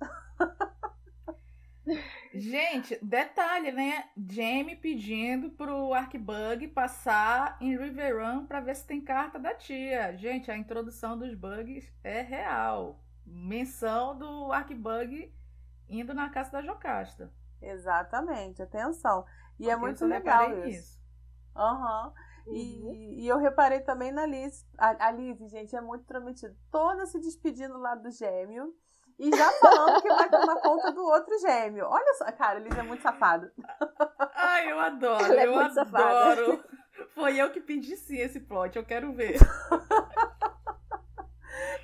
Gente, 2.34 2.98
detalhe, 3.00 3.70
né? 3.70 4.10
Jamie 4.16 4.76
pedindo 4.76 5.50
pro 5.50 5.94
Arkbug 5.94 6.68
passar 6.68 7.56
em 7.60 7.76
Riverrun 7.76 8.46
pra 8.46 8.60
ver 8.60 8.74
se 8.74 8.86
tem 8.86 9.00
carta 9.00 9.38
da 9.38 9.54
tia. 9.54 10.16
Gente, 10.16 10.50
a 10.50 10.56
introdução 10.56 11.16
dos 11.16 11.34
bugs 11.34 11.88
é 12.02 12.22
real. 12.22 13.00
Menção 13.24 14.18
do 14.18 14.52
Arkbug 14.52 15.32
indo 15.88 16.12
na 16.12 16.28
casa 16.28 16.52
da 16.52 16.62
Jocasta. 16.62 17.32
Exatamente, 17.62 18.62
atenção. 18.62 19.24
E 19.58 19.70
é 19.70 19.72
Porque 19.72 19.72
é 19.72 19.76
muito 19.76 20.04
legal 20.06 20.66
isso. 20.66 21.00
Aham. 21.54 22.08
Uhum. 22.08 22.12
E, 22.48 23.22
e, 23.22 23.28
eu 23.28 23.38
reparei 23.38 23.80
também 23.80 24.12
na 24.12 24.26
Liz. 24.26 24.64
A, 24.78 25.08
a 25.08 25.10
Liz, 25.10 25.38
gente, 25.50 25.74
é 25.74 25.80
muito 25.80 26.04
prometida. 26.04 26.54
Toda 26.70 27.06
se 27.06 27.18
despedindo 27.18 27.76
lá 27.78 27.94
do 27.94 28.10
gêmeo. 28.10 28.72
E 29.18 29.34
já 29.34 29.50
falando 29.52 30.02
que 30.02 30.08
vai 30.08 30.28
tomar 30.28 30.60
conta 30.60 30.92
do 30.92 31.04
outro 31.04 31.38
gêmeo. 31.40 31.86
Olha 31.86 32.14
só, 32.14 32.30
cara, 32.32 32.58
Liz 32.58 32.76
é 32.76 32.82
muito 32.82 33.02
safado. 33.02 33.50
Ai, 34.34 34.70
eu 34.70 34.78
adoro, 34.78 35.24
Ela 35.24 35.40
é 35.40 35.46
eu 35.46 35.58
adoro. 35.58 35.74
Safada. 35.74 36.64
Foi 37.14 37.36
eu 37.36 37.50
que 37.50 37.60
pedi 37.60 37.96
sim 37.96 38.18
esse 38.18 38.40
plot, 38.40 38.76
eu 38.76 38.84
quero 38.84 39.12
ver. 39.12 39.38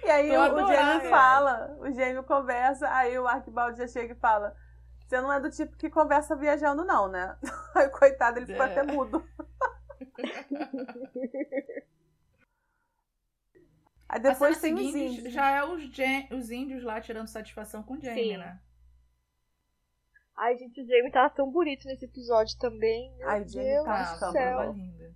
e 0.05 0.11
aí 0.11 0.31
o, 0.37 0.55
o 0.55 0.67
gêmeo 0.67 1.11
fala, 1.11 1.77
o 1.81 1.91
gêmeo 1.91 2.23
conversa, 2.23 2.89
aí 2.89 3.19
o 3.19 3.27
Arquibaldi 3.27 3.79
já 3.79 3.87
chega 3.87 4.13
e 4.13 4.19
fala: 4.19 4.55
você 5.13 5.21
não 5.21 5.31
é 5.31 5.39
do 5.39 5.51
tipo 5.51 5.77
que 5.77 5.91
conversa 5.91 6.35
viajando, 6.35 6.87
não, 6.87 7.07
né? 7.07 7.37
Aí, 7.75 7.89
coitado, 7.91 8.39
ele 8.39 8.47
ficou 8.47 8.65
é. 8.65 8.71
até 8.71 8.83
mudo. 8.83 9.23
Aí 14.09 14.21
depois 14.21 14.61
tem 14.61 14.75
os 14.75 14.95
índios. 14.95 15.33
Já 15.33 15.51
é 15.51 15.65
os, 15.65 15.83
os 16.31 16.51
índios 16.51 16.83
lá 16.83 17.01
tirando 17.01 17.29
satisfação 17.29 17.83
com 17.83 17.95
o 17.95 18.01
Jamie, 18.01 18.33
Sim. 18.33 18.37
né? 18.37 18.61
Ai, 20.37 20.57
gente, 20.59 20.81
o 20.81 20.87
Jamie 20.87 21.11
tava 21.11 21.31
tão 21.31 21.51
bonito 21.51 21.87
nesse 21.87 22.05
episódio 22.05 22.59
também. 22.59 23.15
Meu 23.17 23.29
Ai, 23.29 23.49
Jamie 23.49 23.85
tá 23.85 24.33
tava 24.33 24.67
linda. 24.73 25.15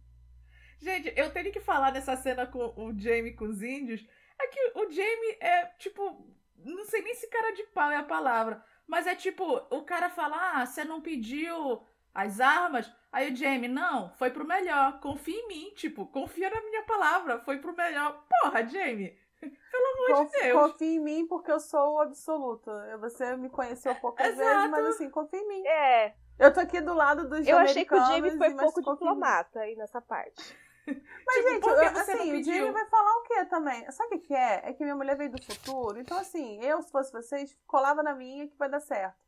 Gente, 0.79 1.13
eu 1.17 1.31
tenho 1.33 1.53
que 1.53 1.61
falar 1.61 1.91
dessa 1.91 2.17
cena 2.17 2.47
com 2.47 2.73
o 2.77 2.99
Jamie 2.99 3.35
com 3.35 3.47
os 3.47 3.63
índios. 3.63 4.07
É 4.41 4.47
que 4.49 4.79
o 4.79 4.91
Jamie 4.91 5.39
é, 5.41 5.67
tipo, 5.79 6.27
não 6.57 6.85
sei 6.85 7.03
nem 7.03 7.15
se 7.15 7.29
cara 7.29 7.53
de 7.53 7.65
pau 7.65 7.91
é 7.91 7.97
a 7.97 8.03
palavra. 8.03 8.63
Mas 8.87 9.07
é 9.07 9.15
tipo, 9.15 9.45
o 9.45 9.83
cara 9.83 10.09
fala: 10.09 10.61
ah, 10.61 10.67
você 10.67 10.85
não 10.85 11.01
pediu 11.01 11.85
as 12.17 12.41
armas? 12.41 12.91
Aí 13.13 13.31
o 13.33 13.37
Jamie, 13.37 13.69
não, 13.69 14.11
foi 14.15 14.31
pro 14.31 14.47
melhor. 14.47 15.01
Confia 15.01 15.39
em 15.39 15.49
mim, 15.49 15.73
tipo, 15.75 16.07
confia 16.07 16.51
na 16.51 16.61
minha 16.63 16.83
palavra, 16.85 17.39
foi 17.41 17.59
pro 17.59 17.77
melhor. 17.77 18.25
Porra, 18.29 18.67
Jamie. 18.67 19.17
Pelo 19.41 19.95
amor 19.95 20.25
Conf, 20.25 20.33
de 20.33 20.43
Deus. 20.43 20.73
Confia 20.73 20.89
em 20.89 20.99
mim 20.99 21.27
porque 21.27 21.53
eu 21.53 21.61
sou 21.61 21.95
o 21.95 22.01
absoluto. 22.01 22.71
Você 23.01 23.37
me 23.37 23.51
conheceu 23.51 23.95
poucas 23.97 24.35
vezes, 24.35 24.71
mas 24.71 24.87
assim, 24.87 25.11
confia 25.11 25.41
em 25.41 25.49
mim. 25.49 25.67
É. 25.67 26.15
Eu 26.39 26.53
tô 26.53 26.61
aqui 26.61 26.81
do 26.81 26.95
lado 26.95 27.29
dos 27.29 27.47
Eu 27.47 27.59
achei 27.59 27.85
que 27.85 27.95
o 27.95 28.07
Jamie 28.07 28.37
foi 28.37 28.55
pouco 28.55 28.83
diplomata 28.83 29.61
aí 29.61 29.77
nessa 29.77 30.01
parte. 30.01 30.57
Mas, 30.87 31.45
tipo, 31.45 31.69
gente, 31.69 31.69
eu, 31.69 32.01
assim, 32.01 32.33
o 32.33 32.45
Jamie 32.45 32.71
vai 32.71 32.87
falar 32.87 33.17
o 33.17 33.23
quê 33.23 33.45
também? 33.47 33.91
Sabe 33.91 34.17
o 34.17 34.21
que 34.21 34.35
é? 34.35 34.63
É 34.65 34.73
que 34.73 34.85
minha 34.85 34.95
mulher 34.95 35.17
veio 35.17 35.31
do 35.31 35.43
futuro. 35.43 35.99
Então, 35.99 36.17
assim, 36.19 36.63
eu, 36.63 36.81
se 36.83 36.91
fosse 36.91 37.13
vocês, 37.13 37.59
colava 37.67 38.03
na 38.03 38.15
minha 38.15 38.47
que 38.47 38.57
vai 38.57 38.69
dar 38.69 38.81
certo. 38.81 39.26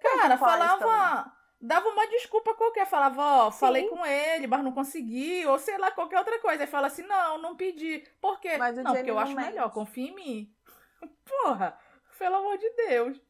Cara, 0.00 0.36
falava. 0.36 1.32
Dava 1.60 1.88
uma 1.88 2.06
desculpa 2.06 2.54
qualquer. 2.54 2.86
Falava, 2.86 3.22
ó, 3.22 3.50
falei 3.50 3.86
com 3.88 4.04
ele, 4.04 4.46
mas 4.46 4.64
não 4.64 4.72
consegui. 4.72 5.44
Ou 5.46 5.58
sei 5.58 5.76
lá, 5.76 5.90
qualquer 5.90 6.18
outra 6.18 6.38
coisa. 6.38 6.62
Aí 6.62 6.66
fala 6.66 6.86
assim: 6.86 7.02
não, 7.02 7.38
não 7.38 7.56
pedi. 7.56 8.04
Por 8.20 8.40
quê? 8.40 8.56
Mas 8.56 8.76
não, 8.76 8.94
porque 8.94 9.10
eu 9.10 9.18
acho 9.18 9.34
mente. 9.34 9.46
melhor. 9.46 9.70
Confia 9.70 10.08
em 10.08 10.14
mim. 10.14 10.54
Porra, 11.24 11.78
pelo 12.18 12.36
amor 12.36 12.56
de 12.56 12.70
Deus. 12.70 13.20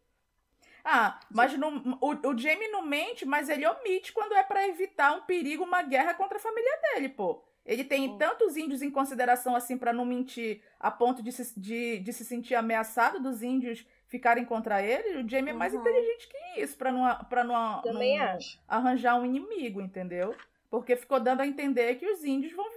Ah, 0.84 1.20
mas 1.30 1.56
no, 1.58 1.98
o, 2.00 2.28
o 2.28 2.38
Jamie 2.38 2.68
não 2.68 2.82
mente, 2.82 3.26
mas 3.26 3.48
ele 3.48 3.66
omite 3.66 4.12
quando 4.12 4.34
é 4.34 4.42
para 4.42 4.66
evitar 4.66 5.12
um 5.12 5.22
perigo, 5.22 5.64
uma 5.64 5.82
guerra 5.82 6.14
contra 6.14 6.38
a 6.38 6.40
família 6.40 6.80
dele, 6.82 7.08
pô. 7.08 7.44
Ele 7.64 7.84
tem 7.84 8.16
tantos 8.16 8.56
índios 8.56 8.80
em 8.80 8.90
consideração 8.90 9.54
assim 9.54 9.76
para 9.76 9.92
não 9.92 10.04
mentir 10.04 10.62
a 10.78 10.90
ponto 10.90 11.22
de 11.22 11.30
se, 11.30 11.58
de, 11.60 11.98
de 11.98 12.12
se 12.12 12.24
sentir 12.24 12.54
ameaçado 12.54 13.20
dos 13.20 13.42
índios 13.42 13.86
ficarem 14.10 14.44
contra 14.44 14.82
ele. 14.82 15.22
O 15.22 15.28
Jamie 15.28 15.50
é 15.50 15.54
mais 15.54 15.72
uhum. 15.72 15.80
inteligente 15.80 16.28
que 16.28 16.60
isso 16.60 16.76
para 16.76 16.92
não, 16.92 17.24
pra 17.24 17.44
não, 17.44 17.80
Também 17.80 18.18
não 18.18 18.26
acho. 18.26 18.60
arranjar 18.68 19.18
um 19.18 19.24
inimigo, 19.24 19.80
entendeu? 19.80 20.34
Porque 20.68 20.96
ficou 20.96 21.18
dando 21.18 21.40
a 21.40 21.46
entender 21.46 21.94
que 21.94 22.06
os 22.06 22.22
índios 22.24 22.52
vão 22.52 22.68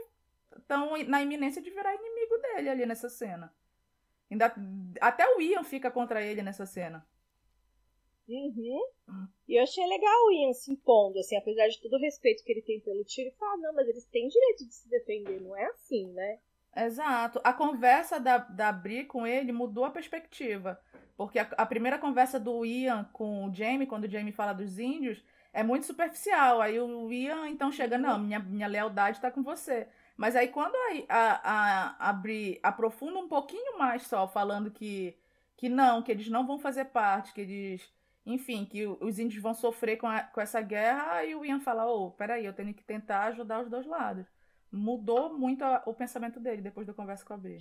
estão 0.56 0.96
na 1.08 1.22
iminência 1.22 1.62
de 1.62 1.70
virar 1.70 1.94
inimigo 1.94 2.38
dele 2.38 2.70
ali 2.70 2.86
nessa 2.86 3.10
cena. 3.10 3.54
Ainda, 4.32 4.54
até 5.02 5.28
o 5.36 5.42
Ian 5.42 5.64
fica 5.64 5.92
contra 5.92 6.24
ele 6.24 6.42
nessa 6.42 6.66
cena. 6.66 7.06
Uhum. 8.28 8.82
E 9.48 9.60
eu 9.60 9.64
achei 9.64 9.86
legal 9.86 10.26
o 10.26 10.32
Ian 10.32 10.54
se 10.54 10.72
impondo, 10.72 11.20
assim, 11.20 11.36
apesar 11.36 11.68
de 11.68 11.82
todo 11.82 11.94
o 11.94 12.00
respeito 12.00 12.44
que 12.44 12.52
ele 12.52 12.62
tem 12.62 12.80
pelo 12.80 13.04
tiro, 13.04 13.30
e 13.30 13.34
falar, 13.34 13.58
não, 13.58 13.74
mas 13.74 13.88
eles 13.88 14.06
têm 14.06 14.28
direito 14.28 14.66
de 14.66 14.74
se 14.74 14.88
defender, 14.88 15.42
não 15.42 15.56
é 15.58 15.66
assim, 15.66 16.08
né? 16.14 16.40
Exato. 16.76 17.40
A 17.44 17.54
conversa 17.54 18.20
da, 18.20 18.38
da 18.38 18.72
Bri 18.72 19.06
com 19.06 19.28
ele 19.28 19.52
mudou 19.52 19.86
a 19.86 19.92
perspectiva. 19.92 20.80
Porque 21.16 21.40
a, 21.40 21.48
a, 21.58 21.66
primeira 21.66 22.00
conversa 22.00 22.40
do 22.40 22.66
Ian 22.66 23.08
com 23.14 23.46
o 23.46 23.54
Jamie, 23.54 23.86
quando 23.86 24.06
o 24.06 24.10
Jamie 24.10 24.32
fala 24.32 24.54
dos 24.54 24.80
índios, 24.80 25.24
é 25.54 25.64
muito 25.64 25.86
superficial. 25.86 26.62
Aí 26.62 26.80
o 26.80 27.12
Ian 27.12 27.48
então 27.48 27.72
chega, 27.72 27.98
não, 27.98 28.18
minha, 28.20 28.40
minha 28.40 28.68
lealdade 28.68 29.22
tá 29.22 29.30
com 29.30 29.44
você. 29.44 29.88
Mas 30.18 30.36
aí 30.36 30.48
quando 30.48 30.76
a, 30.76 31.16
a, 31.16 31.42
a, 31.44 32.10
a 32.10 32.14
Bri 32.14 32.60
aprofunda 32.64 33.20
um 33.20 33.28
pouquinho 33.28 33.78
mais 33.78 34.04
só, 34.04 34.28
falando 34.28 34.72
que, 34.72 35.16
que 35.56 35.70
não, 35.70 36.02
que 36.02 36.12
eles 36.12 36.30
não 36.30 36.46
vão 36.46 36.58
fazer 36.58 36.86
parte, 36.86 37.34
que 37.34 37.42
eles 37.42 37.94
enfim, 38.26 38.66
que 38.66 38.86
os 38.88 39.20
índios 39.20 39.42
vão 39.42 39.54
sofrer 39.54 39.98
com, 39.98 40.08
a, 40.08 40.22
com 40.22 40.40
essa 40.40 40.62
guerra, 40.62 41.26
e 41.26 41.36
o 41.36 41.44
Ian 41.44 41.60
fala, 41.60 41.86
ô, 41.86 42.08
oh, 42.08 42.12
peraí, 42.12 42.46
eu 42.46 42.54
tenho 42.54 42.74
que 42.74 42.84
tentar 42.84 43.26
ajudar 43.26 43.62
os 43.62 43.70
dois 43.70 43.86
lados. 43.86 44.26
Mudou 44.76 45.38
muito 45.38 45.64
a, 45.64 45.84
o 45.86 45.94
pensamento 45.94 46.40
dele 46.40 46.62
depois 46.62 46.88
da 46.88 46.94
conversa 46.96 47.24
com 47.24 47.34
a 47.36 47.38
Bri. 47.38 47.60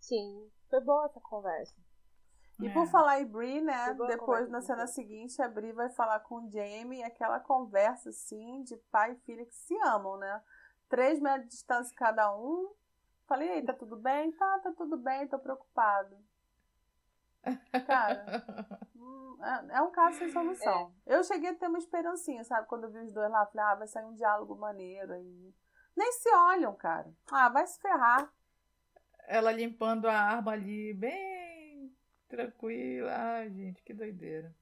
Sim, 0.00 0.50
foi 0.68 0.80
boa 0.80 1.06
essa 1.06 1.20
conversa. 1.20 1.74
E 2.58 2.66
é. 2.66 2.72
por 2.72 2.88
falar 2.88 3.20
em 3.20 3.26
Bri, 3.26 3.60
né, 3.60 3.94
depois 4.08 4.48
na 4.50 4.60
cena 4.60 4.86
seguinte, 4.88 5.40
a 5.40 5.48
Bri 5.48 5.72
vai 5.72 5.88
falar 5.90 6.18
com 6.20 6.36
o 6.36 6.50
Jamie, 6.50 7.04
aquela 7.04 7.38
conversa, 7.38 8.10
assim, 8.10 8.64
de 8.64 8.76
pai 8.90 9.12
e 9.12 9.16
filha 9.24 9.46
que 9.46 9.54
se 9.54 9.74
amam, 9.86 10.18
né? 10.18 10.42
Três 10.88 11.20
metros 11.20 11.44
de 11.44 11.50
distância 11.50 11.94
cada 11.96 12.36
um. 12.36 12.68
Falei, 13.28 13.48
ei, 13.50 13.62
tá 13.62 13.72
tudo 13.72 13.96
bem? 13.96 14.32
Tá, 14.32 14.58
tá 14.58 14.72
tudo 14.76 14.96
bem, 14.96 15.28
tô 15.28 15.38
preocupado. 15.38 16.16
Cara, 17.86 18.44
hum, 18.94 19.38
é, 19.42 19.78
é 19.78 19.82
um 19.82 19.90
caso 19.90 20.18
sem 20.18 20.30
solução. 20.30 20.92
É. 21.06 21.16
Eu 21.16 21.24
cheguei 21.24 21.50
a 21.50 21.54
ter 21.54 21.66
uma 21.66 21.78
esperancinha, 21.78 22.44
sabe? 22.44 22.66
Quando 22.66 22.84
eu 22.84 22.90
vi 22.90 22.98
os 23.00 23.12
dois 23.12 23.30
lá, 23.30 23.46
falei, 23.46 23.66
ah, 23.66 23.74
vai 23.74 23.86
sair 23.86 24.04
um 24.04 24.14
diálogo 24.14 24.56
maneiro 24.56 25.12
aí. 25.12 25.54
Nem 25.96 26.12
se 26.12 26.28
olham, 26.34 26.74
cara. 26.74 27.12
Ah, 27.30 27.48
vai 27.48 27.66
se 27.66 27.80
ferrar. 27.80 28.32
Ela 29.26 29.52
limpando 29.52 30.06
a 30.06 30.14
arma 30.14 30.52
ali, 30.52 30.94
bem 30.94 31.94
tranquila. 32.28 33.12
Ai, 33.12 33.50
gente, 33.50 33.82
que 33.82 33.92
doideira. 33.94 34.54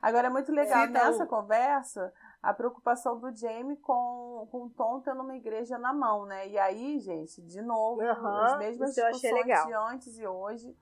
Agora 0.00 0.28
é 0.28 0.30
muito 0.30 0.50
legal 0.50 0.86
Cita 0.86 0.92
nessa 0.92 1.24
o... 1.24 1.26
conversa 1.26 2.12
a 2.42 2.54
preocupação 2.54 3.18
do 3.18 3.36
Jamie 3.36 3.76
com, 3.76 4.48
com 4.50 4.64
o 4.64 4.70
Tom 4.70 5.00
tendo 5.00 5.22
uma 5.22 5.36
igreja 5.36 5.76
na 5.76 5.92
mão, 5.92 6.24
né? 6.24 6.48
E 6.48 6.58
aí, 6.58 6.98
gente, 6.98 7.42
de 7.42 7.60
novo, 7.60 8.00
uhum, 8.00 8.26
as 8.26 8.58
mesmas 8.58 8.94
discussões 8.94 9.66
de 9.66 9.72
antes 9.74 10.18
e 10.18 10.26
hoje 10.26 10.74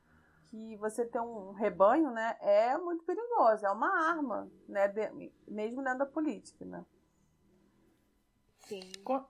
que 0.50 0.76
você 0.76 1.04
ter 1.04 1.20
um 1.20 1.52
rebanho, 1.52 2.10
né, 2.10 2.36
é 2.40 2.76
muito 2.76 3.04
perigoso, 3.04 3.66
é 3.66 3.70
uma 3.70 4.10
arma, 4.10 4.50
né, 4.68 4.88
de, 4.88 5.30
mesmo 5.46 5.82
dentro 5.82 5.98
da 5.98 6.06
política, 6.06 6.64
né? 6.64 6.84
Sim. 8.60 8.92
Com, 9.04 9.24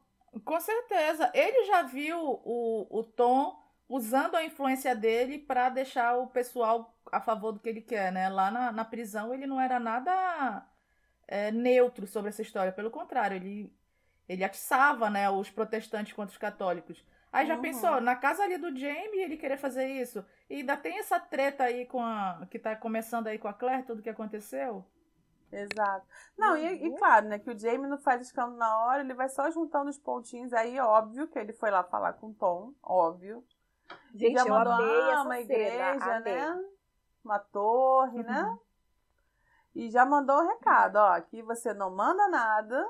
com 0.45 0.61
certeza. 0.61 1.31
Ele 1.35 1.65
já 1.66 1.82
viu 1.82 2.19
o, 2.19 2.86
o 2.90 3.03
Tom 3.05 3.62
usando 3.89 4.35
a 4.35 4.45
influência 4.45 4.95
dele 4.95 5.39
para 5.39 5.69
deixar 5.69 6.19
o 6.19 6.27
pessoal 6.27 6.95
a 7.11 7.20
favor 7.20 7.53
do 7.53 7.61
que 7.61 7.69
ele 7.69 7.81
quer, 7.81 8.12
né? 8.12 8.28
Lá 8.28 8.51
na, 8.51 8.73
na 8.73 8.85
prisão 8.85 9.32
ele 9.32 9.47
não 9.47 9.61
era 9.61 9.81
nada 9.81 10.66
é, 11.27 11.51
neutro 11.53 12.07
sobre 12.07 12.31
essa 12.31 12.43
história, 12.43 12.73
pelo 12.73 12.90
contrário, 12.90 13.36
ele, 13.36 13.73
ele 14.28 14.43
atiçava, 14.43 15.11
né, 15.11 15.28
os 15.28 15.51
protestantes 15.51 16.15
contra 16.15 16.32
os 16.32 16.39
católicos. 16.39 17.05
Aí 17.31 17.47
já 17.47 17.57
uhum. 17.57 17.62
pensou, 17.62 18.01
na 18.01 18.16
casa 18.16 18.43
ali 18.43 18.57
do 18.57 18.74
Jamie 18.74 19.23
ele 19.23 19.36
querer 19.36 19.59
fazer 19.59 19.86
isso. 19.86 20.24
E 20.49 20.57
ainda 20.57 20.77
tem 20.77 20.99
essa 20.99 21.20
treta 21.20 21.65
aí 21.65 21.87
com 21.87 22.03
a. 22.03 22.47
que 22.51 22.59
tá 22.59 22.75
começando 22.75 23.27
aí 23.27 23.39
com 23.39 23.49
a 23.49 23.53
Claire, 23.53 23.85
tudo 23.85 24.03
que 24.03 24.09
aconteceu. 24.09 24.85
Exato. 25.51 26.07
Não, 26.37 26.53
uhum. 26.53 26.59
e, 26.59 26.85
e, 26.85 26.89
uhum. 26.89 26.97
claro, 26.97 27.27
né, 27.27 27.39
que 27.39 27.51
o 27.51 27.59
Jamie 27.59 27.87
não 27.87 27.99
faz 27.99 28.20
escândalo 28.23 28.57
na 28.57 28.79
hora, 28.85 29.01
ele 29.01 29.15
vai 29.15 29.29
só 29.29 29.51
juntando 29.51 29.89
os 29.89 29.99
pontinhos 29.99 30.53
aí, 30.53 30.79
óbvio 30.79 31.27
que 31.27 31.39
ele 31.39 31.53
foi 31.53 31.70
lá 31.70 31.83
falar 31.83 32.15
com 32.15 32.29
o 32.29 32.35
Tom, 32.35 32.75
óbvio. 32.83 33.45
Gente, 34.15 34.35
já 34.35 34.45
mandou 34.45 34.73
ah, 34.73 35.23
uma 35.23 35.41
igreja, 35.41 35.99
cena, 35.99 36.20
né? 36.20 36.65
Uma 37.25 37.39
torre, 37.39 38.23
né? 38.23 38.43
uhum. 38.43 38.51
né? 38.51 38.59
E 39.75 39.91
já 39.91 40.05
mandou 40.05 40.37
o 40.37 40.43
um 40.43 40.49
recado, 40.49 40.97
ó, 40.97 41.12
aqui 41.12 41.41
você 41.43 41.73
não 41.73 41.95
manda 41.95 42.29
nada 42.29 42.87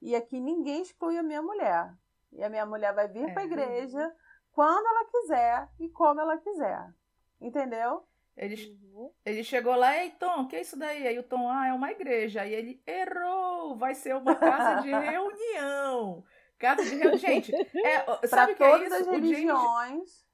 e 0.00 0.14
aqui 0.14 0.40
ninguém 0.40 0.82
exclui 0.82 1.18
a 1.18 1.22
minha 1.22 1.42
mulher. 1.42 1.92
E 2.32 2.42
a 2.42 2.48
minha 2.48 2.64
mulher 2.64 2.94
vai 2.94 3.08
vir 3.08 3.28
é. 3.28 3.32
para 3.32 3.42
a 3.42 3.44
igreja 3.44 4.14
quando 4.52 4.86
ela 4.86 5.04
quiser 5.04 5.68
e 5.78 5.88
como 5.88 6.20
ela 6.20 6.36
quiser. 6.38 6.92
Entendeu? 7.40 8.04
Ele, 8.36 8.78
uhum. 8.82 9.10
ele 9.24 9.44
chegou 9.44 9.74
lá, 9.74 9.96
ei 9.98 10.10
Tom, 10.12 10.46
que 10.46 10.56
é 10.56 10.60
isso 10.62 10.78
daí? 10.78 11.06
Aí 11.06 11.18
o 11.18 11.22
Tom, 11.22 11.50
ah, 11.50 11.68
é 11.68 11.72
uma 11.72 11.90
igreja. 11.90 12.42
Aí 12.42 12.54
ele 12.54 12.82
errou, 12.86 13.76
vai 13.76 13.94
ser 13.94 14.16
uma 14.16 14.34
casa 14.34 14.82
de 14.82 14.88
reunião. 14.92 16.24
Casa 16.58 16.82
de 16.82 16.94
reunião. 16.96 17.18
Gente, 17.18 17.54
é, 17.54 18.04
sabe 18.26 18.52
o 18.52 18.56
que 18.56 18.64
é 18.64 18.84
isso? 18.84 18.94
As 18.94 19.06
religiões. 19.06 19.88
James... 19.88 20.30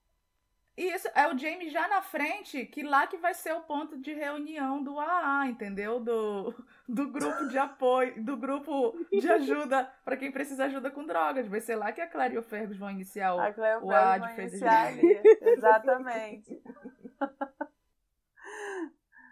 Isso, 0.76 1.08
é 1.14 1.26
o 1.26 1.38
James 1.38 1.72
já 1.72 1.88
na 1.88 2.02
frente, 2.02 2.66
que 2.66 2.82
lá 2.82 3.06
que 3.06 3.16
vai 3.16 3.32
ser 3.32 3.54
o 3.54 3.62
ponto 3.62 3.96
de 3.96 4.12
reunião 4.12 4.82
do 4.84 5.00
AA, 5.00 5.46
entendeu? 5.46 5.98
Do, 5.98 6.54
do 6.88 7.10
grupo 7.10 7.48
de 7.48 7.58
apoio, 7.58 8.24
do 8.24 8.36
grupo 8.36 8.92
de 9.10 9.28
ajuda 9.30 9.84
para 10.04 10.16
quem 10.16 10.30
precisa 10.30 10.64
ajuda 10.64 10.90
com 10.90 11.04
drogas. 11.04 11.48
Vai 11.48 11.60
ser 11.60 11.76
lá 11.76 11.92
que 11.92 12.00
a 12.00 12.08
Clary 12.08 12.34
e 12.34 12.38
o 12.38 12.42
Fergus 12.42 12.78
vão 12.78 12.90
iniciar 12.90 13.34
o, 13.34 13.38
o 13.86 13.90
AA 13.90 14.18
de 14.18 14.40
iniciar 14.40 14.86
ali. 14.88 15.22
Exatamente. 15.40 16.62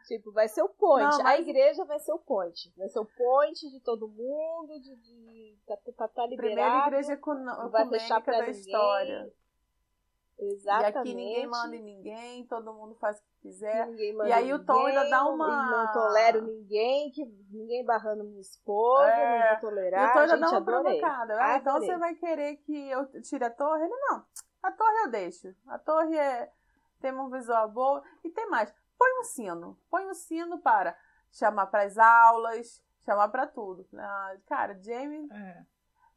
Tipo, 0.07 0.33
vai 0.33 0.49
ser 0.49 0.63
o 0.63 0.69
point. 0.69 1.17
Não, 1.17 1.23
mas... 1.23 1.39
A 1.39 1.41
igreja 1.41 1.85
vai 1.87 1.99
ser 1.99 2.13
o 2.13 2.19
point. 2.19 2.73
Vai 2.77 2.89
ser 2.91 2.99
o 2.99 3.07
point 3.07 3.59
de 3.71 3.81
todo 3.81 4.07
mundo, 4.07 4.79
de, 4.79 4.97
de 4.97 5.59
tá, 5.67 5.77
tá, 5.97 6.09
tá 6.09 6.27
liberado. 6.27 6.55
Primeira 6.55 6.87
igreja 6.89 7.17
com, 7.17 7.35
vai 7.71 7.89
fechar 7.89 8.21
pra 8.21 8.35
da 8.35 8.47
ninguém. 8.47 8.61
história. 8.61 9.33
Exatamente. 10.39 10.97
E 10.97 10.99
aqui 10.99 11.15
ninguém 11.15 11.47
manda 11.47 11.77
em 11.77 11.83
ninguém, 11.83 12.47
todo 12.47 12.73
mundo 12.75 12.95
faz 12.97 13.19
o 13.19 13.23
que 13.23 13.49
quiser. 13.49 13.89
E 13.95 14.33
aí 14.33 14.53
o 14.53 14.65
Tom 14.65 14.87
ainda 14.87 15.09
dá 15.09 15.25
uma. 15.27 15.71
Não 15.71 15.93
tolero 15.93 16.43
ninguém, 16.43 17.11
que 17.13 17.25
ninguém 17.51 17.85
barrando 17.85 18.25
minha 18.25 18.41
esposa, 18.41 19.11
é... 19.11 19.39
ninguém 19.39 19.61
tolerar. 19.61 20.03
E 20.03 20.11
o 20.11 20.13
Tom 20.13 20.19
ainda 20.21 20.37
dá 20.39 20.49
uma 20.49 20.57
adorei. 20.57 21.01
provocada. 21.01 21.37
Ah, 21.41 21.57
então 21.57 21.81
você 21.81 21.97
vai 21.97 22.15
querer 22.15 22.57
que 22.57 22.91
eu 22.91 23.07
tire 23.23 23.45
a 23.45 23.51
torre? 23.51 23.85
Ele 23.85 23.97
não. 23.97 24.25
A 24.63 24.73
torre 24.73 24.99
eu 25.05 25.11
deixo. 25.11 25.55
A 25.67 25.79
torre 25.79 26.17
é. 26.17 26.51
Tem 27.01 27.13
um 27.13 27.31
visual 27.31 27.71
bom. 27.71 28.03
E 28.25 28.31
tem 28.31 28.49
mais. 28.49 28.75
Põe 28.99 29.21
um 29.21 29.25
sino. 29.25 29.79
Põe 29.91 30.07
um 30.07 30.15
sino 30.15 30.59
para 30.59 30.97
chamar 31.31 31.67
para 31.67 31.85
as 31.85 31.99
aulas, 31.99 32.83
chamar 33.05 33.29
para 33.29 33.47
tudo. 33.47 33.87
Ah, 33.97 34.37
cara, 34.47 34.75
Jamie. 34.83 35.29
É. 35.31 35.74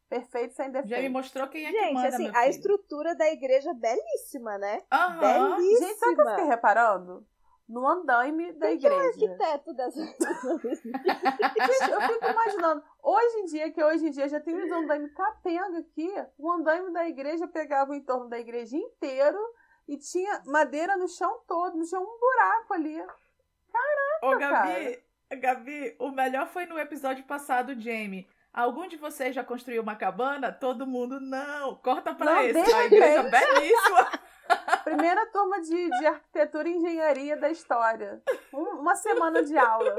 Perfeito 0.09 0.53
sem 0.55 0.71
defeito. 0.71 0.89
Já 0.89 1.01
me 1.01 1.09
mostrou 1.09 1.47
quem 1.47 1.65
é 1.65 1.71
Gente, 1.71 1.87
que 1.87 1.93
manda, 1.93 2.07
assim, 2.07 2.31
a 2.33 2.47
estrutura 2.47 3.13
da 3.15 3.29
igreja 3.29 3.71
é 3.71 3.73
belíssima, 3.73 4.57
né? 4.57 4.81
Uhum. 4.91 5.19
Belíssima. 5.19 5.87
Gente, 5.87 5.99
sabe 5.99 6.13
o 6.13 6.15
que 6.15 6.21
eu 6.21 6.29
fiquei 6.29 6.45
reparando? 6.45 7.27
No 7.67 7.85
andaime 7.85 8.53
da 8.53 8.67
quem 8.67 8.75
igreja. 8.77 8.95
é 8.95 8.97
o 8.97 9.07
arquiteto 9.07 9.73
dessa... 9.73 9.99
Gente, 9.99 11.91
eu 11.91 12.01
fico 12.01 12.25
imaginando, 12.25 12.81
hoje 13.03 13.37
em 13.39 13.45
dia, 13.45 13.71
que 13.71 13.83
hoje 13.83 14.07
em 14.07 14.11
dia 14.11 14.29
já 14.29 14.39
tem 14.39 14.55
um 14.55 14.73
andaime 14.73 15.09
capenga 15.09 15.79
aqui, 15.79 16.09
o 16.37 16.49
andaime 16.49 16.93
da 16.93 17.05
igreja 17.09 17.45
pegava 17.45 17.91
o 17.91 17.95
entorno 17.95 18.29
da 18.29 18.39
igreja 18.39 18.77
inteiro 18.77 19.37
e 19.85 19.97
tinha 19.97 20.41
madeira 20.45 20.95
no 20.95 21.09
chão 21.09 21.41
todo, 21.45 21.75
no 21.75 21.85
chão 21.85 22.01
um 22.01 22.17
buraco 22.17 22.73
ali. 22.73 22.95
Caraca, 22.95 24.23
Ô, 24.23 24.39
Gabi, 24.39 25.03
cara. 25.29 25.41
Gabi, 25.41 25.95
o 25.99 26.09
melhor 26.09 26.47
foi 26.47 26.65
no 26.65 26.79
episódio 26.79 27.25
passado, 27.25 27.77
Jamie 27.77 28.25
Algum 28.57 28.87
de 28.87 28.97
vocês 28.97 29.35
já 29.35 29.43
construiu 29.43 29.83
uma 29.83 29.95
cabana? 29.95 30.51
Todo 30.51 30.87
mundo, 30.87 31.19
não. 31.19 31.75
Corta 31.75 32.15
para 32.15 32.43
esse. 32.43 32.73
A 32.73 32.85
igreja 32.85 33.21
gente. 33.21 33.29
belíssima. 33.29 34.11
Primeira 34.83 35.27
turma 35.27 35.61
de, 35.61 35.87
de 35.87 36.05
arquitetura 36.07 36.67
e 36.67 36.73
engenharia 36.73 37.37
da 37.37 37.51
história. 37.51 38.19
Um, 38.51 38.79
uma 38.79 38.95
semana 38.95 39.43
de 39.43 39.55
aula. 39.55 39.95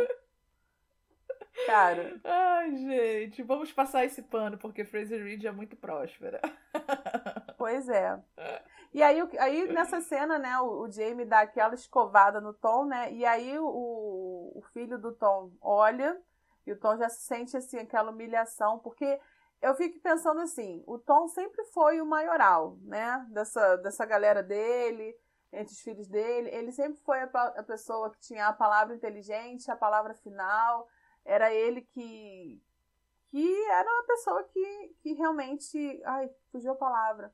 Cara. 1.66 2.20
Ai, 2.24 2.76
gente, 2.78 3.44
vamos 3.44 3.72
passar 3.72 4.04
esse 4.04 4.22
pano, 4.22 4.58
porque 4.58 4.84
Fraser 4.84 5.22
Reed 5.22 5.44
é 5.44 5.52
muito 5.52 5.76
próspera. 5.76 6.40
Pois 7.56 7.88
é. 7.88 8.16
E 8.94 9.02
aí, 9.02 9.20
aí 9.36 9.72
nessa 9.72 10.00
cena, 10.00 10.38
né, 10.38 10.58
o, 10.60 10.82
o 10.82 10.90
Jamie 10.92 11.24
dá 11.24 11.40
aquela 11.40 11.74
escovada 11.74 12.40
no 12.40 12.54
Tom, 12.54 12.84
né? 12.84 13.12
E 13.12 13.24
aí 13.24 13.58
o, 13.58 13.64
o 13.64 14.62
filho 14.72 14.96
do 14.96 15.12
Tom 15.12 15.50
olha 15.60 16.16
e 16.68 16.72
o 16.72 16.78
Tom 16.78 16.98
já 16.98 17.08
se 17.08 17.22
sente 17.22 17.56
assim, 17.56 17.78
aquela 17.78 18.10
humilhação, 18.10 18.78
porque 18.78 19.18
eu 19.62 19.74
fico 19.74 19.98
pensando 20.00 20.40
assim, 20.42 20.84
o 20.86 20.98
Tom 20.98 21.26
sempre 21.26 21.64
foi 21.66 21.98
o 22.00 22.06
maioral, 22.06 22.76
né? 22.82 23.26
Dessa, 23.30 23.76
dessa 23.76 24.04
galera 24.04 24.42
dele, 24.42 25.16
entre 25.50 25.72
os 25.72 25.80
filhos 25.80 26.06
dele. 26.06 26.50
Ele 26.50 26.70
sempre 26.70 27.00
foi 27.00 27.20
a, 27.20 27.24
a 27.24 27.62
pessoa 27.62 28.10
que 28.10 28.20
tinha 28.20 28.48
a 28.48 28.52
palavra 28.52 28.94
inteligente, 28.94 29.70
a 29.70 29.76
palavra 29.76 30.12
final. 30.12 30.86
Era 31.24 31.52
ele 31.52 31.80
que, 31.80 32.62
que 33.30 33.64
era 33.70 33.90
uma 33.90 34.04
pessoa 34.04 34.44
que, 34.44 34.96
que 35.00 35.14
realmente. 35.14 36.02
Ai, 36.04 36.28
fugiu 36.52 36.72
a 36.72 36.76
palavra. 36.76 37.32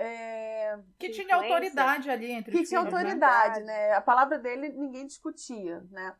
É, 0.00 0.78
que 0.96 1.10
tinha 1.10 1.34
autoridade 1.34 2.08
ali 2.08 2.30
entre 2.30 2.52
que 2.52 2.58
os 2.58 2.62
Que 2.62 2.68
tinha 2.68 2.82
né? 2.82 2.86
autoridade, 2.86 3.60
né? 3.64 3.88
né? 3.88 3.92
A 3.94 4.00
palavra 4.00 4.38
dele 4.38 4.68
ninguém 4.68 5.04
discutia, 5.04 5.84
né? 5.90 6.16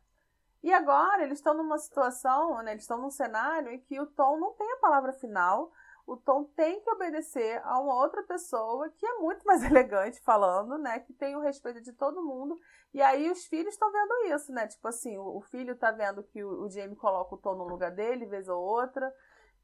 E 0.61 0.73
agora 0.73 1.23
eles 1.23 1.39
estão 1.39 1.53
numa 1.53 1.77
situação, 1.77 2.61
né, 2.61 2.71
eles 2.71 2.83
estão 2.83 3.01
num 3.01 3.09
cenário 3.09 3.71
em 3.71 3.79
que 3.79 3.99
o 3.99 4.05
Tom 4.05 4.37
não 4.37 4.53
tem 4.53 4.69
a 4.73 4.77
palavra 4.77 5.13
final, 5.13 5.71
o 6.05 6.17
Tom 6.17 6.43
tem 6.43 6.81
que 6.81 6.89
obedecer 6.89 7.61
a 7.63 7.79
uma 7.79 7.93
outra 7.93 8.23
pessoa 8.23 8.89
que 8.89 9.05
é 9.05 9.19
muito 9.19 9.45
mais 9.45 9.61
elegante 9.63 10.19
falando, 10.21 10.77
né, 10.77 10.99
que 10.99 11.13
tem 11.13 11.35
o 11.35 11.41
respeito 11.41 11.81
de 11.81 11.93
todo 11.93 12.25
mundo. 12.25 12.57
E 12.93 13.01
aí 13.01 13.29
os 13.29 13.45
filhos 13.45 13.73
estão 13.73 13.91
vendo 13.91 14.35
isso, 14.35 14.51
né? 14.51 14.67
Tipo 14.67 14.87
assim, 14.87 15.17
o, 15.17 15.37
o 15.37 15.41
filho 15.41 15.75
tá 15.75 15.91
vendo 15.91 16.23
que 16.23 16.43
o, 16.43 16.63
o, 16.63 16.69
Jamie 16.69 16.95
coloca 16.95 17.35
o 17.35 17.37
Tom 17.37 17.53
no 17.53 17.67
lugar 17.67 17.91
dele, 17.91 18.25
vez 18.25 18.49
ou 18.49 18.59
outra. 18.59 19.13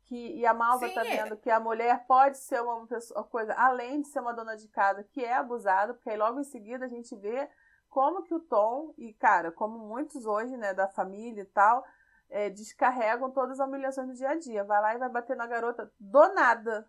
Que, 0.03 0.37
e 0.37 0.45
a 0.45 0.53
Malva 0.53 0.87
Sim, 0.87 0.93
tá 0.93 1.03
é. 1.03 1.23
vendo 1.23 1.35
que 1.35 1.49
a 1.49 1.59
mulher 1.59 2.05
pode 2.05 2.37
ser 2.37 2.61
uma, 2.61 2.85
pessoa, 2.85 3.21
uma 3.21 3.27
coisa, 3.27 3.55
além 3.55 4.01
de 4.01 4.09
ser 4.09 4.19
uma 4.19 4.33
dona 4.33 4.55
de 4.55 4.67
casa, 4.67 5.03
que 5.03 5.25
é 5.25 5.33
abusada, 5.33 5.95
porque 5.95 6.11
aí 6.11 6.17
logo 6.17 6.39
em 6.39 6.43
seguida 6.43 6.85
a 6.85 6.87
gente 6.87 7.15
vê 7.15 7.49
como 7.95 8.23
que 8.23 8.33
o 8.33 8.41
Tom, 8.41 8.93
e 8.97 9.13
cara, 9.13 9.53
como 9.53 9.79
muitos 9.79 10.25
hoje, 10.25 10.57
né, 10.57 10.73
da 10.73 10.85
família 10.85 11.43
e 11.43 11.45
tal, 11.45 11.81
é, 12.29 12.49
descarregam 12.49 13.31
todas 13.31 13.57
as 13.57 13.65
humilhações 13.65 14.09
do 14.09 14.13
dia 14.13 14.31
a 14.31 14.35
dia. 14.35 14.65
Vai 14.65 14.81
lá 14.81 14.95
e 14.95 14.97
vai 14.97 15.07
bater 15.07 15.33
na 15.37 15.47
garota 15.47 15.89
do 15.97 16.33
nada. 16.33 16.85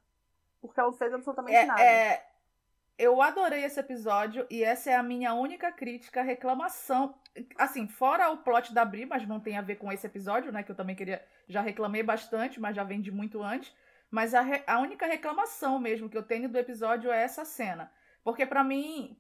Porque 0.61 0.81
ela 0.81 0.91
não 0.91 0.99
fez 0.99 1.15
absolutamente 1.15 1.55
é, 1.55 1.65
nada. 1.65 1.81
É... 1.81 2.27
Eu 2.99 3.23
adorei 3.23 3.63
esse 3.63 3.79
episódio 3.79 4.49
e 4.51 4.65
essa 4.65 4.91
é 4.91 4.97
a 4.97 5.03
minha 5.03 5.33
única 5.33 5.71
crítica, 5.71 6.23
reclamação. 6.23 7.15
Assim, 7.57 7.87
fora 7.87 8.29
o 8.31 8.39
plot 8.39 8.75
da 8.75 8.85
Bri, 8.85 9.07
mas 9.07 9.29
não 9.29 9.39
tem 9.39 9.57
a 9.57 9.63
ver 9.63 9.77
com 9.77 9.93
esse 9.93 10.09
episódio, 10.09 10.51
né? 10.51 10.65
Que 10.65 10.73
eu 10.73 10.77
também 10.77 10.97
queria. 10.97 11.25
Já 11.47 11.61
reclamei 11.61 12.03
bastante, 12.03 12.59
mas 12.59 12.75
já 12.75 12.83
vem 12.83 13.01
de 13.01 13.13
muito 13.13 13.45
antes. 13.45 13.73
Mas 14.11 14.35
a, 14.35 14.41
re... 14.41 14.65
a 14.67 14.81
única 14.81 15.07
reclamação 15.07 15.79
mesmo 15.79 16.09
que 16.09 16.19
eu 16.19 16.25
tenho 16.25 16.49
do 16.49 16.59
episódio 16.59 17.13
é 17.13 17.23
essa 17.23 17.45
cena. 17.45 17.93
Porque 18.25 18.45
para 18.45 18.65
mim, 18.65 19.17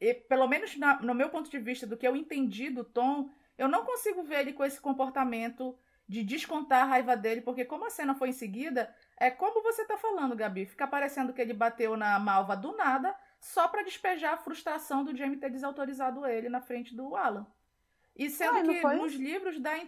e, 0.00 0.14
pelo 0.14 0.46
menos 0.46 0.76
na, 0.76 1.00
no 1.00 1.14
meu 1.14 1.28
ponto 1.28 1.50
de 1.50 1.58
vista, 1.58 1.86
do 1.86 1.96
que 1.96 2.06
eu 2.06 2.16
entendi 2.16 2.70
do 2.70 2.84
Tom, 2.84 3.30
eu 3.56 3.68
não 3.68 3.84
consigo 3.84 4.22
ver 4.22 4.40
ele 4.40 4.52
com 4.52 4.64
esse 4.64 4.80
comportamento 4.80 5.76
de 6.08 6.24
descontar 6.24 6.82
a 6.82 6.86
raiva 6.86 7.16
dele, 7.16 7.42
porque 7.42 7.64
como 7.64 7.84
a 7.84 7.90
cena 7.90 8.14
foi 8.14 8.30
em 8.30 8.32
seguida, 8.32 8.94
é 9.16 9.30
como 9.30 9.62
você 9.62 9.84
tá 9.84 9.98
falando, 9.98 10.36
Gabi, 10.36 10.64
fica 10.64 10.86
parecendo 10.86 11.34
que 11.34 11.40
ele 11.40 11.52
bateu 11.52 11.96
na 11.96 12.18
malva 12.18 12.56
do 12.56 12.74
nada, 12.74 13.14
só 13.40 13.68
para 13.68 13.82
despejar 13.82 14.34
a 14.34 14.38
frustração 14.38 15.04
do 15.04 15.14
Jamie 15.14 15.36
ter 15.36 15.50
desautorizado 15.50 16.26
ele 16.26 16.48
na 16.48 16.60
frente 16.60 16.94
do 16.94 17.14
Alan. 17.14 17.46
E 18.16 18.30
sendo 18.30 18.62
que 18.62 18.82
nos 18.82 19.14
livros 19.14 19.60
dá, 19.60 19.78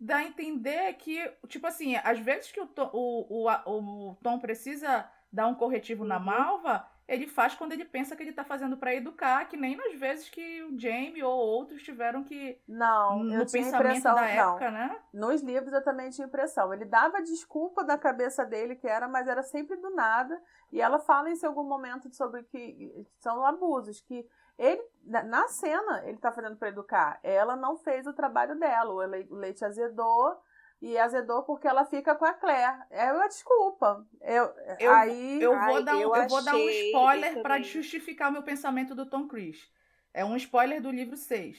dá 0.00 0.16
a 0.16 0.24
entender 0.24 0.94
que, 0.94 1.30
tipo 1.46 1.66
assim, 1.66 1.94
às 1.96 2.18
vezes 2.18 2.50
que 2.50 2.60
o 2.60 2.66
Tom, 2.66 2.90
o, 2.92 3.46
o, 3.46 4.10
o 4.10 4.14
Tom 4.16 4.38
precisa 4.38 5.08
dar 5.30 5.46
um 5.46 5.54
corretivo 5.54 6.02
uhum. 6.02 6.08
na 6.08 6.18
malva, 6.18 6.88
ele 7.08 7.28
faz 7.28 7.54
quando 7.54 7.72
ele 7.72 7.84
pensa 7.84 8.16
que 8.16 8.22
ele 8.22 8.32
tá 8.32 8.42
fazendo 8.42 8.76
para 8.76 8.94
educar, 8.94 9.44
que 9.48 9.56
nem 9.56 9.76
nas 9.76 9.94
vezes 9.94 10.28
que 10.28 10.62
o 10.64 10.78
Jamie 10.78 11.22
ou 11.22 11.32
outros 11.32 11.82
tiveram 11.82 12.24
que. 12.24 12.60
Não, 12.66 13.22
no 13.22 13.34
eu 13.34 13.46
tinha 13.46 13.68
impressão, 13.68 14.14
da 14.14 14.26
época, 14.26 14.70
não. 14.70 14.78
né? 14.78 15.00
Nos 15.12 15.40
livros 15.42 15.72
eu 15.72 15.84
também 15.84 16.10
tinha 16.10 16.26
impressão. 16.26 16.74
Ele 16.74 16.84
dava 16.84 17.22
desculpa 17.22 17.84
da 17.84 17.96
cabeça 17.96 18.44
dele 18.44 18.74
que 18.74 18.88
era, 18.88 19.06
mas 19.06 19.28
era 19.28 19.42
sempre 19.42 19.76
do 19.76 19.90
nada. 19.90 20.40
E 20.72 20.80
ela 20.80 20.98
fala 20.98 21.30
em 21.30 21.46
algum 21.46 21.64
momento 21.64 22.12
sobre 22.14 22.42
que 22.42 23.06
são 23.20 23.44
abusos, 23.44 24.00
que 24.00 24.26
ele, 24.58 24.82
na 25.04 25.46
cena, 25.48 26.02
ele 26.06 26.18
tá 26.18 26.32
fazendo 26.32 26.56
para 26.56 26.70
educar. 26.70 27.20
Ela 27.22 27.54
não 27.54 27.76
fez 27.76 28.06
o 28.06 28.12
trabalho 28.12 28.58
dela. 28.58 28.92
O 28.92 29.36
leite 29.36 29.64
azedou 29.64 30.40
e 30.80 30.96
azedou 30.98 31.42
porque 31.42 31.66
ela 31.66 31.84
fica 31.84 32.14
com 32.14 32.24
a 32.24 32.34
Claire. 32.34 32.84
É 32.90 33.12
uma 33.12 33.28
desculpa. 33.28 34.06
Eu, 34.20 34.52
eu, 34.78 34.92
aí, 34.92 35.40
eu, 35.40 35.52
vou, 35.52 35.76
ai, 35.76 35.82
dar 35.82 35.96
um, 35.96 36.00
eu, 36.00 36.14
eu 36.14 36.28
vou 36.28 36.44
dar 36.44 36.54
um 36.54 36.68
spoiler 36.68 37.42
para 37.42 37.60
justificar 37.60 38.28
o 38.28 38.32
meu 38.32 38.42
pensamento 38.42 38.94
do 38.94 39.06
Tom 39.06 39.26
Cruise. 39.26 39.68
É 40.12 40.24
um 40.24 40.36
spoiler 40.36 40.80
do 40.80 40.90
livro 40.90 41.16
6. 41.16 41.58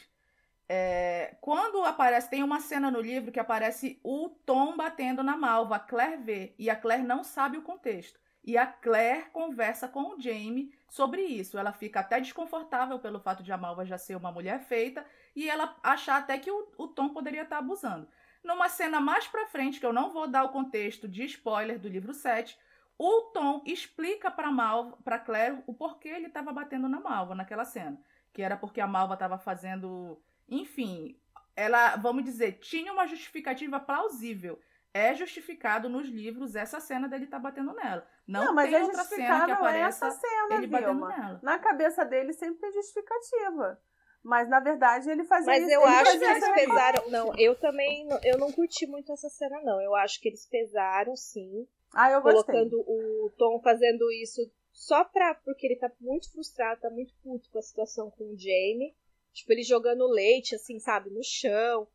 É, 0.70 1.38
quando 1.40 1.84
aparece, 1.86 2.30
tem 2.30 2.44
uma 2.44 2.60
cena 2.60 2.92
no 2.92 3.00
livro 3.00 3.32
que 3.32 3.40
aparece 3.40 4.00
o 4.04 4.30
Tom 4.46 4.76
batendo 4.76 5.24
na 5.24 5.38
Malva, 5.38 5.78
a 5.78 5.80
Claire 5.80 6.22
vê, 6.22 6.56
e 6.60 6.70
a 6.70 6.76
Claire 6.76 7.04
não 7.04 7.24
sabe 7.24 7.58
o 7.58 7.62
contexto. 7.62 8.20
E 8.44 8.58
a 8.58 8.66
Claire 8.66 9.30
conversa 9.32 9.88
com 9.88 10.16
o 10.16 10.22
Jamie 10.22 10.74
sobre 10.90 11.22
isso. 11.22 11.58
Ela 11.58 11.74
fica 11.74 12.00
até 12.00 12.20
desconfortável 12.20 12.98
pelo 13.00 13.20
fato 13.20 13.44
de 13.44 13.52
a 13.52 13.58
Malva 13.58 13.86
já 13.86 13.98
ser 13.98 14.16
uma 14.16 14.32
mulher 14.32 14.62
feita 14.62 15.06
e 15.36 15.50
ela 15.50 15.76
achar 15.84 16.18
até 16.18 16.38
que 16.38 16.50
o, 16.50 16.72
o 16.78 16.88
Tom 16.88 17.10
poderia 17.10 17.44
estar 17.44 17.58
abusando. 17.58 18.08
Numa 18.44 18.70
cena 18.70 19.00
mais 19.00 19.28
pra 19.28 19.48
frente, 19.48 19.80
que 19.80 19.86
eu 19.86 19.94
não 19.94 20.10
vou 20.10 20.28
dar 20.28 20.44
o 20.44 20.50
contexto 20.50 21.08
de 21.08 21.24
spoiler 21.26 21.80
do 21.80 21.88
livro 21.88 22.14
7, 22.14 22.58
o 22.98 23.22
Tom 23.34 23.62
explica 23.66 24.32
para 24.32 24.52
Malva, 24.52 24.98
para 25.04 25.20
Claire, 25.20 25.62
o 25.68 25.74
porquê 25.74 26.10
ele 26.10 26.28
estava 26.28 26.52
batendo 26.52 26.90
na 26.90 27.00
Malva 27.00 27.36
naquela 27.36 27.64
cena, 27.64 28.00
que 28.34 28.42
era 28.42 28.58
porque 28.58 28.82
a 28.82 28.88
Malva 28.88 29.14
estava 29.14 29.38
fazendo, 29.38 30.20
enfim, 30.50 31.16
ela, 31.56 31.96
vamos 31.96 32.24
dizer, 32.24 32.54
tinha 32.54 32.92
uma 32.92 33.06
justificativa 33.08 33.80
plausível. 33.80 34.60
É 34.94 35.14
justificado 35.14 35.90
nos 35.90 36.08
livros 36.08 36.56
essa 36.56 36.80
cena 36.80 37.08
dele 37.08 37.28
tá 37.28 37.38
batendo 37.38 37.74
nela. 37.74 38.08
Não, 38.26 38.46
não 38.46 38.56
mas 38.56 38.70
tem 38.70 38.80
é 38.80 38.84
outra 38.84 39.04
cena 39.04 39.46
que 39.46 39.52
apareça 39.52 40.08
essa 40.08 40.20
cena, 40.20 40.56
ele 40.56 40.68
Vilma. 40.68 40.82
batendo 40.82 41.08
nela. 41.08 41.40
Na 41.44 41.60
cabeça 41.60 42.04
dele 42.04 42.34
sempre 42.34 42.62
tem 42.62 42.72
justificativa. 42.72 43.80
Mas 44.24 44.50
na 44.50 44.60
verdade 44.60 45.10
ele 45.10 45.24
fazia 45.24 45.54
Mas 45.54 45.64
isso. 45.64 45.72
eu 45.72 45.86
acho 45.86 46.20
que 46.20 46.26
eles 46.26 46.50
pesaram. 46.54 47.10
Não, 47.10 47.38
eu 47.38 47.56
também 47.56 48.08
eu 48.24 48.38
não 48.38 48.52
curti 48.52 48.86
muito 48.86 49.12
essa 49.12 49.30
cena, 49.30 49.62
não. 49.62 49.82
Eu 49.82 49.96
acho 49.96 50.20
que 50.20 50.28
eles 50.28 50.46
pesaram 50.46 51.16
sim. 51.16 51.68
Ah, 51.94 52.12
eu 52.12 52.22
gostei. 52.22 52.54
Colocando 52.54 52.80
o 52.82 53.32
Tom 53.38 53.62
fazendo 53.62 54.12
isso 54.12 54.42
só 54.72 55.04
pra. 55.04 55.36
Porque 55.36 55.66
ele 55.66 55.78
tá 55.78 55.92
muito 56.00 56.32
frustrado, 56.32 56.82
tá 56.82 56.90
muito 56.90 57.14
puto 57.24 57.50
com 57.50 57.60
a 57.60 57.62
situação 57.62 58.12
com 58.12 58.26
o 58.26 58.38
Jamie. 58.38 58.96
Tipo, 59.34 59.54
ele 59.54 59.64
jogando 59.64 60.08
leite, 60.08 60.56
assim, 60.56 60.80
sabe, 60.80 61.10
no 61.12 61.24
chão 61.24 61.88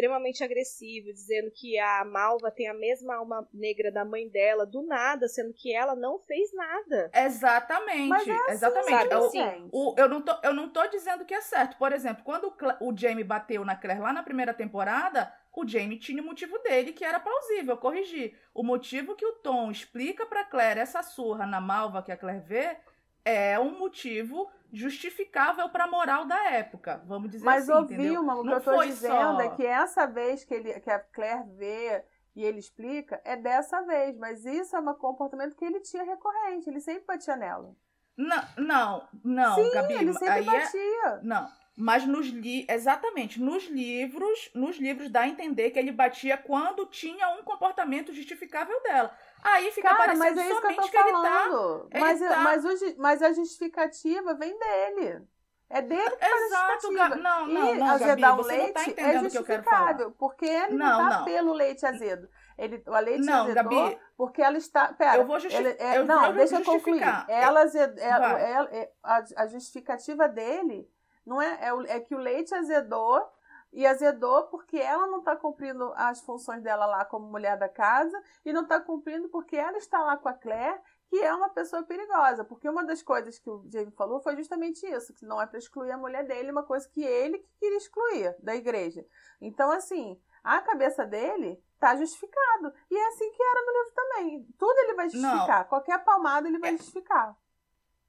extremamente 0.00 0.42
agressivo, 0.42 1.12
dizendo 1.12 1.50
que 1.50 1.78
a 1.78 2.04
Malva 2.04 2.50
tem 2.50 2.68
a 2.68 2.74
mesma 2.74 3.16
alma 3.16 3.46
negra 3.52 3.92
da 3.92 4.04
mãe 4.04 4.28
dela, 4.28 4.64
do 4.64 4.82
nada, 4.82 5.28
sendo 5.28 5.52
que 5.52 5.74
ela 5.74 5.94
não 5.94 6.18
fez 6.20 6.52
nada. 6.54 7.10
Exatamente, 7.14 8.30
é 8.30 8.34
assim, 8.34 8.52
exatamente. 8.52 8.90
Sabe, 8.90 9.14
eu, 9.14 9.24
assim? 9.26 9.68
o, 9.70 9.94
eu, 9.98 10.08
não 10.08 10.22
tô, 10.22 10.32
eu 10.42 10.54
não 10.54 10.70
tô 10.70 10.86
dizendo 10.88 11.24
que 11.26 11.34
é 11.34 11.40
certo. 11.42 11.76
Por 11.76 11.92
exemplo, 11.92 12.24
quando 12.24 12.46
o, 12.80 12.88
o 12.88 12.96
Jamie 12.96 13.22
bateu 13.22 13.64
na 13.64 13.76
Claire 13.76 14.00
lá 14.00 14.12
na 14.12 14.22
primeira 14.22 14.54
temporada, 14.54 15.32
o 15.54 15.68
Jamie 15.68 15.98
tinha 15.98 16.22
o 16.22 16.24
motivo 16.24 16.58
dele 16.60 16.92
que 16.92 17.04
era 17.04 17.20
plausível, 17.20 17.76
corrigir. 17.76 18.38
O 18.54 18.62
motivo 18.62 19.14
que 19.14 19.26
o 19.26 19.34
Tom 19.34 19.70
explica 19.70 20.24
para 20.24 20.44
Claire 20.44 20.80
essa 20.80 21.02
surra 21.02 21.46
na 21.46 21.60
Malva 21.60 22.02
que 22.02 22.12
a 22.12 22.16
Claire 22.16 22.40
vê 22.40 22.76
é 23.24 23.58
um 23.58 23.78
motivo 23.78 24.50
justificável 24.72 25.68
para 25.68 25.84
a 25.84 25.90
moral 25.90 26.24
da 26.26 26.52
época, 26.52 27.02
vamos 27.06 27.30
dizer 27.30 27.44
Mas 27.44 27.68
assim. 27.68 27.80
Mas 27.80 27.90
ouvi, 27.90 28.18
uma, 28.18 28.34
o 28.38 28.42
que 28.42 28.52
eu 28.52 28.58
estou 28.58 28.84
dizendo 28.84 29.36
só... 29.36 29.40
é 29.40 29.48
que 29.50 29.66
essa 29.66 30.06
vez 30.06 30.44
que, 30.44 30.54
ele, 30.54 30.80
que 30.80 30.90
a 30.90 30.98
Claire 30.98 31.44
vê 31.56 32.04
e 32.34 32.44
ele 32.44 32.58
explica, 32.58 33.20
é 33.24 33.36
dessa 33.36 33.82
vez. 33.82 34.16
Mas 34.16 34.44
isso 34.44 34.74
é 34.76 34.80
um 34.80 34.94
comportamento 34.94 35.56
que 35.56 35.64
ele 35.64 35.80
tinha 35.80 36.04
recorrente, 36.04 36.68
ele 36.68 36.80
sempre 36.80 37.04
batia 37.06 37.36
nela. 37.36 37.74
Não, 38.16 38.44
não, 38.58 39.08
não, 39.24 39.54
Sim, 39.54 39.70
Gabi. 39.72 39.94
ele 39.94 40.12
sempre 40.12 40.34
aí 40.34 40.44
batia. 40.44 41.06
É... 41.06 41.20
Não, 41.22 41.48
mas 41.76 42.06
nos 42.06 42.26
li... 42.28 42.66
exatamente, 42.68 43.40
nos 43.40 43.64
livros, 43.68 44.50
nos 44.54 44.76
livros 44.78 45.10
dá 45.10 45.22
a 45.22 45.28
entender 45.28 45.70
que 45.70 45.78
ele 45.78 45.90
batia 45.90 46.36
quando 46.36 46.86
tinha 46.86 47.30
um 47.30 47.42
comportamento 47.42 48.12
justificável 48.12 48.78
dela. 48.82 49.16
Aí 49.42 49.70
fica 49.72 49.94
Cara, 49.94 50.16
mas 50.16 50.36
é 50.36 50.50
isso 50.50 50.60
que, 50.60 50.66
eu 50.66 50.76
tô 50.76 50.82
que 50.82 50.98
falando. 50.98 51.80
ele 51.82 51.90
tá. 51.90 52.00
Mas, 52.00 52.20
ele 52.20 52.30
tá... 52.30 52.40
mas, 52.40 52.64
o, 52.64 52.94
mas 52.98 53.22
a 53.22 53.32
justificativa 53.32 54.34
vem 54.34 54.58
dele. 54.58 55.26
É 55.68 55.80
dele 55.80 56.10
que 56.10 56.28
faz 56.28 56.42
Exato, 56.46 56.64
a 56.64 56.74
justificativa. 56.74 57.16
Não, 57.16 57.46
não, 57.46 57.74
e 57.74 57.78
não, 57.78 57.86
azedar 57.86 58.36
Gabi, 58.36 58.42
o 58.42 58.44
leite 58.44 58.92
tá 58.92 59.02
é 59.02 59.18
justificável, 59.20 60.10
porque 60.18 60.44
ele 60.44 60.76
não, 60.76 61.02
não 61.02 61.08
tá 61.08 61.18
não. 61.18 61.24
pelo 61.24 61.52
leite 61.52 61.86
azedo. 61.86 62.28
Ele, 62.58 62.82
o 62.84 62.98
leite 62.98 63.24
não, 63.24 63.44
azedou 63.44 63.54
Gabi, 63.54 63.98
porque 64.16 64.42
ela 64.42 64.58
está. 64.58 64.92
Pera, 64.92 65.18
eu 65.18 65.26
vou 65.26 65.38
justificar. 65.38 65.76
É, 65.78 66.02
não, 66.02 66.26
eu 66.26 66.32
deixa 66.32 66.56
eu 66.56 66.64
concluir. 66.64 67.02
Ela, 67.28 67.60
azed, 67.62 67.98
ela, 68.00 68.40
ela, 68.40 68.70
a, 69.02 69.24
a 69.36 69.46
justificativa 69.46 70.28
dele 70.28 70.90
não 71.24 71.40
é, 71.40 71.60
é, 71.62 71.96
é 71.96 72.00
que 72.00 72.16
o 72.16 72.18
leite 72.18 72.52
azedou 72.52 73.24
e 73.72 73.86
azedou 73.86 74.44
porque 74.44 74.76
ela 74.76 75.06
não 75.06 75.18
está 75.18 75.36
cumprindo 75.36 75.92
as 75.94 76.20
funções 76.20 76.62
dela 76.62 76.86
lá 76.86 77.04
como 77.04 77.30
mulher 77.30 77.56
da 77.56 77.68
casa 77.68 78.20
e 78.44 78.52
não 78.52 78.62
está 78.62 78.80
cumprindo 78.80 79.28
porque 79.28 79.56
ela 79.56 79.78
está 79.78 80.02
lá 80.02 80.16
com 80.16 80.28
a 80.28 80.34
Claire, 80.34 80.80
que 81.08 81.16
é 81.16 81.32
uma 81.34 81.48
pessoa 81.48 81.82
perigosa. 81.82 82.44
Porque 82.44 82.68
uma 82.68 82.84
das 82.84 83.02
coisas 83.02 83.38
que 83.38 83.48
o 83.48 83.64
Jamie 83.70 83.92
falou 83.92 84.20
foi 84.20 84.36
justamente 84.36 84.86
isso, 84.86 85.14
que 85.14 85.24
não 85.24 85.40
é 85.40 85.46
para 85.46 85.58
excluir 85.58 85.92
a 85.92 85.98
mulher 85.98 86.26
dele, 86.26 86.50
uma 86.50 86.64
coisa 86.64 86.88
que 86.88 87.02
ele 87.02 87.38
que 87.38 87.50
queria 87.58 87.78
excluir 87.78 88.36
da 88.40 88.54
igreja. 88.54 89.04
Então, 89.40 89.70
assim, 89.70 90.20
a 90.42 90.60
cabeça 90.60 91.06
dele 91.06 91.62
tá 91.78 91.96
justificado. 91.96 92.72
E 92.90 92.96
é 92.96 93.08
assim 93.08 93.30
que 93.30 93.42
era 93.42 93.64
no 93.64 93.72
livro 93.72 93.94
também. 93.94 94.46
Tudo 94.58 94.78
ele 94.78 94.94
vai 94.94 95.08
justificar. 95.08 95.60
Não. 95.60 95.68
Qualquer 95.68 96.04
palmada 96.04 96.48
ele 96.48 96.58
vai 96.58 96.74
é... 96.74 96.76
justificar. 96.76 97.36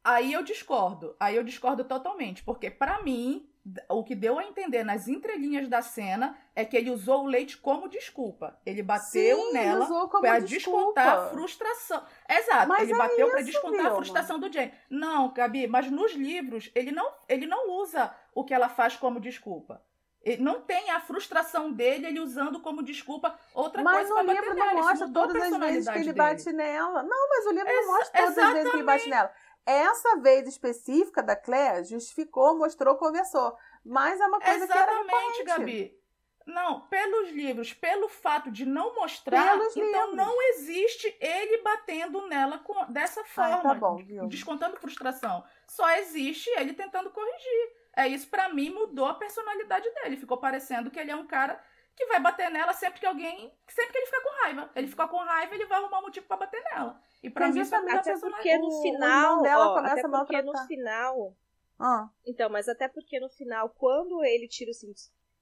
Aí 0.03 0.33
eu 0.33 0.43
discordo. 0.43 1.15
Aí 1.19 1.35
eu 1.35 1.43
discordo 1.43 1.83
totalmente. 1.83 2.43
Porque, 2.43 2.71
para 2.71 3.01
mim, 3.03 3.50
o 3.89 4.03
que 4.03 4.15
deu 4.15 4.39
a 4.39 4.43
entender 4.43 4.83
nas 4.83 5.07
entrelinhas 5.07 5.67
da 5.67 5.81
cena 5.81 6.35
é 6.55 6.65
que 6.65 6.75
ele 6.75 6.89
usou 6.89 7.23
o 7.23 7.27
leite 7.27 7.57
como 7.57 7.87
desculpa. 7.87 8.59
Ele 8.65 8.81
bateu 8.81 9.37
Sim, 9.37 9.53
nela 9.53 10.07
para 10.07 10.39
descontar 10.39 11.07
a 11.07 11.29
frustração. 11.29 12.03
Exato, 12.27 12.67
mas 12.67 12.83
ele 12.83 12.93
é 12.93 12.97
bateu 12.97 13.29
para 13.29 13.41
descontar 13.41 13.81
Vilma. 13.81 13.91
a 13.91 13.95
frustração 13.95 14.39
do 14.39 14.51
Jane. 14.51 14.73
Não, 14.89 15.31
Gabi, 15.31 15.67
mas 15.67 15.91
nos 15.91 16.13
livros 16.13 16.71
ele 16.73 16.91
não, 16.91 17.11
ele 17.29 17.45
não 17.45 17.69
usa 17.71 18.13
o 18.33 18.43
que 18.43 18.53
ela 18.53 18.67
faz 18.67 18.95
como 18.95 19.19
desculpa. 19.19 19.81
Ele 20.23 20.43
não 20.43 20.61
tem 20.61 20.91
a 20.91 20.99
frustração 20.99 21.71
dele 21.71 22.05
ele 22.05 22.19
usando 22.19 22.59
como 22.59 22.83
desculpa 22.83 23.39
outra 23.55 23.81
mas 23.81 24.07
coisa 24.07 24.13
para 24.13 24.23
bater 24.23 24.53
nela. 24.53 24.55
Mas 24.55 24.55
o 24.55 24.61
livro 24.61 24.75
não 24.75 24.83
mostra 24.83 25.09
todas 25.09 25.41
as 25.41 25.59
vezes 25.59 25.89
que 25.89 25.95
ele 25.95 26.03
dele. 26.05 26.17
bate 26.17 26.53
nela. 26.53 27.03
Não, 27.03 27.29
mas 27.29 27.45
o 27.47 27.51
livro 27.51 27.69
Ex 27.69 27.85
não 27.85 27.93
mostra 27.93 28.21
todas 28.21 28.37
exatamente. 28.37 28.47
as 28.47 28.53
vezes 28.53 28.71
que 28.71 28.77
ele 28.77 28.83
bate 28.83 29.09
nela. 29.09 29.31
Essa 29.65 30.17
vez 30.17 30.47
específica 30.47 31.21
da 31.21 31.35
Claire 31.35 31.83
justificou, 31.83 32.57
mostrou, 32.57 32.95
conversou. 32.95 33.55
Mas 33.83 34.19
é 34.19 34.25
uma 34.25 34.39
coisa 34.39 34.63
Exatamente, 34.63 35.43
que 35.43 35.49
era 35.49 35.59
Gabi. 35.59 36.01
Não, 36.45 36.81
pelos 36.87 37.29
livros, 37.29 37.71
pelo 37.73 38.09
fato 38.09 38.51
de 38.51 38.65
não 38.65 38.95
mostrar, 38.95 39.57
pelos 39.57 39.77
então 39.77 40.09
livros. 40.09 40.15
não 40.15 40.41
existe 40.49 41.15
ele 41.19 41.61
batendo 41.61 42.27
nela 42.27 42.57
com, 42.59 42.91
dessa 42.91 43.23
forma, 43.23 43.57
Ai, 43.57 43.61
tá 43.61 43.73
bom, 43.75 44.03
descontando 44.27 44.75
frustração. 44.77 45.43
Só 45.67 45.89
existe 45.97 46.49
ele 46.57 46.73
tentando 46.73 47.11
corrigir. 47.11 47.81
É 47.95 48.07
isso 48.07 48.27
para 48.27 48.49
mim 48.49 48.69
mudou 48.69 49.05
a 49.05 49.13
personalidade 49.13 49.87
dele. 49.91 50.17
Ficou 50.17 50.37
parecendo 50.37 50.89
que 50.89 50.99
ele 50.99 51.11
é 51.11 51.15
um 51.15 51.27
cara 51.27 51.61
que 52.01 52.07
vai 52.07 52.19
bater 52.19 52.49
nela 52.49 52.73
sempre 52.73 52.99
que 52.99 53.05
alguém, 53.05 53.53
sempre 53.67 53.91
que 53.91 53.97
ele 53.99 54.05
fica 54.07 54.21
com 54.23 54.43
raiva. 54.43 54.71
Ele 54.75 54.87
fica 54.87 55.07
com 55.07 55.17
raiva, 55.17 55.53
ele 55.53 55.65
vai 55.67 55.77
arrumar 55.77 55.99
um 55.99 56.03
motivo 56.03 56.25
para 56.25 56.37
bater 56.37 56.63
nela. 56.63 56.99
E 57.21 57.29
para 57.29 57.49
mim 57.49 57.61
isso 57.61 57.75
até 57.75 58.17
porque 58.17 58.57
no 58.57 58.81
final, 58.81 59.41
dela 59.43 59.67
ó, 59.67 59.75
começa 59.75 60.07
até 60.07 60.17
porque 60.17 60.41
no 60.41 60.57
final, 60.65 61.37
ah. 61.79 62.09
então, 62.25 62.49
mas 62.49 62.67
até 62.67 62.87
porque 62.87 63.19
no 63.19 63.29
final, 63.29 63.69
quando 63.69 64.23
ele 64.23 64.47
tira 64.47 64.71
o 64.71 64.73
cinto 64.73 64.99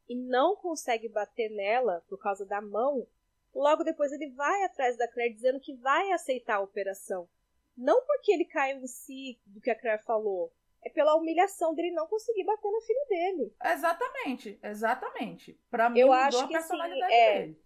e 0.10 0.16
não 0.16 0.58
consegue 0.58 1.08
bater 1.08 1.50
nela 1.50 2.04
por 2.10 2.18
causa 2.18 2.46
da 2.46 2.62
mão, 2.62 3.08
logo 3.56 3.86
depois 3.86 4.12
ele 4.12 4.30
vai 4.32 4.64
atrás 4.64 4.98
da 4.98 5.08
Claire 5.08 5.34
dizendo 5.34 5.62
que 5.62 5.74
vai 5.76 6.12
aceitar 6.12 6.56
a 6.56 6.62
operação. 6.62 7.30
Não 7.78 8.06
porque 8.06 8.34
ele 8.34 8.44
caiu 8.44 8.80
em 8.80 8.88
si 8.88 9.40
do 9.46 9.62
que 9.62 9.72
a 9.72 9.80
Claire 9.80 10.04
falou, 10.04 10.52
é 10.84 10.90
pela 10.90 11.16
humilhação 11.16 11.74
dele 11.74 11.92
não 11.92 12.08
conseguir 12.08 12.44
bater 12.44 12.72
na 12.72 12.82
filha 12.82 13.06
dele. 13.10 13.54
Exatamente, 13.64 14.60
exatamente. 14.64 15.60
Pra 15.70 15.90
mim, 15.90 16.00
eu 16.00 16.12
acho 16.14 16.38
a 16.40 16.48
que, 16.48 16.56
assim, 16.56 16.68
personalidade 16.68 17.04
assim, 17.04 17.14
é, 17.14 17.40
dele. 17.40 17.62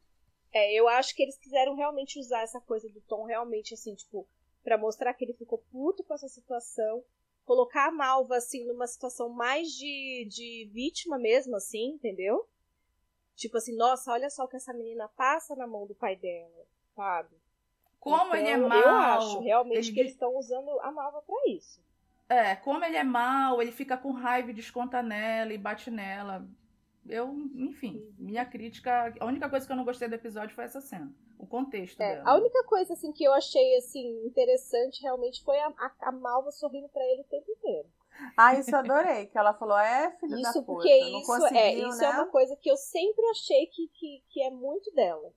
É, 0.52 0.74
eu 0.74 0.88
acho 0.88 1.16
que 1.16 1.24
eles 1.24 1.38
quiseram 1.38 1.76
realmente 1.76 2.20
usar 2.20 2.42
essa 2.42 2.60
coisa 2.62 2.90
do 2.90 3.02
Tom 3.02 3.26
realmente 3.26 3.74
assim, 3.74 3.96
tipo, 3.96 4.28
para 4.64 4.78
mostrar 4.78 5.14
que 5.14 5.26
ele 5.26 5.34
ficou 5.34 5.60
puto 5.72 6.04
com 6.04 6.14
essa 6.14 6.28
situação, 6.28 7.04
colocar 7.46 7.88
a 7.88 7.92
Malva 7.92 8.38
assim 8.38 8.66
numa 8.66 8.88
situação 8.88 9.30
mais 9.30 9.70
de, 9.70 10.28
de 10.30 10.70
vítima 10.72 11.18
mesmo, 11.18 11.56
assim, 11.56 11.90
entendeu? 11.90 12.48
Tipo 13.36 13.58
assim, 13.58 13.76
nossa, 13.76 14.12
olha 14.12 14.30
só 14.30 14.44
o 14.44 14.48
que 14.48 14.56
essa 14.56 14.74
menina 14.74 15.10
passa 15.10 15.56
na 15.56 15.68
mão 15.68 15.86
do 15.86 15.96
pai 15.96 16.16
dela, 16.16 16.66
sabe? 16.96 17.36
Como 18.00 18.18
então, 18.18 18.36
ele 18.36 18.50
é 18.50 18.58
mal. 18.58 18.80
Eu 18.80 18.90
acho 18.90 19.40
realmente 19.42 19.88
ele... 19.88 19.94
que 19.94 20.00
eles 20.02 20.12
estão 20.12 20.36
usando 20.36 20.70
a 20.82 20.92
Malva 20.92 21.22
para 21.22 21.52
isso. 21.52 21.83
É, 22.30 22.56
como 22.56 22.84
ele 22.84 22.98
é 22.98 23.04
mal, 23.04 23.62
ele 23.62 23.72
fica 23.72 23.98
com 23.98 24.12
raiva 24.12 24.50
e 24.50 24.54
desconta 24.54 25.04
nela 25.04 25.54
e 25.54 25.58
bate 25.58 25.92
nela 25.92 26.48
eu, 27.08 27.34
enfim, 27.56 28.02
minha 28.18 28.46
crítica, 28.46 29.14
a 29.20 29.26
única 29.26 29.50
coisa 29.50 29.66
que 29.66 29.72
eu 29.72 29.76
não 29.76 29.84
gostei 29.84 30.08
do 30.08 30.16
episódio 30.16 30.56
foi 30.56 30.64
essa 30.64 30.80
cena, 30.80 31.14
o 31.38 31.46
contexto 31.46 32.00
é, 32.00 32.16
dela. 32.16 32.30
A 32.30 32.36
única 32.36 32.64
coisa 32.64 32.94
assim 32.94 33.12
que 33.12 33.24
eu 33.24 33.34
achei 33.34 33.76
assim 33.78 34.26
interessante 34.26 35.02
realmente 35.02 35.44
foi 35.44 35.60
a, 35.60 35.68
a, 35.68 36.10
a 36.10 36.12
Malva 36.12 36.52
sorrindo 36.52 36.88
para 36.90 37.04
ele 37.04 37.22
o 37.22 37.26
tempo 37.26 37.52
inteiro. 37.52 37.90
Ah, 38.38 38.54
isso 38.54 38.70
eu 38.70 38.80
adorei, 38.80 39.26
que 39.26 39.38
ela 39.38 39.54
falou, 39.56 39.78
é 39.78 40.12
filho 40.20 40.38
isso 40.38 40.54
da 40.54 40.64
porque 40.64 41.00
puta, 41.00 41.38
isso 41.38 41.56
é, 41.56 41.74
isso 41.74 41.98
né? 41.98 42.06
é 42.06 42.10
uma 42.10 42.28
coisa 42.28 42.56
que 42.56 42.70
eu 42.70 42.78
sempre 42.78 43.26
achei 43.32 43.66
que, 43.68 43.88
que, 43.88 44.24
que 44.30 44.44
é 44.44 44.52
muito 44.52 44.92
dela. 44.94 45.34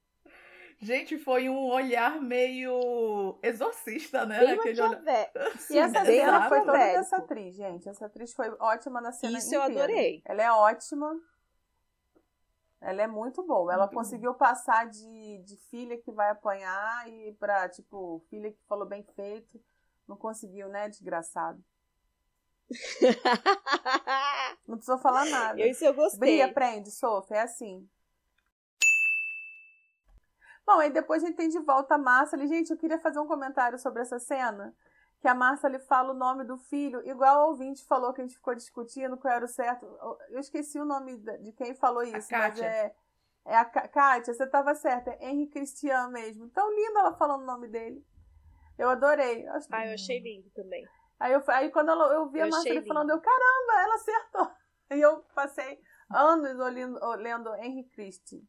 Gente, 0.79 1.19
foi 1.19 1.49
um 1.49 1.71
olhar 1.71 2.21
meio 2.21 3.39
exorcista, 3.43 4.27
né? 4.27 4.41
Bem 4.41 4.51
Aquele 4.51 4.83
olhar... 4.83 5.03
E 5.71 5.79
essa 5.79 6.05
cena 6.05 6.49
foi 6.49 6.61
toda 6.61 6.73
dessa 6.73 7.17
atriz, 7.17 7.55
gente. 7.55 7.89
Essa 7.89 8.07
atriz 8.07 8.35
foi 8.35 8.49
ótima 8.61 9.01
na 9.01 9.11
cena 9.11 9.39
Isso 9.39 9.49
inteira. 9.49 9.65
eu 9.65 9.83
adorei. 9.83 10.23
Ela 10.25 10.43
é 10.43 10.53
ótima. 10.53 11.19
Ela 12.81 13.03
é 13.03 13.07
muito 13.07 13.43
boa. 13.43 13.73
Ela 13.73 13.87
muito 13.87 13.97
conseguiu 13.97 14.33
bom. 14.33 14.39
passar 14.39 14.87
de, 14.87 15.39
de 15.39 15.57
filha 15.71 15.97
que 15.97 16.13
vai 16.13 16.31
apanhar 16.31 17.09
e 17.09 17.33
pra, 17.33 17.69
tipo, 17.69 18.23
filha 18.29 18.53
que 18.53 18.63
falou 18.69 18.87
bem 18.87 19.03
feito. 19.15 19.61
Não 20.07 20.17
conseguiu, 20.17 20.69
né, 20.69 20.89
desgraçado. 20.89 21.65
não 24.67 24.77
precisou 24.77 24.99
falar 24.99 25.25
nada. 25.27 25.61
Eu, 25.61 25.71
isso 25.71 25.85
eu 25.85 25.95
gostei. 25.95 26.19
Bri, 26.19 26.43
aprende, 26.43 26.91
Sofia, 26.91 27.39
é 27.39 27.41
assim. 27.41 27.89
Bom, 30.67 30.81
aí 30.81 30.91
depois 30.91 31.23
a 31.23 31.27
gente 31.27 31.37
tem 31.37 31.49
de 31.49 31.61
volta 31.61 31.95
a 31.95 31.99
Márcia 31.99 32.37
ali. 32.37 32.49
Gente, 32.49 32.71
eu 32.71 32.77
queria 32.77 32.99
fazer 32.99 33.21
um 33.21 33.27
comentário 33.27 33.79
sobre 33.79 34.03
essa 34.03 34.19
cena. 34.19 34.75
Que 35.21 35.29
a 35.29 35.35
Márcia 35.35 35.69
ali 35.69 35.79
fala 35.79 36.13
o 36.13 36.17
nome 36.17 36.45
do 36.45 36.59
filho, 36.59 37.01
igual 37.09 37.47
o 37.47 37.51
ouvinte 37.51 37.85
falou 37.87 38.13
que 38.13 38.21
a 38.21 38.25
gente 38.25 38.37
ficou 38.37 38.55
discutindo 38.55 39.17
qual 39.17 39.33
era 39.33 39.45
o 39.45 39.49
certo. 39.49 39.87
Eu 40.29 40.41
esqueci 40.41 40.79
o 40.79 40.85
nome 40.85 41.17
de 41.17 41.53
quem 41.53 41.75
falou 41.75 42.03
isso, 42.03 42.29
mas 42.31 42.61
é. 42.61 42.95
É 43.47 43.57
a 43.57 43.65
Kátia, 43.65 44.35
você 44.35 44.43
estava 44.43 44.75
certa, 44.75 45.11
é 45.13 45.31
Henri 45.31 45.47
Cristian 45.47 46.09
mesmo. 46.09 46.49
Tão 46.51 46.69
lindo 46.75 46.99
ela 46.99 47.15
falando 47.15 47.43
o 47.43 47.47
nome 47.47 47.69
dele. 47.69 48.05
Eu 48.77 48.91
adorei. 48.91 49.47
Ah, 49.71 49.87
eu 49.87 49.95
achei 49.95 50.19
lindo 50.19 50.51
também. 50.51 50.85
Aí, 51.19 51.33
eu, 51.33 51.43
aí 51.47 51.71
quando 51.71 51.91
ela, 51.91 52.13
eu 52.13 52.29
vi 52.29 52.41
eu 52.41 52.47
a 52.47 52.49
Márcia 52.49 52.85
falando, 52.85 53.11
eu, 53.11 53.21
caramba, 53.21 53.83
ela 53.83 53.95
acertou. 53.95 54.51
E 54.89 55.01
eu 55.01 55.25
passei 55.35 55.81
anos 56.09 56.61
olhando, 56.61 57.01
lendo 57.17 57.53
Henri 57.57 57.83
Christie. 57.89 58.49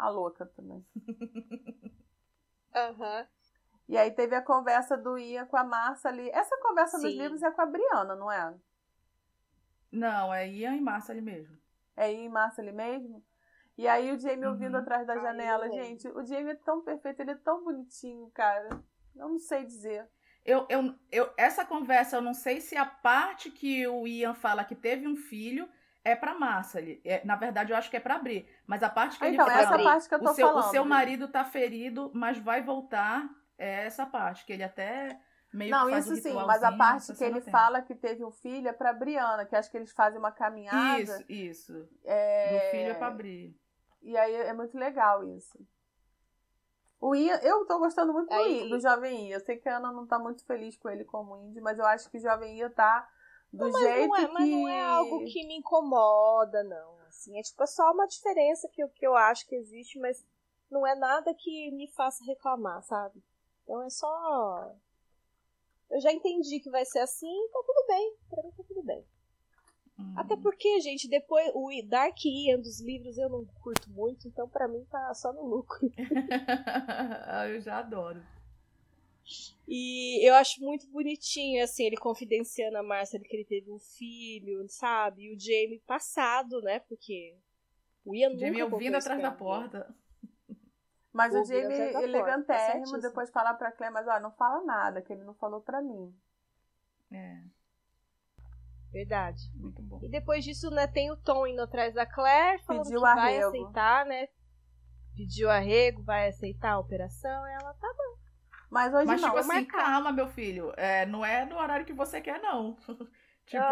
A 0.00 0.08
louca 0.08 0.46
também. 0.46 0.82
Aham. 2.74 3.20
Uhum. 3.20 3.26
E 3.86 3.98
aí 3.98 4.10
teve 4.12 4.34
a 4.34 4.40
conversa 4.40 4.96
do 4.96 5.18
Ian 5.18 5.44
com 5.46 5.58
a 5.58 5.64
Márcia 5.64 6.08
ali. 6.10 6.30
Essa 6.30 6.56
conversa 6.62 6.96
Sim. 6.96 7.08
dos 7.08 7.16
livros 7.16 7.42
é 7.42 7.50
com 7.50 7.60
a 7.60 7.66
Briana, 7.66 8.14
não 8.14 8.32
é? 8.32 8.54
Não, 9.92 10.32
é 10.32 10.48
Ian 10.48 10.76
e 10.76 10.80
Márcia 10.80 11.12
ali 11.12 11.20
mesmo. 11.20 11.58
É 11.94 12.10
Ian 12.10 12.24
e 12.24 12.28
Márcia 12.30 12.62
ali 12.62 12.72
mesmo? 12.72 13.22
E 13.76 13.86
aí 13.86 14.10
o 14.10 14.18
Jamie 14.18 14.46
uhum. 14.46 14.52
ouvindo 14.52 14.76
atrás 14.76 15.06
da 15.06 15.18
janela, 15.18 15.64
Ai, 15.64 15.72
gente. 15.72 16.08
O 16.08 16.24
Jamie 16.24 16.52
é 16.52 16.54
tão 16.54 16.80
perfeito, 16.82 17.20
ele 17.20 17.32
é 17.32 17.36
tão 17.36 17.62
bonitinho, 17.62 18.30
cara. 18.30 18.70
Eu 19.14 19.28
não 19.28 19.38
sei 19.38 19.64
dizer. 19.64 20.08
Eu, 20.46 20.66
eu, 20.70 20.94
eu, 21.12 21.30
essa 21.36 21.62
conversa, 21.62 22.16
eu 22.16 22.22
não 22.22 22.32
sei 22.32 22.62
se 22.62 22.74
a 22.74 22.86
parte 22.86 23.50
que 23.50 23.86
o 23.86 24.06
Ian 24.06 24.32
fala 24.32 24.64
que 24.64 24.74
teve 24.74 25.06
um 25.06 25.16
filho 25.16 25.68
é 26.04 26.14
pra 26.16 26.34
Massa. 26.34 26.80
É, 27.04 27.24
na 27.24 27.36
verdade, 27.36 27.72
eu 27.72 27.76
acho 27.76 27.90
que 27.90 27.96
é 27.96 28.00
pra 28.00 28.16
abrir. 28.16 28.48
Mas 28.66 28.82
a 28.82 28.88
parte 28.88 29.18
que 29.18 29.26
então, 29.26 29.46
ele 29.46 29.54
fala. 29.54 29.74
essa 29.74 29.82
parte 29.82 30.08
que 30.08 30.14
eu 30.14 30.22
tô 30.22 30.30
o 30.30 30.34
seu, 30.34 30.48
falando. 30.48 30.64
O 30.64 30.70
seu 30.70 30.84
marido 30.84 31.28
tá 31.28 31.44
ferido, 31.44 32.10
mas 32.14 32.38
vai 32.38 32.62
voltar. 32.62 33.28
É 33.58 33.84
essa 33.84 34.06
parte, 34.06 34.46
que 34.46 34.54
ele 34.54 34.62
até 34.62 35.20
meio 35.52 35.70
Não, 35.70 35.84
que 35.84 35.92
faz 35.92 36.06
isso 36.06 36.22
sim, 36.22 36.34
mas 36.34 36.62
a 36.62 36.72
parte 36.72 37.12
que 37.12 37.22
ele 37.22 37.42
fala 37.42 37.82
que 37.82 37.94
teve 37.94 38.24
um 38.24 38.30
filho 38.30 38.68
é 38.68 38.72
pra 38.72 38.92
Briana, 38.92 39.44
que 39.44 39.54
acho 39.54 39.70
que 39.70 39.76
eles 39.76 39.92
fazem 39.92 40.18
uma 40.18 40.32
caminhada. 40.32 41.02
Isso, 41.02 41.24
isso. 41.28 41.88
É... 42.04 42.54
Do 42.54 42.70
filho 42.70 42.90
é 42.90 42.94
pra 42.94 43.08
abrir. 43.08 43.54
E 44.00 44.16
aí 44.16 44.34
é 44.34 44.52
muito 44.54 44.78
legal 44.78 45.22
isso. 45.24 45.58
O 46.98 47.14
Ian, 47.14 47.36
eu 47.42 47.66
tô 47.66 47.78
gostando 47.78 48.12
muito 48.12 48.28
do, 48.28 48.46
Ian, 48.46 48.68
do 48.68 48.80
Jovem 48.80 49.28
Ian. 49.28 49.36
Eu 49.36 49.40
sei 49.40 49.56
que 49.56 49.68
a 49.68 49.76
Ana 49.76 49.92
não 49.92 50.06
tá 50.06 50.18
muito 50.18 50.44
feliz 50.46 50.76
com 50.76 50.88
ele 50.88 51.04
como 51.04 51.36
indie, 51.36 51.60
mas 51.60 51.78
eu 51.78 51.84
acho 51.84 52.10
que 52.10 52.18
o 52.18 52.20
Jovem 52.20 52.58
Ian 52.58 52.70
tá 52.70 53.06
do 53.52 53.68
não, 53.68 53.80
jeito 53.80 54.08
não 54.08 54.16
é, 54.16 54.26
que... 54.26 54.32
Mas 54.32 54.48
não 54.48 54.68
é 54.68 54.84
algo 54.84 55.24
que 55.24 55.46
me 55.46 55.56
incomoda, 55.56 56.62
não. 56.64 56.98
Assim, 57.08 57.38
é 57.38 57.42
tipo 57.42 57.62
é 57.62 57.66
só 57.66 57.90
uma 57.92 58.06
diferença 58.06 58.68
que, 58.68 58.86
que 58.88 59.06
eu 59.06 59.16
acho 59.16 59.46
que 59.46 59.54
existe, 59.54 59.98
mas 59.98 60.24
não 60.70 60.86
é 60.86 60.94
nada 60.94 61.34
que 61.34 61.70
me 61.72 61.88
faça 61.88 62.24
reclamar, 62.24 62.82
sabe? 62.82 63.22
Então 63.64 63.82
é 63.82 63.90
só. 63.90 64.72
Eu 65.90 66.00
já 66.00 66.12
entendi 66.12 66.60
que 66.60 66.70
vai 66.70 66.84
ser 66.84 67.00
assim, 67.00 67.48
tá 67.52 67.60
tudo 67.66 67.86
bem. 67.88 68.16
Pra 68.28 68.42
mim 68.42 68.50
tá 68.56 68.62
tudo 68.66 68.82
bem. 68.82 69.04
Hum. 69.98 70.14
Até 70.16 70.36
porque, 70.36 70.80
gente, 70.80 71.08
depois 71.08 71.50
o 71.54 71.68
Dark 71.86 72.16
Ian 72.24 72.60
dos 72.60 72.80
livros 72.80 73.18
eu 73.18 73.28
não 73.28 73.44
curto 73.60 73.90
muito, 73.90 74.28
então 74.28 74.48
para 74.48 74.68
mim 74.68 74.84
tá 74.88 75.12
só 75.14 75.32
no 75.32 75.44
lucro. 75.44 75.90
eu 77.50 77.60
já 77.60 77.78
adoro. 77.78 78.22
E 79.68 80.28
eu 80.28 80.34
acho 80.34 80.60
muito 80.60 80.86
bonitinho, 80.88 81.62
assim, 81.62 81.84
ele 81.84 81.96
confidenciando 81.96 82.78
a 82.78 82.82
Marcia 82.82 83.20
que 83.20 83.36
ele 83.36 83.44
teve 83.44 83.70
um 83.70 83.78
filho, 83.78 84.66
sabe? 84.68 85.22
E 85.22 85.34
o 85.34 85.38
Jamie 85.38 85.82
passado, 85.86 86.60
né? 86.62 86.80
Porque 86.80 87.36
o 88.04 88.14
Ian 88.14 88.36
Jamie 88.36 88.62
ouvindo 88.62 88.96
atrás 88.96 89.20
da 89.20 89.30
porta. 89.30 89.94
Mas 91.12 91.34
o, 91.34 91.40
o 91.40 91.44
Jamie 91.44 91.94
elegantérrimo, 92.02 92.92
tá 92.92 92.98
depois 92.98 93.30
fala 93.30 93.54
pra 93.54 93.72
Claire, 93.72 93.92
mas 93.92 94.06
ó, 94.06 94.20
não 94.20 94.30
fala 94.32 94.64
nada, 94.64 95.02
que 95.02 95.12
ele 95.12 95.24
não 95.24 95.34
falou 95.34 95.60
pra 95.60 95.82
mim. 95.82 96.14
É. 97.12 97.42
Verdade. 98.92 99.42
Muito 99.54 99.82
bom. 99.82 100.00
E 100.02 100.08
depois 100.08 100.44
disso, 100.44 100.70
né, 100.70 100.86
tem 100.86 101.10
o 101.10 101.16
Tom 101.16 101.46
indo 101.46 101.62
atrás 101.62 101.94
da 101.94 102.06
Claire, 102.06 102.62
falando 102.62 102.84
Pediu 102.84 103.00
que 103.00 103.06
arrego. 103.06 103.20
vai 103.20 103.42
aceitar, 103.42 104.06
né? 104.06 104.28
Pediu 105.16 105.50
arrego, 105.50 106.02
vai 106.02 106.28
aceitar 106.28 106.72
a 106.72 106.78
operação, 106.78 107.46
ela 107.46 107.74
tá 107.74 107.94
bom. 107.96 108.19
Mas 108.70 108.94
hoje 108.94 109.06
Mas, 109.06 109.20
não, 109.20 109.28
tipo 109.30 109.40
assim, 109.40 109.48
marcar. 109.48 109.84
calma, 109.84 110.12
meu 110.12 110.28
filho. 110.28 110.72
É, 110.76 111.04
não 111.06 111.24
é 111.24 111.44
no 111.44 111.56
horário 111.58 111.84
que 111.84 111.92
você 111.92 112.20
quer, 112.20 112.40
não. 112.40 112.76
tipo, 113.44 113.62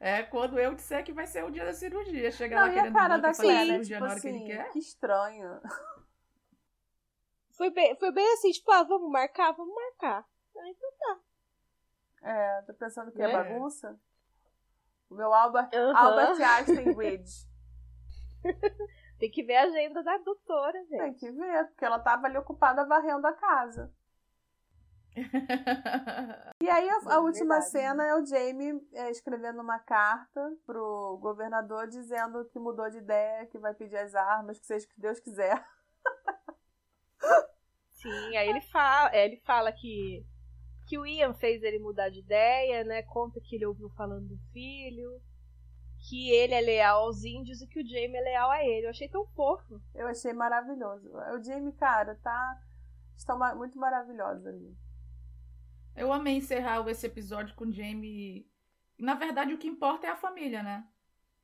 é 0.00 0.22
quando 0.22 0.58
eu 0.58 0.74
disser 0.74 1.04
que 1.04 1.12
vai 1.12 1.26
ser 1.26 1.44
o 1.44 1.50
dia 1.50 1.64
da 1.64 1.72
cirurgia. 1.72 2.30
Chegar 2.30 2.60
Não, 2.60 2.66
lá 2.68 2.68
e 2.68 2.78
a 2.78 2.82
querendo 2.82 2.92
cara 2.92 3.18
banco 3.18 3.22
da 3.22 3.30
e 3.30 3.34
fazer 3.34 3.56
a 3.56 3.64
Claire, 3.64 3.66
cirurgia 3.66 3.96
tipo 3.96 4.06
na 4.06 4.10
hora 4.10 4.20
que 4.20 4.28
ele 4.28 4.38
assim, 4.38 4.46
quer. 4.46 4.70
que 4.70 4.78
estranho. 4.78 5.60
Foi 7.56 7.70
bem, 7.70 7.96
foi 7.96 8.10
bem 8.12 8.32
assim, 8.34 8.50
tipo, 8.50 8.70
ah, 8.72 8.82
vamos 8.82 9.10
marcar, 9.10 9.52
vamos 9.52 9.74
marcar. 9.74 10.26
Aí 10.56 10.70
então 10.70 10.90
tá. 10.98 11.20
É, 12.30 12.62
tô 12.62 12.74
pensando 12.74 13.12
que 13.12 13.22
é, 13.22 13.26
É. 13.26 13.32
bagunça. 13.32 13.98
O 15.10 15.14
meu 15.14 15.32
Albert, 15.32 15.68
Aham. 15.74 15.96
Albert 15.96 16.40
Einstein 16.40 16.92
Bridge. 16.94 17.46
Tem 19.18 19.30
que 19.30 19.42
ver 19.44 19.56
a 19.56 19.64
agenda 19.64 20.02
da 20.02 20.16
doutora, 20.18 20.78
gente. 20.86 20.98
Tem 20.98 21.14
que 21.14 21.30
ver, 21.30 21.66
porque 21.68 21.84
ela 21.84 21.98
tava 22.00 22.26
ali 22.26 22.38
ocupada 22.38 22.84
varrendo 22.86 23.26
a 23.26 23.32
casa. 23.34 23.92
E 26.62 26.70
aí 26.70 26.88
a, 26.88 27.14
a 27.16 27.18
É 27.18 27.18
última 27.20 27.60
verdade. 27.60 27.66
cena 27.70 28.06
é 28.06 28.14
o 28.14 28.24
Jamie 28.24 28.80
é, 28.92 29.10
escrevendo 29.10 29.60
uma 29.60 29.78
carta 29.80 30.40
pro 30.64 31.18
governador 31.20 31.88
dizendo 31.88 32.44
que 32.46 32.58
mudou 32.58 32.88
de 32.88 32.98
ideia, 32.98 33.46
que 33.46 33.58
vai 33.58 33.74
pedir 33.74 33.96
as 33.96 34.14
armas, 34.14 34.58
que 34.58 34.66
seja 34.66 34.86
o 34.86 34.88
que 34.88 35.00
Deus 35.00 35.18
quiser. 35.20 35.62
Sim, 37.92 38.36
aí 38.36 38.48
ele 38.48 38.60
fala, 38.60 39.10
é, 39.14 39.24
ele 39.26 39.36
fala 39.44 39.72
que, 39.72 40.24
que 40.88 40.98
o 40.98 41.06
Ian 41.06 41.34
fez 41.34 41.62
ele 41.62 41.78
mudar 41.78 42.10
de 42.10 42.20
ideia, 42.20 42.84
né? 42.84 43.02
Conta 43.04 43.40
que 43.40 43.56
ele 43.56 43.66
ouviu 43.66 43.90
falando 43.90 44.28
do 44.28 44.38
filho, 44.52 45.20
que 46.08 46.30
ele 46.30 46.54
é 46.54 46.60
leal 46.60 47.04
aos 47.04 47.24
índios 47.24 47.62
e 47.62 47.66
que 47.68 47.80
o 47.80 47.86
Jamie 47.88 48.16
é 48.16 48.22
leal 48.22 48.50
a 48.50 48.64
ele. 48.64 48.86
Eu 48.86 48.90
achei 48.90 49.08
tão 49.08 49.26
fofo. 49.28 49.80
Eu 49.94 50.06
achei 50.08 50.32
maravilhoso. 50.32 51.10
O 51.34 51.42
Jamie, 51.42 51.72
cara, 51.74 52.14
tá. 52.22 52.60
Ma- 53.38 53.54
muito 53.54 53.78
maravilhosos 53.78 54.46
ali. 54.46 54.76
Eu 55.96 56.12
amei 56.12 56.36
encerrar 56.36 56.86
esse 56.88 57.06
episódio 57.06 57.54
com 57.54 57.64
o 57.64 57.72
Jamie. 57.72 58.48
Na 58.98 59.14
verdade, 59.14 59.52
o 59.52 59.58
que 59.58 59.68
importa 59.68 60.06
é 60.06 60.10
a 60.10 60.16
família, 60.16 60.62
né? 60.62 60.86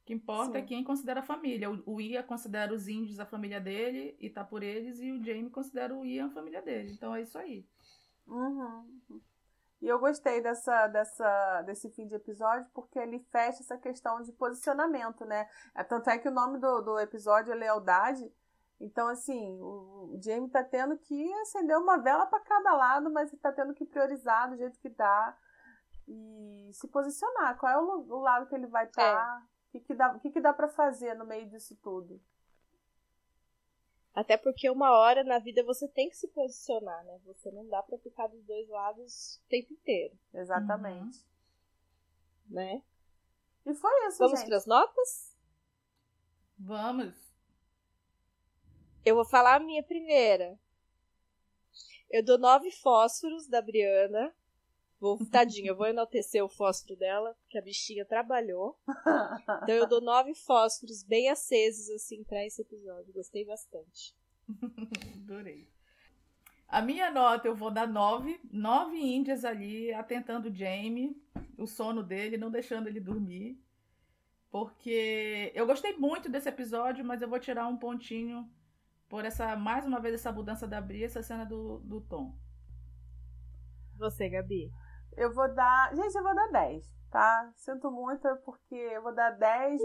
O 0.03 0.07
que 0.07 0.15
importa 0.15 0.53
Sim. 0.53 0.59
é 0.59 0.63
quem 0.63 0.85
considera 0.85 1.21
a 1.21 1.23
família. 1.23 1.71
O, 1.71 1.95
o 1.95 2.01
Ian 2.01 2.23
considera 2.23 2.73
os 2.73 2.89
índios 2.89 3.21
a 3.21 3.27
família 3.27 3.61
dele 3.61 4.17
e 4.19 4.31
tá 4.31 4.45
por 4.45 4.63
eles, 4.63 5.01
e 5.01 5.13
o 5.13 5.23
Jamie 5.23 5.51
considera 5.51 5.95
o 5.95 6.05
Ian 6.05 6.27
a 6.27 6.31
família 6.31 6.63
dele. 6.63 6.93
Então 6.93 7.15
é 7.15 7.23
isso 7.23 7.37
aí. 7.37 7.67
Uhum. 8.27 9.21
E 9.81 9.87
eu 9.87 9.99
gostei 9.99 10.43
dessa, 10.43 10.89
dessa, 10.89 11.63
desse 11.63 11.89
fim 11.91 12.07
de 12.07 12.15
episódio 12.15 12.69
porque 12.75 12.99
ele 12.99 13.21
fecha 13.31 13.63
essa 13.63 13.79
questão 13.79 14.21
de 14.23 14.33
posicionamento, 14.33 15.25
né? 15.25 15.49
É, 15.75 15.85
Tanto 15.85 16.11
é 16.11 16.19
que 16.19 16.29
o 16.29 16.33
nome 16.33 16.59
do, 16.59 16.81
do 16.81 16.99
episódio 16.99 17.53
é 17.53 17.55
Lealdade. 17.55 18.33
Então, 18.81 19.09
assim, 19.09 19.61
o, 19.61 20.15
o 20.15 20.23
Jamie 20.23 20.51
tá 20.51 20.63
tendo 20.63 20.97
que 20.99 21.33
acender 21.41 21.77
uma 21.77 21.99
vela 21.99 22.27
para 22.27 22.41
cada 22.41 22.75
lado, 22.75 23.11
mas 23.11 23.33
ele 23.33 23.41
tá 23.43 23.53
tendo 23.53 23.75
que 23.75 23.85
priorizar 23.85 24.49
do 24.49 24.57
jeito 24.57 24.79
que 24.79 24.89
dá 24.89 25.37
e 26.07 26.71
se 26.73 26.87
posicionar. 26.89 27.59
Qual 27.59 27.73
é 27.73 27.79
o, 27.79 28.15
o 28.15 28.21
lado 28.21 28.49
que 28.49 28.55
ele 28.55 28.67
vai 28.67 28.87
estar? 28.87 29.43
O 29.69 29.71
que, 29.73 29.81
que 29.81 29.95
dá, 29.95 30.13
o 30.15 30.21
que, 30.21 30.31
que 30.31 30.41
dá 30.41 30.53
para 30.53 30.69
fazer 30.69 31.15
no 31.15 31.27
meio 31.27 31.49
disso 31.49 31.77
tudo? 31.83 32.21
Até 34.15 34.37
porque 34.37 34.71
uma 34.71 34.91
hora 34.99 35.23
na 35.23 35.39
vida 35.39 35.63
você 35.63 35.87
tem 35.89 36.09
que 36.09 36.17
se 36.17 36.27
posicionar, 36.29 37.05
né? 37.05 37.21
Você 37.25 37.51
não 37.51 37.69
dá 37.69 37.83
pra 37.83 37.99
ficar 37.99 38.27
dos 38.27 38.43
dois 38.45 38.69
lados 38.69 39.37
o 39.37 39.49
tempo 39.49 39.73
inteiro, 39.73 40.19
Exatamente. 40.33 41.25
né? 42.49 42.83
E 43.67 43.75
foi 43.75 44.07
isso, 44.07 44.19
Vamos 44.19 44.41
gente. 44.41 44.49
pras 44.49 44.67
notas? 44.67 45.37
Vamos. 46.59 47.28
Eu 49.09 49.15
vou 49.15 49.25
falar 49.25 49.55
a 49.55 49.61
minha 49.61 49.83
primeira. 49.83 50.59
Eu 52.11 52.23
dou 52.23 52.37
nove 52.37 52.71
fósforos 52.71 53.49
da 53.49 53.63
Briana. 53.63 54.35
Vou, 55.01 55.17
tadinha, 55.33 55.71
eu 55.71 55.77
vou 55.77 55.87
enaltecer 55.87 56.45
o 56.45 56.49
fósforo 56.49 56.95
dela, 56.95 57.35
que 57.49 57.57
a 57.57 57.63
bichinha 57.63 58.05
trabalhou. 58.05 58.79
Então 59.63 59.75
eu 59.75 59.89
dou 59.89 60.03
nove 60.03 60.35
fósforos 60.35 61.03
bem 61.03 61.31
acesos, 61.31 61.89
assim, 61.89 62.23
pra 62.23 62.45
esse 62.45 62.61
episódio. 62.61 63.15
Gostei 63.15 63.47
bastante. 63.47 64.15
Adorei. 65.25 65.67
A 66.69 66.83
minha 66.83 67.11
nota 67.11 67.49
eu 67.49 67.55
vou 67.55 67.71
dar 67.71 67.89
nove. 67.89 68.39
Nove 68.53 68.99
índias 68.99 69.43
ali 69.43 69.91
atentando 69.95 70.51
o 70.51 70.55
Jamie, 70.55 71.17
o 71.57 71.67
sono 71.67 72.03
dele, 72.03 72.37
não 72.37 72.51
deixando 72.51 72.89
ele 72.89 73.01
dormir. 73.01 73.59
Porque 74.51 75.51
eu 75.55 75.67
gostei 75.67 75.97
muito 75.97 76.29
desse 76.29 76.49
episódio, 76.49 77.03
mas 77.03 77.23
eu 77.23 77.29
vou 77.29 77.39
tirar 77.39 77.67
um 77.69 77.77
pontinho 77.77 78.47
por 79.09 79.25
essa, 79.25 79.57
mais 79.57 79.87
uma 79.87 80.01
vez, 80.01 80.15
essa 80.15 80.33
mudança 80.33 80.67
da 80.67 80.81
Bri, 80.81 81.05
essa 81.05 81.23
cena 81.23 81.45
do, 81.45 81.79
do 81.79 82.01
Tom. 82.01 82.35
Você, 83.97 84.29
Gabi? 84.29 84.71
Eu 85.17 85.33
vou 85.33 85.53
dar. 85.53 85.95
Gente, 85.95 86.15
eu 86.15 86.23
vou 86.23 86.35
dar 86.35 86.49
10, 86.53 86.87
tá? 87.11 87.51
Sinto 87.57 87.91
muito, 87.91 88.29
porque 88.45 88.75
eu 88.75 89.03
vou 89.03 89.15
dar 89.15 89.31
10 89.31 89.81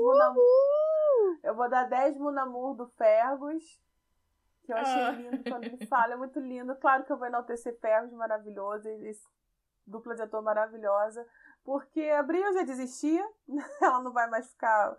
Eu 1.44 1.56
vou 1.56 1.70
dar 1.70 1.86
10 1.90 2.18
Munamur 2.18 2.76
do 2.76 2.88
Fergus. 2.90 3.64
Que 4.64 4.72
eu 4.72 4.78
achei 4.78 5.02
ah. 5.02 5.12
lindo 5.12 5.44
quando 5.44 5.66
ele 5.66 5.86
fala, 5.88 6.14
é 6.14 6.16
muito 6.16 6.40
lindo. 6.40 6.76
Claro 6.76 7.04
que 7.04 7.12
eu 7.12 7.18
vou 7.18 7.28
enaltecer 7.28 7.78
Fergus, 7.80 8.14
maravilhoso. 8.14 8.88
Esse 8.88 9.28
dupla 9.86 10.16
de 10.16 10.22
ator 10.22 10.42
maravilhosa. 10.42 11.26
Porque 11.64 12.02
a 12.02 12.22
Brio 12.22 12.54
já 12.54 12.64
desistia, 12.64 13.26
ela 13.82 14.02
não 14.02 14.12
vai 14.12 14.30
mais 14.30 14.52
ficar 14.52 14.96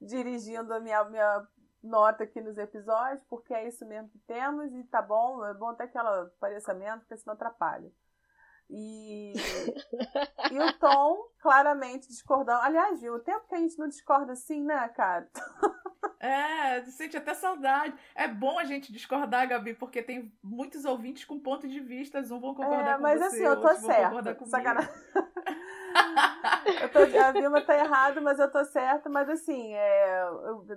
dirigindo 0.00 0.72
a 0.72 0.80
minha, 0.80 1.04
minha 1.04 1.46
nota 1.82 2.24
aqui 2.24 2.40
nos 2.40 2.58
episódios, 2.58 3.22
porque 3.28 3.54
é 3.54 3.66
isso 3.66 3.86
mesmo 3.86 4.08
que 4.08 4.18
temos 4.20 4.72
e 4.72 4.84
tá 4.84 5.00
bom, 5.00 5.44
é 5.44 5.54
bom 5.54 5.68
até 5.68 5.86
que 5.86 5.96
ela 5.96 6.30
pareça 6.38 6.74
menos, 6.74 7.00
porque 7.00 7.16
senão 7.16 7.34
atrapalha. 7.34 7.90
E, 8.72 9.32
e 10.52 10.58
o 10.58 10.72
Tom 10.78 11.28
claramente 11.40 12.06
discordando. 12.06 12.62
Aliás, 12.62 13.00
viu, 13.00 13.14
o 13.14 13.20
tempo 13.20 13.48
que 13.48 13.54
a 13.54 13.58
gente 13.58 13.78
não 13.78 13.88
discorda 13.88 14.32
assim, 14.32 14.62
né, 14.62 14.88
cara? 14.90 15.28
É, 16.20 16.84
sente 16.84 17.16
até 17.16 17.34
saudade. 17.34 17.94
É 18.14 18.28
bom 18.28 18.58
a 18.58 18.64
gente 18.64 18.92
discordar, 18.92 19.48
Gabi, 19.48 19.74
porque 19.74 20.02
tem 20.02 20.32
muitos 20.42 20.84
ouvintes 20.84 21.24
com 21.24 21.40
pontos 21.40 21.70
de 21.70 21.80
vista, 21.80 22.20
um 22.20 22.38
vão 22.38 22.54
concordar 22.54 22.92
é, 22.92 22.96
com 22.96 23.02
mas 23.02 23.18
você. 23.18 23.24
Mas 23.24 23.34
assim, 23.34 23.42
eu 23.42 23.60
tô 23.60 23.74
certa. 23.74 24.46
Sacanagem. 24.46 24.90
tô, 26.92 27.18
a 27.18 27.32
Vilma 27.32 27.60
tá 27.62 27.76
errada, 27.76 28.20
mas 28.20 28.38
eu 28.38 28.50
tô 28.50 28.64
certa. 28.64 29.08
Mas 29.08 29.28
assim, 29.28 29.72
é 29.74 30.30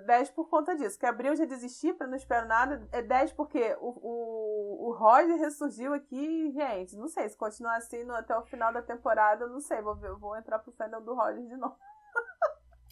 10 0.05 0.31
por 0.31 0.49
conta 0.49 0.75
disso. 0.75 0.97
Que 0.97 1.05
abriu 1.05 1.35
já 1.35 1.45
desistir, 1.45 1.93
para 1.93 2.07
não 2.07 2.15
espero 2.15 2.47
nada. 2.47 2.87
É 2.91 3.01
10 3.01 3.33
porque 3.33 3.75
o, 3.79 3.89
o, 3.89 4.87
o 4.89 4.91
Roger 4.93 5.37
ressurgiu 5.37 5.93
aqui, 5.93 6.51
gente. 6.51 6.95
Não 6.95 7.07
sei, 7.07 7.29
se 7.29 7.37
continuar 7.37 7.77
assim 7.77 8.03
no, 8.03 8.15
até 8.15 8.37
o 8.37 8.43
final 8.43 8.71
da 8.71 8.81
temporada, 8.81 9.47
não 9.47 9.59
sei. 9.59 9.81
Vou, 9.81 9.95
ver, 9.95 10.13
vou 10.13 10.37
entrar 10.37 10.59
pro 10.59 10.71
fandom 10.73 11.01
do 11.01 11.13
Roger 11.13 11.43
de 11.43 11.57
novo. 11.57 11.77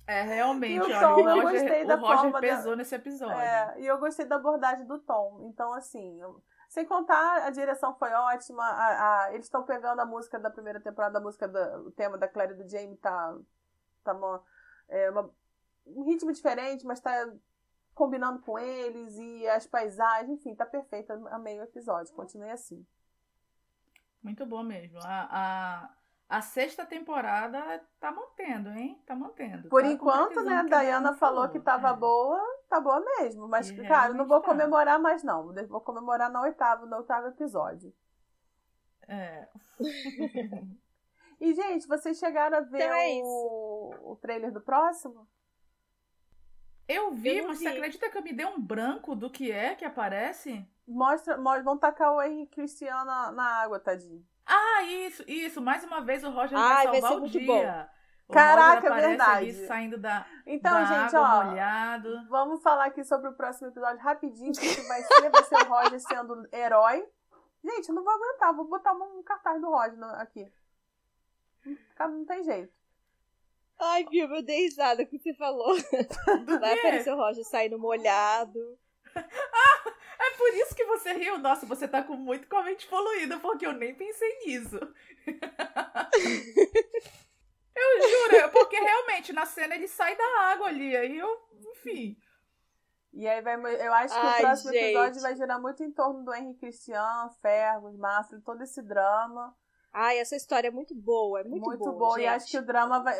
É, 0.07 0.23
realmente, 0.23 0.73
e 0.73 0.80
o 0.80 0.84
olha, 0.84 0.99
Tom, 0.99 1.14
o 1.14 1.23
Roger, 1.23 1.38
eu 1.38 1.52
gostei 1.52 1.85
da 1.85 1.95
o 1.95 1.99
Roger 1.99 2.18
forma 2.18 2.39
pesou 2.41 2.72
da... 2.72 2.76
nesse 2.76 2.95
episódio. 2.95 3.39
É, 3.39 3.76
e 3.80 3.85
eu 3.85 3.98
gostei 3.98 4.26
da 4.26 4.35
abordagem 4.35 4.85
do 4.85 4.99
Tom. 4.99 5.39
Então, 5.43 5.72
assim, 5.73 6.19
eu... 6.19 6.41
sem 6.72 6.85
contar, 6.85 7.45
a 7.45 7.49
direção 7.49 7.93
foi 7.95 8.14
ótima. 8.14 8.64
A, 8.64 9.26
a... 9.26 9.34
Eles 9.34 9.45
estão 9.45 9.61
pegando 9.64 9.99
a 9.99 10.06
música 10.06 10.39
da 10.39 10.49
primeira 10.49 10.80
temporada, 10.80 11.18
a 11.18 11.22
música 11.22 11.45
o 11.85 11.91
tema 11.91 12.18
da 12.18 12.30
Claire 12.30 12.53
e 12.53 12.64
do 12.64 12.69
Jamie 12.69 12.95
tá, 12.95 13.38
tá 14.06 14.14
uma, 14.14 14.41
é, 14.88 15.10
uma... 15.10 15.30
um 15.85 16.03
ritmo 16.03 16.31
diferente, 16.31 16.85
mas 16.85 17.02
tá 17.02 17.11
combinando 17.93 18.39
com 18.39 18.57
eles 18.57 19.18
e 19.18 19.45
as 19.49 19.68
paisagens, 19.68 20.30
enfim, 20.30 20.56
tá 20.56 20.65
perfeito. 20.65 21.11
Amei 21.27 21.60
o 21.60 21.64
episódio. 21.64 22.14
Continue 22.14 22.52
assim. 22.52 22.88
Muito 24.23 24.45
bom 24.45 24.64
mesmo. 24.64 24.98
A, 25.03 25.27
a, 25.30 25.89
a 26.32 26.40
sexta 26.40 26.86
temporada 26.86 27.84
tá 27.99 28.10
mantendo, 28.10 28.70
hein? 28.70 28.98
Tá 29.06 29.14
mantendo. 29.14 29.68
Por 29.68 29.82
tá 29.82 29.90
enquanto, 29.90 30.41
né? 30.41 30.53
A 30.53 30.64
Diana 30.64 31.14
falou 31.14 31.49
que 31.49 31.60
tava 31.60 31.90
é. 31.90 31.94
boa, 31.94 32.40
tá 32.70 32.80
boa 32.80 33.02
mesmo. 33.02 33.49
Mas, 33.49 33.70
e 33.70 33.86
cara, 33.86 34.14
não 34.14 34.26
vou 34.26 34.40
tá. 34.40 34.48
comemorar 34.48 34.98
mais, 34.98 35.24
não. 35.24 35.53
Vou 35.68 35.82
comemorar 35.82 36.32
no 36.32 36.40
oitavo, 36.40 36.86
no 36.86 36.95
oitavo 36.95 37.28
episódio. 37.28 37.94
É. 39.10 39.45
e, 41.38 41.53
gente, 41.53 41.86
vocês 41.86 42.18
chegaram 42.18 42.60
a 42.60 42.62
ver 42.62 42.82
então 42.82 42.95
é 42.95 43.22
o... 43.22 44.12
o 44.12 44.16
trailer 44.16 44.53
do 44.53 44.62
próximo? 44.62 45.28
Eu 46.88 47.12
vi, 47.12 47.40
eu 47.40 47.48
mas 47.49 47.60
vi. 47.60 47.66
você 47.66 47.72
acredita 47.72 48.10
que 48.10 48.18
eu 48.18 48.24
me 48.24 48.32
dei 48.32 48.45
um 48.45 48.62
branco 48.62 49.18
do 49.18 49.30
que 49.30 49.52
é 49.52 49.76
que 49.76 49.84
aparece? 49.84 50.66
Mostra, 50.88 51.36
mostra 51.38 51.64
vão 51.64 51.78
tacar 51.78 52.14
o 52.14 52.22
Henrique 52.22 52.56
Cristiano 52.56 53.03
na, 53.03 53.32
na 53.34 53.44
água, 53.64 53.82
tadinho. 53.82 54.26
Ah, 54.52 54.84
isso, 54.84 55.23
isso. 55.26 55.61
Mais 55.61 55.82
uma 55.86 56.02
vez 56.02 56.23
o 56.26 56.30
Roger 56.30 56.57
Ai, 56.57 56.88
vai 56.88 56.99
salvar 56.99 57.19
vai 57.19 57.28
o 57.28 57.30
dia. 57.32 57.90
O 58.28 58.34
Caraca, 58.34 58.88
é 58.88 59.02
verdade. 59.02 59.38
Ali, 59.38 59.53
saindo 59.65 59.98
da, 59.98 60.26
então, 60.45 60.73
da 60.73 60.86
gente, 60.86 61.15
água, 61.15 61.40
ó, 61.40 61.45
molhado. 61.45 62.28
Vamos 62.30 62.61
falar 62.61 62.86
aqui 62.86 63.03
sobre 63.03 63.30
o 63.30 63.34
próximo 63.34 63.69
episódio 63.69 64.02
rapidinho, 64.02 64.52
que 64.52 64.82
vai 64.88 65.02
ser, 65.03 65.30
vai 65.30 65.44
ser 65.44 65.56
o 65.56 65.69
Roger 65.69 65.99
sendo 66.02 66.48
herói. 66.52 67.06
Gente, 67.64 67.90
eu 67.90 67.95
não 67.95 68.03
vou 68.03 68.14
aguentar, 68.14 68.53
vou 68.53 68.65
botar 68.65 68.94
um 68.94 69.23
cartaz 69.23 69.61
do 69.61 69.69
Roger 69.69 70.03
aqui. 70.19 70.52
Não 71.99 72.26
tem 72.26 72.44
jeito. 72.44 72.73
Ai, 73.80 74.06
viu, 74.06 74.28
eu 74.34 74.44
dei 74.44 74.64
risada 74.64 75.06
que 75.06 75.18
você 75.18 75.34
falou. 75.34 75.76
Vai 76.60 76.78
aparecer 76.78 77.14
o 77.14 77.18
Roger 77.18 77.44
saindo 77.45 77.80
molhado. 77.80 78.78
ah, 79.54 79.94
é 80.20 80.32
por 80.38 80.54
isso 80.56 80.76
que 80.76 80.86
você 80.86 81.14
riu. 81.14 81.38
Nossa, 81.38 81.66
você 81.66 81.88
tá 81.88 82.04
com 82.04 82.16
muito 82.16 82.48
com 82.48 82.58
a 82.58 82.64
mente 82.64 82.88
poluída, 82.88 83.40
porque 83.40 83.66
eu 83.66 83.74
nem 83.74 83.96
pensei 83.96 84.40
nisso. 84.46 84.78
eu 87.76 88.10
juro, 88.10 88.36
é 88.36 88.48
porque 88.48 88.80
realmente 88.80 89.34
na 89.34 89.46
cena 89.46 89.76
ele 89.76 89.88
sai 89.88 90.16
da 90.16 90.40
água 90.52 90.68
ali, 90.68 90.96
aí 90.96 91.18
eu, 91.18 91.38
enfim. 91.74 92.18
E 93.14 93.28
aí 93.28 93.42
vai, 93.42 93.56
eu 93.56 93.94
acho 93.94 94.14
que 94.14 94.26
Ai, 94.26 94.40
o 94.40 94.42
próximo 94.42 94.72
gente. 94.72 94.86
episódio 94.86 95.22
vai 95.22 95.36
girar 95.36 95.62
muito 95.62 95.84
em 95.84 95.92
torno 95.92 96.24
do 96.24 96.34
Henrique 96.34 96.62
Cristian, 96.62 97.30
Fergus, 97.42 97.98
Márcio, 97.98 98.42
todo 98.42 98.62
esse 98.62 98.82
drama. 98.82 99.54
Ai, 99.92 100.20
essa 100.20 100.36
história 100.36 100.70
é 100.70 100.72
muito 100.72 100.96
boa, 100.96 101.42
é 101.42 101.44
muito, 101.44 101.66
muito 101.66 101.84
boa. 101.84 101.98
boa. 101.98 102.22
E 102.22 102.26
acho 102.26 102.50
que 102.50 102.58
o 102.58 102.66
drama 102.66 103.04
vai, 103.04 103.18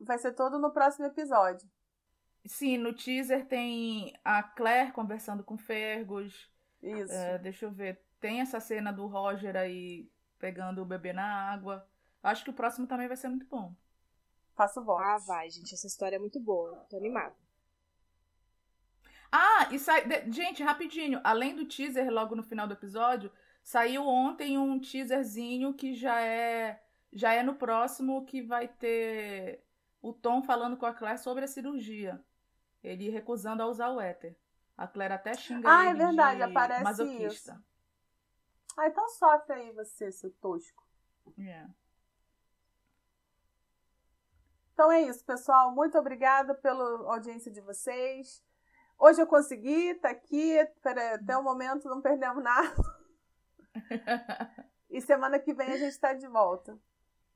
vai 0.00 0.18
ser 0.18 0.32
todo 0.32 0.58
no 0.58 0.72
próximo 0.72 1.06
episódio. 1.06 1.68
Sim, 2.46 2.78
no 2.78 2.92
teaser 2.92 3.46
tem 3.46 4.14
a 4.24 4.42
Claire 4.42 4.92
conversando 4.92 5.42
com 5.42 5.56
Fergus. 5.56 6.50
Isso. 6.82 7.12
É, 7.12 7.38
deixa 7.38 7.66
eu 7.66 7.70
ver. 7.70 8.00
Tem 8.20 8.40
essa 8.40 8.60
cena 8.60 8.92
do 8.92 9.06
Roger 9.06 9.56
aí 9.56 10.08
pegando 10.38 10.82
o 10.82 10.86
bebê 10.86 11.12
na 11.12 11.24
água. 11.24 11.86
Acho 12.22 12.44
que 12.44 12.50
o 12.50 12.54
próximo 12.54 12.86
também 12.86 13.08
vai 13.08 13.16
ser 13.16 13.28
muito 13.28 13.46
bom. 13.46 13.74
Faço 14.54 14.82
voto. 14.82 15.02
Ah, 15.02 15.18
vai, 15.18 15.50
gente. 15.50 15.74
Essa 15.74 15.86
história 15.86 16.16
é 16.16 16.18
muito 16.18 16.40
boa. 16.40 16.86
Tô 16.88 16.96
animada. 16.96 17.34
Ah, 19.30 19.68
e 19.70 19.78
sai. 19.78 20.04
Gente, 20.30 20.62
rapidinho. 20.62 21.20
Além 21.24 21.54
do 21.54 21.66
teaser, 21.66 22.10
logo 22.10 22.34
no 22.34 22.42
final 22.42 22.66
do 22.66 22.74
episódio, 22.74 23.30
saiu 23.62 24.06
ontem 24.06 24.56
um 24.56 24.78
teaserzinho 24.78 25.74
que 25.74 25.94
já 25.94 26.20
é. 26.20 26.82
Já 27.12 27.32
é 27.32 27.42
no 27.42 27.54
próximo 27.54 28.24
que 28.26 28.42
vai 28.42 28.68
ter 28.68 29.64
o 30.02 30.12
Tom 30.12 30.42
falando 30.42 30.76
com 30.76 30.86
a 30.86 30.92
Claire 30.92 31.18
sobre 31.18 31.44
a 31.44 31.48
cirurgia 31.48 32.22
ele 32.86 33.10
recusando 33.10 33.62
a 33.62 33.66
usar 33.66 33.90
o 33.90 34.00
éter. 34.00 34.36
A 34.76 34.86
Claire 34.86 35.14
até 35.14 35.34
xinga 35.34 35.68
ah, 35.68 35.90
ele 35.90 36.02
é 36.02 36.06
verdade, 36.06 36.36
de 36.36 36.42
aparece 36.42 36.84
masoquista. 36.84 37.52
Isso. 37.52 37.64
Ah, 38.78 38.86
então 38.86 39.08
sofre 39.08 39.54
aí 39.54 39.72
você, 39.72 40.12
seu 40.12 40.30
tosco. 40.30 40.86
Yeah. 41.38 41.70
Então 44.72 44.92
é 44.92 45.02
isso, 45.02 45.24
pessoal. 45.24 45.74
Muito 45.74 45.98
obrigada 45.98 46.54
pela 46.54 47.12
audiência 47.12 47.50
de 47.50 47.60
vocês. 47.60 48.44
Hoje 48.98 49.20
eu 49.20 49.26
consegui, 49.26 49.94
tá 49.94 50.10
aqui. 50.10 50.58
Até 50.58 51.36
o 51.36 51.42
momento 51.42 51.88
não 51.88 52.02
perdemos 52.02 52.44
nada. 52.44 52.76
e 54.90 55.00
semana 55.00 55.38
que 55.38 55.54
vem 55.54 55.68
a 55.68 55.78
gente 55.78 55.92
está 55.92 56.12
de 56.12 56.28
volta. 56.28 56.78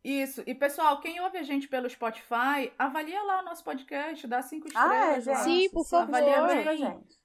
Isso. 0.03 0.43
E, 0.47 0.55
pessoal, 0.55 1.01
quem 1.01 1.21
ouve 1.21 1.37
a 1.37 1.43
gente 1.43 1.69
pelo 1.69 1.89
Spotify, 1.89 2.73
avalia 2.79 3.23
lá 3.23 3.41
o 3.41 3.45
nosso 3.45 3.63
podcast, 3.63 4.27
dá 4.27 4.41
cinco 4.41 4.67
estrelas. 4.67 5.29
Ah, 5.29 5.33
é, 5.33 5.37
Sim, 5.45 5.69
por 5.71 5.87
favor. 5.87 6.15
Avalia 6.15 6.65
bem. 6.65 6.77
gente. 6.79 7.21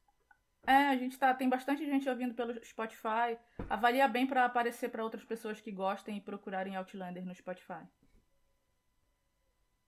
É, 0.68 0.90
a 0.90 0.98
gente 0.98 1.18
tá, 1.18 1.34
tem 1.34 1.48
bastante 1.48 1.86
gente 1.86 2.10
ouvindo 2.10 2.34
pelo 2.34 2.54
Spotify. 2.66 3.38
Avalia 3.70 4.08
bem 4.08 4.26
para 4.28 4.46
aparecer 4.46 4.90
para 4.90 5.04
outras 5.04 5.24
pessoas 5.24 5.62
que 5.62 5.72
gostem 5.72 6.18
e 6.18 6.22
procurarem 6.22 6.76
Outlander 6.76 7.24
no 7.24 7.36
Spotify. 7.36 7.86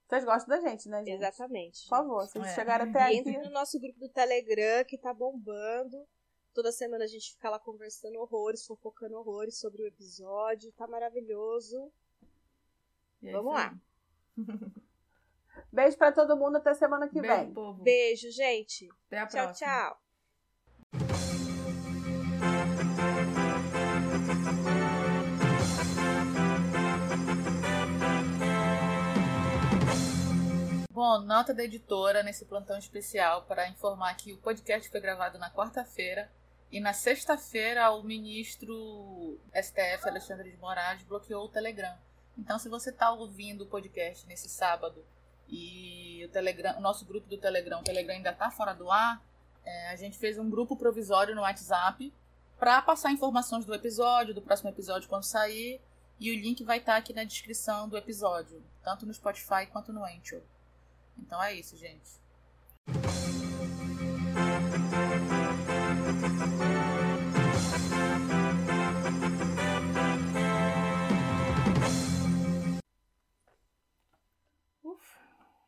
Vocês 0.08 0.24
gostam 0.24 0.56
da 0.56 0.70
gente, 0.70 0.88
né, 0.88 1.00
gente? 1.00 1.16
Exatamente. 1.16 1.82
Por 1.82 1.90
favor, 1.90 2.28
vocês 2.28 2.46
é. 2.46 2.56
chegaram 2.56 2.90
até 2.90 3.00
e 3.00 3.20
aqui. 3.20 3.30
Entre 3.30 3.38
no 3.40 3.50
nosso 3.50 3.78
grupo 3.80 4.00
do 4.00 4.08
Telegram, 4.08 4.86
que 4.86 4.98
tá 4.98 5.14
bombando. 5.14 6.08
Toda 6.54 6.72
semana 6.72 7.04
a 7.04 7.08
gente 7.08 7.32
fica 7.32 7.50
lá 7.50 7.60
conversando 7.60 8.18
horrores, 8.20 8.66
fofocando 8.66 9.18
horrores 9.18 9.60
sobre 9.60 9.82
o 9.82 9.88
episódio. 9.88 10.72
Tá 10.74 10.88
maravilhoso. 10.88 11.92
É 13.24 13.32
Vamos 13.32 13.54
lá. 13.54 13.76
Beijo 15.72 15.98
para 15.98 16.12
todo 16.12 16.38
mundo 16.38 16.58
até 16.58 16.74
semana 16.74 17.08
que 17.08 17.20
Beijo, 17.20 17.36
vem. 17.36 17.54
Povo. 17.54 17.84
Beijo, 17.84 18.32
gente. 18.32 18.90
Até 19.08 19.20
a 19.20 19.28
tchau, 19.28 19.46
próxima. 19.46 19.70
Tchau, 19.70 20.02
Bom, 30.92 31.22
nota 31.22 31.54
da 31.54 31.64
editora 31.64 32.24
nesse 32.24 32.44
plantão 32.46 32.76
especial 32.76 33.44
para 33.44 33.70
informar 33.70 34.16
que 34.16 34.34
o 34.34 34.38
podcast 34.40 34.90
foi 34.90 35.00
gravado 35.00 35.38
na 35.38 35.52
quarta-feira 35.52 36.28
e 36.72 36.80
na 36.80 36.92
sexta-feira 36.92 37.92
o 37.92 38.04
ministro 38.04 39.40
STF 39.54 40.10
Alexandre 40.10 40.50
de 40.50 40.58
Moraes 40.58 41.04
bloqueou 41.04 41.46
o 41.46 41.50
Telegram. 41.50 41.96
Então, 42.38 42.60
se 42.60 42.70
você 42.70 42.90
está 42.90 43.12
ouvindo 43.12 43.64
o 43.64 43.68
podcast 43.68 44.28
nesse 44.28 44.48
sábado 44.48 45.04
e 45.48 46.24
o 46.26 46.30
Telegram, 46.30 46.78
o 46.78 46.82
nosso 46.82 47.06
grupo 47.06 47.28
do 47.28 47.38
Telegram, 47.38 47.80
o 47.80 47.84
Telegram 47.84 48.16
ainda 48.16 48.32
está 48.32 48.52
fora 48.52 48.74
do 48.74 48.92
ar, 48.92 49.22
é, 49.66 49.90
a 49.90 49.96
gente 49.96 50.18
fez 50.18 50.38
um 50.38 50.50
grupo 50.50 50.76
provisório 50.76 51.36
no 51.36 51.42
WhatsApp 51.42 52.14
para 52.60 52.82
passar 52.82 53.12
informações 53.12 53.66
do 53.66 53.74
episódio, 53.74 54.34
do 54.34 54.42
próximo 54.42 54.70
episódio 54.70 55.10
quando 55.10 55.24
sair, 55.24 55.82
e 56.20 56.32
o 56.32 56.36
link 56.36 56.64
vai 56.64 56.78
estar 56.78 56.94
tá 56.94 56.98
aqui 56.98 57.14
na 57.14 57.24
descrição 57.24 57.88
do 57.88 57.98
episódio, 57.98 58.64
tanto 58.84 59.06
no 59.06 59.14
Spotify 59.14 59.68
quanto 59.72 59.94
no 59.94 60.04
Anchor. 60.04 60.42
Então 61.18 61.42
é 61.42 61.54
isso, 61.54 61.76
gente. 61.78 63.47